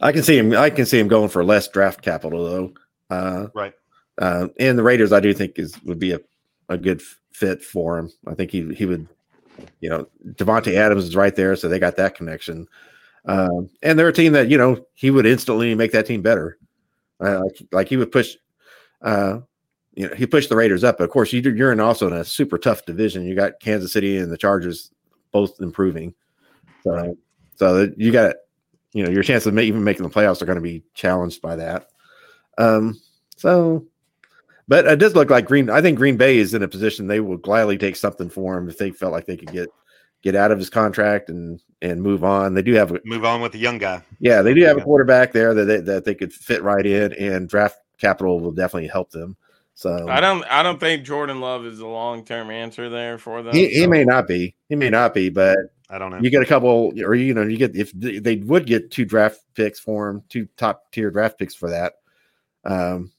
I 0.00 0.12
can 0.12 0.22
see 0.22 0.38
him. 0.38 0.52
I 0.54 0.70
can 0.70 0.86
see 0.86 0.98
him 0.98 1.08
going 1.08 1.28
for 1.28 1.44
less 1.44 1.68
draft 1.68 2.02
capital 2.02 2.44
though. 2.44 2.72
Uh, 3.10 3.48
right. 3.54 3.74
uh, 4.18 4.48
and 4.58 4.78
the 4.78 4.82
Raiders, 4.82 5.12
I 5.12 5.20
do 5.20 5.34
think 5.34 5.58
is 5.58 5.80
would 5.84 5.98
be 5.98 6.12
a, 6.12 6.20
a 6.68 6.78
good 6.78 7.02
fit 7.32 7.62
for 7.62 7.98
him. 7.98 8.10
I 8.26 8.34
think 8.34 8.50
he 8.50 8.72
he 8.74 8.86
would, 8.86 9.06
you 9.80 9.90
know, 9.90 10.06
Davante 10.34 10.74
Adams 10.74 11.04
is 11.04 11.16
right 11.16 11.34
there, 11.36 11.54
so 11.56 11.68
they 11.68 11.78
got 11.78 11.96
that 11.96 12.14
connection. 12.14 12.66
Um, 13.26 13.68
and 13.82 13.98
they're 13.98 14.08
a 14.08 14.12
team 14.12 14.32
that 14.32 14.48
you 14.48 14.56
know 14.56 14.86
he 14.94 15.10
would 15.10 15.26
instantly 15.26 15.74
make 15.74 15.92
that 15.92 16.06
team 16.06 16.22
better. 16.22 16.56
Uh, 17.20 17.40
like, 17.42 17.62
like 17.72 17.88
he 17.88 17.98
would 17.98 18.10
push, 18.12 18.36
uh, 19.02 19.40
you 19.94 20.08
know, 20.08 20.14
he 20.14 20.26
pushed 20.26 20.48
the 20.48 20.56
Raiders 20.56 20.84
up. 20.84 20.98
But 20.98 21.04
of 21.04 21.10
course, 21.10 21.32
you, 21.32 21.40
you're 21.40 21.72
in 21.72 21.80
also 21.80 22.06
in 22.06 22.12
a 22.12 22.24
super 22.24 22.58
tough 22.58 22.84
division. 22.86 23.24
You 23.24 23.34
got 23.34 23.60
Kansas 23.60 23.92
City 23.92 24.16
and 24.16 24.30
the 24.30 24.38
Chargers 24.38 24.90
both 25.32 25.60
improving. 25.60 26.14
So, 26.84 26.90
Right. 26.92 27.16
so 27.56 27.88
you 27.96 28.12
got, 28.12 28.36
you 28.92 29.04
know, 29.04 29.10
your 29.10 29.22
chance 29.22 29.46
of 29.46 29.58
even 29.58 29.84
making 29.84 30.02
the 30.02 30.10
playoffs 30.10 30.42
are 30.42 30.46
going 30.46 30.56
to 30.56 30.62
be 30.62 30.82
challenged 30.94 31.42
by 31.42 31.56
that. 31.56 31.88
Um, 32.58 33.00
so, 33.36 33.86
but 34.68 34.86
it 34.86 34.98
does 34.98 35.14
look 35.14 35.30
like 35.30 35.46
Green. 35.46 35.70
I 35.70 35.80
think 35.82 35.98
Green 35.98 36.16
Bay 36.16 36.38
is 36.38 36.54
in 36.54 36.62
a 36.62 36.68
position 36.68 37.06
they 37.06 37.20
will 37.20 37.36
gladly 37.36 37.76
take 37.78 37.96
something 37.96 38.28
for 38.28 38.56
him 38.56 38.68
if 38.68 38.78
they 38.78 38.90
felt 38.90 39.12
like 39.12 39.26
they 39.26 39.36
could 39.36 39.52
get 39.52 39.68
get 40.22 40.36
out 40.36 40.52
of 40.52 40.58
his 40.58 40.68
contract 40.70 41.28
and 41.30 41.60
and 41.82 42.02
move 42.02 42.22
on. 42.24 42.54
They 42.54 42.62
do 42.62 42.74
have, 42.74 42.92
a, 42.92 43.00
Move 43.04 43.24
on 43.24 43.40
with 43.40 43.52
the 43.52 43.58
young 43.58 43.78
guy. 43.78 44.02
yeah, 44.20 44.42
they 44.42 44.52
do 44.54 44.62
have 44.64 44.76
a 44.76 44.82
quarterback 44.82 45.32
there 45.32 45.54
that 45.54 45.64
they, 45.64 45.80
that 45.80 46.04
they 46.04 46.14
could 46.14 46.32
fit 46.32 46.62
right 46.62 46.84
in, 46.84 47.12
and 47.14 47.48
draft 47.48 47.78
capital 47.98 48.38
will 48.40 48.52
definitely 48.52 48.88
help 48.88 49.10
them. 49.10 49.36
So 49.80 50.06
I 50.10 50.20
don't 50.20 50.44
I 50.44 50.62
don't 50.62 50.78
think 50.78 51.04
Jordan 51.04 51.40
Love 51.40 51.64
is 51.64 51.78
the 51.78 51.86
long 51.86 52.22
term 52.22 52.50
answer 52.50 52.90
there 52.90 53.16
for 53.16 53.42
them. 53.42 53.54
he, 53.54 53.66
he 53.68 53.84
so- 53.84 53.88
may 53.88 54.04
not 54.04 54.28
be, 54.28 54.54
he 54.68 54.76
may 54.76 54.90
not 54.90 55.14
be, 55.14 55.30
but 55.30 55.56
I 55.88 55.96
don't 55.96 56.10
know. 56.10 56.18
you 56.20 56.28
get 56.28 56.42
a 56.42 56.46
couple, 56.46 56.92
or 57.02 57.14
you 57.14 57.32
know, 57.32 57.40
you 57.44 57.56
get 57.56 57.74
if 57.74 57.90
they 57.92 58.18
they 58.18 58.36
would 58.36 58.66
get 58.66 58.90
two 58.90 59.06
draft 59.06 59.40
picks 59.54 59.80
for 59.80 60.10
him, 60.10 60.22
two 60.28 60.46
top 60.58 60.92
tier 60.92 61.10
draft 61.10 61.38
picks 61.38 61.54
for 61.54 61.70
that. 61.70 61.94
Um, 62.66 63.10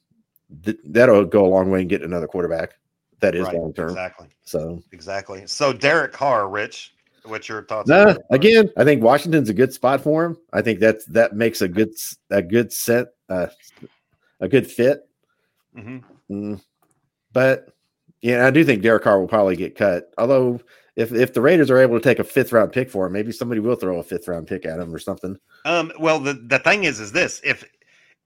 th- 0.63 0.77
that'll 0.85 1.25
go 1.25 1.47
a 1.47 1.49
long 1.49 1.71
way 1.71 1.81
in 1.81 1.88
getting 1.88 2.05
another 2.05 2.27
quarterback 2.27 2.75
that 3.21 3.33
is 3.33 3.47
right. 3.47 3.55
long 3.57 3.73
term. 3.73 3.89
Exactly. 3.89 4.27
So 4.43 4.83
Exactly. 4.91 5.47
So 5.47 5.73
Derek 5.73 6.11
Carr, 6.13 6.47
Rich, 6.47 6.93
what's 7.25 7.49
your 7.49 7.63
thoughts? 7.63 7.89
on 7.89 8.05
no, 8.05 8.17
again, 8.29 8.69
I 8.77 8.83
think 8.83 9.01
Washington's 9.01 9.49
a 9.49 9.53
good 9.55 9.73
spot 9.73 10.01
for 10.01 10.25
him. 10.25 10.38
I 10.53 10.61
think 10.61 10.79
that's 10.79 11.05
that 11.05 11.33
makes 11.35 11.63
a 11.63 11.67
good 11.67 11.89
s- 11.89 12.17
a 12.29 12.43
good 12.43 12.71
set 12.71 13.07
uh, 13.29 13.47
a 14.39 14.47
good 14.47 14.69
fit. 14.69 15.07
Mhm. 15.75 16.03
Mm. 16.31 16.61
But 17.33 17.69
yeah, 18.21 18.45
I 18.45 18.51
do 18.51 18.63
think 18.63 18.81
Derek 18.81 19.03
Carr 19.03 19.19
will 19.19 19.27
probably 19.27 19.55
get 19.55 19.75
cut. 19.75 20.11
Although 20.17 20.61
if 20.95 21.11
if 21.11 21.33
the 21.33 21.41
Raiders 21.41 21.71
are 21.71 21.77
able 21.79 21.97
to 21.97 22.03
take 22.03 22.19
a 22.19 22.23
fifth 22.23 22.51
round 22.51 22.71
pick 22.71 22.89
for 22.89 23.07
him, 23.07 23.13
maybe 23.13 23.31
somebody 23.31 23.59
will 23.61 23.75
throw 23.75 23.99
a 23.99 24.03
fifth 24.03 24.27
round 24.27 24.47
pick 24.47 24.65
at 24.65 24.79
him 24.79 24.93
or 24.93 24.99
something. 24.99 25.37
Um, 25.65 25.91
well, 25.99 26.19
the, 26.19 26.33
the 26.33 26.59
thing 26.59 26.83
is, 26.83 26.99
is 26.99 27.11
this 27.11 27.41
if 27.43 27.63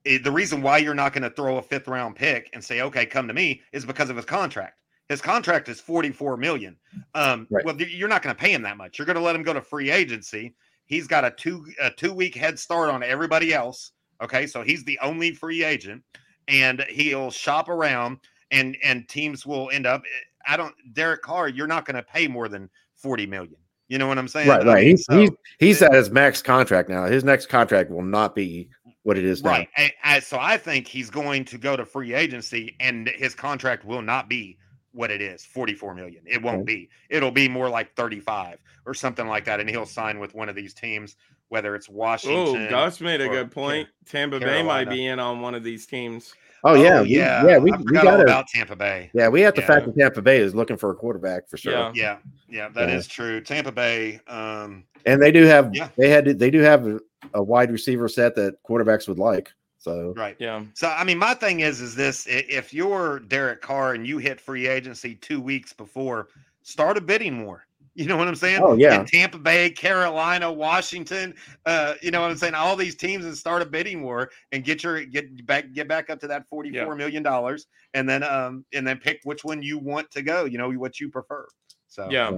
eh, 0.04 0.18
the 0.22 0.32
reason 0.32 0.62
why 0.62 0.78
you're 0.78 0.94
not 0.94 1.12
going 1.12 1.22
to 1.22 1.30
throw 1.30 1.58
a 1.58 1.62
fifth 1.62 1.88
round 1.88 2.16
pick 2.16 2.50
and 2.52 2.62
say, 2.62 2.80
okay, 2.82 3.06
come 3.06 3.28
to 3.28 3.34
me 3.34 3.62
is 3.72 3.84
because 3.84 4.10
of 4.10 4.16
his 4.16 4.24
contract. 4.24 4.80
His 5.08 5.20
contract 5.20 5.68
is 5.68 5.80
44 5.80 6.36
million. 6.36 6.76
Um, 7.14 7.46
Right. 7.48 7.64
well, 7.64 7.80
you're 7.80 8.08
not 8.08 8.22
going 8.22 8.34
to 8.34 8.40
pay 8.40 8.52
him 8.52 8.62
that 8.62 8.76
much. 8.76 8.98
You're 8.98 9.06
going 9.06 9.16
to 9.16 9.22
let 9.22 9.36
him 9.36 9.44
go 9.44 9.52
to 9.52 9.60
free 9.60 9.90
agency. 9.90 10.56
He's 10.86 11.06
got 11.06 11.24
a 11.24 11.30
two 11.30 11.64
a 11.80 11.90
two 11.90 12.12
week 12.12 12.34
head 12.34 12.58
start 12.58 12.90
on 12.90 13.02
everybody 13.02 13.54
else. 13.54 13.92
Okay, 14.22 14.46
so 14.46 14.62
he's 14.62 14.82
the 14.84 14.98
only 15.00 15.32
free 15.32 15.62
agent, 15.62 16.02
and 16.48 16.84
he'll 16.88 17.30
shop 17.30 17.68
around, 17.68 18.18
and 18.50 18.76
and 18.82 19.08
teams 19.08 19.44
will 19.46 19.70
end 19.70 19.86
up. 19.86 20.02
eh, 20.02 20.52
I 20.52 20.56
don't, 20.56 20.74
Derek 20.92 21.22
Carr. 21.22 21.48
You're 21.48 21.66
not 21.66 21.84
going 21.86 21.96
to 21.96 22.02
pay 22.02 22.28
more 22.28 22.48
than 22.48 22.70
40 22.94 23.26
million. 23.26 23.56
You 23.88 23.98
know 23.98 24.06
what 24.08 24.18
I'm 24.18 24.28
saying? 24.28 24.48
Right, 24.48 24.64
right. 24.64 24.84
He's 24.86 25.04
so- 25.04 25.18
he's 25.18 25.30
he's 25.58 25.82
at 25.82 25.92
his 25.92 26.10
max 26.10 26.42
contract 26.42 26.88
now. 26.88 27.06
His 27.06 27.24
next 27.24 27.46
contract 27.46 27.90
will 27.90 28.02
not 28.04 28.34
be 28.34 28.68
what 29.02 29.16
it 29.18 29.24
is 29.24 29.42
now. 29.42 29.50
Right. 29.50 29.68
I, 29.76 29.92
I, 30.02 30.18
so 30.20 30.38
I 30.40 30.56
think 30.56 30.88
he's 30.88 31.10
going 31.10 31.44
to 31.46 31.58
go 31.58 31.76
to 31.76 31.84
free 31.84 32.12
agency 32.14 32.74
and 32.80 33.08
his 33.08 33.34
contract 33.36 33.84
will 33.84 34.02
not 34.02 34.28
be 34.28 34.58
what 34.90 35.12
it 35.12 35.20
is 35.20 35.44
44 35.44 35.94
million. 35.94 36.24
It 36.26 36.42
won't 36.42 36.62
Okay. 36.62 36.74
be. 36.74 36.88
It'll 37.10 37.30
be 37.30 37.48
more 37.48 37.68
like 37.68 37.94
35 37.94 38.58
or 38.84 38.94
something 38.94 39.28
like 39.28 39.44
that. 39.44 39.60
And 39.60 39.68
he'll 39.70 39.86
sign 39.86 40.18
with 40.18 40.34
one 40.34 40.48
of 40.48 40.56
these 40.56 40.74
teams, 40.74 41.14
whether 41.48 41.74
it's 41.74 41.88
Washington. 41.88 42.38
Oh, 42.38 42.44
Washington. 42.52 42.70
Gus 42.70 43.00
made 43.00 43.20
a 43.20 43.26
or 43.26 43.30
good 43.30 43.50
point. 43.50 43.88
Tampa 44.04 44.40
Bay 44.40 44.62
might 44.62 44.88
be 44.88 45.06
in 45.06 45.18
on 45.18 45.40
one 45.40 45.54
of 45.54 45.62
these 45.64 45.86
teams. 45.86 46.34
Oh 46.64 46.74
yeah, 46.74 46.98
Oh, 46.98 47.02
we- 47.02 47.10
yeah. 47.10 47.46
yeah. 47.46 47.58
We, 47.58 47.70
I 47.70 47.76
we 47.76 47.96
all 47.98 48.04
got 48.04 48.16
to 48.16 48.22
about 48.24 48.48
Tampa 48.48 48.74
Bay. 48.74 49.10
yeah. 49.14 49.28
We 49.28 49.40
have 49.42 49.54
the 49.54 49.60
Yeah. 49.60 49.80
that 49.80 49.96
Tampa 49.96 50.22
Bay 50.22 50.38
is 50.38 50.54
looking 50.54 50.76
for 50.76 50.90
a 50.90 50.94
quarterback 50.94 51.48
for 51.48 51.56
sure. 51.56 51.72
Yeah. 51.72 51.92
Yeah. 51.94 52.16
Yeah. 52.48 52.68
that 52.70 52.90
is 52.90 53.06
Yeah. 53.06 53.12
true. 53.14 53.40
Tampa 53.40 53.70
Bay. 53.70 54.20
Um, 54.26 54.84
And 55.04 55.22
they 55.22 55.30
do 55.30 55.44
have 55.44 55.72
Yeah. 55.74 55.88
they 55.96 56.08
had 56.08 56.24
they 56.38 56.50
do 56.50 56.60
have 56.60 56.86
a, 56.86 56.98
a 57.34 57.42
wide 57.42 57.70
receiver 57.70 58.08
set 58.08 58.34
that 58.36 58.60
quarterbacks 58.64 59.06
would 59.06 59.18
like. 59.18 59.52
So 59.78 60.14
right. 60.16 60.34
Yeah. 60.40 60.64
So 60.74 60.88
I 60.88 61.04
mean, 61.04 61.18
my 61.18 61.34
thing 61.34 61.60
is, 61.60 61.80
is 61.80 61.94
this: 61.94 62.26
if 62.28 62.74
you're 62.74 63.20
Derek 63.20 63.60
Carr 63.60 63.94
and 63.94 64.04
you 64.04 64.18
hit 64.18 64.40
free 64.40 64.66
agency 64.66 65.14
two 65.14 65.40
weeks 65.40 65.72
before, 65.72 66.28
start 66.62 66.96
a 66.96 67.00
bidding 67.00 67.44
war. 67.44 67.65
You 67.98 68.06
know 68.06 68.18
what 68.18 68.28
I'm 68.28 68.34
saying? 68.34 68.60
Oh, 68.62 68.74
yeah. 68.74 69.00
In 69.00 69.06
Tampa 69.06 69.38
Bay, 69.38 69.70
Carolina, 69.70 70.52
Washington, 70.52 71.34
uh, 71.64 71.94
you 72.02 72.10
know 72.10 72.20
what 72.20 72.30
I'm 72.30 72.36
saying? 72.36 72.52
All 72.52 72.76
these 72.76 72.94
teams 72.94 73.24
and 73.24 73.34
start 73.34 73.62
a 73.62 73.64
bidding 73.64 74.02
war 74.02 74.30
and 74.52 74.62
get 74.62 74.84
your 74.84 75.02
get 75.06 75.46
back 75.46 75.72
get 75.72 75.88
back 75.88 76.10
up 76.10 76.20
to 76.20 76.26
that 76.26 76.46
forty-four 76.50 76.94
million 76.94 77.22
dollars, 77.22 77.66
and 77.94 78.06
then 78.06 78.22
um 78.22 78.66
and 78.74 78.86
then 78.86 78.98
pick 78.98 79.20
which 79.24 79.44
one 79.44 79.62
you 79.62 79.78
want 79.78 80.10
to 80.10 80.20
go. 80.20 80.44
You 80.44 80.58
know 80.58 80.70
what 80.72 81.00
you 81.00 81.08
prefer. 81.08 81.48
So 81.88 82.08
Yeah. 82.10 82.30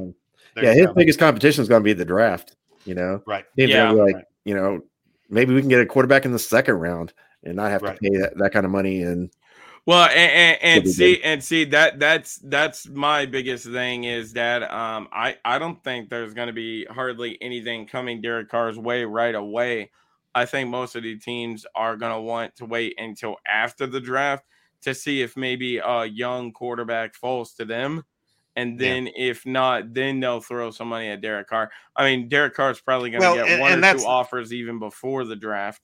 yeah, 0.56 0.74
his 0.74 0.86
go. 0.86 0.94
biggest 0.94 1.18
competition 1.18 1.60
is 1.62 1.68
going 1.68 1.80
to 1.80 1.84
be 1.84 1.92
the 1.92 2.04
draft. 2.04 2.54
You 2.84 2.94
know, 2.94 3.20
right. 3.26 3.44
Teams 3.56 3.70
Yeah. 3.70 3.88
gonna 3.88 4.00
like 4.04 4.14
Right. 4.14 4.24
you 4.44 4.54
know 4.54 4.80
maybe 5.28 5.54
we 5.54 5.60
can 5.60 5.68
get 5.68 5.80
a 5.80 5.86
quarterback 5.86 6.24
in 6.24 6.30
the 6.30 6.38
second 6.38 6.76
round 6.76 7.12
and 7.42 7.56
not 7.56 7.72
have 7.72 7.82
Right. 7.82 7.98
to 8.00 8.10
pay 8.10 8.16
that, 8.18 8.38
that 8.38 8.52
kind 8.52 8.64
of 8.64 8.70
money 8.70 9.02
and 9.02 9.28
Well, 9.88 10.06
and, 10.10 10.18
and, 10.18 10.58
and 10.62 10.76
Could 10.82 10.84
be 10.84 10.90
see, 10.92 11.22
and 11.22 11.42
see 11.42 11.64
that 11.64 11.98
that's 11.98 12.36
that's 12.44 12.86
my 12.90 13.24
biggest 13.24 13.64
thing 13.64 14.04
is 14.04 14.34
that 14.34 14.62
um 14.70 15.08
I 15.10 15.36
I 15.46 15.58
don't 15.58 15.82
think 15.82 16.10
there's 16.10 16.34
going 16.34 16.48
to 16.48 16.52
be 16.52 16.84
hardly 16.84 17.38
anything 17.40 17.86
coming 17.86 18.20
Derek 18.20 18.50
Carr's 18.50 18.78
way 18.78 19.04
right 19.06 19.34
away. 19.34 19.90
I 20.34 20.44
think 20.44 20.68
most 20.68 20.94
of 20.94 21.04
the 21.04 21.16
teams 21.18 21.64
are 21.74 21.96
going 21.96 22.12
to 22.12 22.20
want 22.20 22.54
to 22.56 22.66
wait 22.66 22.96
until 22.98 23.36
after 23.50 23.86
the 23.86 23.98
draft 23.98 24.44
to 24.82 24.94
see 24.94 25.22
if 25.22 25.38
maybe 25.38 25.78
a 25.78 26.04
young 26.04 26.52
quarterback 26.52 27.14
falls 27.14 27.54
to 27.54 27.64
them. 27.64 28.04
And 28.56 28.78
Yeah. 28.78 28.88
then 28.90 29.08
if 29.16 29.46
not, 29.46 29.94
then 29.94 30.20
they'll 30.20 30.42
throw 30.42 30.70
some 30.70 30.88
money 30.88 31.08
at 31.08 31.22
Derek 31.22 31.48
Carr. 31.48 31.70
I 31.96 32.04
mean, 32.04 32.28
Derek 32.28 32.54
Carr's 32.54 32.78
probably 32.78 33.08
going 33.08 33.22
to 33.22 33.26
Well, 33.26 33.36
get 33.36 33.48
and- 33.48 33.60
one 33.62 33.72
and 33.72 33.82
or 33.82 33.94
two 34.00 34.06
offers 34.06 34.52
even 34.52 34.78
before 34.80 35.24
the 35.24 35.34
draft. 35.36 35.80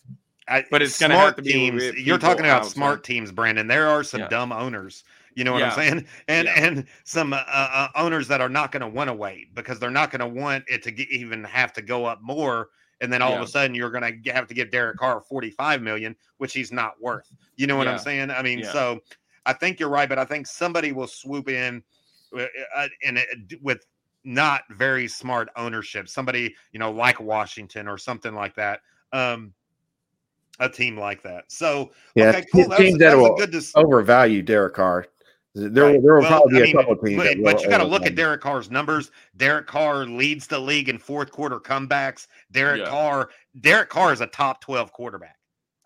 I, 0.49 0.65
But 0.71 0.83
it's 0.83 0.99
gonna 0.99 1.15
smart 1.15 1.27
have 1.27 1.37
to 1.37 1.43
be 1.43 1.53
teams. 1.53 1.83
with 1.83 1.95
You're 1.97 2.19
talking 2.19 2.45
about 2.45 2.63
outside. 2.63 2.73
smart 2.75 3.05
teams, 3.05 3.33
Brandon. 3.33 3.67
There 3.67 3.89
are 3.89 4.05
some 4.05 4.21
Yeah. 4.23 4.29
dumb 4.29 4.53
owners. 4.53 5.05
You 5.35 5.45
know 5.45 5.53
what 5.53 5.61
Yeah. 5.61 5.71
I'm 5.71 5.75
saying? 5.75 6.07
And 6.29 6.47
Yeah. 6.47 6.55
and 6.65 6.87
some 7.05 7.33
uh, 7.33 7.43
uh, 7.47 7.89
owners 7.97 8.29
that 8.29 8.41
are 8.41 8.49
not 8.49 8.71
going 8.71 8.83
to 8.83 8.89
want 8.89 9.09
to 9.09 9.15
wait 9.15 9.55
because 9.55 9.79
they're 9.79 9.91
not 9.91 10.11
going 10.11 10.21
to 10.21 10.27
want 10.29 10.65
it 10.69 10.83
to 10.85 10.91
get, 10.91 11.09
even 11.11 11.43
have 11.45 11.73
to 11.75 11.83
go 11.83 12.05
up 12.05 12.21
more. 12.23 12.69
And 13.01 13.13
then 13.13 13.23
all 13.23 13.35
of 13.35 13.43
a 13.43 13.47
sudden, 13.47 13.75
you're 13.75 13.91
going 13.91 14.23
to 14.23 14.33
have 14.33 14.47
to 14.47 14.55
give 14.55 14.71
Derek 14.71 14.97
Carr 14.99 15.21
45 15.21 15.83
million, 15.83 16.15
which 16.39 16.53
he's 16.53 16.73
not 16.73 17.01
worth. 17.03 17.31
You 17.57 17.67
know 17.67 17.77
what 17.77 17.89
I'm 17.89 17.99
saying? 17.99 18.31
I 18.31 18.41
mean, 18.43 18.61
Yeah. 18.61 18.73
so 18.73 19.01
I 19.45 19.53
think 19.53 19.81
you're 19.81 19.89
right, 19.91 20.09
but 20.09 20.19
I 20.19 20.25
think 20.25 20.47
somebody 20.47 20.93
will 20.93 21.09
swoop 21.09 21.49
in 21.49 21.83
uh, 22.37 22.47
uh, 22.75 22.89
and 23.05 23.19
it- 23.19 23.61
with 23.63 23.85
not 24.25 24.63
very 24.71 25.07
smart 25.09 25.49
ownership. 25.57 26.09
Somebody 26.09 26.55
you 26.73 26.79
know 26.79 26.91
like 26.91 27.21
Washington 27.21 27.89
or 27.89 27.99
something 27.99 28.35
like 28.35 28.55
that. 28.55 28.81
Um, 29.13 29.53
a 30.61 30.69
team 30.69 30.97
like 30.99 31.23
that. 31.23 31.45
So 31.51 31.91
Yeah, 32.15 32.31
okay, 32.31 32.45
cool. 32.53 32.63
te- 32.65 32.69
That 32.69 32.69
was, 32.71 32.79
teams 32.79 32.99
that 32.99 33.11
that 33.11 33.17
will 33.17 33.37
good 33.37 33.51
dis- 33.51 33.73
overvalue 33.75 34.43
Derek 34.43 34.75
Carr. 34.75 35.07
There, 35.57 35.85
Right. 35.85 36.03
there 36.03 36.15
will 36.15 36.21
Well, 36.23 36.29
probably 36.31 36.53
be 36.55 36.59
I 36.59 36.61
a 36.63 36.65
mean, 36.67 36.77
couple 36.77 36.97
teams. 36.97 37.17
but, 37.17 37.25
that 37.25 37.43
but 37.45 37.63
you 37.63 37.69
got 37.69 37.79
to 37.79 37.85
look 37.85 38.07
at. 38.07 38.17
Derek 38.17 38.41
Carr's 38.41 38.71
numbers. 38.73 39.13
Derek 39.37 39.67
Carr 39.69 40.05
leads 40.05 40.49
the 40.49 40.59
league 40.59 40.89
in 40.89 40.99
fourth 40.99 41.31
quarter 41.31 41.61
comebacks. 41.61 42.27
Derek 42.51 42.81
Yeah. 42.81 42.89
Carr, 42.91 43.31
Derek 43.61 43.89
Carr 43.89 44.13
is 44.13 44.21
a 44.21 44.27
top 44.27 44.61
twelve 44.61 44.93
quarterback. 44.93 45.37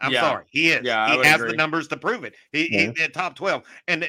I'm 0.01 0.11
Yeah. 0.13 0.21
sorry, 0.23 0.45
he 0.51 0.71
is. 0.71 0.85
Yeah, 0.85 1.11
he 1.13 1.23
has 1.27 1.37
agree. 1.37 1.51
the 1.51 1.57
numbers 1.57 1.87
to 1.89 1.97
prove 1.99 2.25
it. 2.25 2.35
He, 2.53 2.69
Yeah. 2.73 2.93
he 2.97 3.03
at 3.03 3.13
top 3.13 3.35
twelve, 3.37 3.65
and 3.89 4.05
uh, 4.05 4.07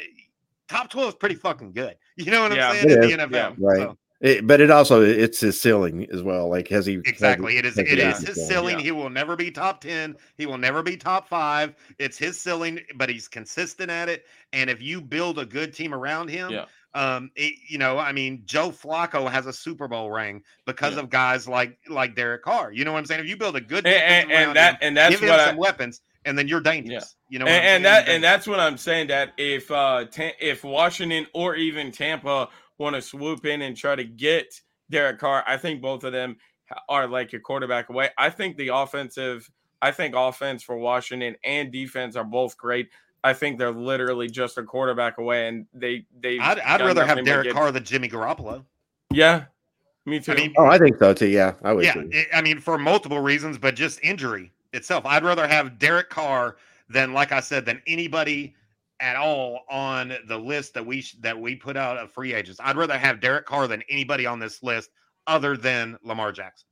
top 0.69 0.90
twelve 0.90 1.10
is 1.10 1.15
pretty 1.15 1.36
fucking 1.36 1.73
good. 1.73 1.95
You 2.15 2.31
know 2.31 2.41
what 2.44 2.53
I'm 2.53 2.76
saying? 2.76 2.90
It 2.90 3.03
in 3.03 3.10
the 3.19 3.27
NFL, 3.27 3.56
Right. 3.57 3.77
So, 3.80 3.98
It- 4.21 4.45
but 4.45 4.59
it 4.59 4.69
also 4.69 5.01
it's 5.01 5.39
his 5.39 5.59
ceiling 5.59 6.05
as 6.11 6.21
well. 6.21 6.49
Like 6.49 6.67
has 6.69 6.85
he 6.85 6.95
exactly. 7.05 7.57
It 7.57 7.65
is. 7.65 7.75
has 7.75 7.87
he 7.87 7.93
It 7.93 7.99
Yeah. 7.99 8.09
is 8.11 8.17
reached 8.19 8.27
his 8.27 8.37
his 8.37 8.47
ceiling. 8.47 8.77
Yeah. 8.79 8.83
He 8.83 8.91
will 8.91 9.09
never 9.09 9.35
be 9.35 9.49
top 9.49 9.79
ten. 9.81 10.15
He 10.37 10.45
will 10.45 10.57
never 10.57 10.83
be 10.83 10.97
top 10.97 11.29
five. 11.29 11.73
It's 11.99 12.17
his 12.17 12.39
ceiling, 12.39 12.81
but 12.95 13.09
he's 13.09 13.27
consistent 13.29 13.89
at 13.89 14.09
it. 14.09 14.25
And 14.51 14.69
if 14.69 14.81
you 14.81 14.99
build 15.01 15.39
a 15.39 15.45
good 15.45 15.73
team 15.73 15.93
around 15.93 16.27
him, 16.29 16.51
Yeah. 16.51 16.65
um, 16.95 17.31
it, 17.37 17.53
you 17.69 17.77
know, 17.77 17.97
I 17.97 18.11
mean, 18.11 18.41
Joe 18.45 18.71
Flacco 18.71 19.29
has 19.31 19.45
a 19.45 19.53
Super 19.53 19.87
Bowl 19.87 20.11
ring 20.11 20.43
because 20.65 20.95
Yeah. 20.95 21.01
of 21.01 21.09
guys 21.09 21.47
like 21.47 21.77
like 21.87 22.13
Derek 22.15 22.43
Carr. 22.43 22.73
You 22.73 22.83
know 22.83 22.91
what 22.91 22.99
I'm 22.99 23.05
saying? 23.05 23.21
If 23.21 23.27
you 23.27 23.37
build 23.37 23.55
a 23.55 23.61
good 23.61 23.85
And, 23.87 23.93
defense 23.95 24.23
and, 24.23 24.31
and 24.49 24.55
that 24.57 24.73
him, 24.73 24.77
and 24.81 24.97
that's 24.97 25.11
give 25.11 25.21
him 25.21 25.29
what 25.29 25.39
I, 25.39 25.45
some 25.47 25.57
weapons, 25.57 26.01
and 26.25 26.37
then 26.37 26.49
you're 26.49 26.59
dangerous. 26.59 27.15
You 27.29 27.39
know, 27.39 27.45
what 27.45 27.51
I'm 27.53 27.57
and, 27.61 27.65
and 27.65 27.83
saying? 27.85 28.05
that 28.05 28.09
and 28.11 28.23
that's 28.23 28.47
what 28.47 28.59
I'm 28.59 28.77
saying. 28.77 29.07
That 29.07 29.31
if 29.37 29.71
uh 29.71 30.05
Ta- 30.11 30.31
if 30.41 30.65
Washington 30.65 31.25
or 31.33 31.55
even 31.55 31.91
Tampa 31.93 32.49
want 32.80 32.95
to 32.95 33.01
swoop 33.01 33.45
in 33.45 33.61
and 33.61 33.76
try 33.77 33.95
to 33.95 34.03
get 34.03 34.60
Derek 34.89 35.19
Carr, 35.19 35.43
I 35.45 35.57
think 35.57 35.81
both 35.81 36.03
of 36.03 36.14
them 36.14 36.38
are 36.88 37.07
like 37.07 37.34
a 37.34 37.39
quarterback 37.39 37.89
away. 37.89 38.10
I 38.18 38.30
think 38.30 38.57
the 38.57 38.69
offensive, 38.69 39.49
I 39.81 39.91
think 39.91 40.15
offense 40.15 40.64
for 40.64 40.77
Washington 40.77 41.35
and 41.43 41.72
defense 41.72 42.15
are 42.15 42.23
both 42.23 42.57
great. 42.57 42.89
I 43.23 43.34
think 43.34 43.60
they're 43.60 43.72
literally 43.72 44.30
just 44.30 44.57
a 44.57 44.64
quarterback 44.64 45.18
away, 45.18 45.49
and 45.49 45.65
they 45.73 46.06
they. 46.22 46.39
I'd, 46.39 46.60
I'd 46.60 46.81
rather 46.81 47.06
have 47.06 47.23
Derek 47.26 47.51
Carr 47.51 47.72
than 47.72 47.84
Jimmy 47.84 48.07
Garoppolo. 48.07 48.64
Yeah, 49.11 49.45
me 50.06 50.19
too. 50.22 50.31
I 50.31 50.35
mean, 50.35 50.53
Oh, 50.57 50.65
I 50.68 50.77
think 50.77 50.97
so 50.97 51.14
too. 51.14 51.27
Yeah, 51.27 51.56
I 51.64 51.73
would. 51.73 51.84
yeah, 51.84 51.95
it- 52.11 52.30
I 52.34 52.41
mean, 52.41 52.60
for 52.60 52.77
multiple 52.77 53.19
reasons, 53.19 53.57
but 53.57 53.76
just 53.76 53.99
injury 54.03 54.51
itself. 54.72 55.06
I'd 55.06 55.23
rather 55.26 55.47
have 55.47 55.77
Derek 55.80 56.10
Carr 56.10 56.56
than, 56.88 57.11
like 57.14 57.31
I 57.34 57.41
said, 57.41 57.65
than 57.65 57.81
anybody 57.88 58.56
at 58.99 59.15
all 59.15 59.61
on 59.69 60.13
the 60.27 60.38
list 60.38 60.73
that 60.73 60.85
we 60.85 61.01
sh- 61.01 61.15
that 61.21 61.39
we 61.39 61.55
put 61.55 61.77
out 61.77 61.97
of 61.97 62.11
free 62.11 62.34
agents. 62.34 62.59
I'd 62.63 62.76
rather 62.77 62.97
have 62.97 63.19
Derek 63.21 63.45
Carr 63.45 63.67
than 63.67 63.81
anybody 63.89 64.26
on 64.26 64.39
this 64.39 64.61
list 64.63 64.89
other 65.27 65.55
than 65.57 65.97
Lamar 66.03 66.31
Jackson. 66.31 66.67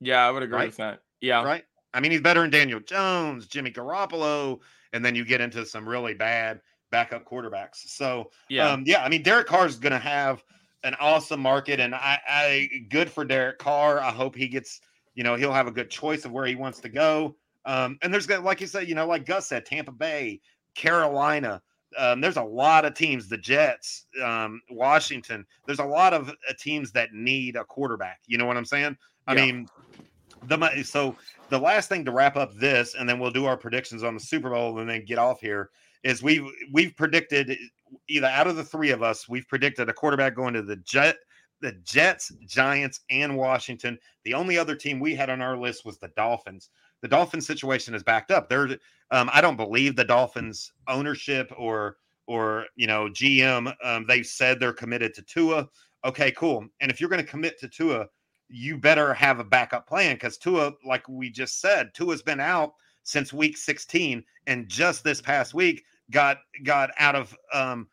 yeah, 0.00 0.26
I 0.26 0.30
would 0.30 0.42
agree 0.42 0.56
Right? 0.58 0.68
with 0.68 0.76
that. 0.78 1.00
Yeah, 1.20 1.42
Right? 1.42 1.64
I 1.94 2.00
mean, 2.00 2.10
he's 2.10 2.20
better 2.20 2.40
than 2.42 2.50
Daniel 2.50 2.80
Jones, 2.80 3.46
Jimmy 3.46 3.70
Garoppolo, 3.70 4.60
and 4.92 5.04
then 5.04 5.14
you 5.14 5.24
get 5.24 5.40
into 5.40 5.64
some 5.64 5.88
really 5.88 6.12
bad 6.12 6.60
backup 6.90 7.24
quarterbacks. 7.24 7.76
So, 7.86 8.30
yeah, 8.48 8.68
um, 8.68 8.82
yeah, 8.86 9.02
I 9.04 9.08
mean, 9.08 9.22
Derek 9.22 9.46
Carr 9.46 9.64
is 9.66 9.76
going 9.76 9.92
to 9.92 9.98
have 9.98 10.42
an 10.82 10.94
awesome 11.00 11.40
market, 11.40 11.80
and 11.80 11.94
I, 11.94 12.18
I 12.28 12.68
good 12.90 13.10
for 13.10 13.24
Derek 13.24 13.58
Carr. 13.58 14.00
I 14.00 14.10
hope 14.10 14.34
he 14.36 14.48
gets, 14.48 14.80
you 15.14 15.22
know, 15.24 15.36
he'll 15.36 15.52
have 15.52 15.66
a 15.68 15.72
good 15.72 15.88
choice 15.88 16.24
of 16.24 16.32
where 16.32 16.44
he 16.46 16.56
wants 16.56 16.80
to 16.80 16.88
go. 16.88 17.36
Um, 17.64 17.96
and 18.02 18.12
there's 18.12 18.26
got, 18.26 18.44
like 18.44 18.60
you 18.60 18.66
said, 18.66 18.88
you 18.88 18.94
know, 18.94 19.06
like 19.06 19.24
Gus 19.24 19.46
said, 19.48 19.64
Tampa 19.64 19.92
Bay, 19.92 20.40
Carolina. 20.74 21.62
Um, 21.96 22.20
there's 22.20 22.36
a 22.36 22.42
lot 22.42 22.84
of 22.84 22.94
teams, 22.94 23.28
the 23.28 23.38
Jets, 23.38 24.06
um, 24.22 24.60
Washington. 24.70 25.46
There's 25.66 25.78
a 25.78 25.84
lot 25.84 26.12
of 26.12 26.30
uh, 26.30 26.52
teams 26.58 26.90
that 26.92 27.12
need 27.12 27.56
a 27.56 27.64
quarterback. 27.64 28.20
You 28.26 28.38
know 28.38 28.46
what 28.46 28.56
I'm 28.56 28.64
saying? 28.64 28.96
I 29.26 29.34
Yeah. 29.34 29.46
mean, 29.46 29.68
the 30.46 30.82
so 30.82 31.16
the 31.48 31.58
last 31.58 31.88
thing 31.88 32.04
to 32.04 32.12
wrap 32.12 32.36
up 32.36 32.54
this, 32.54 32.94
and 32.94 33.08
then 33.08 33.18
we'll 33.18 33.30
do 33.30 33.46
our 33.46 33.56
predictions 33.56 34.02
on 34.02 34.14
the 34.14 34.20
Super 34.20 34.50
Bowl, 34.50 34.78
and 34.78 34.88
then 34.88 35.04
get 35.04 35.18
off 35.18 35.40
here. 35.40 35.70
Is 36.02 36.22
we've 36.22 36.44
we've 36.72 36.94
predicted 36.96 37.56
either 38.08 38.26
out 38.26 38.46
of 38.46 38.56
the 38.56 38.64
three 38.64 38.90
of 38.90 39.02
us, 39.02 39.28
we've 39.28 39.48
predicted 39.48 39.88
a 39.88 39.92
quarterback 39.92 40.34
going 40.34 40.54
to 40.54 40.62
the 40.62 40.76
Jet, 40.76 41.16
the 41.60 41.72
Jets, 41.84 42.32
Giants, 42.46 43.00
and 43.08 43.36
Washington. 43.36 43.98
The 44.24 44.34
only 44.34 44.58
other 44.58 44.76
team 44.76 45.00
we 45.00 45.14
had 45.14 45.30
on 45.30 45.40
our 45.40 45.56
list 45.56 45.84
was 45.84 45.98
the 45.98 46.08
Dolphins. 46.08 46.70
The 47.04 47.08
Dolphins 47.08 47.46
situation 47.46 47.94
is 47.94 48.02
backed 48.02 48.30
up. 48.30 48.48
They're 48.48 48.78
um, 49.10 49.28
I 49.30 49.42
don't 49.42 49.58
believe 49.58 49.94
the 49.94 50.06
Dolphins 50.06 50.72
ownership 50.88 51.52
or 51.54 51.98
or 52.26 52.64
you 52.76 52.86
know 52.86 53.10
GM. 53.10 53.74
Um, 53.84 54.06
they've 54.08 54.24
said 54.24 54.58
they're 54.58 54.72
committed 54.72 55.12
to 55.16 55.20
Tua. 55.22 55.68
Okay, 56.06 56.30
cool. 56.30 56.66
And 56.80 56.90
if 56.90 57.02
you're 57.02 57.10
going 57.10 57.22
to 57.22 57.30
commit 57.30 57.60
to 57.60 57.68
Tua, 57.68 58.06
you 58.48 58.78
better 58.78 59.12
have 59.12 59.38
a 59.38 59.44
backup 59.44 59.86
plan 59.86 60.16
because 60.16 60.38
Tua, 60.38 60.72
like 60.82 61.06
we 61.06 61.28
just 61.28 61.60
said, 61.60 61.92
Tua's 61.92 62.22
been 62.22 62.40
out 62.40 62.72
since 63.02 63.34
week 63.34 63.58
16, 63.58 64.24
and 64.46 64.66
just 64.66 65.04
this 65.04 65.20
past 65.20 65.52
week 65.52 65.84
got 66.10 66.38
got 66.62 66.90
out 66.98 67.14
of 67.16 67.36
um, 67.52 67.86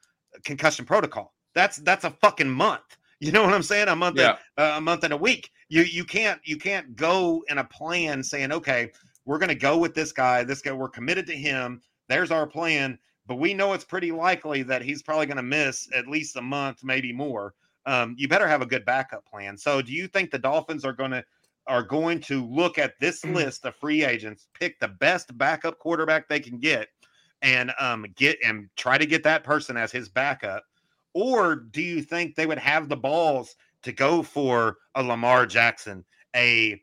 concussion 0.46 0.86
protocol. 0.86 1.34
That's 1.54 1.76
that's 1.80 2.06
a 2.06 2.12
fucking 2.12 2.50
month. 2.50 2.96
You 3.20 3.34
know 3.34 3.44
what 3.44 3.54
I'm 3.54 3.62
saying? 3.62 3.90
A 3.90 3.96
month, 3.96 4.18
Yeah. 4.18 4.38
and, 4.58 4.66
uh, 4.72 4.78
a 4.78 4.82
month 4.82 5.04
and 5.04 5.12
a 5.14 5.18
week. 5.18 5.52
You 5.72 5.84
you 5.84 6.04
can't 6.04 6.42
you 6.44 6.58
can't 6.58 6.98
go 6.98 7.46
in 7.48 7.58
a 7.58 7.64
plan 7.64 8.22
saying, 8.24 8.52
okay, 8.52 8.92
we're 9.24 9.38
going 9.38 9.48
to 9.48 9.56
go 9.56 9.78
with 9.78 9.96
this 9.96 10.12
guy. 10.12 10.44
This 10.44 10.62
guy, 10.62 10.74
we're 10.74 10.90
committed 10.90 11.26
to 11.28 11.34
him. 11.34 11.82
There's 12.10 12.30
our 12.30 12.46
plan. 12.46 13.00
But 13.26 13.36
we 13.36 13.54
know 13.54 13.72
it's 13.72 13.86
pretty 13.86 14.12
likely 14.12 14.64
that 14.64 14.82
he's 14.82 15.02
probably 15.02 15.28
going 15.28 15.38
to 15.38 15.44
miss 15.44 15.88
at 15.96 16.10
least 16.10 16.36
a 16.36 16.42
month, 16.42 16.84
maybe 16.84 17.14
more. 17.14 17.54
Um, 17.86 18.16
you 18.18 18.28
better 18.28 18.50
have 18.50 18.62
a 18.62 18.66
good 18.66 18.84
backup 18.84 19.26
plan. 19.26 19.58
So, 19.58 19.82
do 19.82 19.94
you 19.94 20.10
think 20.10 20.30
the 20.30 20.40
Dolphins 20.40 20.84
are 20.84 20.92
going 20.92 21.12
to 21.12 21.24
are 21.68 21.84
going 21.84 22.20
to 22.20 22.46
look 22.46 22.78
at 22.78 23.00
this 23.00 23.24
list 23.24 23.66
of 23.66 23.74
free 23.78 24.04
agents, 24.04 24.48
pick 24.60 24.78
the 24.82 24.90
best 24.90 25.38
backup 25.38 25.80
quarterback 25.80 26.28
they 26.28 26.42
can 26.42 26.60
get, 26.60 26.90
and 27.42 27.72
um, 27.80 28.06
get 28.18 28.38
and 28.44 28.68
try 28.76 28.98
to 28.98 29.06
get 29.06 29.24
that 29.24 29.46
person 29.46 29.78
as 29.78 29.90
his 29.94 30.10
backup? 30.10 30.66
Or 31.14 31.56
do 31.56 31.82
you 31.82 32.02
think 32.02 32.36
they 32.36 32.46
would 32.46 32.60
have 32.60 32.90
the 32.90 32.98
balls 32.98 33.56
to 33.84 33.92
go 33.92 34.22
for 34.24 34.78
a 34.96 35.04
Lamar 35.04 35.46
Jackson, 35.46 36.04
a 36.36 36.82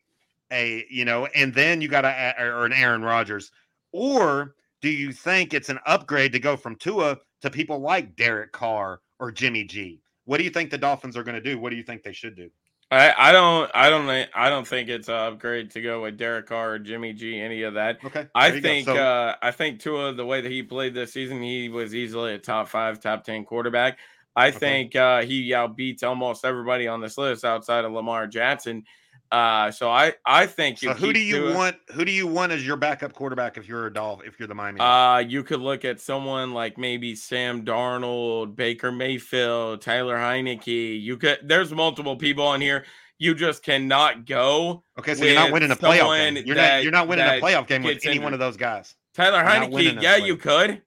a 0.53 0.85
you 0.91 1.05
know, 1.05 1.27
and 1.27 1.53
then 1.55 1.81
you 1.81 1.89
got 1.89 2.05
a 2.05 2.35
or 2.39 2.65
an 2.67 2.73
Aaron 2.73 3.03
Rodgers, 3.03 3.51
or 3.93 4.55
do 4.81 4.89
you 4.89 5.13
think 5.13 5.55
it's 5.55 5.69
an 5.69 5.79
upgrade 5.87 6.33
to 6.33 6.39
go 6.39 6.57
from 6.57 6.77
Tua 6.77 7.19
to 7.43 7.51
people 7.51 7.81
like 7.81 8.17
Derek 8.17 8.53
Carr 8.53 9.01
or 9.19 9.31
Jimmy 9.31 9.65
G? 9.65 10.01
What 10.25 10.39
do 10.39 10.45
you 10.45 10.51
think 10.51 10.71
the 10.71 10.79
Dolphins 10.79 11.17
are 11.17 11.23
going 11.23 11.35
to 11.35 11.41
do? 11.41 11.59
What 11.59 11.71
do 11.71 11.77
you 11.77 11.83
think 11.83 12.03
they 12.03 12.13
should 12.13 12.37
do? 12.37 12.51
I, 12.91 13.13
I 13.19 13.33
don't 13.33 13.71
I 13.75 13.91
don't 13.91 14.09
I 14.35 14.49
don't 14.49 14.67
think 14.67 14.89
it's 14.89 15.09
an 15.09 15.15
upgrade 15.15 15.71
to 15.73 15.83
go 15.83 16.03
with 16.03 16.17
Derek 16.17 16.47
Carr 16.47 16.73
or 16.73 16.79
Jimmy 16.79 17.13
G 17.13 17.39
any 17.39 17.63
of 17.63 17.75
that. 17.75 17.99
Okay, 18.03 18.27
I 18.35 18.49
there 18.49 18.57
you 18.57 18.63
go. 18.63 18.69
think 18.69 18.87
So- 18.87 18.97
uh, 18.97 19.35
I 19.43 19.51
think 19.51 19.81
Tua 19.81 20.15
the 20.15 20.25
way 20.25 20.41
that 20.41 20.51
he 20.51 20.63
played 20.63 20.95
this 20.95 21.13
season 21.13 21.43
he 21.43 21.69
was 21.69 21.95
easily 21.95 22.33
a 22.35 22.39
top 22.39 22.69
five 22.69 22.99
top 22.99 23.25
ten 23.25 23.45
quarterback. 23.45 23.99
I 24.39 24.49
Okay. 24.49 24.59
think 24.59 24.97
uh, 24.97 25.23
he 25.23 25.51
outbeats 25.51 26.03
almost 26.03 26.45
everybody 26.45 26.87
on 26.87 27.01
this 27.01 27.19
list 27.19 27.45
outside 27.45 27.85
of 27.85 27.93
Lamar 27.93 28.27
Jackson. 28.27 28.85
Uh, 29.31 29.71
so 29.71 29.91
I 29.91 30.15
I 30.25 30.47
think 30.47 30.79
So 30.79 30.95
who 30.95 31.13
do 31.13 31.21
you 31.21 31.41
Tua. 31.49 31.55
want? 31.55 31.77
Who 31.93 32.05
do 32.07 32.13
you 32.13 32.27
want 32.27 32.51
as 32.53 32.67
your 32.67 32.77
backup 32.77 33.13
quarterback 33.13 33.59
if 33.59 33.69
you're 33.69 33.87
a 33.87 33.93
Dolphin? 33.93 34.27
If 34.27 34.39
you're 34.39 34.49
the 34.49 34.55
Miami? 34.55 34.81
Uh, 34.81 35.19
you 35.19 35.43
could 35.43 35.61
look 35.61 35.85
at 35.85 36.01
someone 36.01 36.55
like 36.55 36.79
maybe 36.79 37.15
Sam 37.15 37.63
Darnold, 37.65 38.57
Baker 38.57 38.91
Mayfield, 38.91 39.83
Tyler 39.83 40.17
Heinicke. 40.17 41.03
You 41.03 41.19
could 41.19 41.41
there's 41.43 41.73
multiple 41.73 42.17
people 42.17 42.47
on 42.47 42.61
here. 42.63 42.87
You 43.19 43.35
just 43.35 43.63
cannot 43.65 44.25
go. 44.25 44.83
okay, 44.99 45.15
so 45.15 45.25
you're 45.25 45.35
not 45.35 45.53
winning 45.53 45.73
a 45.73 45.77
playoff 45.77 46.17
game. 46.17 46.47
You're 46.47 46.55
that- 46.57 46.77
not. 46.77 46.83
You're 46.85 46.93
not 46.93 47.09
winning 47.09 47.27
a 47.27 47.41
playoff 47.41 47.67
game 47.67 47.83
with 47.83 48.07
any 48.07 48.21
one 48.21 48.33
of 48.33 48.39
those 48.39 48.57
guys. 48.57 48.95
Tyler 49.15 49.39
You're 49.39 49.45
not 49.61 49.71
winning 49.73 49.97
Heinicke, 49.97 50.03
yeah, 50.03 50.17
you 50.17 50.37
could. 50.37 50.81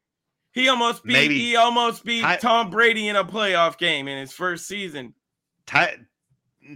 He 0.54 0.68
almost 0.68 1.04
beat 1.04 1.14
Maybe. 1.14 1.40
he 1.40 1.56
almost 1.56 2.04
beat 2.04 2.26
Tom 2.42 2.70
Brady 2.70 3.08
in 3.08 3.16
a 3.16 3.24
playoff 3.24 3.78
game 3.78 4.08
in 4.08 4.18
his 4.18 4.34
first 4.34 4.68
season. 4.68 5.14
Ty, 5.66 5.96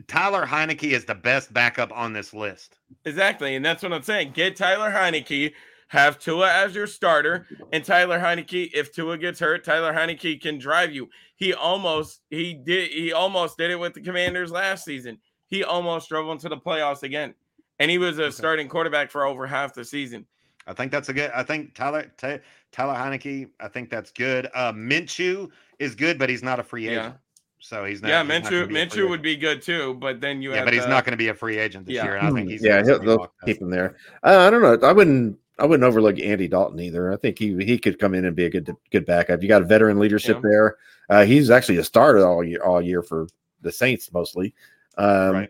Tyler 0.08 0.46
Heinicke 0.46 0.92
is 0.92 1.06
the 1.06 1.16
best 1.16 1.52
backup 1.54 1.92
on 1.96 2.14
this 2.14 2.34
list. 2.34 2.78
Exactly, 3.04 3.56
and 3.56 3.66
that's 3.66 3.84
what 3.84 3.94
I'm 3.94 4.02
saying. 4.04 4.32
Get 4.34 4.56
Tyler 4.56 4.92
Heinicke, 4.92 5.54
have 5.90 6.18
Tua 6.20 6.52
as 6.52 6.74
your 6.74 6.88
starter, 6.88 7.48
and 7.74 7.84
Tyler 7.84 8.20
Heinicke. 8.20 8.72
If 8.74 8.94
Tua 8.94 9.18
gets 9.18 9.40
hurt, 9.40 9.64
Tyler 9.64 9.94
Heinicke 9.94 10.42
can 10.42 10.58
drive 10.58 10.94
you. 10.94 11.10
He 11.36 11.54
almost 11.54 12.22
he 12.30 12.54
did 12.54 12.92
he 12.92 13.12
almost 13.12 13.58
did 13.58 13.72
it 13.72 13.80
with 13.80 13.94
the 13.94 14.02
Commanders 14.02 14.52
last 14.52 14.86
season. 14.86 15.20
He 15.48 15.64
almost 15.64 16.10
drove 16.10 16.30
into 16.30 16.50
the 16.50 16.58
playoffs 16.58 17.04
again, 17.04 17.36
and 17.78 17.92
he 17.92 17.98
was 17.98 18.20
a 18.20 18.32
starting 18.32 18.70
quarterback 18.70 19.12
for 19.12 19.26
over 19.26 19.46
half 19.46 19.74
the 19.74 19.84
season. 19.86 20.26
I 20.68 20.74
think 20.74 20.92
that's 20.92 21.10
a 21.10 21.14
good. 21.14 21.32
I 21.34 21.44
think 21.44 21.74
Tyler 21.76 22.12
Ty, 22.18 22.42
Tyler 22.72 22.94
Heinicke. 22.96 23.50
I 23.60 23.68
think 23.68 23.90
that's 23.90 24.12
good. 24.12 24.48
Uh, 24.54 24.72
Minshew 24.74 25.50
is 25.80 25.96
good, 25.96 26.18
but 26.18 26.30
he's 26.30 26.44
not 26.44 26.60
a 26.60 26.64
free 26.64 26.86
Yeah. 26.86 26.92
agent. 26.92 27.16
So 27.60 27.84
he's 27.86 28.02
not. 28.02 28.10
yeah, 28.10 28.22
he's 28.24 28.30
not 28.44 28.52
Minshew 28.52 28.68
be 28.68 28.74
Minshew 28.76 29.10
would 29.10 29.22
be 29.22 29.36
good 29.36 29.62
too, 29.62 29.96
but 29.96 30.22
then 30.22 30.42
you 30.42 30.52
Yeah, 30.52 30.58
have 30.58 30.66
but 30.66 30.74
he's 30.74 30.88
not 30.88 31.04
going 31.04 31.12
to 31.14 31.18
be 31.18 31.30
a 31.30 31.34
free 31.34 31.58
agent 31.58 31.86
this 31.86 31.96
Yeah. 31.96 32.04
year. 32.04 32.16
And 32.18 32.28
I 32.28 32.32
think 32.32 32.50
he's 32.50 32.64
yeah, 32.64 32.84
he'll, 32.84 33.00
they'll 33.00 33.16
locked 33.18 33.44
keep 33.46 33.62
him 33.62 33.70
there. 33.70 33.96
Uh, 34.24 34.40
I 34.40 34.50
don't 34.50 34.62
know. 34.62 34.88
I 34.88 34.92
wouldn't. 34.92 35.40
I 35.58 35.66
wouldn't 35.66 35.86
overlook 35.88 36.20
Andy 36.20 36.48
Dalton 36.50 36.80
either. 36.82 37.14
I 37.14 37.16
think 37.16 37.40
he 37.40 37.56
he 37.64 37.78
could 37.78 37.98
come 37.98 38.14
in 38.14 38.26
and 38.26 38.36
be 38.36 38.46
a 38.46 38.50
good 38.50 38.70
good 38.92 39.06
backup. 39.06 39.42
You 39.42 39.48
got 39.48 39.62
a 39.62 39.66
veteran 39.66 40.00
leadership 40.00 40.38
Yeah. 40.44 40.50
there. 40.50 40.76
Uh, 41.10 41.26
he's 41.26 41.50
actually 41.50 41.78
a 41.78 41.84
starter 41.84 42.26
all 42.26 42.44
year 42.44 42.62
all 42.64 42.82
year 42.82 43.02
for 43.02 43.28
the 43.62 43.72
Saints 43.72 44.12
mostly. 44.12 44.54
Um, 44.98 45.32
Right. 45.34 45.50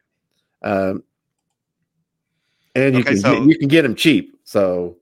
Um, 0.61 1.03
and 2.75 2.93
you 2.95 3.01
Okay, 3.01 3.09
can 3.11 3.17
so- 3.19 3.33
get, 3.39 3.49
you 3.49 3.57
can 3.57 3.67
get 3.67 3.83
him 3.85 3.95
cheap. 3.95 4.37
So 4.43 4.97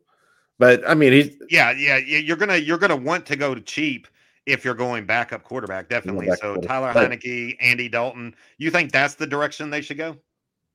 But 0.63 0.89
I 0.89 0.93
mean, 0.93 1.11
he's 1.11 1.35
Yeah, 1.49 1.71
yeah, 1.71 1.97
you're 1.97 2.37
gonna 2.37 2.55
you're 2.55 2.77
gonna 2.77 2.95
want 2.95 3.25
to 3.25 3.35
go 3.35 3.53
to 3.53 3.59
cheap 3.59 4.07
if 4.45 4.63
you're 4.63 4.73
going 4.73 5.05
backup 5.05 5.43
quarterback, 5.43 5.89
definitely. 5.89 6.27
backup 6.27 6.39
So 6.39 6.53
quarterback. 6.53 6.93
Tyler. 6.95 7.09
Heinicke, 7.09 7.57
Andy 7.59 7.89
Dalton, 7.89 8.33
you 8.57 8.71
think 8.71 8.93
that's 8.93 9.15
the 9.15 9.27
direction 9.27 9.69
they 9.69 9.81
should 9.81 9.97
go? 9.97 10.15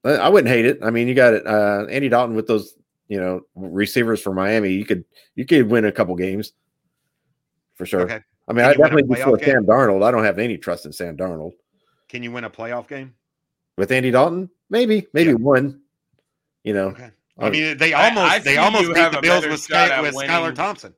I 0.05 0.29
wouldn't 0.29 0.53
hate 0.53 0.67
it. 0.67 0.79
I 0.83 0.91
mean, 0.91 1.09
you 1.09 1.15
got 1.15 1.33
it, 1.33 1.47
uh, 1.47 1.87
Andy 1.89 2.11
Dalton 2.11 2.37
with 2.37 2.47
those, 2.47 2.75
you 3.09 3.19
know, 3.19 3.41
receivers 3.55 4.21
for 4.21 4.35
Miami. 4.35 4.73
You 4.75 4.85
could 4.85 5.07
you 5.35 5.47
could 5.47 5.71
win 5.71 5.87
a 5.87 5.93
couple 5.93 6.15
games 6.17 6.53
for 7.75 7.87
sure. 7.87 8.03
Okay. 8.03 8.21
I 8.47 8.53
mean, 8.53 8.65
Can 8.65 8.65
I 8.67 8.73
you 8.73 8.79
win 8.79 8.87
a 8.93 8.97
definitely 8.97 9.15
before 9.17 9.37
game? 9.39 9.49
Sam 9.55 9.65
Darnold. 9.65 10.03
I 10.05 10.11
don't 10.11 10.25
have 10.25 10.39
any 10.39 10.59
trust 10.59 10.85
in 10.85 10.93
Sam 10.93 11.17
Darnold. 11.17 11.53
Can 12.11 12.23
you 12.23 12.31
win 12.31 12.45
a 12.45 12.51
playoff 12.51 12.89
game? 12.89 13.15
With 13.79 13.91
Andy 13.91 14.11
Dalton, 14.11 14.51
maybe, 14.69 15.07
maybe 15.15 15.31
Yeah. 15.31 15.37
one. 15.37 15.81
You 16.65 16.75
know, 16.75 16.89
Okay. 16.89 17.11
I 17.39 17.51
mean, 17.51 17.77
they 17.79 17.93
almost 17.93 18.33
I 18.33 18.39
they 18.41 18.57
almost 18.57 18.89
beat 18.89 18.97
have 18.97 19.13
the 19.13 19.21
Bills 19.21 19.47
with, 19.47 19.61
shot 19.65 19.89
Sky, 19.89 19.97
at 19.97 20.03
with 20.03 20.15
winning. 20.15 20.31
Skylar 20.31 20.55
Thompson. 20.55 20.95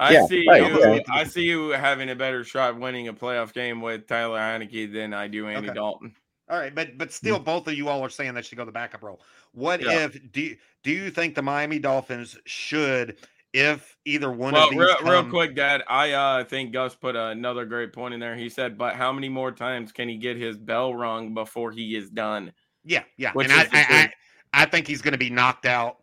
I 0.00 0.12
Yeah, 0.12 0.26
see 0.26 0.44
right, 0.48 0.66
you. 0.66 0.80
yeah. 0.80 0.98
I 1.08 1.22
see 1.24 1.42
you 1.42 1.70
having 1.70 2.10
a 2.10 2.16
better 2.16 2.42
shot 2.42 2.78
winning 2.78 3.08
a 3.08 3.14
playoff 3.14 3.52
game 3.52 3.80
with 3.80 4.06
Tyler 4.08 4.38
Heinicke 4.38 4.92
than 4.92 5.14
I 5.14 5.28
do 5.28 5.46
Andy 5.46 5.68
Okay. 5.68 5.74
Dalton. 5.74 6.14
All 6.50 6.58
right, 6.58 6.74
but 6.74 6.96
but 6.98 7.12
still, 7.12 7.38
both 7.38 7.68
of 7.68 7.74
you 7.74 7.88
all 7.88 8.02
are 8.04 8.08
saying 8.08 8.34
that 8.34 8.44
should 8.44 8.58
go 8.58 8.64
the 8.64 8.72
backup 8.72 9.02
role. 9.02 9.20
What 9.52 9.80
Yeah. 9.82 10.04
if 10.06 10.32
do 10.32 10.56
do 10.82 10.90
you 10.90 11.10
think 11.10 11.34
the 11.34 11.42
Miami 11.42 11.78
Dolphins 11.78 12.36
should, 12.46 13.18
if 13.52 13.96
either 14.04 14.32
one 14.32 14.54
Well, 14.54 14.64
of 14.64 14.70
these 14.70 14.78
real, 14.80 14.96
real 15.02 15.24
quick, 15.28 15.54
Dad. 15.54 15.82
I 15.88 16.12
uh, 16.12 16.44
think 16.44 16.72
Gus 16.72 16.94
put 16.94 17.14
another 17.16 17.66
great 17.66 17.92
point 17.92 18.14
in 18.14 18.20
there. 18.20 18.34
He 18.34 18.48
said, 18.48 18.78
"But 18.78 18.96
how 18.96 19.12
many 19.12 19.28
more 19.28 19.52
times 19.52 19.92
can 19.92 20.08
he 20.08 20.16
get 20.16 20.36
his 20.38 20.56
bell 20.56 20.94
rung 20.94 21.34
before 21.34 21.70
he 21.70 21.94
is 21.94 22.08
done?" 22.10 22.52
Yeah, 22.84 23.02
yeah, 23.18 23.32
Which 23.32 23.50
and 23.50 23.52
I, 23.52 23.62
I, 23.64 23.84
I 23.84 24.02
big- 24.06 24.10
I 24.52 24.66
think 24.66 24.86
he's 24.86 25.02
going 25.02 25.12
to 25.12 25.18
be 25.18 25.30
knocked 25.30 25.66
out 25.66 25.98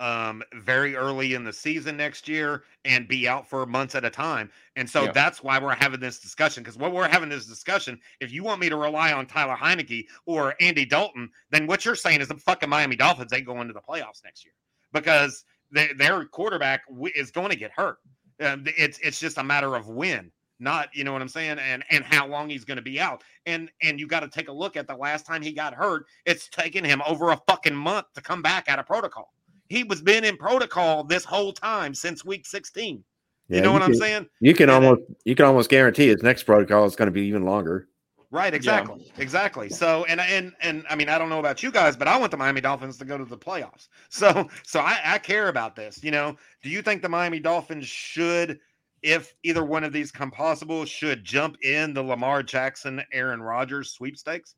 um 0.00 0.42
very 0.54 0.94
early 0.94 1.32
in 1.34 1.44
the 1.44 1.52
season 1.52 1.96
next 1.96 2.28
year 2.28 2.62
and 2.84 3.08
be 3.08 3.26
out 3.26 3.48
for 3.48 3.64
months 3.66 3.94
at 3.94 4.04
a 4.04 4.10
time. 4.10 4.50
And 4.76 4.88
so 4.88 5.04
Yeah. 5.04 5.12
that's 5.12 5.42
why 5.42 5.58
we're 5.58 5.74
having 5.74 5.98
this 5.98 6.20
discussion 6.20 6.62
because 6.62 6.76
what 6.76 6.92
we're 6.92 7.08
having 7.08 7.30
this 7.30 7.46
discussion, 7.46 7.98
if 8.20 8.30
you 8.30 8.44
want 8.44 8.60
me 8.60 8.68
to 8.68 8.76
rely 8.76 9.12
on 9.12 9.26
Tyler 9.26 9.56
Heinicke 9.56 10.04
or 10.26 10.54
Andy 10.60 10.84
Dalton, 10.84 11.30
then 11.50 11.66
what 11.66 11.84
you're 11.84 11.96
saying 11.96 12.20
is 12.20 12.28
the 12.28 12.36
fucking 12.36 12.68
Miami 12.68 12.96
Dolphins 12.96 13.32
ain't 13.32 13.46
going 13.46 13.66
to 13.66 13.72
the 13.74 13.80
playoffs 13.80 14.22
next 14.22 14.44
year 14.44 14.52
because 14.92 15.44
they, 15.72 15.92
their 15.94 16.24
quarterback 16.26 16.82
is 17.16 17.30
going 17.30 17.50
to 17.50 17.56
get 17.56 17.72
hurt. 17.72 17.98
Um, 18.40 18.64
it's 18.76 18.98
it's 19.00 19.18
just 19.18 19.38
a 19.38 19.42
matter 19.42 19.74
of 19.74 19.88
when, 19.88 20.30
not 20.60 20.88
you 20.94 21.04
know 21.04 21.12
what 21.12 21.22
I'm 21.22 21.28
saying, 21.28 21.58
and 21.58 21.84
and 21.90 22.04
how 22.04 22.26
long 22.26 22.48
he's 22.48 22.64
going 22.64 22.76
to 22.76 22.82
be 22.82 23.00
out. 23.00 23.22
And 23.46 23.70
and 23.82 23.98
you 24.00 24.06
got 24.06 24.20
to 24.20 24.28
take 24.28 24.48
a 24.48 24.52
look 24.52 24.76
at 24.76 24.86
the 24.86 24.96
last 24.96 25.26
time 25.26 25.42
he 25.42 25.52
got 25.52 25.74
hurt. 25.74 26.06
It's 26.26 26.48
taken 26.48 26.84
him 26.84 27.02
over 27.06 27.30
a 27.30 27.40
fucking 27.48 27.74
month 27.74 28.06
to 28.14 28.20
come 28.20 28.42
back 28.42 28.68
out 28.68 28.78
of 28.78 28.86
protocol. 28.86 29.32
He 29.68 29.84
was 29.84 30.00
been 30.02 30.24
in 30.24 30.36
protocol 30.36 31.04
this 31.04 31.24
whole 31.24 31.52
time 31.52 31.94
since 31.94 32.24
week 32.24 32.46
16. 32.46 33.04
yeah, 33.48 33.56
you 33.56 33.62
know 33.62 33.72
what 33.72 33.82
I'm 33.82 33.94
saying? 33.94 34.26
You 34.40 34.54
can 34.54 34.70
And 34.70 34.82
then- 34.82 34.90
almost 34.90 35.10
you 35.24 35.34
can 35.34 35.44
almost 35.44 35.68
guarantee 35.70 36.08
his 36.08 36.22
next 36.22 36.44
protocol 36.44 36.84
is 36.86 36.96
going 36.96 37.06
to 37.06 37.12
be 37.12 37.22
even 37.22 37.44
longer. 37.44 37.88
Right, 38.30 38.52
exactly. 38.52 39.10
Exactly. 39.16 39.70
So 39.70 40.04
and 40.04 40.20
and 40.20 40.52
and 40.60 40.84
I 40.90 40.96
mean, 40.96 41.08
I 41.08 41.16
don't 41.16 41.30
know 41.30 41.38
about 41.38 41.62
you 41.62 41.70
guys, 41.70 41.96
but 41.96 42.06
I 42.08 42.18
want 42.18 42.30
the 42.30 42.36
Miami 42.36 42.60
Dolphins 42.60 42.98
to 42.98 43.06
go 43.06 43.16
to 43.16 43.24
the 43.24 43.38
playoffs. 43.38 43.88
So 44.10 44.48
so 44.64 44.80
I, 44.80 44.98
I 45.02 45.18
care 45.18 45.48
about 45.48 45.74
this. 45.76 46.04
You 46.04 46.10
know, 46.10 46.36
do 46.62 46.68
you 46.68 46.82
think 46.82 47.00
the 47.00 47.08
Miami 47.08 47.40
Dolphins 47.40 47.86
should, 47.86 48.60
if 49.02 49.34
either 49.42 49.64
one 49.64 49.84
of 49.84 49.92
these 49.92 50.10
come 50.10 50.30
possible, 50.30 50.84
should 50.84 51.24
jump 51.24 51.56
in 51.62 51.94
the 51.94 52.02
Lamar 52.02 52.42
Jackson, 52.42 53.02
Aaron 53.12 53.42
Rodgers 53.42 53.92
sweepstakes? 53.92 54.54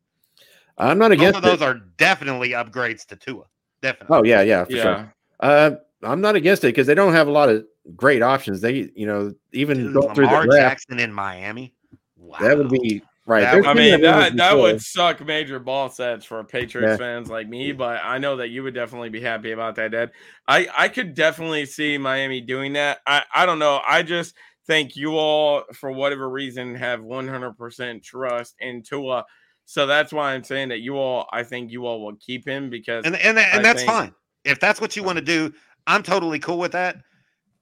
I'm 0.78 0.98
not 0.98 1.10
Both 1.10 1.18
against 1.18 1.36
of 1.38 1.42
those 1.42 1.60
it. 1.60 1.64
are 1.64 1.74
definitely 1.98 2.50
upgrades 2.50 3.04
to 3.06 3.16
Tua. 3.16 3.44
Definitely. 3.82 4.16
Oh 4.18 4.24
yeah, 4.24 4.42
yeah, 4.42 4.64
for 4.64 4.72
Yeah, 4.72 4.82
sure. 4.82 5.14
Uh, 5.40 5.70
I'm 6.02 6.20
not 6.20 6.36
against 6.36 6.64
it 6.64 6.68
because 6.68 6.86
they 6.86 6.94
don't 6.94 7.12
have 7.12 7.28
a 7.28 7.32
lot 7.32 7.48
of 7.50 7.64
great 7.96 8.22
options. 8.22 8.60
They, 8.60 8.90
you 8.94 9.06
know, 9.06 9.34
even 9.52 9.78
Dude, 9.78 9.94
going 9.94 10.14
through 10.14 10.26
Lamar 10.26 10.42
the 10.42 10.52
draft, 10.52 10.62
Jackson 10.70 10.98
in 11.00 11.12
Miami. 11.12 11.74
Wow. 12.16 12.38
that 12.40 12.56
would 12.56 12.70
be 12.70 13.02
right. 13.30 13.40
That 13.42 13.66
I 13.66 13.74
mean 13.74 13.92
moves 13.92 14.02
that 14.02 14.36
that 14.36 14.58
would 14.58 14.80
suck 14.82 15.24
major 15.24 15.58
ball 15.58 15.88
sets 15.88 16.24
for 16.24 16.42
Patriots 16.44 16.92
Yeah. 16.92 16.96
fans 16.96 17.28
like 17.30 17.48
me, 17.48 17.72
but 17.72 18.00
I 18.02 18.18
know 18.18 18.36
that 18.36 18.48
you 18.48 18.62
would 18.62 18.74
definitely 18.74 19.08
be 19.08 19.20
happy 19.20 19.52
about 19.52 19.76
that, 19.76 19.92
Dad. 19.92 20.10
I 20.48 20.68
I 20.76 20.88
could 20.88 21.14
definitely 21.14 21.66
see 21.66 21.96
Miami 21.98 22.40
doing 22.40 22.72
that. 22.74 22.98
I 23.06 23.22
I 23.34 23.46
don't 23.46 23.58
know. 23.58 23.80
I 23.86 24.02
just 24.02 24.34
think 24.66 24.94
you 24.96 25.16
all, 25.16 25.64
for 25.74 25.90
whatever 25.90 26.28
reason, 26.28 26.74
have 26.76 27.00
100% 27.00 28.02
trust 28.04 28.54
in 28.60 28.82
Tua. 28.82 29.24
So 29.64 29.86
that's 29.86 30.12
why 30.12 30.32
I'm 30.34 30.44
saying 30.44 30.68
that 30.68 30.80
you 30.80 30.96
all, 30.98 31.28
I 31.32 31.42
think 31.44 31.70
you 31.72 31.86
all 31.86 32.04
will 32.04 32.16
keep 32.16 32.46
him 32.46 32.70
because 32.70 33.04
and 33.04 33.16
and, 33.16 33.38
and 33.38 33.60
I 33.60 33.62
that's 33.62 33.80
think- 33.82 33.90
fine. 33.90 34.14
If 34.44 34.58
that's 34.58 34.80
what 34.80 34.96
you 34.96 35.02
want 35.02 35.18
to 35.18 35.24
do, 35.24 35.52
I'm 35.86 36.02
totally 36.02 36.38
cool 36.38 36.58
with 36.58 36.72
that. 36.72 36.96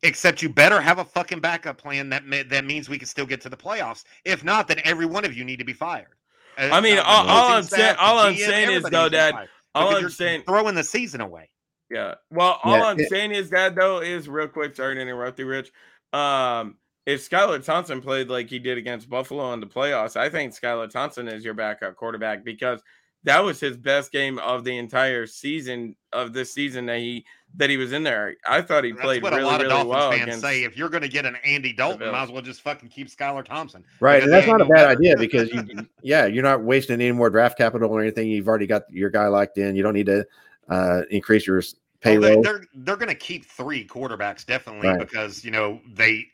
Except 0.04 0.42
you 0.42 0.48
better 0.48 0.80
have 0.80 0.98
a 0.98 1.04
fucking 1.04 1.40
backup 1.40 1.76
plan 1.78 2.08
that 2.10 2.24
ma- 2.24 2.42
that 2.48 2.64
means 2.64 2.88
we 2.88 2.98
can 2.98 3.08
still 3.08 3.26
get 3.26 3.40
to 3.40 3.48
the 3.48 3.56
playoffs. 3.56 4.04
If 4.24 4.44
not, 4.44 4.68
then 4.68 4.80
every 4.84 5.06
one 5.06 5.24
of 5.24 5.36
you 5.36 5.44
need 5.44 5.58
to 5.58 5.64
be 5.64 5.72
fired. 5.72 6.14
Uh, 6.56 6.68
I 6.72 6.80
mean, 6.80 6.98
uh, 6.98 7.02
all- 7.04 7.26
all 7.28 7.48
I'm 7.52 7.62
saying- 7.64 7.82
staff, 7.82 7.96
the 7.96 8.02
all 8.02 8.18
I'm 8.20 8.34
GM, 8.34 8.46
saying 8.46 8.70
is, 8.70 8.82
though, 8.84 9.02
needs 9.02 9.12
Dad, 9.12 9.48
all 9.74 9.96
I'm 9.96 10.08
saying, 10.10 10.42
throwing 10.46 10.74
the 10.76 10.84
season 10.84 11.20
away. 11.20 11.50
Yeah. 11.90 12.14
Well, 12.30 12.60
all 12.62 12.78
Yeah, 12.78 12.84
I'm 12.84 13.00
it- 13.00 13.08
saying 13.08 13.32
is 13.32 13.50
that 13.50 13.74
though 13.74 14.00
is 14.00 14.28
real 14.28 14.46
quick. 14.48 14.76
Sorry 14.76 14.94
to 14.94 15.00
interrupt 15.00 15.38
you, 15.40 15.46
Rich. 15.46 15.72
Um, 16.12 16.76
if 17.06 17.28
Skylar 17.28 17.64
Thompson 17.64 18.00
played 18.00 18.28
like 18.28 18.48
he 18.50 18.58
did 18.58 18.78
against 18.78 19.08
Buffalo 19.08 19.52
in 19.52 19.60
the 19.60 19.66
playoffs, 19.66 20.16
I 20.16 20.28
think 20.28 20.52
Skylar 20.52 20.90
Thompson 20.90 21.26
is 21.26 21.44
your 21.44 21.54
backup 21.54 21.96
quarterback 21.96 22.44
because 22.44 22.82
that 23.28 23.44
was 23.44 23.60
his 23.60 23.76
best 23.76 24.10
game 24.10 24.38
of 24.38 24.64
the 24.64 24.76
entire 24.78 25.26
season 25.26 25.94
of 26.12 26.32
this 26.32 26.52
season 26.52 26.86
that 26.86 26.98
he 26.98 27.24
that 27.56 27.70
he 27.70 27.76
was 27.76 27.92
in 27.92 28.02
there. 28.02 28.34
I 28.46 28.60
thought 28.62 28.84
he 28.84 28.92
That's 28.92 29.02
played 29.04 29.22
what 29.22 29.32
really, 29.32 29.42
a 29.42 29.46
lot 29.46 29.60
of 29.62 29.68
really 29.68 29.70
Dolphins 29.74 29.90
well 29.94 30.10
fans 30.10 30.22
against. 30.22 30.40
say. 30.42 30.64
If 30.64 30.76
you're 30.76 30.88
going 30.90 31.02
to 31.02 31.08
get 31.08 31.24
an 31.26 31.36
Andy 31.44 31.72
Dalton, 31.72 32.10
might 32.12 32.22
as 32.24 32.30
well 32.30 32.42
just 32.42 32.60
fucking 32.62 32.88
keep 32.90 33.08
Skylar 33.08 33.44
Thompson. 33.44 33.84
right, 34.00 34.22
and 34.22 34.32
that's 34.32 34.46
not 34.46 34.60
a 34.60 34.64
bad 34.66 34.74
better. 34.74 34.88
idea 34.90 35.16
because 35.18 35.50
you, 35.52 35.86
yeah, 36.02 36.26
you're 36.26 36.42
not 36.42 36.62
wasting 36.62 36.94
any 37.00 37.12
more 37.12 37.30
draft 37.30 37.56
capital 37.56 37.90
or 37.90 38.00
anything. 38.02 38.28
You've 38.28 38.48
already 38.48 38.66
got 38.66 38.82
your 38.90 39.08
guy 39.10 39.26
locked 39.28 39.56
in. 39.58 39.76
You 39.76 39.82
don't 39.82 39.94
need 39.94 40.06
to 40.06 40.26
uh, 40.68 41.02
increase 41.10 41.46
your 41.46 41.58
s- 41.58 41.74
Well, 42.04 42.20
payroll. 42.20 42.42
they're 42.42 42.52
they're, 42.52 42.64
they're 42.74 42.96
going 42.96 43.08
to 43.08 43.14
keep 43.14 43.46
three 43.46 43.86
quarterbacks 43.86 44.44
definitely 44.44 44.88
Right. 44.88 44.98
because 44.98 45.42
you 45.44 45.50
know 45.50 45.80
they 45.94 46.26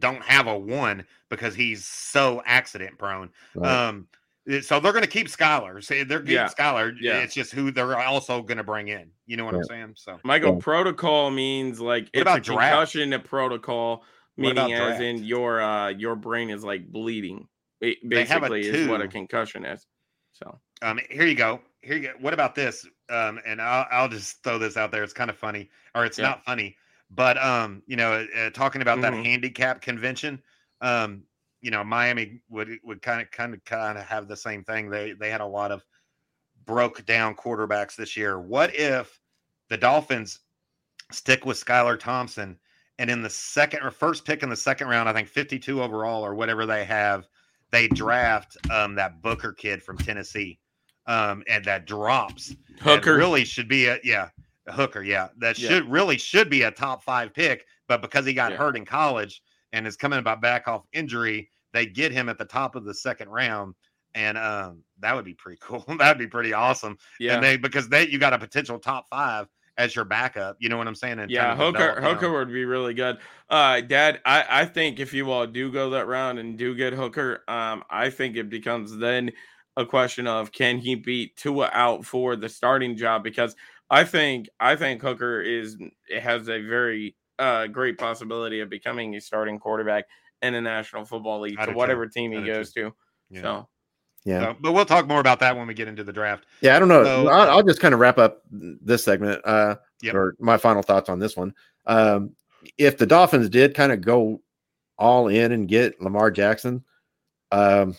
don't 0.00 0.22
have 0.22 0.46
a 0.48 0.58
one 0.58 1.04
because 1.30 1.54
he's 1.54 1.84
so 1.86 2.42
accident 2.44 2.98
prone. 2.98 3.30
Right. 3.54 3.70
Um, 3.88 4.06
it- 4.10 4.18
so 4.62 4.80
they're 4.80 4.92
going 4.92 5.04
to 5.04 5.10
keep 5.10 5.28
scholars. 5.28 5.88
They're 5.88 6.04
keeping 6.04 6.26
Yeah. 6.26 6.48
Skylar. 6.48 6.94
Yeah. 7.00 7.18
It's 7.18 7.34
just 7.34 7.52
who 7.52 7.70
they're 7.70 7.98
also 7.98 8.42
going 8.42 8.58
to 8.58 8.64
bring 8.64 8.88
in. 8.88 9.10
You 9.26 9.36
know 9.36 9.44
what 9.44 9.54
I'm 9.54 9.64
saying? 9.64 9.92
So 9.96 10.18
Michael, 10.24 10.54
Yeah. 10.54 10.60
protocol 10.60 11.30
means 11.30 11.80
like 11.80 12.08
it's 12.12 12.22
about 12.22 12.38
a 12.38 12.40
draft? 12.40 12.92
concussion 12.92 13.20
protocol, 13.22 14.04
What 14.36 14.52
about 14.52 14.68
meaning 14.68 14.80
as 14.82 14.96
draft? 14.98 15.02
in 15.02 15.24
your 15.24 15.60
uh 15.60 15.88
your 15.88 16.16
brain 16.16 16.50
is 16.50 16.64
like 16.64 16.90
bleeding. 16.90 17.46
It 17.80 17.98
They 18.02 18.24
have 18.24 18.42
a 18.42 18.48
basically 18.48 18.68
is 18.82 18.88
what 18.88 19.00
a 19.00 19.08
concussion 19.08 19.64
is. 19.64 19.86
So 20.32 20.58
um, 20.82 20.98
here 21.10 21.26
you 21.26 21.34
go. 21.34 21.60
Here 21.82 21.96
you 21.96 22.02
go. 22.08 22.14
What 22.20 22.34
about 22.34 22.54
this? 22.54 22.86
Um, 23.08 23.40
and 23.46 23.60
I'll 23.60 23.86
I'll 23.90 24.08
just 24.08 24.42
throw 24.42 24.58
this 24.58 24.76
out 24.76 24.90
there. 24.90 25.02
It's 25.02 25.12
kind 25.12 25.30
of 25.30 25.36
funny, 25.36 25.70
or 25.94 26.04
it's 26.04 26.18
Yeah. 26.18 26.26
not 26.28 26.44
funny, 26.44 26.76
but 27.10 27.36
um, 27.42 27.82
you 27.86 27.96
know, 27.96 28.26
uh, 28.36 28.50
talking 28.50 28.82
about 28.82 28.98
Mhm. 28.98 29.02
that 29.02 29.14
handicap 29.14 29.80
convention, 29.80 30.42
um, 30.80 31.22
you 31.60 31.70
know, 31.70 31.82
Miami 31.84 32.40
would 32.48 32.78
would 32.84 33.02
kind 33.02 33.20
of 33.20 33.30
kind 33.30 33.54
of 33.54 33.64
kind 33.64 33.98
of 33.98 34.04
have 34.04 34.28
the 34.28 34.36
same 34.36 34.64
thing. 34.64 34.88
They 34.90 35.12
they 35.12 35.30
had 35.30 35.40
a 35.40 35.46
lot 35.46 35.72
of 35.72 35.84
broke 36.66 37.04
down 37.06 37.34
quarterbacks 37.34 37.96
this 37.96 38.16
year. 38.16 38.38
What 38.40 38.74
if 38.74 39.20
the 39.68 39.76
Dolphins 39.76 40.40
stick 41.10 41.44
with 41.46 41.62
Skylar 41.62 41.98
Thompson 41.98 42.58
and 42.98 43.10
in 43.10 43.22
the 43.22 43.30
second 43.30 43.82
or 43.82 43.90
first 43.90 44.24
pick 44.24 44.42
in 44.42 44.50
the 44.50 44.56
second 44.56 44.88
round, 44.88 45.08
I 45.08 45.12
think 45.12 45.28
52 45.28 45.82
overall 45.82 46.24
or 46.24 46.34
whatever 46.34 46.66
they 46.66 46.84
have, 46.84 47.26
they 47.70 47.88
draft 47.88 48.56
um, 48.70 48.94
that 48.96 49.22
Booker 49.22 49.52
kid 49.52 49.82
from 49.82 49.96
Tennessee. 49.96 50.58
Um, 51.06 51.42
and 51.48 51.64
that 51.64 51.86
drops. 51.86 52.48
That 52.48 52.98
Hooker, 52.98 53.16
really 53.16 53.44
should 53.46 53.66
be 53.68 53.86
a 53.86 53.98
yeah, 54.04 54.28
a 54.66 54.72
hooker, 54.72 55.02
yeah. 55.02 55.28
That 55.38 55.58
Yeah. 55.58 55.70
should 55.70 55.90
really 55.90 56.18
should 56.18 56.50
be 56.50 56.62
a 56.62 56.70
top 56.70 57.02
five 57.02 57.32
pick, 57.32 57.64
but 57.86 58.02
because 58.02 58.26
he 58.26 58.34
got 58.34 58.52
Yeah. 58.52 58.58
hurt 58.58 58.76
in 58.76 58.84
college 58.84 59.42
and 59.72 59.86
is 59.86 59.96
coming 59.96 60.18
about 60.18 60.40
back 60.40 60.68
off 60.68 60.84
injury, 60.92 61.50
they 61.72 61.86
get 61.86 62.12
him 62.12 62.28
at 62.28 62.38
the 62.38 62.44
top 62.44 62.74
of 62.74 62.84
the 62.84 62.94
second 62.94 63.28
round. 63.28 63.74
And 64.14 64.38
um, 64.38 64.82
that 65.00 65.14
would 65.14 65.24
be 65.24 65.34
pretty 65.34 65.58
cool. 65.62 65.84
That'd 65.98 66.18
be 66.18 66.26
pretty 66.26 66.52
awesome. 66.52 66.98
yeah, 67.20 67.34
And 67.34 67.44
they 67.44 67.56
because 67.56 67.88
they 67.88 68.08
you 68.08 68.18
got 68.18 68.32
a 68.32 68.38
potential 68.38 68.78
top 68.78 69.06
five 69.10 69.46
as 69.76 69.94
your 69.94 70.04
backup. 70.04 70.56
You 70.58 70.68
know 70.68 70.76
what 70.76 70.88
I'm 70.88 70.94
saying? 70.94 71.20
And 71.20 71.30
yeah, 71.30 71.56
Hooker. 71.56 72.00
Hooker 72.00 72.30
would 72.32 72.48
be 72.52 72.64
really 72.64 72.94
good. 72.94 73.18
Uh, 73.48 73.80
Dad, 73.80 74.20
I 74.24 74.44
I 74.48 74.64
think 74.66 74.98
if 75.00 75.14
you 75.14 75.30
all 75.30 75.46
do 75.46 75.70
go 75.70 75.90
that 75.90 76.06
round 76.06 76.38
and 76.38 76.58
do 76.58 76.74
get 76.74 76.92
Hooker, 76.92 77.44
um, 77.48 77.84
I 77.88 78.10
think 78.10 78.36
it 78.36 78.50
becomes 78.50 78.96
then 78.96 79.30
a 79.76 79.86
question 79.86 80.26
of 80.26 80.50
can 80.50 80.78
he 80.78 80.96
beat 80.96 81.36
Tua 81.36 81.70
out 81.72 82.04
for 82.04 82.34
the 82.34 82.48
starting 82.48 82.96
job 82.96 83.22
because 83.22 83.54
I 83.88 84.04
think 84.04 84.48
I 84.58 84.74
think 84.76 85.00
Hooker 85.00 85.40
is 85.40 85.76
has 86.20 86.48
a 86.48 86.60
very 86.60 87.14
uh 87.38 87.66
great 87.66 87.98
possibility 87.98 88.60
of 88.60 88.68
becoming 88.70 89.14
a 89.16 89.20
starting 89.20 89.58
quarterback 89.58 90.04
in 90.42 90.52
the 90.52 90.60
National 90.60 91.04
Football 91.04 91.40
League 91.40 91.56
to 91.58 91.66
do 91.66 91.72
too. 91.72 91.76
whatever 91.76 92.06
team 92.06 92.32
he 92.32 92.38
I 92.38 92.40
do 92.40 92.46
goes 92.46 92.72
to. 92.72 92.92
Yeah. 93.30 93.42
So 93.42 93.68
yeah, 94.24 94.40
So, 94.52 94.56
but 94.60 94.72
we'll 94.72 94.84
talk 94.84 95.06
more 95.06 95.20
about 95.20 95.38
that 95.40 95.56
when 95.56 95.66
we 95.66 95.74
get 95.74 95.88
into 95.88 96.02
the 96.04 96.12
draft. 96.12 96.44
yeah. 96.60 96.76
I 96.76 96.78
don't 96.78 96.88
know. 96.88 97.04
So- 97.04 97.28
I'll, 97.28 97.50
I'll 97.58 97.62
just 97.62 97.80
kind 97.80 97.94
of 97.94 98.00
wrap 98.00 98.18
up 98.18 98.42
this 98.50 99.04
segment. 99.04 99.40
Uh, 99.44 99.76
Yep. 100.02 100.14
or 100.14 100.36
my 100.38 100.56
final 100.58 100.82
thoughts 100.82 101.08
on 101.08 101.18
this 101.18 101.36
one. 101.36 101.52
Um, 101.86 102.30
if 102.76 102.98
the 102.98 103.06
Dolphins 103.06 103.48
did 103.48 103.74
kind 103.74 103.90
of 103.90 104.00
go 104.00 104.40
all 104.96 105.26
in 105.26 105.50
and 105.50 105.66
get 105.66 106.00
Lamar 106.00 106.30
Jackson, 106.30 106.84
um, 107.50 107.96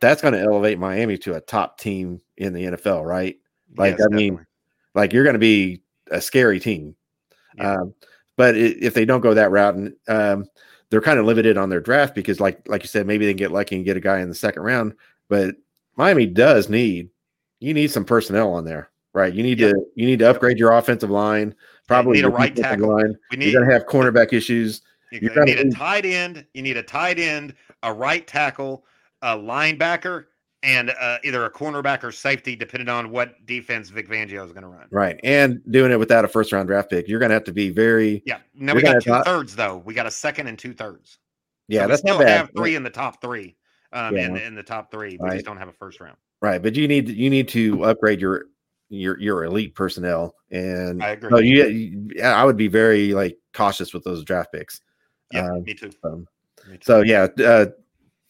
that's 0.00 0.22
going 0.22 0.32
to 0.32 0.40
elevate 0.40 0.78
Miami 0.78 1.18
to 1.18 1.34
a 1.34 1.40
top 1.42 1.78
team 1.78 2.20
in 2.38 2.54
the 2.54 2.64
NFL, 2.64 3.04
right? 3.04 3.36
Like, 3.76 3.98
Yes, 3.98 4.06
I 4.10 4.14
mean, 4.14 4.32
definitely. 4.34 4.46
like 4.94 5.12
you're 5.12 5.24
going 5.24 5.34
to 5.34 5.38
be 5.38 5.82
a 6.10 6.20
scary 6.22 6.58
team. 6.60 6.94
Yeah. 7.56 7.72
Um, 7.72 7.94
but 8.36 8.54
i- 8.54 8.58
if 8.80 8.94
they 8.94 9.04
don't 9.04 9.20
go 9.20 9.34
that 9.34 9.50
route, 9.50 9.74
and 9.74 9.94
um, 10.08 10.46
they're 10.90 11.00
kind 11.00 11.18
of 11.18 11.26
limited 11.26 11.56
on 11.56 11.68
their 11.68 11.80
draft 11.80 12.14
because, 12.14 12.40
like 12.40 12.66
like 12.68 12.82
you 12.82 12.88
said, 12.88 13.06
maybe 13.06 13.26
they 13.26 13.32
can 13.32 13.38
get 13.38 13.52
lucky 13.52 13.76
and 13.76 13.84
get 13.84 13.96
a 13.96 14.00
guy 14.00 14.20
in 14.20 14.28
the 14.28 14.34
second 14.34 14.62
round. 14.62 14.94
But 15.28 15.56
Miami 15.96 16.26
does 16.26 16.68
need 16.68 17.10
you 17.60 17.72
need 17.74 17.90
some 17.90 18.04
personnel 18.04 18.52
on 18.52 18.64
there, 18.64 18.90
right? 19.14 19.32
You 19.32 19.42
need 19.42 19.58
to 19.58 19.74
you 19.94 20.06
need 20.06 20.18
to 20.20 20.30
upgrade 20.30 20.58
your 20.58 20.72
offensive 20.72 21.10
line. 21.10 21.54
Probably 21.88 22.14
need 22.18 22.24
a 22.24 22.28
right 22.28 22.54
tackle. 22.54 22.88
line. 22.94 23.16
we 23.30 23.36
need 23.38 23.52
You're 23.52 23.60
going 23.60 23.68
to 23.68 23.72
have 23.72 23.86
cornerback 23.86 24.32
issues. 24.32 24.82
You 25.12 25.20
you 25.22 25.28
gonna 25.30 25.46
need 25.46 25.58
a 25.60 25.70
tight 25.70 26.04
end. 26.04 26.44
You 26.52 26.62
need 26.62 26.76
a 26.76 26.82
tight 26.82 27.18
end, 27.18 27.54
a 27.84 27.92
right 27.92 28.26
tackle, 28.26 28.84
a 29.22 29.36
linebacker, 29.36 30.24
and 30.66 30.90
uh, 31.00 31.18
either 31.24 31.44
a 31.44 31.50
cornerback 31.50 32.02
or 32.02 32.10
safety, 32.12 32.56
depending 32.56 32.88
on 32.88 33.10
what 33.10 33.46
defense 33.46 33.88
Vic 33.88 34.08
Fangio 34.08 34.44
is 34.44 34.52
going 34.52 34.62
to 34.62 34.68
run. 34.68 34.86
Right. 34.90 35.18
And 35.22 35.62
doing 35.70 35.92
it 35.92 35.98
without 35.98 36.24
a 36.24 36.28
first 36.28 36.52
round 36.52 36.66
draft 36.68 36.90
pick, 36.90 37.06
you're 37.08 37.20
going 37.20 37.30
to 37.30 37.34
have 37.34 37.44
to 37.44 37.52
be 37.52 37.70
very, 37.70 38.22
Yeah. 38.26 38.38
Now 38.54 38.74
we 38.74 38.82
got 38.82 39.00
two 39.02 39.10
top... 39.10 39.24
thirds 39.24 39.54
though. 39.56 39.78
We 39.84 39.94
got 39.94 40.06
a 40.06 40.10
second 40.10 40.48
and 40.48 40.58
two 40.58 40.74
thirds. 40.74 41.18
yeah, 41.68 41.82
so 41.82 41.88
that's 41.88 42.00
still 42.00 42.18
not 42.18 42.24
bad. 42.24 42.36
have 42.36 42.50
three 42.56 42.74
in 42.74 42.82
the 42.82 42.90
top 42.90 43.20
three. 43.22 43.56
Um, 43.92 44.16
in 44.16 44.34
Yeah. 44.34 44.46
in 44.46 44.54
the 44.56 44.62
top 44.62 44.90
three, 44.90 45.16
we 45.20 45.28
Right. 45.28 45.34
just 45.34 45.46
don't 45.46 45.56
have 45.56 45.68
a 45.68 45.72
first 45.72 46.00
round. 46.00 46.16
Right. 46.42 46.60
But 46.60 46.74
you 46.74 46.86
need, 46.88 47.08
you 47.08 47.30
need 47.30 47.48
to 47.48 47.84
upgrade 47.84 48.20
your, 48.20 48.46
your, 48.88 49.18
your 49.20 49.44
elite 49.44 49.74
personnel. 49.74 50.34
And 50.50 51.02
I 51.02 51.10
agree. 51.10 51.30
so 51.30 51.38
you, 51.38 52.10
I 52.22 52.44
would 52.44 52.56
be 52.56 52.68
very 52.68 53.14
like 53.14 53.38
cautious 53.54 53.94
with 53.94 54.04
those 54.04 54.24
draft 54.24 54.52
picks. 54.52 54.80
yeah, 55.32 55.46
um, 55.48 55.62
me 55.62 55.74
too. 55.74 55.90
Um, 56.04 56.26
Me 56.68 56.76
too. 56.76 56.82
so 56.82 57.00
yeah, 57.02 57.28
uh, 57.44 57.66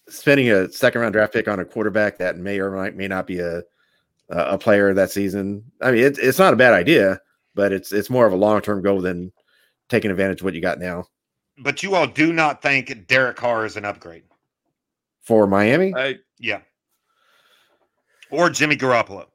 spending 0.09 0.51
a 0.51 0.71
second 0.73 1.01
round 1.01 1.13
draft 1.13 1.33
pick 1.33 1.49
on 1.49 1.61
a 1.61 1.65
quarterback 1.65 2.19
that 2.19 2.37
may 2.37 2.59
or 2.59 2.71
might, 2.71 2.95
may 2.97 3.09
not 3.09 3.27
be 3.27 3.39
a, 3.41 3.63
a 4.29 4.57
player 4.59 4.93
that 4.95 5.11
season. 5.11 5.65
I 5.81 5.91
mean, 5.91 6.05
it's 6.05 6.19
it's 6.19 6.39
not 6.39 6.53
a 6.53 6.57
bad 6.57 6.73
idea, 6.75 7.21
but 7.55 7.73
it's, 7.73 7.93
it's 7.93 8.11
more 8.11 8.27
of 8.27 8.33
a 8.33 8.37
long-term 8.37 8.83
goal 8.83 9.01
than 9.01 9.33
taking 9.89 10.11
advantage 10.11 10.41
of 10.41 10.45
what 10.45 10.55
you 10.55 10.61
got 10.61 10.79
now 10.81 11.07
but 11.59 11.83
you 11.83 11.95
all 11.95 12.07
do 12.07 12.35
not 12.35 12.61
think 12.61 13.07
Derek 13.07 13.37
Carr 13.37 13.65
is 13.65 13.79
an 13.79 13.87
upgrade. 13.87 14.25
for 15.23 15.47
Miami. 15.47 15.95
I 15.97 16.17
Yeah. 16.39 16.61
Or 18.31 18.51
Jimmy 18.51 18.77
Garoppolo. 18.77 19.27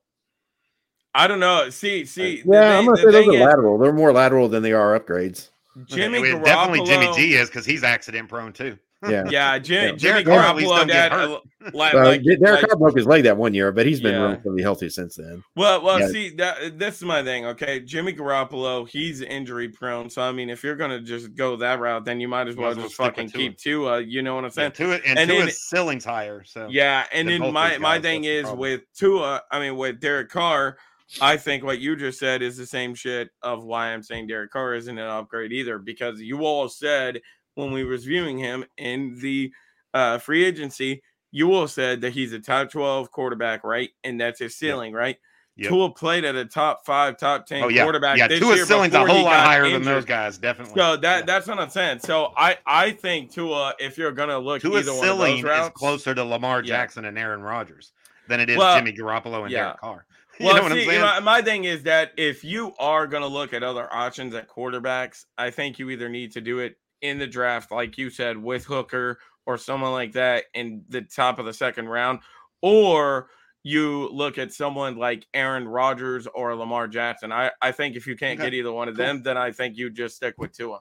I 1.15 1.27
don't 1.27 1.39
know. 1.39 1.69
See, 1.71 2.05
see. 2.05 2.43
the 2.43 2.49
Yeah, 2.53 2.77
I'm 2.77 2.85
thing- 2.85 2.85
gonna 2.85 2.91
the 2.91 2.97
say 2.97 3.11
those 3.11 3.25
thing 3.25 3.29
are 3.31 3.33
is, 3.33 3.39
lateral. 3.41 3.77
They're 3.79 3.91
more 3.93 4.13
lateral 4.13 4.47
than 4.49 4.61
they 4.63 4.71
are 4.73 4.99
upgrades. 4.99 5.49
Jimmy 5.85 6.19
Okay, 6.19 6.31
Garoppolo. 6.33 6.45
definitely 6.45 6.85
Jimmy 6.85 7.11
G 7.15 7.33
is 7.35 7.49
because 7.49 7.65
he's 7.65 7.83
accident 7.83 8.29
prone 8.29 8.53
too. 8.53 8.77
Yeah. 9.09 9.23
Yeah, 9.29 9.57
Jim, 9.59 9.83
Yeah. 9.83 9.91
Jimmy 9.95 10.23
Derek 10.23 10.25
Carr 10.27 10.39
at 10.39 10.55
least 10.55 10.69
Garoppolo. 10.69 10.77
don't 10.77 10.87
That, 10.87 11.73
like, 11.73 11.93
Uh, 11.93 12.03
like, 12.05 12.23
Derek 12.23 12.41
like- 12.41 12.67
Carr 12.67 12.77
broke 12.77 12.95
his 12.97 13.05
leg 13.07 13.23
that 13.23 13.35
one 13.37 13.53
year, 13.53 13.71
but 13.71 13.85
he's 13.85 13.99
been 13.99 14.13
Yeah. 14.13 14.21
relatively 14.21 14.61
healthy 14.61 14.89
since 14.89 15.15
then. 15.15 15.43
Well, 15.55 15.81
well, 15.81 15.99
Yeah. 15.99 16.07
see 16.09 16.29
that 16.35 16.77
this 16.77 16.97
is 16.97 17.03
my 17.03 17.23
thing. 17.23 17.45
Okay, 17.47 17.79
Jimmy 17.79 18.13
Garoppolo, 18.13 18.87
he's 18.87 19.21
injury 19.21 19.69
prone. 19.69 20.09
So 20.09 20.21
I 20.21 20.31
mean, 20.31 20.49
if 20.49 20.63
you're 20.63 20.75
gonna 20.75 20.99
just 21.01 21.33
go 21.35 21.55
that 21.55 21.79
route, 21.79 22.05
then 22.05 22.19
you 22.19 22.27
might 22.27 22.47
as 22.47 22.55
well 22.55 22.75
well 22.75 22.83
just 22.83 22.95
fucking 22.95 23.29
Tua. 23.31 23.41
keep 23.41 23.57
Tua. 23.57 24.01
You 24.01 24.21
know 24.21 24.35
what 24.35 24.39
I'm 24.41 24.45
And 24.45 24.53
saying? 24.53 24.71
Tua 24.73 24.99
and, 25.05 25.17
And 25.17 25.29
Tua's 25.29 25.45
then- 25.45 25.51
ceiling's 25.51 26.05
higher. 26.05 26.43
So 26.45 26.67
Yeah, 26.69 27.05
and 27.11 27.27
then 27.27 27.51
my 27.51 27.71
those 27.71 27.79
my 27.79 27.95
guys, 27.97 28.01
thing 28.03 28.23
is 28.25 28.49
with 28.51 28.81
Tua. 28.95 29.41
I 29.51 29.59
mean, 29.59 29.77
with 29.77 29.99
Derek 29.99 30.29
Carr, 30.29 30.77
I 31.19 31.35
think 31.37 31.63
what 31.63 31.79
you 31.79 31.95
just 31.97 32.19
said 32.19 32.41
is 32.41 32.55
the 32.55 32.65
same 32.65 32.95
shit 32.95 33.29
of 33.41 33.63
why 33.65 33.87
I'm 33.87 34.01
saying 34.01 34.27
Derek 34.27 34.51
Carr 34.51 34.75
isn't 34.75 34.97
an 34.97 35.05
upgrade 35.07 35.51
either. 35.51 35.77
Because 35.77 36.21
you 36.21 36.45
all 36.45 36.69
said 36.69 37.19
when 37.55 37.71
we 37.71 37.83
was 37.83 38.05
viewing 38.05 38.37
him 38.37 38.65
in 38.77 39.17
the 39.19 39.51
uh, 39.93 40.17
free 40.17 40.43
agency, 40.45 41.01
you 41.31 41.53
all 41.53 41.67
said 41.67 42.01
that 42.01 42.13
he's 42.13 42.33
a 42.33 42.39
top 42.39 42.69
12 42.71 43.11
quarterback, 43.11 43.63
right? 43.63 43.89
And 44.03 44.19
that's 44.19 44.39
his 44.39 44.55
ceiling, 44.57 44.93
right? 44.93 45.17
Yep. 45.57 45.69
Tua 45.69 45.91
played 45.91 46.23
at 46.23 46.35
a 46.35 46.45
top 46.45 46.85
five, 46.85 47.17
top 47.17 47.45
10 47.45 47.63
oh 47.63 47.67
yeah, 47.67 47.83
quarterback. 47.83 48.17
yeah. 48.17 48.27
this 48.27 48.39
Tua's 48.39 48.55
year 48.55 48.65
ceiling's 48.65 48.93
a 48.93 49.05
whole 49.05 49.23
lot 49.25 49.45
higher 49.45 49.69
than 49.69 49.83
those 49.83 50.05
guys. 50.05 50.37
Definitely. 50.37 50.73
So 50.75 50.95
that 50.97 51.19
Yeah. 51.19 51.25
that's 51.25 51.45
what 51.45 51.59
I'm 51.59 51.69
saying. 51.69 51.99
So 51.99 52.33
I 52.37 52.57
I 52.65 52.91
think 52.91 53.31
Tua, 53.31 53.75
if 53.77 53.97
you're 53.97 54.13
gonna 54.13 54.39
look 54.39 54.61
Tua's 54.61 54.87
either 54.87 54.97
one 54.97 54.99
of 54.99 55.03
ceiling 55.17 55.41
those 55.41 55.65
is 55.67 55.69
closer 55.75 56.15
to 56.15 56.23
Lamar 56.23 56.61
Yeah. 56.63 56.67
Jackson 56.67 57.03
and 57.05 57.17
Aaron 57.19 57.41
Rodgers 57.41 57.91
than 58.29 58.39
it 58.39 58.49
is 58.49 58.57
Well, 58.57 58.77
Jimmy 58.77 58.93
Garoppolo 58.93 59.41
and 59.43 59.51
yeah. 59.51 59.63
Derek 59.63 59.79
Carr. 59.81 60.05
You 60.39 60.45
Well, 60.47 60.69
know 60.69 60.75
see, 60.75 60.85
saying? 60.85 61.01
my, 61.01 61.19
my 61.19 61.41
thing 61.41 61.65
is 61.65 61.83
that 61.83 62.13
if 62.17 62.43
you 62.43 62.73
are 62.79 63.05
going 63.05 63.21
to 63.21 63.27
look 63.27 63.53
at 63.53 63.61
other 63.61 63.87
options 63.93 64.33
at 64.33 64.47
quarterbacks, 64.47 65.25
I 65.37 65.51
think 65.51 65.77
you 65.77 65.89
either 65.91 66.07
need 66.09 66.31
to 66.31 66.41
do 66.41 66.59
it 66.59 66.77
in 67.01 67.17
the 67.19 67.27
draft, 67.27 67.71
like 67.71 67.97
you 67.97 68.09
said, 68.09 68.37
with 68.37 68.65
Hooker 68.65 69.19
or 69.45 69.57
someone 69.57 69.91
like 69.91 70.13
that 70.13 70.45
in 70.53 70.83
the 70.89 71.01
top 71.01 71.39
of 71.39 71.45
the 71.45 71.53
second 71.53 71.87
round, 71.89 72.19
or 72.61 73.29
you 73.63 74.09
look 74.09 74.37
at 74.37 74.51
someone 74.53 74.95
like 74.97 75.25
Aaron 75.33 75.67
Rodgers 75.67 76.27
or 76.27 76.55
Lamar 76.55 76.87
Jackson. 76.87 77.31
I, 77.31 77.51
I 77.61 77.71
think 77.71 77.95
if 77.95 78.07
you 78.07 78.15
can't 78.15 78.39
Okay, 78.39 78.49
get 78.49 78.53
either 78.55 78.71
one 78.71 78.87
of 78.87 78.95
cool. 78.95 79.05
them, 79.05 79.23
then 79.23 79.37
I 79.37 79.51
think 79.51 79.77
you 79.77 79.89
just 79.89 80.15
stick 80.15 80.35
with 80.39 80.51
Tua. 80.51 80.79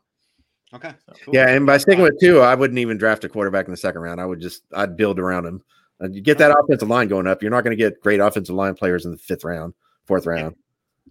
okay. 0.74 0.94
So, 1.06 1.14
Yeah, 1.32 1.48
and 1.48 1.66
by 1.66 1.76
sticking 1.78 2.02
with 2.02 2.18
two, 2.20 2.40
I 2.40 2.54
wouldn't 2.54 2.78
even 2.78 2.96
draft 2.96 3.24
a 3.24 3.28
quarterback 3.28 3.66
in 3.66 3.70
the 3.70 3.76
second 3.76 4.00
round. 4.00 4.20
I 4.20 4.24
would 4.26 4.40
just 4.40 4.62
I'd 4.74 4.96
build 4.96 5.18
around 5.18 5.46
him. 5.46 5.62
Uh, 6.02 6.08
you 6.10 6.22
get 6.22 6.38
that 6.38 6.56
offensive 6.58 6.88
line 6.88 7.08
going 7.08 7.26
up. 7.26 7.42
You're 7.42 7.50
not 7.50 7.64
going 7.64 7.76
to 7.76 7.82
get 7.82 8.00
great 8.00 8.20
offensive 8.20 8.54
line 8.54 8.74
players 8.74 9.04
in 9.04 9.10
the 9.10 9.18
fifth 9.18 9.44
round, 9.44 9.74
fourth 10.06 10.24
round. 10.26 10.56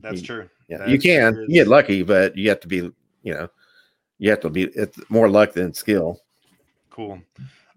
That's 0.01 0.21
You- 0.21 0.25
true. 0.27 0.49
Yeah, 0.69 0.77
That 0.79 0.89
you 0.89 0.99
can. 0.99 1.33
sure 1.33 1.41
You 1.43 1.53
get 1.63 1.67
lucky, 1.67 2.01
but 2.03 2.35
you 2.37 2.49
have 2.49 2.59
to 2.61 2.67
be. 2.67 2.91
You 3.21 3.33
know, 3.33 3.47
you 4.19 4.29
have 4.29 4.41
to 4.41 4.49
be. 4.49 4.65
It's 4.75 4.99
more 5.09 5.29
luck 5.29 5.53
than 5.53 5.73
skill. 5.73 6.21
Cool. 6.91 7.19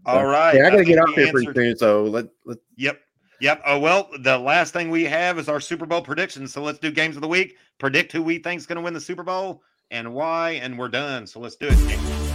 All 0.05 0.27
right. 0.27 0.57
Yeah, 0.57 0.67
I 0.67 0.71
got 0.71 0.71
to 0.71 0.77
think 0.79 0.89
get 0.89 0.99
out 0.99 1.09
we 1.09 1.15
there 1.15 1.33
pretty 1.33 1.53
soon. 1.55 1.77
So 1.77 2.05
let 2.05 2.27
let 2.45 2.59
Yep. 2.77 3.01
Yep. 3.41 3.63
Oh 3.65 3.79
well, 3.79 4.11
the 4.21 4.37
last 4.37 4.73
thing 4.73 4.91
we 4.91 5.05
have 5.05 5.39
is 5.39 5.49
our 5.49 5.61
Super 5.61 5.87
Bowl 5.87 6.03
predictions. 6.03 6.53
So 6.53 6.63
let's 6.63 6.79
do 6.79 6.91
games 6.91 7.17
of 7.17 7.23
the 7.23 7.29
week. 7.29 7.57
Predict 7.79 8.13
who 8.13 8.23
we 8.23 8.39
think's 8.39 8.67
going 8.67 8.77
to 8.77 8.83
win 8.83 8.95
the 8.95 9.01
Super 9.01 9.23
Bowl 9.23 9.63
and 9.91 10.13
why, 10.13 10.51
and 10.53 10.79
we're 10.79 10.89
done. 10.89 11.27
So 11.27 11.41
let's 11.41 11.57
do 11.57 11.69
it. 11.71 12.33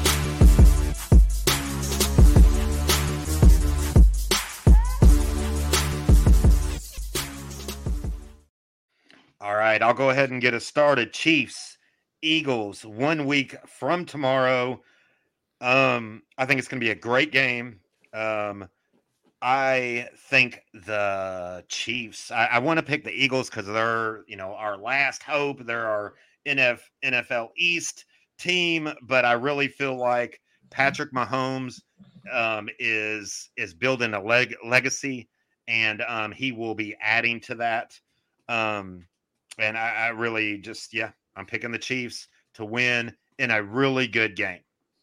All 9.39 9.55
right, 9.55 9.81
I'll 9.81 9.93
go 9.93 10.09
ahead 10.09 10.31
and 10.31 10.41
get 10.41 10.53
us 10.53 10.65
started. 10.65 11.13
Chiefs, 11.13 11.76
Eagles, 12.21 12.85
one 12.85 13.25
week 13.25 13.55
from 13.67 14.05
tomorrow. 14.05 14.81
Um, 15.61 16.23
I 16.37 16.45
think 16.45 16.59
it's 16.59 16.67
going 16.67 16.79
to 16.79 16.85
be 16.85 16.91
a 16.91 16.95
great 16.95 17.31
game. 17.31 17.79
Um, 18.13 18.69
I 19.41 20.09
think 20.29 20.61
the 20.73 21.63
Chiefs. 21.67 22.31
I, 22.31 22.45
I 22.45 22.59
want 22.59 22.77
to 22.77 22.83
pick 22.85 23.03
the 23.03 23.11
Eagles 23.11 23.49
because 23.49 23.67
they're, 23.67 24.23
you 24.27 24.35
know, 24.35 24.53
our 24.53 24.77
last 24.77 25.21
hope. 25.23 25.65
They're 25.65 25.87
our 25.87 26.15
NF, 26.47 26.79
NFL 27.03 27.49
East 27.57 28.05
team, 28.39 28.91
but 29.03 29.25
I 29.25 29.33
really 29.33 29.67
feel 29.67 29.95
like 29.95 30.41
Patrick 30.69 31.13
Mahomes 31.13 31.81
um, 32.33 32.69
is 32.79 33.49
is 33.57 33.73
building 33.73 34.13
a 34.13 34.21
leg 34.21 34.55
legacy, 34.65 35.29
and 35.67 36.01
um, 36.07 36.31
he 36.31 36.51
will 36.51 36.75
be 36.75 36.95
adding 37.01 37.39
to 37.41 37.55
that. 37.55 37.99
Um, 38.49 39.05
and 39.59 39.77
I, 39.77 39.89
I 39.89 40.07
really 40.09 40.57
just, 40.57 40.93
yeah, 40.93 41.11
I'm 41.37 41.45
picking 41.45 41.71
the 41.71 41.77
Chiefs 41.77 42.27
to 42.55 42.65
win 42.65 43.15
in 43.39 43.51
a 43.51 43.63
really 43.63 44.07
good 44.07 44.35
game. 44.35 44.59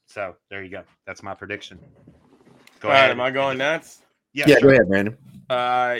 So 0.06 0.34
there 0.50 0.62
you 0.62 0.70
go. 0.70 0.82
That's 1.06 1.22
my 1.22 1.32
prediction. 1.32 1.78
Go 2.80 2.88
All 2.88 2.94
right, 2.94 3.10
am 3.10 3.20
I 3.20 3.30
going 3.30 3.56
nuts? 3.56 4.02
Yeah, 4.34 4.46
yeah. 4.48 4.58
sure. 4.58 4.70
Go 4.70 4.74
ahead, 4.74 4.88
Brandon. 4.88 5.16
Uh, 5.48 5.98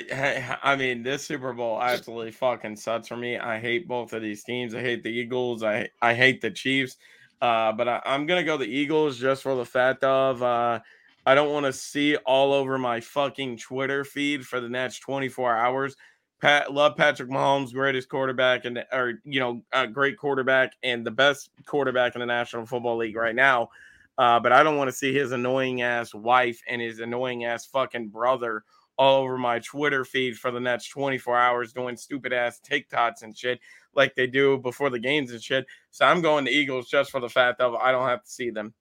I 0.62 0.76
mean, 0.76 1.02
this 1.02 1.24
Super 1.24 1.52
Bowl 1.52 1.80
absolutely 1.80 2.32
fucking 2.32 2.76
sucks 2.76 3.08
for 3.08 3.16
me. 3.16 3.38
I 3.38 3.58
hate 3.58 3.86
both 3.86 4.12
of 4.12 4.22
these 4.22 4.42
teams. 4.42 4.74
I 4.74 4.80
hate 4.80 5.02
the 5.02 5.10
Eagles. 5.10 5.62
I 5.62 5.88
I 6.02 6.14
hate 6.14 6.40
the 6.40 6.50
Chiefs. 6.50 6.96
Uh, 7.40 7.72
but 7.72 7.88
I, 7.88 8.02
I'm 8.04 8.26
gonna 8.26 8.42
go 8.42 8.56
the 8.56 8.64
Eagles 8.64 9.18
just 9.18 9.42
for 9.42 9.54
the 9.54 9.64
fact 9.64 10.02
of 10.02 10.42
uh, 10.42 10.80
I 11.26 11.34
don't 11.34 11.52
want 11.52 11.66
to 11.66 11.72
see 11.72 12.16
all 12.16 12.52
over 12.52 12.78
my 12.78 13.00
fucking 13.00 13.58
Twitter 13.58 14.04
feed 14.04 14.46
for 14.46 14.60
the 14.60 14.68
next 14.68 15.00
24 15.00 15.56
hours. 15.56 15.96
Pat, 16.44 16.74
love 16.74 16.94
Patrick 16.94 17.30
Mahomes, 17.30 17.72
greatest 17.72 18.10
quarterback 18.10 18.66
and 18.66 18.84
or 18.92 19.14
you 19.24 19.40
know, 19.40 19.62
a 19.72 19.86
great 19.86 20.18
quarterback 20.18 20.74
and 20.82 21.02
the 21.02 21.10
best 21.10 21.48
quarterback 21.64 22.14
in 22.14 22.20
the 22.20 22.26
National 22.26 22.66
Football 22.66 22.98
League 22.98 23.16
right 23.16 23.34
now. 23.34 23.70
Uh, 24.18 24.38
but 24.38 24.52
I 24.52 24.62
don't 24.62 24.76
want 24.76 24.88
to 24.88 24.92
see 24.94 25.14
his 25.14 25.32
annoying 25.32 25.80
ass 25.80 26.12
wife 26.12 26.60
and 26.68 26.82
his 26.82 27.00
annoying 27.00 27.46
ass 27.46 27.64
fucking 27.64 28.08
brother 28.08 28.62
all 28.98 29.22
over 29.22 29.38
my 29.38 29.58
Twitter 29.60 30.04
feed 30.04 30.36
for 30.36 30.50
the 30.50 30.60
next 30.60 30.88
24 30.88 31.34
hours 31.34 31.72
doing 31.72 31.96
stupid 31.96 32.34
ass 32.34 32.60
TikToks 32.60 33.22
and 33.22 33.34
shit 33.34 33.58
like 33.94 34.14
they 34.14 34.26
do 34.26 34.58
before 34.58 34.90
the 34.90 34.98
games 34.98 35.30
and 35.30 35.42
shit. 35.42 35.64
So 35.92 36.04
I'm 36.04 36.20
going 36.20 36.44
to 36.44 36.50
Eagles 36.50 36.90
just 36.90 37.10
for 37.10 37.20
the 37.20 37.28
fact 37.30 37.62
of 37.62 37.74
I 37.74 37.90
don't 37.90 38.06
have 38.06 38.22
to 38.22 38.30
see 38.30 38.50
them. 38.50 38.74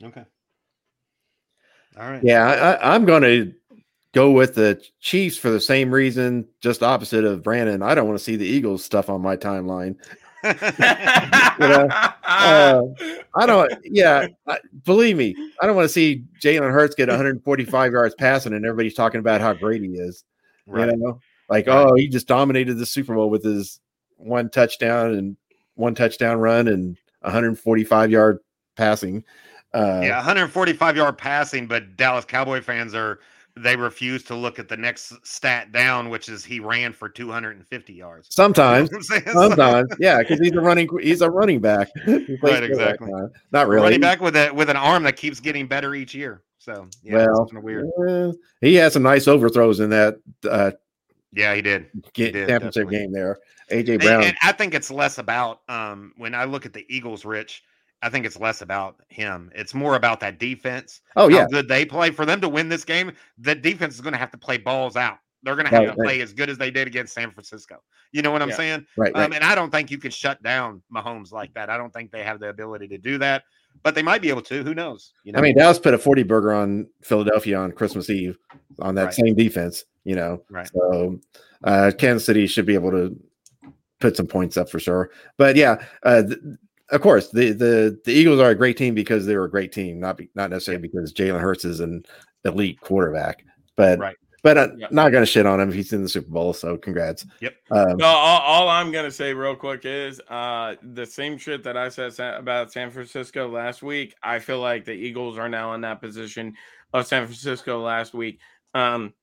Okay. 0.00 0.24
All 1.98 2.08
right. 2.08 2.22
Yeah, 2.22 2.46
I, 2.46 2.72
I, 2.74 2.94
I'm 2.94 3.04
going 3.04 3.22
to 3.22 3.52
go 4.14 4.30
with 4.30 4.54
the 4.54 4.82
Chiefs 5.00 5.36
for 5.36 5.50
the 5.50 5.60
same 5.60 5.90
reason, 5.90 6.46
just 6.60 6.82
opposite 6.82 7.24
of 7.24 7.42
Brandon. 7.42 7.82
I 7.82 7.94
don't 7.94 8.06
want 8.06 8.18
to 8.18 8.24
see 8.24 8.36
the 8.36 8.46
Eagles 8.46 8.84
stuff 8.84 9.10
on 9.10 9.20
my 9.20 9.36
timeline. 9.36 9.96
know, 10.44 11.88
uh, 12.24 12.82
I 13.34 13.46
don't. 13.46 13.72
Yeah, 13.84 14.28
I, 14.46 14.58
believe 14.84 15.16
me, 15.16 15.34
I 15.60 15.66
don't 15.66 15.74
want 15.74 15.86
to 15.86 15.92
see 15.92 16.24
Jalen 16.42 16.70
Hurts 16.70 16.94
get 16.94 17.08
145 17.08 17.92
yards 17.92 18.14
passing, 18.14 18.52
and 18.52 18.64
everybody's 18.64 18.94
talking 18.94 19.20
about 19.20 19.40
how 19.40 19.54
great 19.54 19.82
he 19.82 19.88
is. 19.88 20.24
Right. 20.66 20.90
You 20.90 20.96
know, 20.96 21.20
like 21.48 21.66
Right. 21.66 21.86
oh, 21.88 21.94
he 21.94 22.08
just 22.08 22.28
dominated 22.28 22.74
the 22.74 22.86
Super 22.86 23.14
Bowl 23.14 23.30
with 23.30 23.42
his 23.42 23.80
one 24.16 24.50
touchdown 24.50 25.14
and 25.14 25.36
one 25.74 25.94
touchdown 25.94 26.38
run 26.38 26.68
and 26.68 26.96
145 27.20 28.10
yard 28.10 28.38
passing. 28.76 29.24
Uh, 29.72 30.00
yeah, 30.02 30.16
145 30.16 30.96
yard 30.96 31.18
passing, 31.18 31.66
but 31.66 31.96
Dallas 31.96 32.24
Cowboy 32.24 32.60
fans 32.60 32.94
are 32.94 33.18
they 33.56 33.76
refuse 33.76 34.22
to 34.24 34.34
look 34.34 34.58
at 34.58 34.68
the 34.68 34.76
next 34.76 35.12
stat 35.24 35.70
down, 35.70 36.08
which 36.10 36.28
is 36.28 36.44
he 36.44 36.58
ran 36.58 36.92
for 36.92 37.08
250 37.08 37.92
yards. 37.92 38.26
Sometimes, 38.30 38.90
You 38.92 38.98
know 38.98 38.98
what 38.98 39.16
I'm 39.16 39.22
saying? 39.24 39.36
sometimes, 39.36 39.88
yeah, 40.00 40.18
because 40.18 40.40
he's 40.40 40.52
a 40.52 40.60
running, 40.60 40.88
he's 41.00 41.20
a 41.20 41.30
running 41.30 41.60
back. 41.60 41.88
Right, 42.42 42.62
exactly. 42.64 43.10
Not 43.52 43.68
really. 43.68 43.82
running 43.84 44.00
back 44.00 44.20
with 44.20 44.36
a 44.36 44.50
with 44.50 44.70
an 44.70 44.76
arm 44.76 45.02
that 45.04 45.16
keeps 45.16 45.38
getting 45.40 45.66
better 45.68 45.94
each 45.94 46.14
year. 46.14 46.42
So 46.58 46.88
yeah, 47.02 47.26
Well, 47.26 47.42
it's 47.42 47.52
kind 47.52 47.58
of 47.58 47.64
weird. 47.64 47.86
Eh, 48.08 48.32
he 48.60 48.74
had 48.74 48.92
some 48.92 49.02
nice 49.02 49.28
overthrows 49.28 49.80
in 49.80 49.90
that 49.90 50.16
uh, 50.50 50.72
Yeah, 51.32 51.54
he 51.54 51.62
did. 51.62 51.86
ga- 52.14 52.32
did, 52.32 52.48
championship 52.48 52.72
definitely. 52.88 52.98
game 52.98 53.12
there. 53.12 53.38
AJ 53.70 53.88
And, 53.94 54.00
Brown. 54.02 54.24
and 54.24 54.36
I 54.42 54.52
think 54.52 54.74
it's 54.74 54.90
less 54.90 55.18
about 55.18 55.60
um 55.68 56.12
when 56.16 56.34
I 56.34 56.44
look 56.44 56.66
at 56.66 56.72
the 56.72 56.84
Eagles, 56.88 57.24
Rich. 57.24 57.62
I 58.02 58.10
think 58.10 58.26
it's 58.26 58.38
less 58.38 58.60
about 58.60 58.96
him. 59.08 59.50
It's 59.54 59.72
more 59.74 59.96
about 59.96 60.20
that 60.20 60.38
defense. 60.38 61.00
oh 61.16 61.28
yeah, 61.28 61.46
good 61.50 61.68
they 61.68 61.84
play. 61.84 62.10
For 62.10 62.26
them 62.26 62.40
to 62.42 62.48
win 62.48 62.68
this 62.68 62.84
game, 62.84 63.12
the 63.38 63.54
defense 63.54 63.94
is 63.94 64.00
going 64.00 64.12
to 64.12 64.18
have 64.18 64.30
to 64.32 64.38
play 64.38 64.58
balls 64.58 64.96
out. 64.96 65.18
They're 65.42 65.54
going 65.56 65.66
to 65.66 65.70
have 65.70 65.80
Right, 65.80 65.94
to 65.94 66.00
right. 66.00 66.06
play 66.06 66.20
as 66.22 66.32
good 66.32 66.48
as 66.50 66.56
they 66.58 66.70
did 66.70 66.86
against 66.86 67.12
San 67.14 67.30
Francisco. 67.30 67.76
You 68.12 68.22
know 68.22 68.30
what 68.30 68.40
I'm 68.42 68.48
Yeah. 68.50 68.56
saying? 68.56 68.86
right, 68.96 69.12
right. 69.14 69.24
Um, 69.24 69.32
and 69.32 69.44
I 69.44 69.54
don't 69.54 69.70
think 69.70 69.90
you 69.90 69.98
can 69.98 70.10
shut 70.10 70.42
down 70.42 70.82
Mahomes 70.94 71.32
like 71.32 71.52
that. 71.54 71.68
I 71.70 71.76
don't 71.76 71.92
think 71.92 72.10
they 72.12 72.22
have 72.24 72.40
the 72.40 72.48
ability 72.48 72.88
to 72.88 72.98
do 72.98 73.18
that, 73.18 73.42
but 73.82 73.94
they 73.94 74.02
might 74.02 74.22
be 74.22 74.28
able 74.30 74.42
to. 74.42 74.62
Who 74.62 74.74
knows? 74.74 75.12
You 75.24 75.32
know, 75.32 75.38
I 75.38 75.42
mean, 75.42 75.56
Dallas 75.56 75.78
put 75.78 75.92
a 75.94 75.98
40 75.98 76.22
burger 76.22 76.52
on 76.52 76.86
Philadelphia 77.02 77.58
on 77.58 77.72
Christmas 77.72 78.08
Eve 78.10 78.38
on 78.80 78.94
that 78.94 79.12
same 79.14 79.34
defense, 79.34 79.84
you 80.04 80.14
know. 80.14 80.42
Right. 80.50 80.68
So 80.72 81.18
uh 81.62 81.92
Kansas 81.98 82.24
City 82.26 82.46
should 82.46 82.66
be 82.66 82.74
able 82.74 82.90
to 82.92 83.14
put 84.00 84.16
some 84.16 84.26
points 84.26 84.56
up 84.56 84.68
for 84.70 84.78
sure. 84.78 85.10
But 85.36 85.56
yeah, 85.56 85.84
uh 86.02 86.22
th- 86.22 86.38
of 86.90 87.00
course, 87.00 87.30
the 87.30 87.52
the 87.52 87.98
the 88.04 88.12
Eagles 88.12 88.40
are 88.40 88.50
a 88.50 88.54
great 88.54 88.76
team 88.76 88.94
because 88.94 89.26
they're 89.26 89.44
a 89.44 89.50
great 89.50 89.72
team, 89.72 90.00
not 90.00 90.16
be, 90.18 90.30
not 90.34 90.50
necessarily 90.50 90.82
because 90.82 91.12
Jalen 91.12 91.40
Hurts 91.40 91.64
is 91.64 91.80
an 91.80 92.04
elite 92.44 92.80
quarterback. 92.80 93.44
But 93.76 93.98
Right. 93.98 94.16
but 94.42 94.58
uh, 94.58 94.68
Yeah. 94.76 94.88
not 94.90 95.10
going 95.10 95.22
to 95.22 95.26
shit 95.30 95.46
on 95.46 95.58
him 95.60 95.70
if 95.70 95.74
he's 95.74 95.92
in 95.92 96.02
the 96.02 96.08
Super 96.08 96.30
Bowl. 96.30 96.52
So 96.52 96.76
congrats. 96.76 97.26
Yep. 97.40 97.54
Um, 97.70 97.96
No, 97.96 98.06
all, 98.06 98.40
all 98.40 98.68
I'm 98.68 98.92
gonna 98.92 99.10
say 99.10 99.32
real 99.32 99.56
quick 99.56 99.80
is 99.84 100.20
uh 100.28 100.74
the 100.82 101.06
same 101.06 101.38
shit 101.38 101.64
that 101.64 101.76
I 101.76 101.88
said 101.88 102.12
about 102.18 102.72
San 102.72 102.90
Francisco 102.90 103.48
last 103.48 103.82
week. 103.82 104.14
I 104.22 104.38
feel 104.38 104.60
like 104.60 104.84
the 104.84 104.92
Eagles 104.92 105.38
are 105.38 105.48
now 105.48 105.72
in 105.74 105.80
that 105.80 106.00
position 106.00 106.54
of 106.92 107.06
San 107.06 107.24
Francisco 107.26 107.80
last 107.82 108.14
week. 108.14 108.38
Um, 108.74 109.14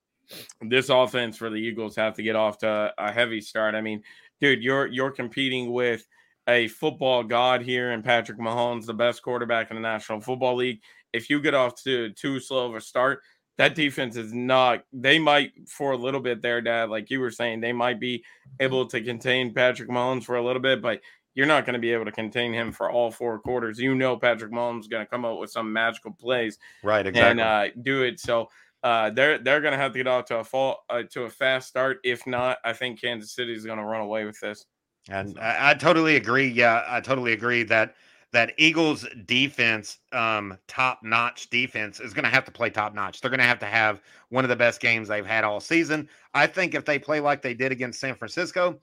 this 0.60 0.88
offense 0.88 1.36
for 1.36 1.50
the 1.50 1.56
Eagles 1.56 1.94
have 1.96 2.14
to 2.14 2.22
get 2.22 2.36
off 2.36 2.58
to 2.58 2.92
a 2.98 3.12
heavy 3.12 3.40
start. 3.40 3.74
I 3.74 3.80
mean, 3.80 4.02
dude, 4.40 4.62
you're 4.62 4.86
you're 4.86 5.10
competing 5.10 5.72
with 5.72 6.06
a 6.48 6.68
football 6.68 7.22
god 7.22 7.62
here 7.62 7.92
and 7.92 8.04
Patrick 8.04 8.38
Mahomes, 8.38 8.86
the 8.86 8.94
best 8.94 9.22
quarterback 9.22 9.70
in 9.70 9.76
the 9.76 9.82
National 9.82 10.20
Football 10.20 10.56
League. 10.56 10.80
If 11.12 11.30
you 11.30 11.40
get 11.40 11.54
off 11.54 11.82
to 11.84 12.10
too 12.10 12.40
slow 12.40 12.68
of 12.68 12.74
a 12.74 12.80
start, 12.80 13.20
that 13.58 13.74
defense 13.74 14.16
is 14.16 14.32
not. 14.32 14.84
They 14.92 15.18
might 15.18 15.52
for 15.68 15.92
a 15.92 15.96
little 15.96 16.20
bit 16.20 16.42
there, 16.42 16.60
Dad. 16.60 16.88
Like 16.88 17.10
you 17.10 17.20
were 17.20 17.30
saying, 17.30 17.60
they 17.60 17.72
might 17.72 18.00
be 18.00 18.24
able 18.60 18.86
to 18.86 19.00
contain 19.00 19.52
Patrick 19.52 19.88
Mahomes 19.88 20.24
for 20.24 20.36
a 20.36 20.44
little 20.44 20.62
bit, 20.62 20.80
but 20.80 21.00
you're 21.34 21.46
not 21.46 21.64
going 21.64 21.74
to 21.74 21.80
be 21.80 21.92
able 21.92 22.04
to 22.04 22.12
contain 22.12 22.52
him 22.52 22.72
for 22.72 22.90
all 22.90 23.10
four 23.10 23.38
quarters. 23.38 23.78
You 23.78 23.94
know, 23.94 24.16
Patrick 24.16 24.52
Mahomes 24.52 24.80
is 24.80 24.88
going 24.88 25.04
to 25.04 25.10
come 25.10 25.24
up 25.24 25.38
with 25.38 25.50
some 25.50 25.72
magical 25.72 26.12
plays 26.12 26.58
right? 26.82 27.06
Exactly. 27.06 27.30
and 27.30 27.40
uh, 27.40 27.68
do 27.82 28.02
it. 28.02 28.20
So 28.20 28.48
uh, 28.82 29.10
they're 29.10 29.38
they're 29.38 29.60
going 29.60 29.72
to 29.72 29.78
have 29.78 29.92
to 29.92 29.98
get 29.98 30.06
off 30.06 30.26
to 30.26 30.38
a 30.38 30.44
fall 30.44 30.84
uh, 30.90 31.02
to 31.10 31.24
a 31.24 31.30
fast 31.30 31.68
start. 31.68 31.98
If 32.04 32.26
not, 32.26 32.58
I 32.64 32.72
think 32.72 33.00
Kansas 33.00 33.32
City 33.34 33.54
is 33.54 33.64
going 33.64 33.78
to 33.78 33.84
run 33.84 34.00
away 34.00 34.24
with 34.24 34.38
this. 34.40 34.66
And 35.08 35.38
I, 35.38 35.70
I 35.70 35.74
totally 35.74 36.16
agree. 36.16 36.48
Yeah, 36.48 36.84
I 36.86 37.00
totally 37.00 37.32
agree 37.32 37.62
that 37.64 37.94
that 38.32 38.54
Eagles 38.56 39.06
defense, 39.26 39.98
um, 40.12 40.56
top 40.66 41.00
notch 41.02 41.50
defense, 41.50 42.00
is 42.00 42.14
going 42.14 42.24
to 42.24 42.30
have 42.30 42.46
to 42.46 42.50
play 42.50 42.70
top 42.70 42.94
notch. 42.94 43.20
They're 43.20 43.30
going 43.30 43.40
to 43.40 43.46
have 43.46 43.58
to 43.58 43.66
have 43.66 44.00
one 44.30 44.44
of 44.44 44.48
the 44.48 44.56
best 44.56 44.80
games 44.80 45.08
they've 45.08 45.26
had 45.26 45.44
all 45.44 45.60
season. 45.60 46.08
I 46.32 46.46
think 46.46 46.74
if 46.74 46.84
they 46.84 46.98
play 46.98 47.20
like 47.20 47.42
they 47.42 47.52
did 47.52 47.72
against 47.72 48.00
San 48.00 48.14
Francisco, 48.14 48.80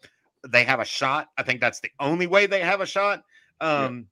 they 0.48 0.64
have 0.66 0.80
a 0.80 0.86
shot. 0.86 1.30
I 1.38 1.44
think 1.44 1.62
that's 1.62 1.80
the 1.80 1.90
only 2.00 2.28
way 2.28 2.46
they 2.46 2.62
have 2.62 2.82
a 2.82 2.86
shot. 2.86 3.24
Um, 3.60 4.08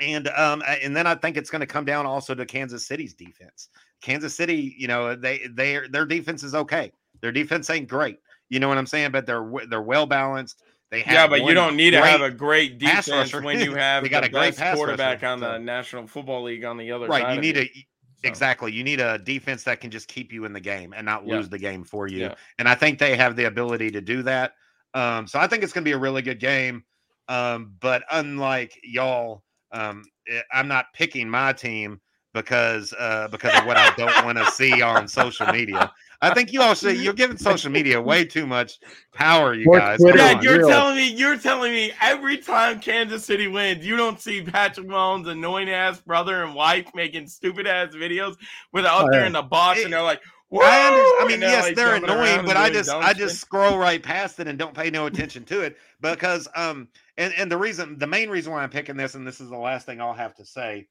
And 0.00 0.26
um, 0.28 0.62
and 0.66 0.96
then 0.96 1.06
I 1.06 1.14
think 1.14 1.36
it's 1.36 1.50
going 1.50 1.60
to 1.60 1.66
come 1.66 1.84
down 1.84 2.06
also 2.06 2.34
to 2.34 2.46
Kansas 2.46 2.86
City's 2.86 3.14
defense. 3.14 3.68
Kansas 4.00 4.34
City, 4.34 4.74
you 4.78 4.88
know, 4.88 5.14
they 5.14 5.46
they 5.50 5.86
their 5.88 6.06
defense 6.06 6.42
is 6.42 6.54
okay. 6.54 6.90
Their 7.20 7.30
defense 7.30 7.68
ain't 7.70 7.88
great. 7.88 8.18
You 8.48 8.58
know 8.58 8.68
what 8.68 8.78
I'm 8.78 8.86
saying? 8.86 9.12
But 9.12 9.26
they're 9.26 9.48
they're 9.68 9.82
well 9.82 10.06
balanced. 10.06 10.62
They 10.92 11.00
have 11.00 11.14
Yeah, 11.14 11.26
but 11.26 11.42
you 11.44 11.54
don't 11.54 11.74
need 11.74 11.92
to 11.92 12.04
have 12.04 12.20
a 12.20 12.30
great 12.30 12.78
defense 12.78 13.32
when 13.42 13.58
you 13.58 13.74
have 13.74 14.04
They 14.04 14.10
got 14.10 14.20
the 14.20 14.28
a 14.28 14.30
great 14.30 14.56
quarterback 14.56 15.22
rusher, 15.22 15.32
on 15.32 15.40
the 15.40 15.58
National 15.58 16.06
Football 16.06 16.44
League 16.44 16.64
on 16.64 16.76
the 16.76 16.92
other 16.92 17.06
right. 17.06 17.22
side. 17.22 17.34
You 17.34 17.40
need 17.40 17.56
a 17.56 17.64
So, 17.64 18.28
exactly. 18.28 18.72
You 18.72 18.84
need 18.84 19.00
a 19.00 19.18
defense 19.18 19.64
that 19.64 19.80
can 19.80 19.90
just 19.90 20.06
keep 20.06 20.32
you 20.32 20.44
in 20.44 20.52
the 20.52 20.60
game 20.60 20.92
and 20.94 21.06
not 21.06 21.26
Yeah. 21.26 21.36
lose 21.36 21.48
the 21.48 21.58
game 21.58 21.82
for 21.82 22.08
you. 22.08 22.18
Yeah. 22.18 22.34
And 22.58 22.68
I 22.68 22.74
think 22.74 22.98
they 22.98 23.16
have 23.16 23.36
the 23.36 23.44
ability 23.44 23.90
to 23.90 24.02
do 24.02 24.22
that. 24.24 24.52
Um, 24.92 25.26
so 25.26 25.38
I 25.40 25.46
think 25.46 25.64
it's 25.64 25.72
going 25.72 25.82
to 25.82 25.88
be 25.88 25.94
a 25.94 25.98
really 25.98 26.20
good 26.20 26.38
game. 26.38 26.84
Um, 27.28 27.74
but 27.80 28.04
unlike 28.10 28.78
y'all, 28.84 29.42
um, 29.72 30.04
eh, 30.28 30.42
I'm 30.52 30.68
not 30.68 30.92
picking 30.92 31.26
my 31.26 31.54
team 31.54 32.02
because 32.34 32.92
uh, 32.98 33.28
because 33.30 33.54
of 33.58 33.66
what 33.66 33.76
I 33.76 33.94
don't 33.96 34.24
want 34.24 34.38
to 34.38 34.46
see 34.52 34.80
on 34.82 35.06
social 35.08 35.46
media. 35.48 35.92
I 36.20 36.32
think 36.32 36.52
you 36.52 36.62
all 36.62 36.74
should. 36.74 36.96
You're 36.98 37.12
giving 37.14 37.36
social 37.36 37.70
media 37.70 38.00
way 38.00 38.24
too 38.24 38.46
much 38.46 38.78
power, 39.12 39.54
you 39.54 39.66
More 39.66 39.78
guys. 39.80 39.98
Twitter 40.00 40.18
Yeah, 40.18 40.40
you're 40.40 40.58
Real. 40.58 40.68
telling 40.68 40.96
me 40.96 41.12
you're 41.12 41.36
telling 41.36 41.72
me 41.72 41.92
every 42.00 42.38
time 42.38 42.80
Kansas 42.80 43.24
City 43.24 43.48
wins, 43.48 43.84
you 43.84 43.96
don't 43.96 44.20
see 44.20 44.40
Patrick 44.42 44.86
Mahomes' 44.86 45.28
annoying 45.28 45.68
ass 45.68 46.00
brother 46.00 46.44
and 46.44 46.54
wife 46.54 46.86
making 46.94 47.26
stupid 47.26 47.66
ass 47.66 47.92
videos 47.94 48.36
with 48.72 48.86
out 48.86 49.06
Oh, 49.06 49.08
there 49.10 49.22
yeah. 49.22 49.26
in 49.26 49.32
the 49.32 49.42
box, 49.42 49.80
It- 49.80 49.84
and 49.86 49.92
they're 49.92 50.02
like, 50.02 50.22
I, 50.54 50.86
under- 50.86 51.00
I 51.00 51.24
mean, 51.26 51.42
and 51.42 51.42
yes, 51.42 51.62
like, 51.64 51.76
they're 51.76 51.94
annoying, 51.96 52.44
but 52.44 52.56
I 52.58 52.68
just 52.70 52.90
I 52.90 53.08
shit. 53.08 53.16
just 53.16 53.40
scroll 53.40 53.78
right 53.78 54.02
past 54.02 54.38
it 54.38 54.46
and 54.46 54.58
don't 54.58 54.74
pay 54.74 54.90
no 54.90 55.06
attention 55.06 55.44
to 55.46 55.62
it 55.62 55.76
because 56.02 56.46
um 56.54 56.88
and 57.16 57.32
and 57.38 57.50
the 57.50 57.56
reason 57.56 57.96
the 57.98 58.06
main 58.06 58.28
reason 58.28 58.52
why 58.52 58.62
I'm 58.62 58.68
picking 58.70 58.96
this 58.96 59.14
and 59.14 59.26
this 59.26 59.40
is 59.40 59.48
the 59.48 59.56
last 59.56 59.86
thing 59.86 60.00
I'll 60.00 60.12
have 60.12 60.34
to 60.36 60.44
say 60.44 60.88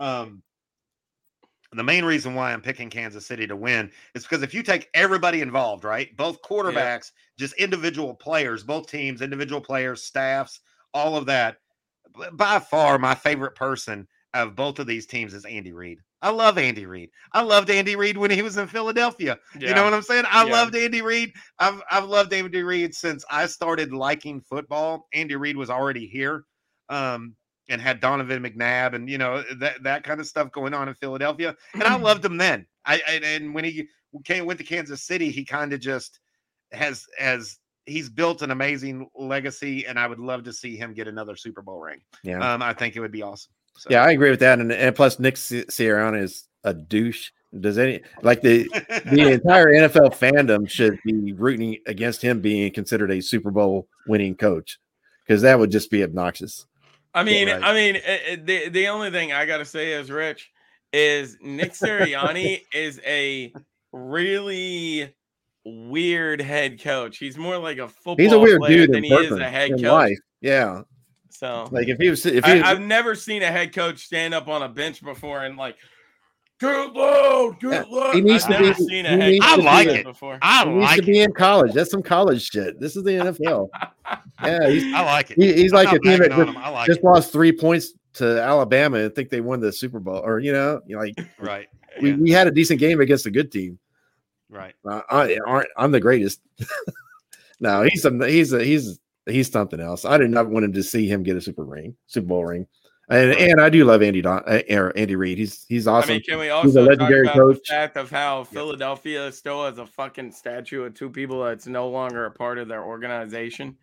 um 0.00 0.42
the 1.78 1.84
main 1.84 2.04
reason 2.04 2.34
why 2.34 2.52
I'm 2.52 2.60
picking 2.60 2.90
Kansas 2.90 3.26
City 3.26 3.46
to 3.46 3.56
win 3.56 3.90
is 4.14 4.22
because 4.24 4.42
if 4.42 4.54
you 4.54 4.62
take 4.62 4.88
everybody 4.94 5.40
involved, 5.40 5.84
right, 5.84 6.14
both 6.16 6.42
quarterbacks, 6.42 7.12
just 7.38 7.54
individual 7.54 8.14
players, 8.14 8.62
both 8.62 8.88
teams, 8.88 9.22
individual 9.22 9.60
players, 9.60 10.02
staffs, 10.02 10.60
all 10.94 11.16
of 11.16 11.26
that, 11.26 11.56
by 12.32 12.58
far 12.58 12.98
my 12.98 13.14
favorite 13.14 13.54
person 13.54 14.06
of 14.34 14.54
both 14.54 14.78
of 14.78 14.86
these 14.86 15.06
teams 15.06 15.34
is 15.34 15.44
Andy 15.44 15.72
Reid. 15.72 15.98
I 16.20 16.30
love 16.30 16.56
Andy 16.56 16.86
Reid. 16.86 17.10
I 17.32 17.42
loved 17.42 17.68
Andy 17.70 17.96
Reid 17.96 18.16
when 18.16 18.30
he 18.30 18.42
was 18.42 18.56
in 18.56 18.68
Philadelphia. 18.68 19.38
You 19.58 19.74
know 19.74 19.84
what 19.84 19.94
I'm 19.94 20.02
saying? 20.02 20.24
I 20.30 20.44
Yeah. 20.44 20.50
loved 20.52 20.76
Andy 20.76 21.02
Reid. 21.02 21.32
I've 21.58 21.82
I've 21.90 22.04
loved 22.04 22.32
Andy 22.32 22.62
Reid 22.62 22.94
since 22.94 23.24
I 23.30 23.46
started 23.46 23.92
liking 23.92 24.40
football. 24.40 25.08
Andy 25.12 25.36
Reid 25.36 25.56
was 25.56 25.70
already 25.70 26.06
here, 26.06 26.44
um, 26.88 27.34
and 27.72 27.80
had 27.80 28.00
Donovan 28.00 28.42
McNabb 28.42 28.94
and 28.94 29.08
you 29.08 29.18
know 29.18 29.42
that 29.58 29.82
that 29.82 30.04
kind 30.04 30.20
of 30.20 30.26
stuff 30.26 30.52
going 30.52 30.74
on 30.74 30.88
in 30.88 30.94
Philadelphia. 30.94 31.56
And 31.74 31.82
I 31.82 31.96
loved 31.96 32.24
him 32.24 32.36
then. 32.36 32.66
I, 32.84 33.00
I 33.08 33.12
and 33.24 33.54
when 33.54 33.64
he 33.64 33.88
came 34.24 34.44
went 34.44 34.58
to 34.58 34.64
Kansas 34.64 35.02
City, 35.02 35.30
he 35.30 35.44
kind 35.44 35.72
of 35.72 35.80
just 35.80 36.20
has 36.70 37.06
has 37.18 37.58
he's 37.86 38.10
built 38.10 38.42
an 38.42 38.50
amazing 38.50 39.08
legacy, 39.16 39.86
and 39.86 39.98
I 39.98 40.06
would 40.06 40.20
love 40.20 40.44
to 40.44 40.52
see 40.52 40.76
him 40.76 40.92
get 40.92 41.08
another 41.08 41.34
Super 41.34 41.62
Bowl 41.62 41.80
ring. 41.80 42.02
yeah. 42.22 42.54
Um, 42.54 42.62
I 42.62 42.74
think 42.74 42.94
it 42.94 43.00
would 43.00 43.10
be 43.10 43.22
awesome. 43.22 43.52
So. 43.78 43.88
Yeah, 43.90 44.04
I 44.04 44.10
agree 44.10 44.30
with 44.30 44.40
that. 44.40 44.58
And, 44.58 44.70
and 44.70 44.94
plus, 44.94 45.18
Nick 45.18 45.38
Si- 45.38 45.64
Sirianni 45.64 46.22
is 46.22 46.46
a 46.62 46.74
douche. 46.74 47.30
Does 47.58 47.78
any 47.78 48.00
like 48.22 48.42
the 48.42 48.68
the 49.06 49.32
entire 49.32 49.68
NFL 49.68 50.14
fandom 50.14 50.68
should 50.68 50.98
be 51.04 51.32
rooting 51.32 51.78
against 51.86 52.22
him 52.22 52.40
being 52.40 52.70
considered 52.72 53.10
a 53.10 53.20
Super 53.20 53.50
Bowl 53.50 53.88
winning 54.06 54.34
coach 54.34 54.78
because 55.26 55.42
that 55.42 55.58
would 55.58 55.70
just 55.70 55.90
be 55.90 56.02
obnoxious. 56.02 56.66
I 57.14 57.24
mean, 57.24 57.48
right. 57.48 57.62
I 57.62 57.74
mean, 57.74 57.96
eh, 57.96 58.18
eh, 58.26 58.36
the 58.42 58.68
the 58.70 58.88
only 58.88 59.10
thing 59.10 59.32
I 59.32 59.44
gotta 59.46 59.64
say 59.64 59.92
is 59.92 60.10
Rich 60.10 60.50
is 60.92 61.36
Nick 61.42 61.72
Sirianni 61.72 62.62
is 62.74 63.00
a 63.04 63.52
really 63.92 65.14
weird 65.64 66.40
head 66.40 66.80
coach. 66.82 67.18
He's 67.18 67.36
more 67.36 67.58
like 67.58 67.78
a 67.78 67.88
football. 67.88 68.16
He's 68.18 68.32
a 68.32 68.38
weird 68.38 68.60
player 68.60 68.86
dude 68.86 68.92
than 68.92 69.04
he 69.04 69.14
is 69.14 69.32
a 69.32 69.48
head 69.48 69.70
coach. 69.72 69.82
life. 69.82 70.18
Yeah, 70.40 70.82
So 71.30 71.68
like 71.70 71.88
if 71.88 71.98
he 71.98 72.08
was 72.08 72.24
if 72.26 72.44
he 72.44 72.50
I, 72.50 72.54
was, 72.54 72.62
I've 72.64 72.80
never 72.80 73.14
seen 73.14 73.42
a 73.42 73.50
head 73.52 73.74
coach 73.74 74.04
stand 74.06 74.34
up 74.34 74.48
on 74.48 74.62
a 74.62 74.68
bench 74.68 75.02
before 75.02 75.44
and 75.44 75.56
like 75.56 75.76
Get 76.62 76.92
loud, 76.94 77.56
get 77.60 77.70
Yeah, 77.72 77.84
loud. 77.96 78.14
he 78.14 78.20
needs 78.20 78.44
I've 78.44 78.50
to 78.56 78.62
never 78.62 78.74
be- 78.78 78.84
seen 78.84 79.06
a 79.06 79.16
he 79.26 79.38
heck 79.40 79.42
I 79.42 79.56
like 79.56 79.88
it. 79.88 80.04
before. 80.04 80.38
I 80.40 80.64
He 80.64 80.70
needs 80.70 80.82
like 80.84 80.96
to 81.00 81.06
be 81.06 81.20
it. 81.20 81.24
in 81.24 81.32
college. 81.32 81.72
That's 81.72 81.90
some 81.90 82.02
college 82.02 82.48
shit. 82.50 82.78
This 82.78 82.94
is 82.96 83.02
the 83.04 83.10
NFL. 83.12 83.68
Yeah, 84.44 84.68
he's, 84.68 84.92
I 84.94 85.04
like 85.04 85.30
it. 85.30 85.38
he, 85.40 85.52
he's 85.54 85.72
I'm 85.72 85.76
like 85.76 85.86
not 85.86 85.96
a 85.96 85.98
team 86.00 86.18
that 86.18 86.30
just, 86.32 86.54
like 86.56 86.86
just 86.86 87.02
lost 87.04 87.32
three 87.32 87.52
points 87.52 87.92
to 88.14 88.42
Alabama 88.42 88.98
and 88.98 89.14
think 89.14 89.30
they 89.30 89.40
won 89.40 89.60
the 89.60 89.72
Super 89.72 90.00
Bowl, 90.00 90.16
or 90.24 90.40
you 90.40 90.52
know, 90.52 90.80
you 90.86 90.96
know, 90.96 91.02
like 91.02 91.14
Right. 91.38 91.68
we, 92.02 92.10
Yeah, 92.10 92.16
we 92.16 92.30
had 92.32 92.46
a 92.48 92.50
decent 92.50 92.80
game 92.80 93.00
against 93.00 93.24
a 93.26 93.30
good 93.30 93.52
team. 93.52 93.78
right. 94.50 94.74
Uh, 94.84 95.00
I, 95.08 95.38
aren't 95.46 95.68
I'm 95.76 95.92
the 95.92 96.00
greatest. 96.00 96.40
no, 97.60 97.82
he's 97.82 98.02
some 98.02 98.20
he's 98.20 98.52
a, 98.52 98.62
he's 98.64 98.98
he's 99.26 99.50
something 99.50 99.80
else. 99.80 100.04
I 100.04 100.18
did 100.18 100.30
not 100.30 100.48
want 100.50 100.64
him 100.64 100.72
to 100.72 100.82
see 100.82 101.06
him 101.08 101.22
get 101.22 101.36
a 101.36 101.40
Super 101.40 101.64
ring, 101.64 101.96
Super 102.06 102.26
Bowl 102.26 102.44
ring, 102.44 102.66
and 103.12 103.32
and 103.32 103.60
I 103.60 103.68
do 103.68 103.84
love 103.84 104.02
Andy 104.02 104.22
Don, 104.22 104.42
uh, 104.46 104.62
Andy 104.96 105.16
Reid. 105.16 105.38
He's 105.38 105.64
he's 105.68 105.86
I 105.86 105.92
awesome. 105.94 106.14
mean, 106.14 106.22
can 106.22 106.38
we 106.38 106.44
He's 106.46 106.52
a 106.52 106.54
also 106.54 106.80
talk 106.80 106.88
legendary 106.88 107.22
about 107.26 107.34
coach. 107.34 107.56
the 107.58 107.64
fact 107.74 107.96
of 107.96 108.10
how 108.10 108.44
Philadelphia 108.44 109.30
still 109.32 109.64
has 109.64 109.78
a 109.78 109.86
fucking 109.86 110.32
statue 110.32 110.84
of 110.84 110.94
two 110.94 111.10
people 111.10 111.42
that's 111.44 111.66
no 111.66 111.88
longer 111.88 112.26
a 112.26 112.30
part 112.30 112.58
of 112.58 112.68
their 112.68 112.82
organization? 112.84 113.76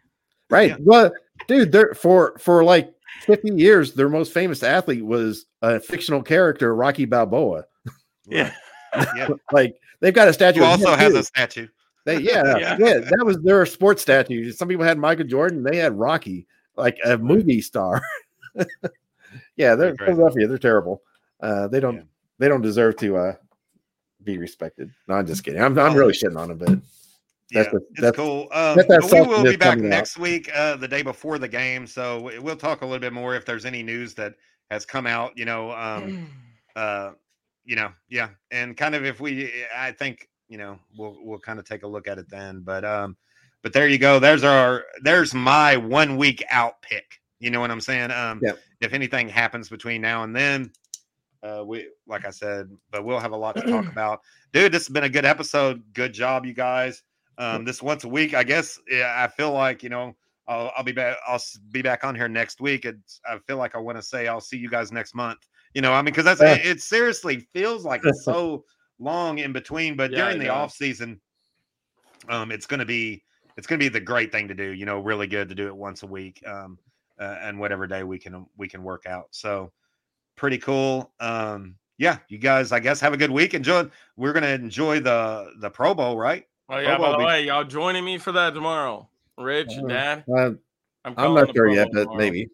Right. 0.49 0.71
Yeah. 0.71 0.77
Well, 0.79 1.11
dude, 1.47 1.71
they're 1.71 1.93
for 1.93 2.37
for 2.39 2.63
like 2.63 2.91
50 3.21 3.53
years, 3.55 3.93
their 3.93 4.09
most 4.09 4.33
famous 4.33 4.63
athlete 4.63 5.05
was 5.05 5.45
a 5.61 5.79
fictional 5.79 6.21
character, 6.23 6.75
Rocky 6.75 7.05
Balboa. 7.05 7.65
Yeah. 8.27 8.53
Yeah. 9.15 9.29
Like 9.51 9.75
they've 10.01 10.13
got 10.13 10.27
a 10.27 10.33
statue. 10.33 10.59
Who 10.59 10.65
of 10.65 10.71
also 10.71 10.95
has 10.95 11.13
too. 11.13 11.19
a 11.19 11.23
statue. 11.23 11.67
They, 12.05 12.19
yeah, 12.19 12.57
Yeah. 12.59 12.77
yeah, 12.79 12.97
that 12.99 13.23
was 13.25 13.39
their 13.41 13.65
sports 13.65 14.03
statue. 14.03 14.51
Some 14.51 14.67
people 14.67 14.85
had 14.85 14.99
Michael 14.99 15.25
Jordan, 15.25 15.63
they 15.63 15.77
had 15.77 15.97
Rocky, 15.97 16.45
like 16.75 16.97
a 17.03 17.17
movie 17.17 17.61
star. 17.61 18.01
Yeah, 19.55 19.75
they're 19.75 19.95
Crazy. 19.95 20.11
Philadelphia. 20.13 20.47
They're 20.47 20.57
terrible. 20.57 21.01
Uh, 21.41 21.67
they 21.67 21.79
don't 21.79 21.95
Yeah. 21.95 22.01
they 22.39 22.47
don't 22.47 22.61
deserve 22.61 22.97
to 22.97 23.17
uh, 23.17 23.33
be 24.23 24.37
respected. 24.37 24.91
No, 25.07 25.15
I'm 25.15 25.25
just 25.25 25.43
kidding. 25.43 25.61
I'm 25.61 25.77
I'm 25.79 25.93
Oh. 25.93 25.95
really 25.95 26.13
shitting 26.13 26.37
on 26.37 26.49
them, 26.49 26.57
but 26.57 26.69
Yeah, 27.51 27.63
That's 27.63 27.73
a- 27.73 27.77
it's 27.77 28.01
that's- 28.01 28.15
cool. 28.15 28.41
Um, 28.51 28.75
that's 28.77 28.87
but 28.87 29.03
we 29.11 29.21
will 29.21 29.43
be 29.43 29.55
back 29.55 29.71
coming 29.77 29.85
out. 29.85 29.89
next 29.89 30.17
week, 30.19 30.51
uh, 30.53 30.75
the 30.75 30.87
day 30.87 31.01
before 31.01 31.39
the 31.39 31.47
game. 31.47 31.87
So 31.87 32.21
we- 32.21 32.37
we'll 32.37 32.55
talk 32.55 32.81
a 32.83 32.85
little 32.85 32.99
bit 32.99 33.11
more 33.11 33.33
if 33.35 33.43
there's 33.43 33.65
any 33.65 33.81
news 33.81 34.13
that 34.15 34.35
has 34.69 34.85
come 34.85 35.07
out. 35.07 35.35
You 35.35 35.45
know, 35.45 35.71
um, 35.71 36.29
uh, 36.75 37.11
you 37.65 37.75
know, 37.75 37.91
yeah, 38.07 38.29
and 38.51 38.77
kind 38.77 38.93
of 38.93 39.03
if 39.03 39.19
we, 39.19 39.51
I 39.75 39.91
think, 39.91 40.29
you 40.47 40.57
know, 40.59 40.77
we'll 40.97 41.17
we'll 41.23 41.39
kind 41.39 41.57
of 41.57 41.65
take 41.65 41.81
a 41.83 41.87
look 41.87 42.07
at 42.07 42.19
it 42.19 42.29
then. 42.29 42.61
But 42.61 42.85
um, 42.85 43.17
but 43.63 43.73
there 43.73 43.87
you 43.87 43.97
go. 43.97 44.19
There's 44.19 44.43
our 44.43 44.85
there's 45.01 45.33
my 45.33 45.75
one 45.75 46.17
week 46.17 46.43
out 46.51 46.79
pick. 46.83 47.19
You 47.39 47.51
know 47.51 47.59
what 47.59 47.71
I'm 47.71 47.81
saying? 47.81 48.11
Um, 48.11 48.39
Yeah. 48.43 48.53
if 48.81 48.93
anything 48.93 49.29
happens 49.29 49.69
between 49.69 50.01
now 50.01 50.23
and 50.23 50.35
then, 50.35 50.71
uh, 51.41 51.63
we 51.65 51.89
like 52.07 52.25
I 52.25 52.31
said, 52.31 52.69
but 52.91 53.05
we'll 53.05 53.19
have 53.19 53.31
a 53.31 53.37
lot 53.37 53.55
to 53.57 53.63
talk 53.63 53.87
about. 53.91 54.21
Dude, 54.53 54.71
this 54.71 54.87
has 54.87 54.93
been 54.93 55.05
a 55.05 55.09
good 55.09 55.25
episode. 55.25 55.81
Good 55.93 56.13
job, 56.13 56.45
you 56.45 56.53
guys. 56.53 57.03
Um, 57.37 57.63
this 57.63 57.81
once 57.81 58.03
a 58.03 58.09
week, 58.09 58.33
I 58.33 58.43
guess. 58.43 58.77
Yeah, 58.89 59.13
I 59.17 59.27
feel 59.27 59.51
like 59.51 59.83
you 59.83 59.89
know. 59.89 60.15
I'll, 60.47 60.71
I'll 60.75 60.83
be 60.83 60.93
back. 60.93 61.15
I'll 61.27 61.39
be 61.69 61.83
back 61.83 62.03
on 62.03 62.15
here 62.15 62.27
next 62.27 62.59
week. 62.59 62.83
It's, 62.83 63.21
I 63.23 63.37
feel 63.45 63.57
like 63.57 63.75
I 63.75 63.77
want 63.77 63.99
to 63.99 64.01
say 64.01 64.27
I'll 64.27 64.41
see 64.41 64.57
you 64.57 64.67
guys 64.67 64.91
next 64.91 65.13
month. 65.13 65.37
You 65.75 65.83
know, 65.83 65.93
I 65.93 65.97
mean, 65.97 66.05
because 66.05 66.25
that's 66.25 66.41
it, 66.41 66.65
it 66.65 66.81
seriously 66.81 67.47
feels 67.53 67.85
like 67.85 68.01
it's 68.03 68.25
so 68.25 68.65
long 68.97 69.37
in 69.37 69.53
between. 69.53 69.95
But 69.95 70.09
Yeah, 70.09 70.17
during 70.17 70.39
the 70.39 70.45
does. 70.45 70.55
off 70.55 70.71
season, 70.71 71.21
um, 72.29 72.51
it's 72.51 72.65
gonna 72.65 72.83
be 72.85 73.23
it's 73.57 73.67
gonna 73.67 73.77
be 73.77 73.89
the 73.89 73.99
great 73.99 74.31
thing 74.31 74.47
to 74.47 74.55
do. 74.55 74.71
You 74.71 74.87
know, 74.87 74.99
really 74.99 75.27
good 75.27 75.49
to 75.49 75.55
do 75.55 75.67
it 75.67 75.75
once 75.75 76.01
a 76.01 76.07
week, 76.07 76.41
um, 76.47 76.79
uh, 77.19 77.37
and 77.41 77.59
whatever 77.59 77.87
day 77.87 78.03
we 78.03 78.17
can 78.17 78.45
we 78.57 78.67
can 78.67 78.83
work 78.83 79.05
out. 79.05 79.27
So 79.31 79.71
pretty 80.35 80.57
cool. 80.57 81.11
Um, 81.19 81.75
yeah, 81.97 82.19
you 82.29 82.37
guys, 82.37 82.71
I 82.71 82.79
guess 82.79 82.99
have 83.01 83.13
a 83.13 83.17
good 83.17 83.31
week. 83.31 83.53
Enjoy. 83.53 83.89
We're 84.15 84.33
gonna 84.33 84.47
enjoy 84.47 85.01
the 85.01 85.51
the 85.59 85.69
Pro 85.69 85.93
Bowl, 85.93 86.17
right? 86.17 86.45
Oh 86.69 86.79
yeah, 86.79 86.95
Pro 86.95 86.97
by 86.97 87.03
Bowl 87.03 87.11
the 87.11 87.17
be- 87.17 87.25
way, 87.25 87.45
y'all 87.45 87.65
joining 87.65 88.05
me 88.05 88.17
for 88.17 88.31
that 88.31 88.53
tomorrow. 88.53 89.07
Rich, 89.37 89.73
and 89.73 89.89
Dad, 89.89 90.23
uh, 90.29 90.51
I'm, 91.05 91.13
I'm 91.17 91.33
not 91.33 91.47
the 91.47 91.53
sure 91.53 91.69
yet, 91.69 91.89
but 91.91 92.03
tomorrow. 92.03 92.17
maybe. 92.17 92.49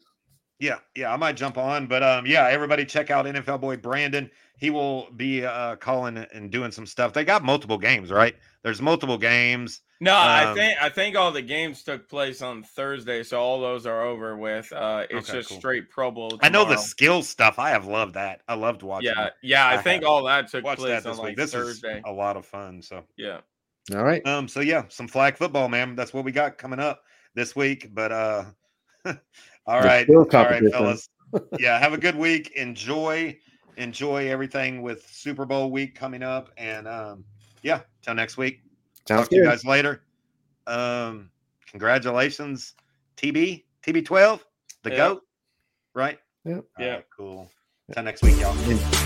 Yeah, 0.60 0.78
yeah, 0.96 1.14
I 1.14 1.18
might 1.18 1.36
jump 1.36 1.58
on, 1.58 1.86
but 1.86 2.02
um, 2.02 2.26
yeah, 2.26 2.48
everybody 2.48 2.86
check 2.86 3.12
out 3.12 3.26
NFL 3.26 3.60
boy 3.62 3.78
Brandon. 3.78 4.32
He 4.58 4.70
will 4.70 5.10
be 5.12 5.46
uh 5.46 5.76
calling 5.76 6.18
and 6.18 6.50
doing 6.50 6.72
some 6.72 6.86
stuff. 6.86 7.14
They 7.14 7.26
got 7.26 7.44
multiple 7.44 7.78
games, 7.78 8.12
right? 8.12 8.36
There's 8.64 8.82
multiple 8.82 9.18
games. 9.18 9.82
No, 10.02 10.14
I 10.14 10.46
Um, 10.46 10.56
think 10.56 10.82
I 10.82 10.90
think 10.90 11.16
all 11.16 11.32
the 11.32 11.42
games 11.42 11.84
took 11.84 12.10
place 12.10 12.42
on 12.42 12.64
Thursday, 12.64 13.24
so 13.24 13.40
all 13.40 13.62
those 13.62 13.86
are 13.86 14.04
over 14.04 14.36
with. 14.36 14.72
Uh, 14.74 15.06
it's 15.10 15.30
Okay, 15.30 15.38
just 15.40 15.50
cool. 15.50 15.58
straight 15.58 15.90
Pro 15.90 16.12
Bowl. 16.12 16.38
I 16.42 16.50
know 16.50 16.66
the 16.66 16.76
skill 16.78 17.24
stuff. 17.24 17.60
I 17.60 17.70
have 17.70 17.86
loved 17.86 18.16
that. 18.16 18.42
I 18.48 18.56
loved 18.56 18.84
watching. 18.84 19.14
Yeah, 19.16 19.28
it. 19.28 19.34
yeah, 19.42 19.66
I, 19.66 19.76
I 19.76 19.78
think 19.82 20.04
all 20.04 20.24
that 20.26 20.50
took 20.50 20.64
place 20.66 20.80
that 20.80 21.04
this 21.04 21.18
on 21.18 21.24
week. 21.24 21.30
like 21.30 21.38
This 21.38 21.52
Thursday. 21.52 21.98
is 21.98 22.04
a 22.06 22.12
lot 22.12 22.36
of 22.36 22.46
fun. 22.46 22.82
So, 22.82 23.04
Yeah. 23.16 23.40
All 23.94 24.04
right. 24.04 24.26
um, 24.28 24.48
so 24.50 24.60
yeah, 24.60 24.84
some 24.90 25.08
flag 25.08 25.38
football, 25.38 25.70
man. 25.70 25.96
That's 25.96 26.14
what 26.14 26.26
we 26.26 26.32
got 26.34 26.58
coming 26.58 26.80
up 26.80 27.02
this 27.34 27.56
week. 27.56 27.90
But 27.94 28.12
uh, 28.12 28.44
all 29.06 29.16
The 29.82 29.88
right, 29.88 30.04
skill 30.04 30.28
all 30.34 30.46
right, 30.46 30.72
fellas. 30.72 31.10
yeah, 31.58 31.80
have 31.80 31.94
a 31.94 31.98
good 31.98 32.16
week. 32.16 32.52
Enjoy, 32.56 33.38
enjoy 33.78 34.28
everything 34.30 34.82
with 34.82 35.08
Super 35.10 35.46
Bowl 35.46 35.72
week 35.72 35.96
coming 35.96 36.22
up, 36.24 36.50
and 36.58 36.86
um, 36.88 37.24
yeah, 37.64 37.82
till 38.02 38.14
next 38.16 38.36
week. 38.36 38.62
Sounds 39.08 39.22
Talk 39.24 39.30
to 39.30 39.36
you 39.36 39.44
guys 39.44 39.64
later. 39.64 40.02
Um, 40.68 41.30
congratulations, 41.70 42.74
TB, 43.18 43.64
TB12, 43.84 44.42
the 44.84 44.90
Yeah. 44.90 44.98
goat, 44.98 45.22
right? 45.94 46.20
Yep. 46.44 46.66
All 46.78 46.86
Yeah. 46.86 46.94
right, 46.96 47.06
cool. 47.16 47.52
Till 47.94 48.04
next 48.04 48.24
week, 48.24 48.40
y'all. 48.40 48.58
And 48.58 49.05